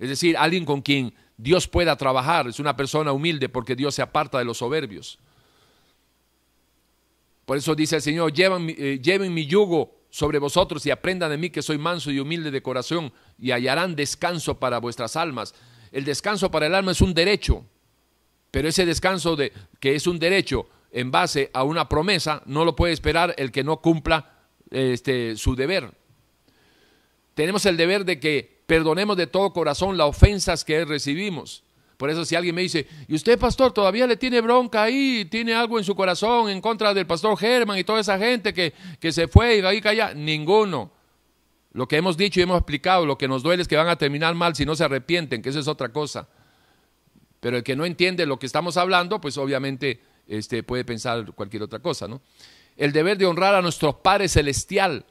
es 0.00 0.08
decir, 0.08 0.36
alguien 0.36 0.64
con 0.64 0.82
quien 0.82 1.14
Dios 1.36 1.68
pueda 1.68 1.96
trabajar, 1.96 2.48
es 2.48 2.58
una 2.58 2.76
persona 2.76 3.12
humilde 3.12 3.48
porque 3.48 3.76
Dios 3.76 3.94
se 3.94 4.02
aparta 4.02 4.38
de 4.38 4.44
los 4.44 4.58
soberbios. 4.58 5.18
Por 7.48 7.56
eso 7.56 7.74
dice 7.74 7.96
el 7.96 8.02
Señor, 8.02 8.32
eh, 8.36 9.00
lleven, 9.00 9.32
mi 9.32 9.46
yugo 9.46 9.94
sobre 10.10 10.38
vosotros 10.38 10.84
y 10.84 10.90
aprendan 10.90 11.30
de 11.30 11.38
mí 11.38 11.48
que 11.48 11.62
soy 11.62 11.78
manso 11.78 12.10
y 12.10 12.18
humilde 12.18 12.50
de 12.50 12.60
corazón 12.60 13.12
y 13.38 13.52
hallarán 13.52 13.96
descanso 13.96 14.58
para 14.58 14.80
vuestras 14.80 15.16
almas. 15.16 15.54
El 15.90 16.04
descanso 16.04 16.50
para 16.50 16.66
el 16.66 16.74
alma 16.74 16.92
es 16.92 17.00
un 17.00 17.14
derecho, 17.14 17.64
pero 18.50 18.68
ese 18.68 18.84
descanso 18.84 19.34
de, 19.34 19.52
que 19.80 19.94
es 19.94 20.06
un 20.06 20.18
derecho 20.18 20.68
en 20.90 21.10
base 21.10 21.50
a 21.54 21.62
una 21.62 21.88
promesa 21.88 22.42
no 22.44 22.64
lo 22.64 22.76
puede 22.76 22.92
esperar 22.92 23.34
el 23.38 23.50
que 23.50 23.64
no 23.64 23.80
cumpla 23.80 24.37
este, 24.70 25.36
su 25.36 25.54
deber. 25.54 25.92
Tenemos 27.34 27.64
el 27.66 27.76
deber 27.76 28.04
de 28.04 28.18
que 28.18 28.62
perdonemos 28.66 29.16
de 29.16 29.26
todo 29.26 29.52
corazón 29.52 29.96
las 29.96 30.08
ofensas 30.08 30.64
que 30.64 30.84
recibimos. 30.84 31.64
Por 31.96 32.10
eso 32.10 32.24
si 32.24 32.36
alguien 32.36 32.54
me 32.54 32.62
dice, 32.62 32.86
¿y 33.08 33.14
usted, 33.14 33.38
pastor, 33.38 33.72
todavía 33.72 34.06
le 34.06 34.16
tiene 34.16 34.40
bronca 34.40 34.84
ahí? 34.84 35.24
¿Tiene 35.24 35.52
algo 35.52 35.78
en 35.78 35.84
su 35.84 35.96
corazón 35.96 36.48
en 36.48 36.60
contra 36.60 36.94
del 36.94 37.06
pastor 37.06 37.36
Germán 37.36 37.76
y 37.78 37.84
toda 37.84 38.00
esa 38.00 38.18
gente 38.18 38.54
que, 38.54 38.72
que 39.00 39.10
se 39.10 39.26
fue 39.26 39.58
y 39.58 39.60
ahí 39.62 39.80
calla? 39.80 40.14
Ninguno. 40.14 40.92
Lo 41.72 41.88
que 41.88 41.96
hemos 41.96 42.16
dicho 42.16 42.38
y 42.38 42.44
hemos 42.44 42.58
explicado, 42.58 43.04
lo 43.04 43.18
que 43.18 43.26
nos 43.26 43.42
duele 43.42 43.62
es 43.62 43.68
que 43.68 43.76
van 43.76 43.88
a 43.88 43.96
terminar 43.96 44.34
mal 44.34 44.54
si 44.54 44.64
no 44.64 44.76
se 44.76 44.84
arrepienten, 44.84 45.42
que 45.42 45.48
eso 45.48 45.58
es 45.58 45.68
otra 45.68 45.88
cosa. 45.88 46.28
Pero 47.40 47.56
el 47.56 47.62
que 47.62 47.76
no 47.76 47.84
entiende 47.84 48.26
lo 48.26 48.38
que 48.38 48.46
estamos 48.46 48.76
hablando, 48.76 49.20
pues 49.20 49.36
obviamente 49.36 50.00
este, 50.26 50.62
puede 50.62 50.84
pensar 50.84 51.32
cualquier 51.32 51.62
otra 51.62 51.80
cosa, 51.80 52.06
¿no? 52.06 52.20
El 52.78 52.92
deber 52.92 53.18
de 53.18 53.26
honrar 53.26 53.54
a 53.54 53.60
nuestro 53.60 53.98
Padre 54.00 54.28
Celestial 54.28 55.04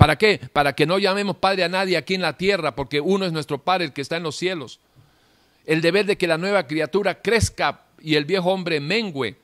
¿Para 0.00 0.16
qué? 0.16 0.40
Para 0.54 0.72
que 0.72 0.86
no 0.86 0.98
llamemos 0.98 1.36
Padre 1.36 1.62
a 1.62 1.68
nadie 1.68 1.98
aquí 1.98 2.14
en 2.14 2.22
la 2.22 2.38
tierra, 2.38 2.74
porque 2.74 3.02
uno 3.02 3.26
es 3.26 3.32
nuestro 3.32 3.58
Padre, 3.58 3.84
el 3.84 3.92
que 3.92 4.00
está 4.00 4.16
en 4.16 4.22
los 4.22 4.34
cielos. 4.34 4.80
El 5.66 5.82
deber 5.82 6.06
de 6.06 6.16
que 6.16 6.26
la 6.26 6.38
nueva 6.38 6.66
criatura 6.66 7.20
crezca 7.20 7.82
y 8.00 8.14
el 8.14 8.24
viejo 8.24 8.50
hombre 8.50 8.80
mengüe, 8.80 9.36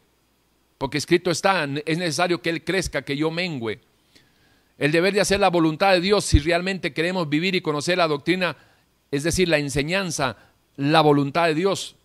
porque 0.79 0.97
escrito 0.97 1.31
está, 1.31 1.69
es 1.85 1.99
necesario 1.99 2.41
que 2.41 2.49
Él 2.49 2.65
crezca, 2.65 3.03
que 3.03 3.19
yo 3.19 3.31
mengüe. 3.31 3.81
El 4.79 4.93
deber 4.93 5.13
de 5.13 5.21
hacer 5.21 5.41
la 5.41 5.51
voluntad 5.51 5.93
de 5.93 6.01
Dios 6.01 6.25
si 6.25 6.39
realmente 6.39 6.95
queremos 6.95 7.29
vivir 7.29 7.55
y 7.55 7.61
conocer 7.61 7.99
la 7.99 8.09
doctrina, 8.09 8.57
es 9.11 9.25
decir, 9.25 9.51
la 9.51 9.59
enseñanza, 9.59 10.39
la 10.77 11.03
voluntad 11.03 11.49
de 11.49 11.55
Dios. 11.55 11.97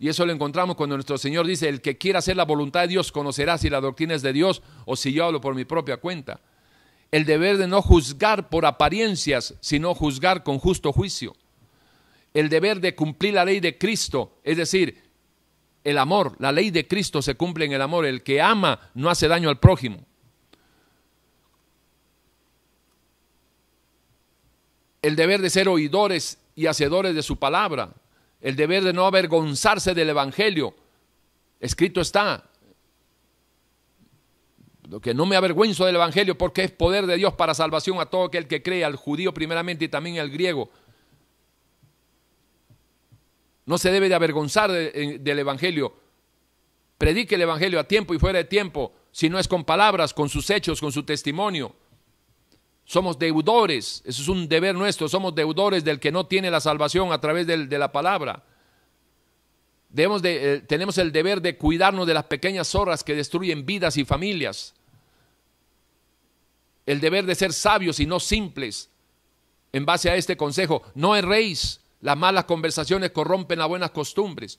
Y 0.00 0.08
eso 0.08 0.26
lo 0.26 0.32
encontramos 0.32 0.74
cuando 0.74 0.96
nuestro 0.96 1.18
Señor 1.18 1.46
dice, 1.46 1.68
el 1.68 1.80
que 1.80 1.98
quiera 1.98 2.18
hacer 2.18 2.36
la 2.36 2.44
voluntad 2.44 2.80
de 2.80 2.88
Dios 2.88 3.12
conocerá 3.12 3.58
si 3.58 3.70
la 3.70 3.80
doctrina 3.80 4.14
es 4.14 4.22
de 4.22 4.32
Dios 4.32 4.62
o 4.86 4.96
si 4.96 5.12
yo 5.12 5.26
hablo 5.26 5.40
por 5.40 5.54
mi 5.54 5.64
propia 5.64 5.98
cuenta 5.98 6.40
el 7.10 7.24
deber 7.24 7.58
de 7.58 7.66
no 7.66 7.82
juzgar 7.82 8.48
por 8.48 8.66
apariencias, 8.66 9.54
sino 9.60 9.94
juzgar 9.94 10.42
con 10.42 10.58
justo 10.58 10.92
juicio. 10.92 11.34
El 12.32 12.48
deber 12.48 12.80
de 12.80 12.94
cumplir 12.94 13.34
la 13.34 13.44
ley 13.44 13.58
de 13.58 13.76
Cristo, 13.76 14.38
es 14.44 14.56
decir, 14.56 15.02
el 15.82 15.98
amor, 15.98 16.36
la 16.38 16.52
ley 16.52 16.70
de 16.70 16.86
Cristo 16.86 17.22
se 17.22 17.34
cumple 17.34 17.64
en 17.64 17.72
el 17.72 17.82
amor. 17.82 18.06
El 18.06 18.22
que 18.22 18.40
ama 18.40 18.90
no 18.94 19.10
hace 19.10 19.26
daño 19.26 19.48
al 19.48 19.58
prójimo. 19.58 20.04
El 25.02 25.16
deber 25.16 25.40
de 25.40 25.50
ser 25.50 25.68
oidores 25.68 26.38
y 26.54 26.66
hacedores 26.66 27.14
de 27.14 27.22
su 27.22 27.38
palabra. 27.38 27.94
El 28.40 28.56
deber 28.56 28.82
de 28.84 28.92
no 28.92 29.06
avergonzarse 29.06 29.94
del 29.94 30.10
Evangelio. 30.10 30.74
Escrito 31.60 32.00
está, 32.00 32.50
lo 34.90 35.00
que 35.00 35.14
no 35.14 35.24
me 35.24 35.36
avergüenzo 35.36 35.86
del 35.86 35.94
Evangelio 35.94 36.36
porque 36.36 36.64
es 36.64 36.72
poder 36.72 37.06
de 37.06 37.16
Dios 37.16 37.34
para 37.34 37.54
salvación 37.54 38.00
a 38.00 38.06
todo 38.06 38.24
aquel 38.24 38.48
que 38.48 38.60
cree, 38.60 38.84
al 38.84 38.96
judío 38.96 39.32
primeramente 39.32 39.84
y 39.84 39.88
también 39.88 40.18
al 40.18 40.30
griego. 40.30 40.68
No 43.66 43.78
se 43.78 43.92
debe 43.92 44.08
de 44.08 44.16
avergonzar 44.16 44.72
del 44.72 45.38
Evangelio. 45.38 45.94
Predique 46.98 47.36
el 47.36 47.42
Evangelio 47.42 47.78
a 47.78 47.84
tiempo 47.84 48.14
y 48.14 48.18
fuera 48.18 48.38
de 48.38 48.44
tiempo, 48.44 48.92
si 49.12 49.28
no 49.28 49.38
es 49.38 49.46
con 49.46 49.64
palabras, 49.64 50.12
con 50.12 50.28
sus 50.28 50.50
hechos, 50.50 50.80
con 50.80 50.90
su 50.90 51.04
testimonio. 51.04 51.76
Somos 52.90 53.20
deudores, 53.20 54.02
eso 54.04 54.22
es 54.22 54.28
un 54.28 54.48
deber 54.48 54.74
nuestro, 54.74 55.08
somos 55.08 55.32
deudores 55.32 55.84
del 55.84 56.00
que 56.00 56.10
no 56.10 56.26
tiene 56.26 56.50
la 56.50 56.60
salvación 56.60 57.12
a 57.12 57.20
través 57.20 57.46
de 57.46 57.78
la 57.78 57.92
palabra. 57.92 58.42
Debemos 59.90 60.22
de, 60.22 60.54
eh, 60.54 60.60
tenemos 60.60 60.98
el 60.98 61.12
deber 61.12 61.40
de 61.40 61.56
cuidarnos 61.56 62.04
de 62.04 62.14
las 62.14 62.24
pequeñas 62.24 62.66
zorras 62.66 63.04
que 63.04 63.14
destruyen 63.14 63.64
vidas 63.64 63.96
y 63.96 64.04
familias 64.04 64.74
el 66.84 66.98
deber 66.98 67.24
de 67.24 67.36
ser 67.36 67.52
sabios 67.52 68.00
y 68.00 68.06
no 68.06 68.18
simples. 68.18 68.90
En 69.72 69.86
base 69.86 70.10
a 70.10 70.16
este 70.16 70.36
consejo, 70.36 70.82
no 70.96 71.14
erréis, 71.14 71.80
las 72.00 72.16
malas 72.16 72.46
conversaciones 72.46 73.12
corrompen 73.12 73.60
las 73.60 73.68
buenas 73.68 73.92
costumbres. 73.92 74.58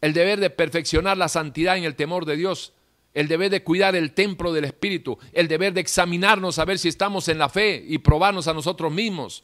El 0.00 0.14
deber 0.14 0.40
de 0.40 0.48
perfeccionar 0.48 1.18
la 1.18 1.28
santidad 1.28 1.76
en 1.76 1.84
el 1.84 1.96
temor 1.96 2.24
de 2.24 2.36
Dios, 2.36 2.72
el 3.16 3.28
deber 3.28 3.50
de 3.50 3.62
cuidar 3.62 3.96
el 3.96 4.12
templo 4.12 4.52
del 4.52 4.66
Espíritu, 4.66 5.18
el 5.32 5.48
deber 5.48 5.72
de 5.72 5.80
examinarnos 5.80 6.58
a 6.58 6.66
ver 6.66 6.78
si 6.78 6.88
estamos 6.88 7.28
en 7.28 7.38
la 7.38 7.48
fe 7.48 7.82
y 7.88 7.96
probarnos 7.96 8.46
a 8.46 8.52
nosotros 8.52 8.92
mismos. 8.92 9.42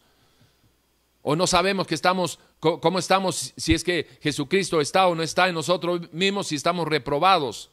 O 1.23 1.35
no 1.37 1.47
sabemos 1.47 1.87
que 1.87 1.95
estamos, 1.95 2.39
cómo 2.61 2.99
estamos, 2.99 3.55
si 3.57 3.73
es 3.73 3.83
que 3.83 4.07
Jesucristo 4.21 4.79
está 4.83 5.07
o 5.07 5.15
no 5.15 5.23
está 5.23 5.49
en 5.49 5.55
nosotros 5.55 6.13
mismos, 6.13 6.49
si 6.49 6.57
estamos 6.57 6.87
reprobados. 6.87 7.71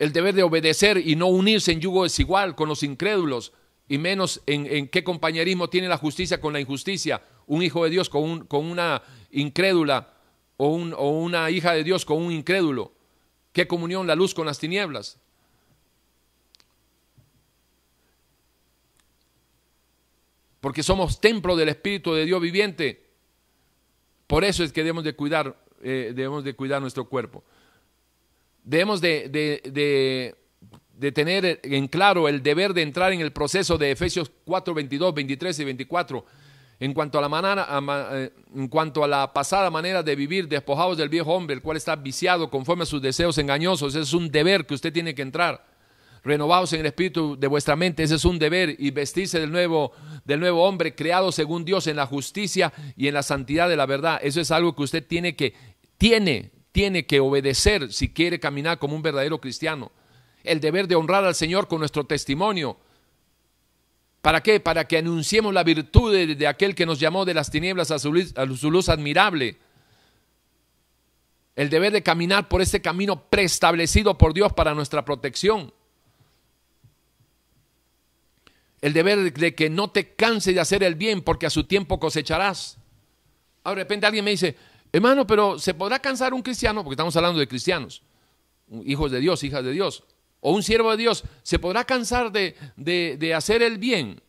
el 0.00 0.12
deber 0.12 0.34
de 0.34 0.42
obedecer 0.42 0.98
y 0.98 1.14
no 1.14 1.28
unirse 1.28 1.70
en 1.70 1.80
yugo 1.80 2.02
desigual 2.02 2.56
con 2.56 2.68
los 2.68 2.82
incrédulos, 2.82 3.52
y 3.88 3.98
menos 3.98 4.42
en, 4.46 4.88
qué 4.88 5.04
compañerismo 5.04 5.70
tiene 5.70 5.86
la 5.86 5.98
justicia 5.98 6.40
con 6.40 6.52
la 6.52 6.58
injusticia, 6.58 7.22
un 7.46 7.62
hijo 7.62 7.84
de 7.84 7.90
Dios 7.90 8.08
con, 8.08 8.48
una 8.50 9.02
incrédula 9.30 10.14
o 10.56 10.66
una 10.66 11.48
hija 11.50 11.74
de 11.74 11.84
Dios 11.84 12.04
con 12.04 12.20
un 12.20 12.32
incrédulo. 12.32 12.97
¿Qué 13.52 13.66
comunión 13.66 14.06
la 14.06 14.14
luz 14.14 14.34
con 14.34 14.46
las 14.46 14.58
tinieblas? 14.58 15.18
Porque 20.60 20.82
somos 20.82 21.20
templo 21.20 21.56
del 21.56 21.68
Espíritu 21.68 22.12
de 22.14 22.24
Dios 22.24 22.40
viviente. 22.40 23.06
Por 24.26 24.44
eso 24.44 24.64
es 24.64 24.72
que 24.72 24.82
debemos 24.82 25.04
de 25.04 25.14
cuidar, 25.14 25.56
eh, 25.82 26.12
debemos 26.14 26.44
de 26.44 26.54
cuidar 26.54 26.82
nuestro 26.82 27.08
cuerpo. 27.08 27.44
Debemos 28.64 29.00
de, 29.00 29.28
de, 29.28 31.12
tener 31.12 31.60
en 31.62 31.88
claro 31.88 32.28
el 32.28 32.42
deber 32.42 32.74
de 32.74 32.82
entrar 32.82 33.12
en 33.12 33.20
el 33.20 33.32
proceso 33.32 33.78
de 33.78 33.92
Efesios 33.92 34.30
4, 34.44 34.74
22, 34.74 35.14
23 35.14 35.58
y 35.60 35.64
24 35.64 36.26
en 36.80 36.94
cuanto 36.94 37.18
a 37.18 37.22
la 37.22 37.28
manera, 37.28 37.66
eh, 38.12 38.30
en 38.54 38.68
cuanto 38.68 39.02
a 39.02 39.08
la 39.08 39.32
pasada 39.32 39.70
manera 39.70 40.02
de 40.02 40.14
vivir, 40.14 40.48
despojados 40.48 40.96
del 40.96 41.08
viejo 41.08 41.34
hombre, 41.34 41.54
el 41.54 41.62
cual 41.62 41.76
está 41.76 41.96
viciado 41.96 42.50
conforme 42.50 42.84
a 42.84 42.86
sus 42.86 43.02
deseos 43.02 43.36
engañosos, 43.38 43.94
ese 43.94 44.02
es 44.02 44.12
un 44.12 44.30
deber 44.30 44.64
que 44.64 44.74
usted 44.74 44.92
tiene 44.92 45.14
que 45.14 45.22
entrar. 45.22 45.66
Renovados 46.22 46.72
en 46.72 46.80
el 46.80 46.86
espíritu 46.86 47.36
de 47.38 47.46
vuestra 47.46 47.74
mente, 47.74 48.02
ese 48.02 48.14
es 48.14 48.24
un 48.24 48.38
deber, 48.38 48.76
y 48.78 48.90
vestirse 48.90 49.40
del 49.40 49.50
nuevo, 49.50 49.92
del 50.24 50.40
nuevo 50.40 50.64
hombre, 50.64 50.94
creado 50.94 51.32
según 51.32 51.64
Dios 51.64 51.86
en 51.88 51.96
la 51.96 52.06
justicia 52.06 52.72
y 52.96 53.08
en 53.08 53.14
la 53.14 53.22
santidad 53.22 53.68
de 53.68 53.76
la 53.76 53.86
verdad. 53.86 54.20
Eso 54.22 54.40
es 54.40 54.50
algo 54.50 54.74
que 54.76 54.82
usted 54.82 55.04
tiene 55.04 55.34
que, 55.34 55.54
tiene, 55.96 56.52
tiene 56.70 57.06
que 57.06 57.18
obedecer 57.18 57.92
si 57.92 58.12
quiere 58.12 58.38
caminar 58.38 58.78
como 58.78 58.94
un 58.94 59.02
verdadero 59.02 59.40
cristiano. 59.40 59.90
El 60.44 60.60
deber 60.60 60.86
de 60.86 60.94
honrar 60.94 61.24
al 61.24 61.34
Señor 61.34 61.66
con 61.66 61.80
nuestro 61.80 62.04
testimonio 62.04 62.78
¿Para 64.22 64.42
qué? 64.42 64.60
Para 64.60 64.86
que 64.86 64.98
anunciemos 64.98 65.54
la 65.54 65.62
virtud 65.62 66.12
de, 66.12 66.46
aquel 66.46 66.74
que 66.74 66.86
nos 66.86 66.98
llamó 66.98 67.24
de 67.24 67.34
las 67.34 67.50
tinieblas 67.50 67.90
a 67.90 67.98
su, 67.98 68.12
luz, 68.12 68.88
admirable. 68.88 69.56
El 71.54 71.70
deber 71.70 71.92
de 71.92 72.02
caminar 72.02 72.48
por 72.48 72.60
este 72.60 72.80
camino 72.80 73.28
preestablecido 73.28 74.18
por 74.18 74.34
Dios 74.34 74.52
para 74.52 74.74
nuestra 74.74 75.04
protección. 75.04 75.72
El 78.80 78.92
deber 78.92 79.32
de 79.32 79.54
que 79.54 79.70
no 79.70 79.90
te 79.90 80.14
canses 80.14 80.54
de 80.54 80.60
hacer 80.60 80.82
el 80.82 80.94
bien 80.94 81.22
porque 81.22 81.46
a 81.46 81.50
su 81.50 81.64
tiempo 81.64 81.98
cosecharás. 81.98 82.78
Ahora 83.64 83.78
de 83.78 83.84
repente 83.84 84.06
alguien 84.06 84.24
me 84.24 84.30
dice, 84.32 84.56
hermano, 84.92 85.26
pero 85.26 85.58
¿se 85.58 85.74
podrá 85.74 85.98
cansar 85.98 86.32
un 86.32 86.42
cristiano? 86.42 86.84
Porque 86.84 86.94
estamos 86.94 87.16
hablando 87.16 87.40
de 87.40 87.48
cristianos, 87.48 88.02
hijos 88.84 89.10
de 89.10 89.18
Dios, 89.18 89.42
hijas 89.42 89.64
de 89.64 89.72
Dios 89.72 90.04
o 90.40 90.52
un 90.52 90.62
siervo 90.62 90.90
de 90.92 90.96
Dios 90.98 91.24
se 91.42 91.58
podrá 91.58 91.84
cansar 91.84 92.30
de, 92.32 92.56
de, 92.76 93.34
hacer 93.34 93.62
el 93.62 93.78
bien. 93.78 94.20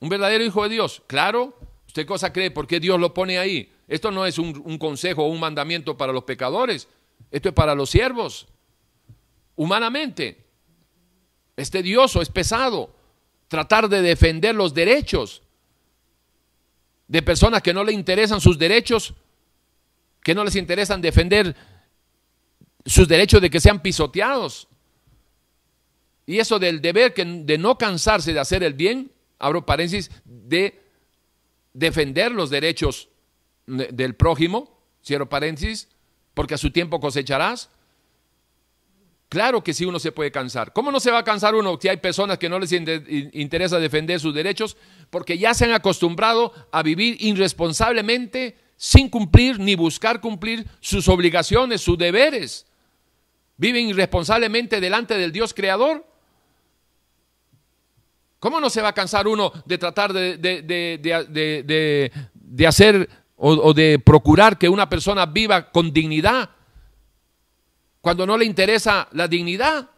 Un 0.00 0.08
verdadero 0.08 0.44
hijo 0.44 0.62
de 0.64 0.70
Dios, 0.70 1.02
claro. 1.06 1.56
¿Usted 1.86 2.06
cosa 2.06 2.32
cree? 2.32 2.50
¿Por 2.50 2.66
qué 2.66 2.80
Dios 2.80 3.00
lo 3.00 3.14
pone 3.14 3.38
ahí? 3.38 3.72
Esto 3.86 4.10
no 4.10 4.26
es 4.26 4.38
un, 4.38 4.60
un 4.64 4.78
consejo 4.78 5.24
o 5.24 5.28
un 5.28 5.40
mandamiento 5.40 5.96
para 5.96 6.12
los 6.12 6.24
pecadores. 6.24 6.88
Esto 7.30 7.48
es 7.48 7.54
para 7.54 7.74
los 7.74 7.90
siervos. 7.90 8.46
Humanamente. 9.56 10.44
Es 11.56 11.70
tedioso, 11.70 12.22
es 12.22 12.28
pesado. 12.28 12.94
Tratar 13.48 13.88
de 13.88 14.02
defender 14.02 14.54
los 14.54 14.74
derechos 14.74 15.42
de 17.08 17.22
personas 17.22 17.62
que 17.62 17.72
no 17.72 17.82
le 17.82 17.92
interesan 17.92 18.40
sus 18.40 18.58
derechos, 18.58 19.14
que 20.22 20.34
no 20.34 20.44
les 20.44 20.56
interesan 20.56 21.00
defender 21.00 21.56
sus 22.88 23.06
derechos 23.06 23.40
de 23.40 23.50
que 23.50 23.60
sean 23.60 23.80
pisoteados. 23.80 24.66
Y 26.26 26.38
eso 26.38 26.58
del 26.58 26.80
deber 26.80 27.14
que, 27.14 27.24
de 27.24 27.58
no 27.58 27.78
cansarse 27.78 28.32
de 28.32 28.40
hacer 28.40 28.62
el 28.62 28.74
bien, 28.74 29.12
abro 29.38 29.64
paréntesis, 29.64 30.10
de 30.24 30.80
defender 31.72 32.32
los 32.32 32.50
derechos 32.50 33.08
del 33.66 34.14
prójimo, 34.14 34.80
cierro 35.04 35.28
paréntesis, 35.28 35.88
porque 36.34 36.54
a 36.54 36.58
su 36.58 36.70
tiempo 36.70 37.00
cosecharás. 37.00 37.70
Claro 39.28 39.62
que 39.62 39.74
sí 39.74 39.84
uno 39.84 39.98
se 39.98 40.12
puede 40.12 40.32
cansar. 40.32 40.72
¿Cómo 40.72 40.90
no 40.90 41.00
se 41.00 41.10
va 41.10 41.18
a 41.18 41.24
cansar 41.24 41.54
uno 41.54 41.78
si 41.80 41.88
hay 41.88 41.98
personas 41.98 42.38
que 42.38 42.48
no 42.48 42.58
les 42.58 42.72
interesa 42.72 43.78
defender 43.78 44.18
sus 44.20 44.34
derechos? 44.34 44.78
Porque 45.10 45.36
ya 45.36 45.52
se 45.52 45.66
han 45.66 45.72
acostumbrado 45.72 46.52
a 46.72 46.82
vivir 46.82 47.18
irresponsablemente 47.20 48.56
sin 48.76 49.10
cumplir 49.10 49.58
ni 49.58 49.74
buscar 49.74 50.22
cumplir 50.22 50.66
sus 50.80 51.08
obligaciones, 51.08 51.82
sus 51.82 51.98
deberes 51.98 52.67
viven 53.58 53.88
irresponsablemente 53.88 54.80
delante 54.80 55.18
del 55.18 55.30
Dios 55.30 55.52
creador. 55.52 56.06
¿Cómo 58.40 58.60
no 58.60 58.70
se 58.70 58.80
va 58.80 58.88
a 58.88 58.94
cansar 58.94 59.28
uno 59.28 59.52
de 59.66 59.76
tratar 59.76 60.12
de, 60.12 60.38
de, 60.38 62.66
hacer 62.66 63.08
o, 63.36 63.50
o, 63.50 63.74
de 63.74 63.98
procurar 63.98 64.56
que 64.56 64.68
una 64.68 64.88
persona 64.88 65.26
viva 65.26 65.70
con 65.70 65.92
dignidad 65.92 66.50
cuando 68.00 68.24
no 68.24 68.38
le 68.38 68.44
interesa 68.44 69.08
la 69.12 69.26
dignidad 69.26 69.90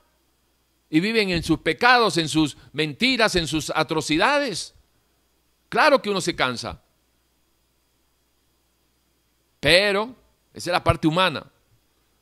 y 0.89 1.01
viven 1.01 1.31
en 1.31 1.43
sus 1.43 1.59
pecados, 1.59 2.17
en 2.17 2.29
sus 2.29 2.57
mentiras, 2.73 3.37
en 3.37 3.47
sus 3.47 3.71
atrocidades? 3.75 4.75
Claro 5.69 6.01
que 6.01 6.09
uno 6.09 6.23
se 6.23 6.35
cansa. 6.35 6.81
Pero 9.61 10.17
esa 10.55 10.71
es 10.71 10.73
la 10.73 10.83
parte 10.83 11.07
humana. 11.07 11.47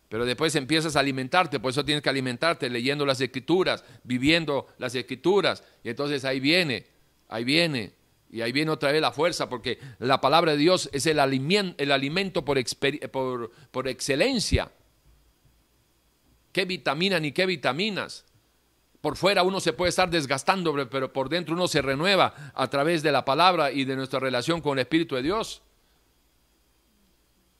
Pero 0.09 0.25
después 0.25 0.55
empiezas 0.55 0.97
a 0.97 1.01
alimentarte, 1.01 1.61
por 1.61 1.71
eso 1.71 1.85
tienes 1.85 2.03
que 2.03 2.09
alimentarte 2.09 2.71
leyendo 2.71 3.05
las 3.05 3.21
escrituras, 3.21 3.85
viviendo 4.05 4.69
las 4.79 4.95
escrituras. 4.95 5.63
Y 5.85 5.91
entonces 5.91 6.25
ahí 6.25 6.41
viene, 6.41 6.87
ahí 7.29 7.45
viene, 7.45 7.93
y 8.31 8.41
ahí 8.41 8.53
viene 8.53 8.71
otra 8.71 8.91
vez 8.91 9.03
la 9.03 9.13
fuerza, 9.13 9.49
porque 9.49 9.79
la 9.99 10.21
palabra 10.21 10.53
de 10.53 10.59
Dios 10.59 10.89
es 10.93 11.07
el, 11.07 11.19
el 11.19 11.93
alimento 11.93 12.45
por, 12.45 12.59
por, 13.11 13.51
por 13.71 13.89
excelencia. 13.89 14.71
¿Qué 16.53 16.65
vitamina 16.65 17.21
ni 17.21 17.33
qué 17.33 17.45
vitaminas? 17.45 18.25
Por 19.01 19.17
fuera 19.17 19.43
uno 19.43 19.61
se 19.61 19.73
puede 19.75 19.91
estar 19.91 20.11
desgastando, 20.11 20.75
pero 20.89 21.13
por 21.13 21.29
dentro 21.29 21.55
uno 21.55 21.69
se 21.69 21.83
renueva 21.83 22.53
a 22.55 22.69
través 22.69 23.03
de 23.03 23.13
la 23.13 23.25
palabra 23.25 23.71
y 23.71 23.85
de 23.85 23.95
nuestra 23.95 24.19
relación 24.21 24.61
con 24.61 24.79
el 24.79 24.83
Espíritu 24.83 25.15
de 25.15 25.23
Dios. 25.23 25.63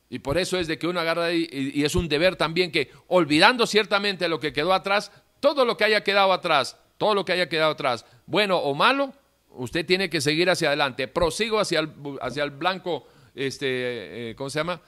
Y 0.09 0.19
por 0.19 0.37
eso 0.37 0.57
es 0.57 0.67
de 0.67 0.79
que 0.79 0.87
uno 0.87 0.99
agarra 0.99 1.31
y, 1.33 1.47
y, 1.51 1.83
es 1.83 1.93
un 1.95 2.09
deber 2.09 2.35
también 2.35 2.71
que, 2.71 2.91
olvidando 3.07 3.67
ciertamente 3.67 4.27
lo 4.27 4.39
que 4.39 4.53
quedó 4.53 4.73
atrás, 4.73 5.11
todo 5.39 5.65
lo 5.65 5.77
que 5.77 5.83
haya 5.83 6.03
quedado 6.03 6.33
atrás, 6.33 6.77
todo 6.97 7.13
lo 7.13 7.25
que 7.25 7.33
haya 7.33 7.47
quedado 7.47 7.71
atrás, 7.71 8.05
bueno 8.25 8.57
o 8.57 8.73
malo, 8.73 9.13
usted 9.51 9.85
tiene 9.85 10.09
que 10.09 10.19
seguir 10.19 10.49
hacia 10.49 10.69
adelante. 10.69 11.07
Prosigo 11.07 11.59
hacia 11.59 11.81
el, 11.81 11.91
hacia 12.21 12.43
el 12.43 12.51
blanco, 12.51 13.07
este, 13.35 14.31
eh, 14.31 14.35
¿cómo 14.35 14.49
se 14.49 14.59
llama? 14.59 14.81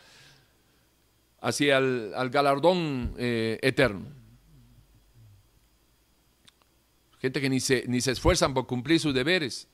Hacia 1.42 1.78
el 1.78 2.30
galardón 2.30 3.14
eh, 3.18 3.60
eterno. 3.62 4.06
Gente 7.20 7.40
que 7.40 7.50
ni 7.50 7.60
se, 7.60 7.84
ni 7.88 8.02
se 8.02 8.12
esfuerzan 8.12 8.54
por 8.54 8.66
cumplir 8.66 9.00
sus 9.00 9.14
deberes. 9.14 9.68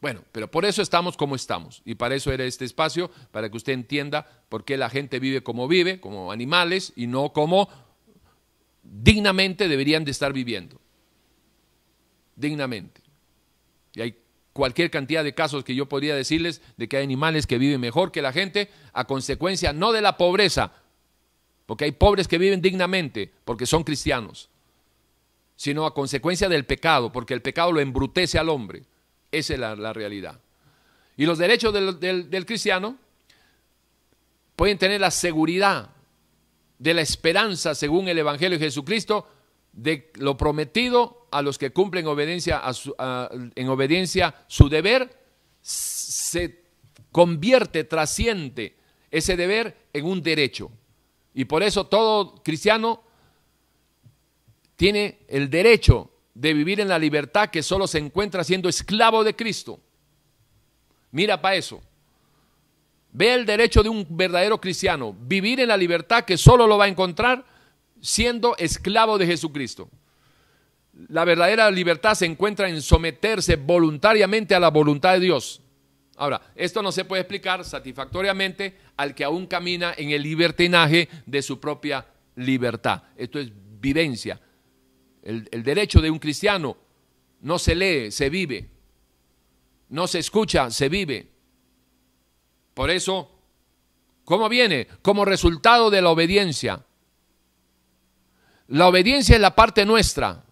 Bueno, 0.00 0.22
pero 0.30 0.50
por 0.50 0.64
eso 0.64 0.80
estamos 0.80 1.16
como 1.16 1.34
estamos. 1.34 1.82
Y 1.84 1.96
para 1.96 2.14
eso 2.14 2.32
era 2.32 2.44
este 2.44 2.64
espacio, 2.64 3.10
para 3.32 3.50
que 3.50 3.56
usted 3.56 3.72
entienda 3.72 4.26
por 4.48 4.64
qué 4.64 4.76
la 4.76 4.90
gente 4.90 5.18
vive 5.18 5.42
como 5.42 5.66
vive, 5.66 6.00
como 6.00 6.30
animales, 6.30 6.92
y 6.94 7.06
no 7.08 7.32
como 7.32 7.68
dignamente 8.82 9.68
deberían 9.68 10.04
de 10.04 10.12
estar 10.12 10.32
viviendo. 10.32 10.80
Dignamente. 12.36 13.00
Y 13.94 14.00
hay 14.02 14.16
cualquier 14.52 14.90
cantidad 14.90 15.24
de 15.24 15.34
casos 15.34 15.64
que 15.64 15.74
yo 15.74 15.88
podría 15.88 16.14
decirles 16.14 16.62
de 16.76 16.88
que 16.88 16.96
hay 16.96 17.04
animales 17.04 17.46
que 17.46 17.58
viven 17.58 17.80
mejor 17.80 18.12
que 18.12 18.22
la 18.22 18.32
gente 18.32 18.70
a 18.92 19.04
consecuencia 19.04 19.72
no 19.72 19.92
de 19.92 20.00
la 20.00 20.16
pobreza, 20.16 20.72
porque 21.66 21.84
hay 21.84 21.92
pobres 21.92 22.28
que 22.28 22.38
viven 22.38 22.62
dignamente 22.62 23.32
porque 23.44 23.66
son 23.66 23.84
cristianos, 23.84 24.48
sino 25.56 25.86
a 25.86 25.94
consecuencia 25.94 26.48
del 26.48 26.66
pecado, 26.66 27.12
porque 27.12 27.34
el 27.34 27.42
pecado 27.42 27.72
lo 27.72 27.80
embrutece 27.80 28.38
al 28.38 28.48
hombre. 28.48 28.84
Esa 29.30 29.54
es 29.54 29.60
la, 29.60 29.92
realidad. 29.92 30.40
Y 31.16 31.26
los 31.26 31.38
derechos 31.38 31.72
del, 31.72 32.46
cristiano 32.46 32.96
pueden 34.56 34.78
tener 34.78 35.00
la 35.00 35.10
seguridad 35.10 35.90
de 36.78 36.94
la 36.94 37.02
esperanza, 37.02 37.74
según 37.74 38.08
el 38.08 38.18
Evangelio 38.18 38.58
de 38.58 38.64
Jesucristo, 38.64 39.28
de 39.72 40.10
lo 40.14 40.36
prometido 40.36 41.26
a 41.30 41.42
los 41.42 41.58
que 41.58 41.70
cumplen 41.70 42.06
obediencia 42.06 42.62
en 43.54 43.68
obediencia 43.68 44.34
su 44.46 44.68
deber, 44.68 45.16
se 45.60 46.62
convierte, 47.12 47.84
trasciende 47.84 48.76
ese 49.10 49.36
deber 49.36 49.88
en 49.92 50.04
un 50.04 50.22
derecho. 50.22 50.70
Y 51.34 51.44
por 51.44 51.62
eso 51.62 51.86
todo 51.86 52.42
cristiano 52.42 53.02
tiene 54.76 55.18
el 55.28 55.50
derecho 55.50 56.10
de 56.38 56.54
vivir 56.54 56.78
en 56.78 56.86
la 56.86 57.00
libertad 57.00 57.50
que 57.50 57.64
solo 57.64 57.88
se 57.88 57.98
encuentra 57.98 58.44
siendo 58.44 58.68
esclavo 58.68 59.24
de 59.24 59.34
Cristo. 59.34 59.80
Mira 61.10 61.40
para 61.40 61.56
eso. 61.56 61.82
Ve 63.12 63.34
el 63.34 63.44
derecho 63.44 63.82
de 63.82 63.88
un 63.88 64.06
verdadero 64.08 64.60
cristiano, 64.60 65.16
vivir 65.18 65.58
en 65.58 65.66
la 65.66 65.76
libertad 65.76 66.24
que 66.24 66.38
solo 66.38 66.68
lo 66.68 66.78
va 66.78 66.84
a 66.84 66.88
encontrar 66.88 67.44
siendo 68.00 68.56
esclavo 68.56 69.18
de 69.18 69.26
Jesucristo. 69.26 69.90
La 71.08 71.24
verdadera 71.24 71.68
libertad 71.72 72.14
se 72.14 72.26
encuentra 72.26 72.68
en 72.68 72.82
someterse 72.82 73.56
voluntariamente 73.56 74.54
a 74.54 74.60
la 74.60 74.70
voluntad 74.70 75.14
de 75.14 75.20
Dios. 75.20 75.60
Ahora, 76.16 76.40
esto 76.54 76.82
no 76.82 76.92
se 76.92 77.04
puede 77.04 77.22
explicar 77.22 77.64
satisfactoriamente 77.64 78.76
al 78.96 79.12
que 79.16 79.24
aún 79.24 79.46
camina 79.48 79.92
en 79.96 80.10
el 80.10 80.22
libertinaje 80.22 81.08
de 81.26 81.42
su 81.42 81.58
propia 81.58 82.06
libertad. 82.36 83.02
Esto 83.16 83.40
es 83.40 83.50
vivencia. 83.80 84.40
El, 85.28 85.46
el 85.52 85.62
derecho 85.62 86.00
de 86.00 86.10
un 86.10 86.18
cristiano 86.18 86.74
no 87.42 87.58
se 87.58 87.74
lee, 87.74 88.10
se 88.10 88.30
vive. 88.30 88.70
No 89.90 90.06
se 90.06 90.20
escucha, 90.20 90.70
se 90.70 90.88
vive. 90.88 91.28
Por 92.72 92.88
eso, 92.88 93.30
¿cómo 94.24 94.48
viene? 94.48 94.88
Como 95.02 95.26
resultado 95.26 95.90
de 95.90 96.00
la 96.00 96.10
obediencia. 96.10 96.82
La 98.68 98.88
obediencia 98.88 99.34
es 99.34 99.40
la 99.40 99.54
parte 99.54 99.84
nuestra, 99.84 100.44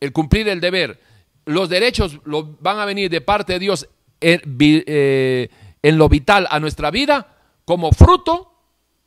el 0.00 0.12
cumplir 0.12 0.48
el 0.48 0.60
deber. 0.60 1.00
Los 1.44 1.68
derechos 1.68 2.20
van 2.24 2.78
a 2.78 2.84
venir 2.86 3.10
de 3.10 3.20
parte 3.20 3.54
de 3.54 3.58
Dios 3.58 3.88
eh, 4.20 5.50
en 5.82 5.98
lo 5.98 6.08
vital 6.08 6.46
a 6.50 6.58
nuestra 6.58 6.90
vida 6.90 7.36
como 7.66 7.92
fruto 7.92 8.52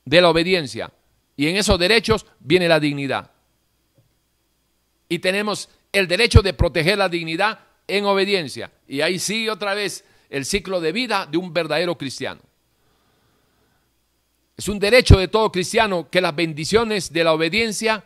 de 0.05 0.21
la 0.21 0.29
obediencia. 0.29 0.91
Y 1.35 1.47
en 1.47 1.55
esos 1.55 1.79
derechos 1.79 2.25
viene 2.39 2.67
la 2.67 2.79
dignidad. 2.79 3.31
Y 5.09 5.19
tenemos 5.19 5.67
el 5.91 6.07
derecho 6.07 6.41
de 6.41 6.53
proteger 6.53 6.97
la 6.97 7.09
dignidad 7.09 7.59
en 7.87 8.05
obediencia. 8.05 8.71
Y 8.87 9.01
ahí 9.01 9.19
sigue 9.19 9.49
otra 9.49 9.73
vez 9.73 10.05
el 10.29 10.45
ciclo 10.45 10.79
de 10.79 10.91
vida 10.91 11.25
de 11.25 11.37
un 11.37 11.51
verdadero 11.51 11.97
cristiano. 11.97 12.41
Es 14.55 14.67
un 14.67 14.77
derecho 14.77 15.17
de 15.17 15.27
todo 15.27 15.51
cristiano 15.51 16.09
que 16.09 16.21
las 16.21 16.35
bendiciones 16.35 17.11
de 17.11 17.23
la 17.23 17.33
obediencia 17.33 18.03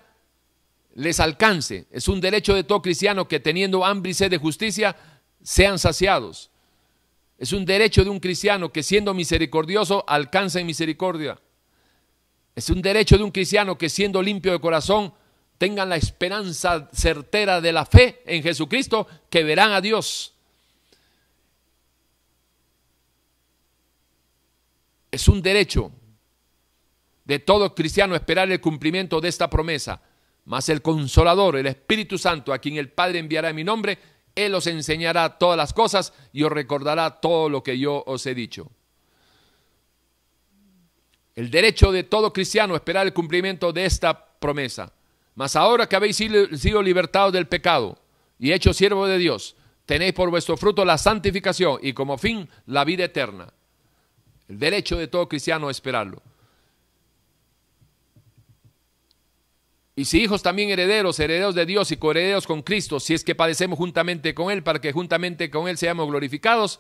les 0.96 1.20
alcance. 1.20 1.88
Es 1.92 2.08
un 2.08 2.22
derecho 2.22 2.54
de 2.54 2.64
todo 2.64 2.82
cristiano 2.82 3.28
que 3.28 3.40
teniendo 3.40 3.84
hambre 3.84 4.12
y 4.12 4.14
sed 4.14 4.30
de 4.30 4.38
justicia 4.38 4.96
sean 5.42 5.80
saciados. 5.80 6.52
Es 7.38 7.52
un 7.52 7.66
derecho 7.66 8.04
de 8.04 8.10
un 8.10 8.20
cristiano 8.20 8.72
que 8.72 8.84
siendo 8.84 9.14
misericordioso 9.14 10.06
alcance 10.08 10.64
misericordia. 10.64 11.40
Es 12.56 12.70
un 12.70 12.82
derecho 12.82 13.18
de 13.18 13.24
un 13.24 13.32
cristiano 13.32 13.78
que 13.78 13.90
siendo 13.90 14.22
limpio 14.22 14.52
de 14.52 14.60
corazón 14.60 15.14
tengan 15.64 15.88
la 15.88 15.96
esperanza 15.96 16.90
certera 16.92 17.62
de 17.62 17.72
la 17.72 17.86
fe 17.86 18.22
en 18.26 18.44
Jesucristo 18.44 19.08
que 19.30 19.46
verán 19.46 19.72
a 19.72 19.80
Dios. 19.80 20.34
Es 25.10 25.30
un 25.30 25.42
derecho 25.42 25.90
de 27.24 27.40
todo 27.40 27.74
cristiano 27.74 28.14
esperar 28.14 28.52
el 28.52 28.60
cumplimiento 28.60 29.22
de 29.22 29.30
esta 29.30 29.50
promesa. 29.50 30.02
Mas 30.44 30.68
el 30.68 30.82
consolador, 30.82 31.56
el 31.56 31.68
Espíritu 31.68 32.18
Santo, 32.18 32.52
a 32.52 32.60
quien 32.60 32.76
el 32.76 32.92
Padre 32.92 33.20
enviará 33.20 33.52
en 33.52 33.56
mi 33.56 33.64
nombre, 33.64 33.98
Él 34.36 34.54
os 34.56 34.68
enseñará 34.68 35.38
todas 35.38 35.56
las 35.56 35.72
cosas 35.72 36.12
y 36.34 36.44
os 36.44 36.52
recordará 36.52 37.22
todo 37.22 37.48
lo 37.48 37.64
que 37.64 37.80
yo 37.80 38.04
os 38.06 38.26
he 38.26 38.36
dicho. 38.36 38.70
El 41.36 41.50
derecho 41.50 41.94
de 41.94 42.04
todo 42.04 42.34
cristiano 42.34 42.76
esperar 42.76 43.08
el 43.08 43.14
cumplimiento 43.14 43.72
de 43.72 43.86
esta 43.86 44.26
promesa. 44.42 44.92
Mas 45.36 45.56
ahora 45.56 45.88
que 45.88 45.96
habéis 45.96 46.18
sido 46.18 46.82
libertados 46.82 47.34
del 47.34 47.48
pecado 47.48 47.98
y 48.40 48.52
hecho 48.52 48.74
siervo 48.74 49.08
de 49.08 49.18
Dios, 49.18 49.56
tenéis 49.86 50.14
por 50.14 50.30
vuestro 50.30 50.58
fruto 50.58 50.86
la 50.86 50.98
santificación 50.98 51.80
y 51.82 51.94
como 51.94 52.18
fin 52.18 52.50
la 52.66 52.84
vida 52.84 53.06
eterna. 53.06 53.52
El 54.48 54.60
derecho 54.60 54.98
de 54.98 55.08
todo 55.08 55.28
cristiano 55.28 55.70
es 55.70 55.78
esperarlo. 55.78 56.22
Y 59.96 60.06
si 60.06 60.24
hijos 60.24 60.42
también 60.42 60.70
herederos, 60.70 61.20
herederos 61.20 61.54
de 61.54 61.66
Dios 61.66 61.92
y 61.92 61.98
coherederos 61.98 62.48
con 62.48 62.64
Cristo, 62.64 63.00
si 63.00 63.14
es 63.14 63.24
que 63.24 63.36
padecemos 63.36 63.78
juntamente 63.78 64.34
con 64.34 64.52
Él, 64.52 64.64
para 64.64 64.82
que 64.82 64.92
juntamente 64.92 65.52
con 65.52 65.68
Él 65.68 65.78
seamos 65.78 66.08
glorificados. 66.08 66.80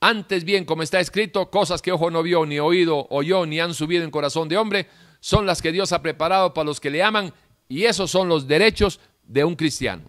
Antes 0.00 0.44
bien, 0.44 0.64
como 0.64 0.82
está 0.82 0.98
escrito, 1.00 1.50
cosas 1.50 1.82
que 1.82 1.92
ojo 1.92 2.10
no 2.10 2.22
vio, 2.22 2.46
ni 2.46 2.58
oído 2.58 3.06
oyó, 3.10 3.44
ni 3.44 3.60
han 3.60 3.74
subido 3.74 4.02
en 4.04 4.10
corazón 4.10 4.48
de 4.48 4.56
hombre, 4.56 4.88
son 5.20 5.44
las 5.44 5.60
que 5.60 5.72
Dios 5.72 5.92
ha 5.92 6.00
preparado 6.00 6.54
para 6.54 6.66
los 6.66 6.80
que 6.80 6.90
le 6.90 7.02
aman, 7.02 7.34
y 7.68 7.84
esos 7.84 8.10
son 8.10 8.28
los 8.28 8.46
derechos 8.46 9.00
de 9.24 9.44
un 9.44 9.54
cristiano, 9.54 10.08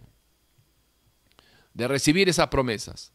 de 1.73 1.88
recibir 1.88 2.30
esas 2.30 2.48
promesas. 2.48 3.11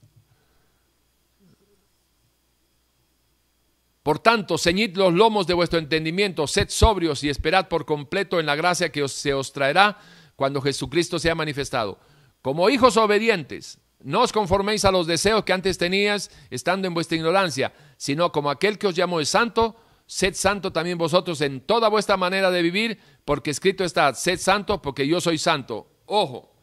Por 4.03 4.19
tanto, 4.19 4.59
ceñid 4.59 4.97
los 4.97 5.15
lomos 5.15 5.47
de 5.47 5.55
vuestro 5.55 5.79
entendimiento, 5.79 6.47
sed 6.47 6.69
sobrios 6.69 7.25
y 7.25 7.31
esperad 7.31 7.69
por 7.69 7.87
completo 7.87 8.39
en 8.39 8.45
la 8.45 8.55
gracia 8.55 8.93
que 8.93 9.09
se 9.09 9.33
os 9.33 9.53
traerá 9.53 9.99
cuando 10.37 10.61
Jesucristo 10.61 11.19
sea 11.19 11.35
manifestado. 11.35 11.99
Como 12.43 12.69
hijos 12.69 12.99
obedientes, 12.99 13.79
no 14.01 14.21
os 14.21 14.33
conforméis 14.33 14.85
a 14.85 14.93
los 14.93 15.07
deseos 15.07 15.45
que 15.45 15.55
antes 15.55 15.79
tenías 15.79 16.31
estando 16.51 16.87
en 16.87 16.93
vuestra 16.93 17.17
ignorancia, 17.17 17.73
sino 17.97 18.31
como 18.31 18.51
aquel 18.51 18.77
que 18.77 18.89
os 18.89 18.95
llamó 18.95 19.21
es 19.21 19.31
santo, 19.31 19.75
sed 20.15 20.35
santo 20.35 20.73
también 20.73 20.97
vosotros 20.97 21.41
en 21.41 21.61
toda 21.61 21.89
vuestra 21.89 22.17
manera 22.17 22.53
de 22.53 22.63
vivir, 22.63 23.01
porque 23.25 23.51
escrito 23.51 23.83
está, 23.83 24.15
sed 24.15 24.39
santo 24.39 24.81
porque 24.81 25.09
yo 25.09 25.21
soy 25.21 25.39
santo. 25.39 25.89
Ojo, 26.07 26.55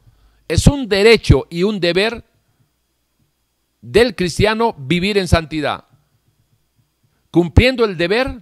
es 0.47 0.67
un 0.67 0.87
derecho 0.87 1.47
y 1.49 1.63
un 1.63 1.81
deber 1.81 2.23
del 3.81 4.15
cristiano 4.15 4.73
vivir 4.77 5.17
en 5.17 5.27
santidad 5.27 5.83
cumpliendo 7.29 7.83
el 7.83 7.97
deber, 7.97 8.41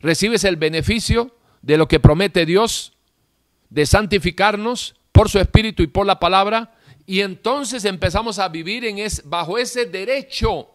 recibes 0.00 0.44
el 0.44 0.56
beneficio 0.56 1.34
de 1.62 1.78
lo 1.78 1.88
que 1.88 1.98
promete 1.98 2.44
Dios, 2.44 2.98
de 3.70 3.86
santificarnos 3.86 4.94
por 5.10 5.30
su 5.30 5.38
espíritu 5.38 5.82
y 5.82 5.86
por 5.86 6.04
la 6.04 6.20
palabra, 6.20 6.74
y 7.06 7.22
entonces 7.22 7.86
empezamos 7.86 8.38
a 8.38 8.50
vivir 8.50 8.84
en 8.84 8.98
es, 8.98 9.22
bajo 9.24 9.56
ese 9.56 9.86
derecho, 9.86 10.68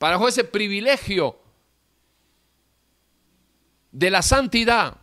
bajo 0.00 0.26
ese 0.26 0.44
privilegio 0.44 1.44
de 3.96 4.10
la 4.10 4.20
santidad, 4.20 4.98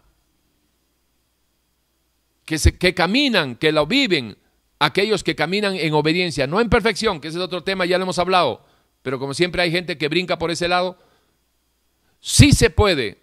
que, 2.45 2.59
se, 2.59 2.77
que 2.77 2.93
caminan, 2.93 3.55
que 3.55 3.71
lo 3.71 3.87
viven, 3.87 4.37
aquellos 4.77 5.23
que 5.23 5.35
caminan 5.35 5.75
en 5.75 5.95
obediencia, 5.95 6.45
no 6.45 6.61
en 6.61 6.69
perfección, 6.69 7.19
que 7.19 7.29
ese 7.29 7.39
es 7.39 7.43
otro 7.43 7.63
tema, 7.63 7.87
ya 7.87 7.97
lo 7.97 8.03
hemos 8.03 8.19
hablado, 8.19 8.63
pero 9.01 9.17
como 9.17 9.33
siempre 9.33 9.63
hay 9.63 9.71
gente 9.71 9.97
que 9.97 10.09
brinca 10.09 10.37
por 10.37 10.51
ese 10.51 10.67
lado, 10.67 10.99
sí 12.19 12.51
se 12.51 12.69
puede 12.69 13.17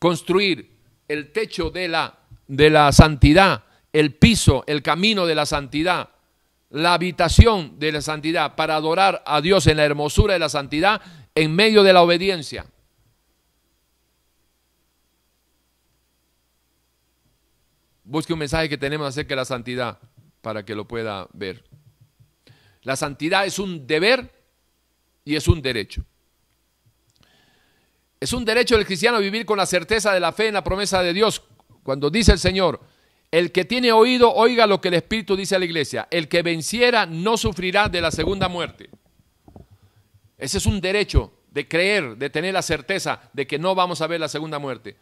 construir 0.00 0.72
el 1.06 1.30
techo 1.30 1.70
de 1.70 1.86
la, 1.86 2.18
de 2.48 2.70
la 2.70 2.90
santidad, 2.90 3.62
el 3.92 4.16
piso, 4.16 4.64
el 4.66 4.82
camino 4.82 5.24
de 5.26 5.36
la 5.36 5.46
santidad, 5.46 6.08
la 6.70 6.94
habitación 6.94 7.78
de 7.78 7.92
la 7.92 8.02
santidad 8.02 8.56
para 8.56 8.74
adorar 8.74 9.22
a 9.24 9.40
Dios 9.40 9.68
en 9.68 9.76
la 9.76 9.84
hermosura 9.84 10.32
de 10.32 10.40
la 10.40 10.48
santidad 10.48 11.00
en 11.36 11.54
medio 11.54 11.84
de 11.84 11.92
la 11.92 12.02
obediencia. 12.02 12.66
Busque 18.12 18.34
un 18.34 18.40
mensaje 18.40 18.68
que 18.68 18.76
tenemos 18.76 19.08
acerca 19.08 19.30
de 19.30 19.36
la 19.36 19.46
santidad 19.46 19.98
para 20.42 20.66
que 20.66 20.74
lo 20.74 20.86
pueda 20.86 21.28
ver. 21.32 21.64
La 22.82 22.94
santidad 22.94 23.46
es 23.46 23.58
un 23.58 23.86
deber 23.86 24.30
y 25.24 25.34
es 25.34 25.48
un 25.48 25.62
derecho. 25.62 26.04
Es 28.20 28.34
un 28.34 28.44
derecho 28.44 28.76
del 28.76 28.84
cristiano 28.84 29.18
vivir 29.18 29.46
con 29.46 29.56
la 29.56 29.64
certeza 29.64 30.12
de 30.12 30.20
la 30.20 30.30
fe 30.30 30.48
en 30.48 30.52
la 30.52 30.62
promesa 30.62 31.02
de 31.02 31.14
Dios. 31.14 31.40
Cuando 31.82 32.10
dice 32.10 32.32
el 32.32 32.38
Señor, 32.38 32.80
el 33.30 33.50
que 33.50 33.64
tiene 33.64 33.92
oído, 33.92 34.30
oiga 34.30 34.66
lo 34.66 34.78
que 34.78 34.88
el 34.88 34.94
Espíritu 34.94 35.34
dice 35.34 35.56
a 35.56 35.58
la 35.58 35.64
iglesia. 35.64 36.06
El 36.10 36.28
que 36.28 36.42
venciera 36.42 37.06
no 37.06 37.38
sufrirá 37.38 37.88
de 37.88 38.02
la 38.02 38.10
segunda 38.10 38.46
muerte. 38.46 38.90
Ese 40.36 40.58
es 40.58 40.66
un 40.66 40.82
derecho 40.82 41.32
de 41.50 41.66
creer, 41.66 42.18
de 42.18 42.28
tener 42.28 42.52
la 42.52 42.60
certeza 42.60 43.30
de 43.32 43.46
que 43.46 43.58
no 43.58 43.74
vamos 43.74 44.02
a 44.02 44.06
ver 44.06 44.20
la 44.20 44.28
segunda 44.28 44.58
muerte. 44.58 44.98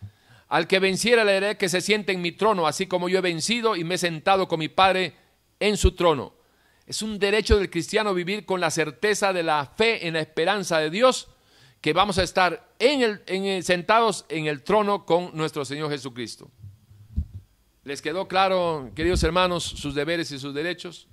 Al 0.50 0.66
que 0.66 0.80
venciera 0.80 1.24
le 1.24 1.34
diré 1.34 1.56
que 1.56 1.68
se 1.68 1.80
siente 1.80 2.12
en 2.12 2.20
mi 2.20 2.32
trono, 2.32 2.66
así 2.66 2.88
como 2.88 3.08
yo 3.08 3.18
he 3.18 3.22
vencido 3.22 3.76
y 3.76 3.84
me 3.84 3.94
he 3.94 3.98
sentado 3.98 4.48
con 4.48 4.58
mi 4.58 4.68
Padre 4.68 5.14
en 5.60 5.76
su 5.76 5.92
trono. 5.92 6.34
Es 6.86 7.02
un 7.02 7.20
derecho 7.20 7.56
del 7.56 7.70
cristiano 7.70 8.12
vivir 8.12 8.44
con 8.44 8.60
la 8.60 8.72
certeza 8.72 9.32
de 9.32 9.44
la 9.44 9.64
fe 9.64 10.08
en 10.08 10.14
la 10.14 10.20
esperanza 10.20 10.78
de 10.78 10.90
Dios, 10.90 11.28
que 11.80 11.92
vamos 11.92 12.18
a 12.18 12.24
estar 12.24 12.68
en 12.80 13.22
el, 13.28 13.62
sentados 13.62 14.26
en 14.28 14.46
el 14.46 14.64
trono 14.64 15.06
con 15.06 15.30
nuestro 15.36 15.64
Señor 15.64 15.88
Jesucristo. 15.88 16.50
¿Les 17.84 18.02
quedó 18.02 18.26
claro, 18.26 18.90
queridos 18.96 19.22
hermanos, 19.22 19.62
sus 19.62 19.94
deberes 19.94 20.32
y 20.32 20.40
sus 20.40 20.52
derechos? 20.52 21.06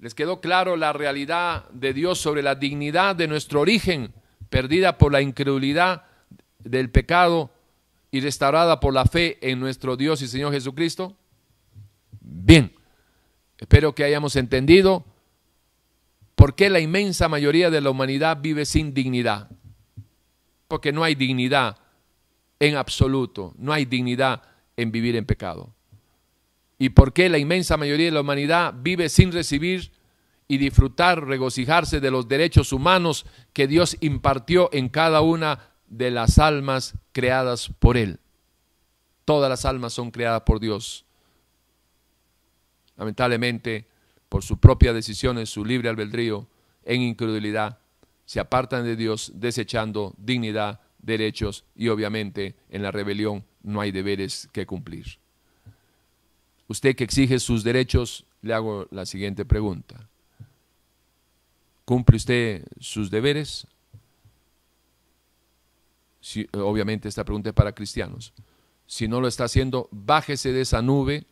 ¿Les 0.00 0.14
quedó 0.14 0.42
claro 0.42 0.76
la 0.76 0.92
realidad 0.92 1.66
de 1.70 1.94
Dios 1.94 2.18
sobre 2.18 2.42
la 2.42 2.56
dignidad 2.56 3.16
de 3.16 3.26
nuestro 3.26 3.62
origen, 3.62 4.12
perdida 4.50 4.98
por 4.98 5.12
la 5.12 5.22
incredulidad 5.22 6.04
del 6.58 6.90
pecado 6.90 7.52
y 8.10 8.20
restaurada 8.20 8.80
por 8.80 8.94
la 8.94 9.04
fe 9.04 9.38
en 9.40 9.60
nuestro 9.60 9.96
Dios 9.96 10.22
y 10.22 10.28
Señor 10.28 10.52
Jesucristo? 10.52 11.16
Bien. 12.20 12.72
Espero 13.58 13.94
que 13.94 14.04
hayamos 14.04 14.36
entendido 14.36 15.04
por 16.34 16.54
qué 16.54 16.70
la 16.70 16.80
inmensa 16.80 17.28
mayoría 17.28 17.70
de 17.70 17.80
la 17.80 17.90
humanidad 17.90 18.38
vive 18.40 18.64
sin 18.64 18.94
dignidad. 18.94 19.50
Porque 20.68 20.92
no 20.92 21.02
hay 21.02 21.14
dignidad 21.14 21.78
en 22.60 22.76
absoluto. 22.76 23.54
No 23.58 23.72
hay 23.72 23.84
dignidad 23.84 24.42
en 24.76 24.92
vivir 24.92 25.16
en 25.16 25.26
pecado. 25.26 25.74
¿Y 26.78 26.90
por 26.90 27.12
qué 27.12 27.28
la 27.28 27.38
inmensa 27.38 27.76
mayoría 27.76 28.06
de 28.06 28.12
la 28.12 28.20
humanidad 28.20 28.72
vive 28.76 29.08
sin 29.08 29.32
recibir 29.32 29.90
y 30.46 30.56
disfrutar, 30.58 31.26
regocijarse 31.26 32.00
de 32.00 32.10
los 32.10 32.28
derechos 32.28 32.72
humanos 32.72 33.26
que 33.52 33.66
Dios 33.66 33.96
impartió 34.00 34.70
en 34.72 34.88
cada 34.88 35.20
una 35.20 35.58
de 35.88 36.10
las 36.10 36.38
almas 36.38 36.94
creadas 37.12 37.70
por 37.78 37.96
Él? 37.96 38.20
Todas 39.24 39.50
las 39.50 39.64
almas 39.64 39.92
son 39.92 40.10
creadas 40.10 40.42
por 40.42 40.60
Dios. 40.60 41.04
Lamentablemente, 42.96 43.86
por 44.28 44.42
su 44.42 44.58
propia 44.58 44.92
decisión, 44.92 45.38
en 45.38 45.46
su 45.46 45.64
libre 45.64 45.88
albedrío, 45.88 46.46
en 46.84 47.02
incredulidad, 47.02 47.78
se 48.24 48.40
apartan 48.40 48.84
de 48.84 48.96
Dios 48.96 49.32
desechando 49.34 50.14
dignidad, 50.18 50.80
derechos 50.98 51.64
y 51.74 51.88
obviamente 51.88 52.56
en 52.70 52.82
la 52.82 52.90
rebelión 52.90 53.44
no 53.62 53.80
hay 53.80 53.92
deberes 53.92 54.48
que 54.52 54.66
cumplir. 54.66 55.18
Usted 56.66 56.94
que 56.94 57.04
exige 57.04 57.38
sus 57.38 57.64
derechos, 57.64 58.26
le 58.42 58.52
hago 58.52 58.86
la 58.90 59.06
siguiente 59.06 59.44
pregunta. 59.44 60.08
¿Cumple 61.84 62.16
usted 62.16 62.66
sus 62.78 63.10
deberes? 63.10 63.66
Obviamente 66.52 67.08
esta 67.08 67.24
pregunta 67.24 67.50
es 67.50 67.54
para 67.54 67.74
cristianos. 67.74 68.32
Si 68.86 69.08
no 69.08 69.20
lo 69.20 69.28
está 69.28 69.44
haciendo, 69.44 69.88
bájese 69.90 70.52
de 70.52 70.62
esa 70.62 70.82
nube 70.82 71.26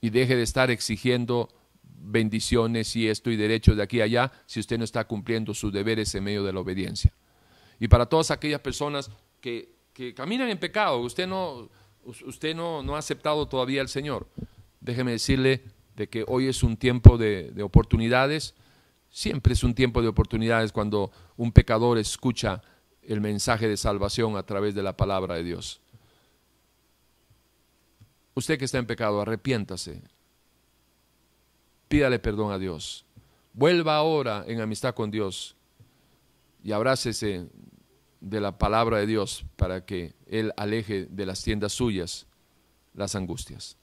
y 0.00 0.10
deje 0.10 0.36
de 0.36 0.42
estar 0.42 0.70
exigiendo 0.70 1.48
bendiciones 1.84 2.96
y 2.96 3.08
esto 3.08 3.30
y 3.30 3.36
derechos 3.36 3.76
de 3.76 3.82
aquí 3.82 4.00
a 4.00 4.04
allá 4.04 4.32
si 4.46 4.60
usted 4.60 4.78
no 4.78 4.84
está 4.84 5.06
cumpliendo 5.06 5.54
sus 5.54 5.72
deberes 5.72 6.14
en 6.14 6.24
medio 6.24 6.42
de 6.42 6.52
la 6.52 6.60
obediencia. 6.60 7.12
Y 7.78 7.88
para 7.88 8.06
todas 8.06 8.30
aquellas 8.30 8.60
personas 8.60 9.10
que, 9.40 9.74
caminan 10.16 10.48
en 10.48 10.58
pecado, 10.58 10.98
usted 10.98 11.26
no, 11.26 11.68
usted 12.04 12.56
no, 12.56 12.82
no 12.82 12.96
ha 12.96 12.98
aceptado 12.98 13.46
todavía 13.46 13.80
al 13.80 13.88
Señor, 13.88 14.26
déjeme 14.80 15.12
decirle 15.12 15.62
de 15.94 16.08
que 16.08 16.24
hoy 16.26 16.48
es 16.48 16.62
un 16.62 16.76
tiempo 16.76 17.18
de, 17.18 17.50
de 17.52 17.62
oportunidades, 17.62 18.54
siempre 19.10 19.52
es 19.52 19.62
un 19.62 19.74
tiempo 19.74 20.00
de 20.00 20.08
oportunidades 20.08 20.72
cuando 20.72 21.12
un 21.36 21.52
pecador 21.52 21.98
escucha 21.98 22.62
el 23.02 23.20
mensaje 23.20 23.68
de 23.68 23.76
salvación 23.76 24.36
a 24.36 24.44
través 24.44 24.74
de 24.74 24.82
la 24.82 24.96
palabra 24.96 25.34
de 25.34 25.44
Dios. 25.44 25.80
Usted 28.34 28.58
que 28.58 28.64
está 28.64 28.78
en 28.78 28.86
pecado, 28.86 29.20
arrepiéntase, 29.20 30.02
pídale 31.88 32.18
perdón 32.18 32.52
a 32.52 32.58
Dios. 32.58 33.04
Vuelva 33.52 33.96
ahora 33.96 34.44
en 34.46 34.60
amistad 34.60 34.94
con 34.94 35.10
Dios 35.10 35.56
y 36.64 36.72
abrácese 36.72 37.48
de 38.20 38.40
la 38.40 38.56
palabra 38.56 38.98
de 38.98 39.06
Dios 39.06 39.44
para 39.56 39.84
que 39.84 40.14
Él 40.26 40.52
aleje 40.56 41.06
de 41.06 41.26
las 41.26 41.42
tiendas 41.42 41.72
suyas 41.72 42.26
las 42.94 43.14
angustias. 43.14 43.76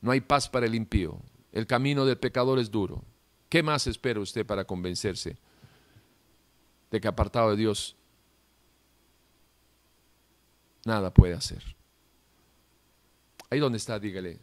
No 0.00 0.10
hay 0.10 0.20
paz 0.20 0.48
para 0.48 0.66
el 0.66 0.74
impío. 0.74 1.20
El 1.52 1.66
camino 1.66 2.04
del 2.04 2.18
pecador 2.18 2.58
es 2.58 2.70
duro. 2.70 3.04
¿Qué 3.48 3.62
más 3.62 3.86
espera 3.86 4.20
usted 4.20 4.46
para 4.46 4.64
convencerse 4.64 5.36
de 6.90 7.00
que 7.00 7.08
apartado 7.08 7.50
de 7.50 7.56
Dios 7.56 7.96
nada 10.84 11.12
puede 11.12 11.34
hacer? 11.34 11.62
Ahí 13.50 13.58
donde 13.58 13.78
está, 13.78 13.98
dígale, 13.98 14.38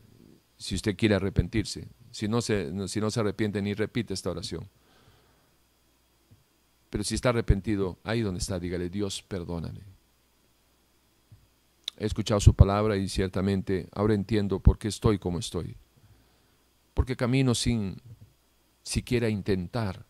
si 0.57 0.75
usted 0.75 0.95
quiere 0.95 1.15
arrepentirse, 1.15 1.87
si 2.11 2.27
no 2.27 2.41
se, 2.41 2.87
si 2.87 2.99
no 2.99 3.11
se 3.11 3.19
arrepiente 3.19 3.61
ni 3.61 3.73
repite 3.73 4.13
esta 4.13 4.31
oración. 4.31 4.67
Pero 6.89 7.03
si 7.03 7.15
está 7.15 7.29
arrepentido, 7.29 7.97
ahí 8.03 8.21
donde 8.21 8.39
está, 8.39 8.59
dígale, 8.59 8.89
Dios, 8.89 9.21
perdóname. 9.21 9.81
He 11.97 12.05
escuchado 12.05 12.39
su 12.39 12.53
palabra 12.53 12.95
y 12.95 13.09
ciertamente 13.09 13.87
ahora 13.91 14.13
entiendo 14.13 14.59
por 14.59 14.77
qué 14.77 14.87
estoy 14.87 15.17
como 15.17 15.39
estoy. 15.39 15.75
Porque 16.93 17.15
camino 17.15 17.55
sin 17.55 18.01
siquiera 18.83 19.29
intentar 19.29 20.05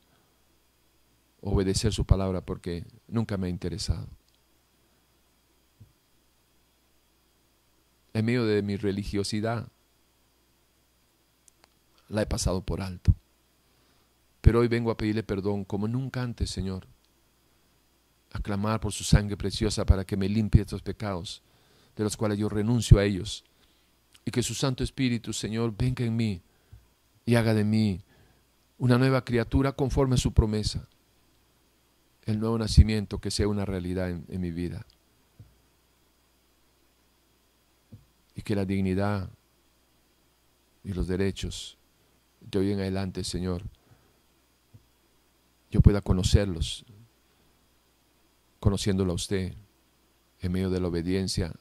obedecer 1.42 1.94
su 1.94 2.06
palabra 2.06 2.42
porque 2.42 2.86
nunca 3.08 3.38
me 3.38 3.48
ha 3.48 3.50
interesado. 3.50 4.08
En 8.18 8.26
medio 8.26 8.48
de 8.48 8.64
mi 8.64 8.78
religiosidad, 8.78 9.68
la 12.10 12.24
he 12.24 12.26
pasado 12.26 12.66
por 12.66 12.82
alto. 12.82 13.14
Pero 14.42 14.62
hoy 14.62 14.68
vengo 14.68 14.90
a 14.90 14.98
pedirle 14.98 15.22
perdón 15.22 15.64
como 15.64 15.88
nunca 15.88 16.24
antes, 16.24 16.50
Señor. 16.50 16.88
A 18.32 18.40
clamar 18.40 18.80
por 18.80 18.92
su 18.92 19.04
sangre 19.04 19.38
preciosa 19.38 19.86
para 19.86 20.04
que 20.04 20.18
me 20.18 20.28
limpie 20.28 20.62
estos 20.62 20.82
pecados, 20.82 21.44
de 21.96 22.06
los 22.06 22.18
cuales 22.18 22.40
yo 22.40 22.50
renuncio 22.50 22.98
a 22.98 23.04
ellos. 23.04 23.44
Y 24.26 24.32
que 24.32 24.42
su 24.42 24.56
Santo 24.56 24.84
Espíritu, 24.84 25.32
Señor, 25.32 25.76
venga 25.78 26.04
en 26.04 26.16
mí 26.16 26.42
y 27.24 27.36
haga 27.36 27.54
de 27.54 27.66
mí 27.66 28.02
una 28.80 28.98
nueva 28.98 29.24
criatura 29.26 29.74
conforme 29.74 30.16
a 30.16 30.18
su 30.18 30.34
promesa. 30.34 30.90
El 32.24 32.40
nuevo 32.40 32.58
nacimiento 32.58 33.20
que 33.20 33.30
sea 33.30 33.48
una 33.48 33.64
realidad 33.64 34.10
en, 34.10 34.26
en 34.28 34.42
mi 34.42 34.50
vida. 34.50 34.88
Y 38.38 38.44
que 38.44 38.56
la 38.56 38.66
dignidad 38.66 39.30
y 40.84 40.94
los 40.94 41.08
derechos 41.08 41.78
de 42.40 42.60
hoy 42.60 42.72
en 42.72 42.80
adelante, 42.80 43.24
Señor, 43.24 43.64
yo 45.72 45.82
pueda 45.82 46.02
conocerlos, 46.02 46.86
conociéndolo 48.60 49.12
a 49.12 49.16
usted 49.16 49.54
en 50.40 50.52
medio 50.52 50.70
de 50.70 50.80
la 50.80 50.88
obediencia 50.88 51.52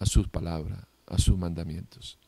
a 0.00 0.06
sus 0.06 0.26
palabras, 0.28 0.84
a 1.06 1.16
sus 1.16 1.38
mandamientos. 1.38 2.18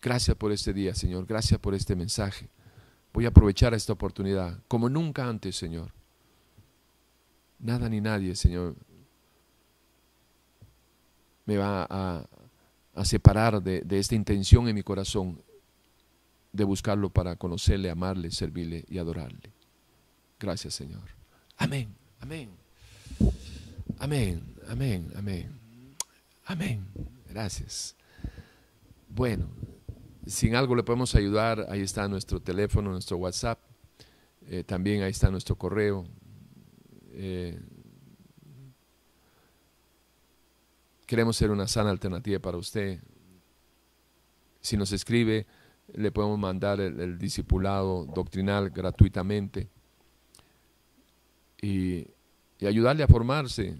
Gracias 0.00 0.36
por 0.38 0.52
este 0.52 0.72
día, 0.72 0.94
Señor. 0.94 1.26
Gracias 1.26 1.60
por 1.60 1.74
este 1.74 1.94
mensaje. 1.94 2.48
Voy 3.12 3.26
a 3.26 3.28
aprovechar 3.28 3.74
esta 3.74 3.92
oportunidad 3.92 4.58
como 4.68 4.88
nunca 4.88 5.28
antes, 5.28 5.54
Señor. 5.54 5.92
Nada 7.58 7.90
ni 7.90 8.00
nadie, 8.00 8.34
Señor, 8.36 8.74
me 11.46 11.56
va 11.56 11.86
a, 11.88 13.04
separar 13.04 13.62
de, 13.62 13.84
esta 13.90 14.14
intención 14.14 14.68
en 14.68 14.74
mi 14.74 14.82
corazón 14.82 15.40
de 16.52 16.64
buscarlo 16.64 17.10
para 17.10 17.36
conocerle, 17.36 17.90
amarle, 17.90 18.30
servirle 18.30 18.84
y 18.88 18.98
adorarle. 18.98 19.52
Gracias, 20.38 20.74
Señor. 20.74 21.02
Amén, 21.56 21.88
amén. 22.20 22.50
Amén, 23.98 24.42
amén, 24.68 25.12
amén. 25.16 25.50
Amén. 26.44 26.86
Gracias. 27.28 27.94
Bueno, 29.08 29.46
sin 30.26 30.54
algo 30.54 30.74
le 30.74 30.82
podemos 30.82 31.14
ayudar, 31.14 31.66
ahí 31.68 31.80
está 31.80 32.08
nuestro 32.08 32.40
teléfono, 32.40 32.90
nuestro 32.90 33.16
WhatsApp. 33.18 33.58
Eh, 34.48 34.64
también 34.64 35.02
ahí 35.02 35.10
está 35.10 35.30
nuestro 35.30 35.56
correo. 35.56 36.06
Eh, 37.12 37.58
queremos 41.06 41.36
ser 41.36 41.50
una 41.50 41.68
sana 41.68 41.90
alternativa 41.90 42.38
para 42.40 42.58
usted. 42.58 43.00
Si 44.60 44.76
nos 44.76 44.92
escribe, 44.92 45.46
le 45.94 46.10
podemos 46.10 46.38
mandar 46.38 46.80
el, 46.80 47.18
discipulado 47.18 48.04
doctrinal 48.06 48.70
gratuitamente 48.70 49.68
y, 51.62 52.06
ayudarle 52.60 53.02
a 53.02 53.06
formarse 53.08 53.76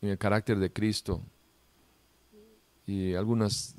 en 0.00 0.08
el 0.08 0.16
carácter 0.16 0.58
de 0.58 0.72
Cristo 0.72 1.22
y 2.86 3.14
algunos, 3.14 3.74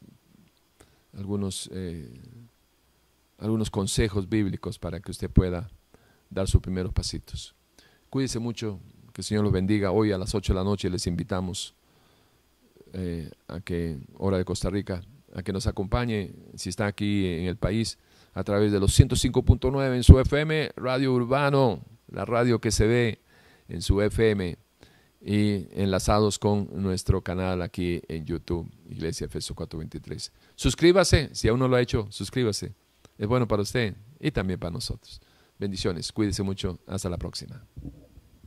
eh, 1.72 2.22
algunos 3.40 3.70
consejos 3.72 4.30
bíblicos 4.30 4.78
para 4.78 5.00
que 5.00 5.12
usted 5.12 5.30
pueda 5.30 5.70
dar 6.30 6.48
sus 6.48 6.62
primeros 6.62 6.94
pasitos. 6.94 7.56
Cuídese 8.10 8.40
mucho, 8.40 8.80
que 9.14 9.22
el 9.22 9.26
Señor 9.26 9.44
los 9.46 9.54
bendiga. 9.54 9.92
Hoy 9.92 10.12
a 10.12 10.18
las 10.18 10.36
8 10.36 10.54
de 10.54 10.60
la 10.60 10.64
noche 10.64 10.90
les 10.90 11.08
invitamos 11.08 11.74
eh, 12.94 13.30
a 13.48 13.60
que, 13.62 14.00
hora 14.18 14.38
de 14.38 14.46
Costa 14.46 14.70
Rica, 14.70 15.02
a 15.34 15.44
que 15.44 15.54
nos 15.54 15.68
acompañe, 15.68 16.32
si 16.56 16.70
está 16.70 16.88
aquí 16.88 17.26
en 17.26 17.46
el 17.46 17.58
país, 17.58 17.98
a 18.34 18.44
través 18.44 18.72
de 18.72 18.80
los 18.80 18.98
105.9 18.98 19.96
en 19.96 20.04
su 20.04 20.20
FM, 20.20 20.72
Radio 20.76 21.14
Urbano, 21.14 21.82
la 22.10 22.26
radio 22.26 22.60
que 22.60 22.72
se 22.72 22.88
ve 22.88 23.20
en 23.68 23.82
su 23.82 24.02
FM 24.02 24.58
y 25.22 25.68
enlazados 25.80 26.40
con 26.40 26.70
nuestro 26.82 27.22
canal 27.22 27.62
aquí 27.62 28.02
en 28.08 28.26
YouTube, 28.26 28.70
Iglesia 28.90 29.26
Efeso 29.26 29.54
423. 29.54 30.32
Suscríbase, 30.56 31.30
si 31.34 31.48
aún 31.48 31.60
no 31.60 31.68
lo 31.68 31.76
ha 31.76 31.82
hecho, 31.82 32.08
suscríbase. 32.10 32.74
Es 33.18 33.28
bueno 33.28 33.48
para 33.48 33.62
usted 33.62 33.96
y 34.20 34.32
también 34.32 34.60
para 34.60 34.72
nosotros. 34.72 35.22
Bendiciones, 35.60 36.12
cuídese 36.12 36.42
mucho, 36.42 36.80
hasta 36.88 37.10
la 37.10 37.18
próxima. 37.18 37.64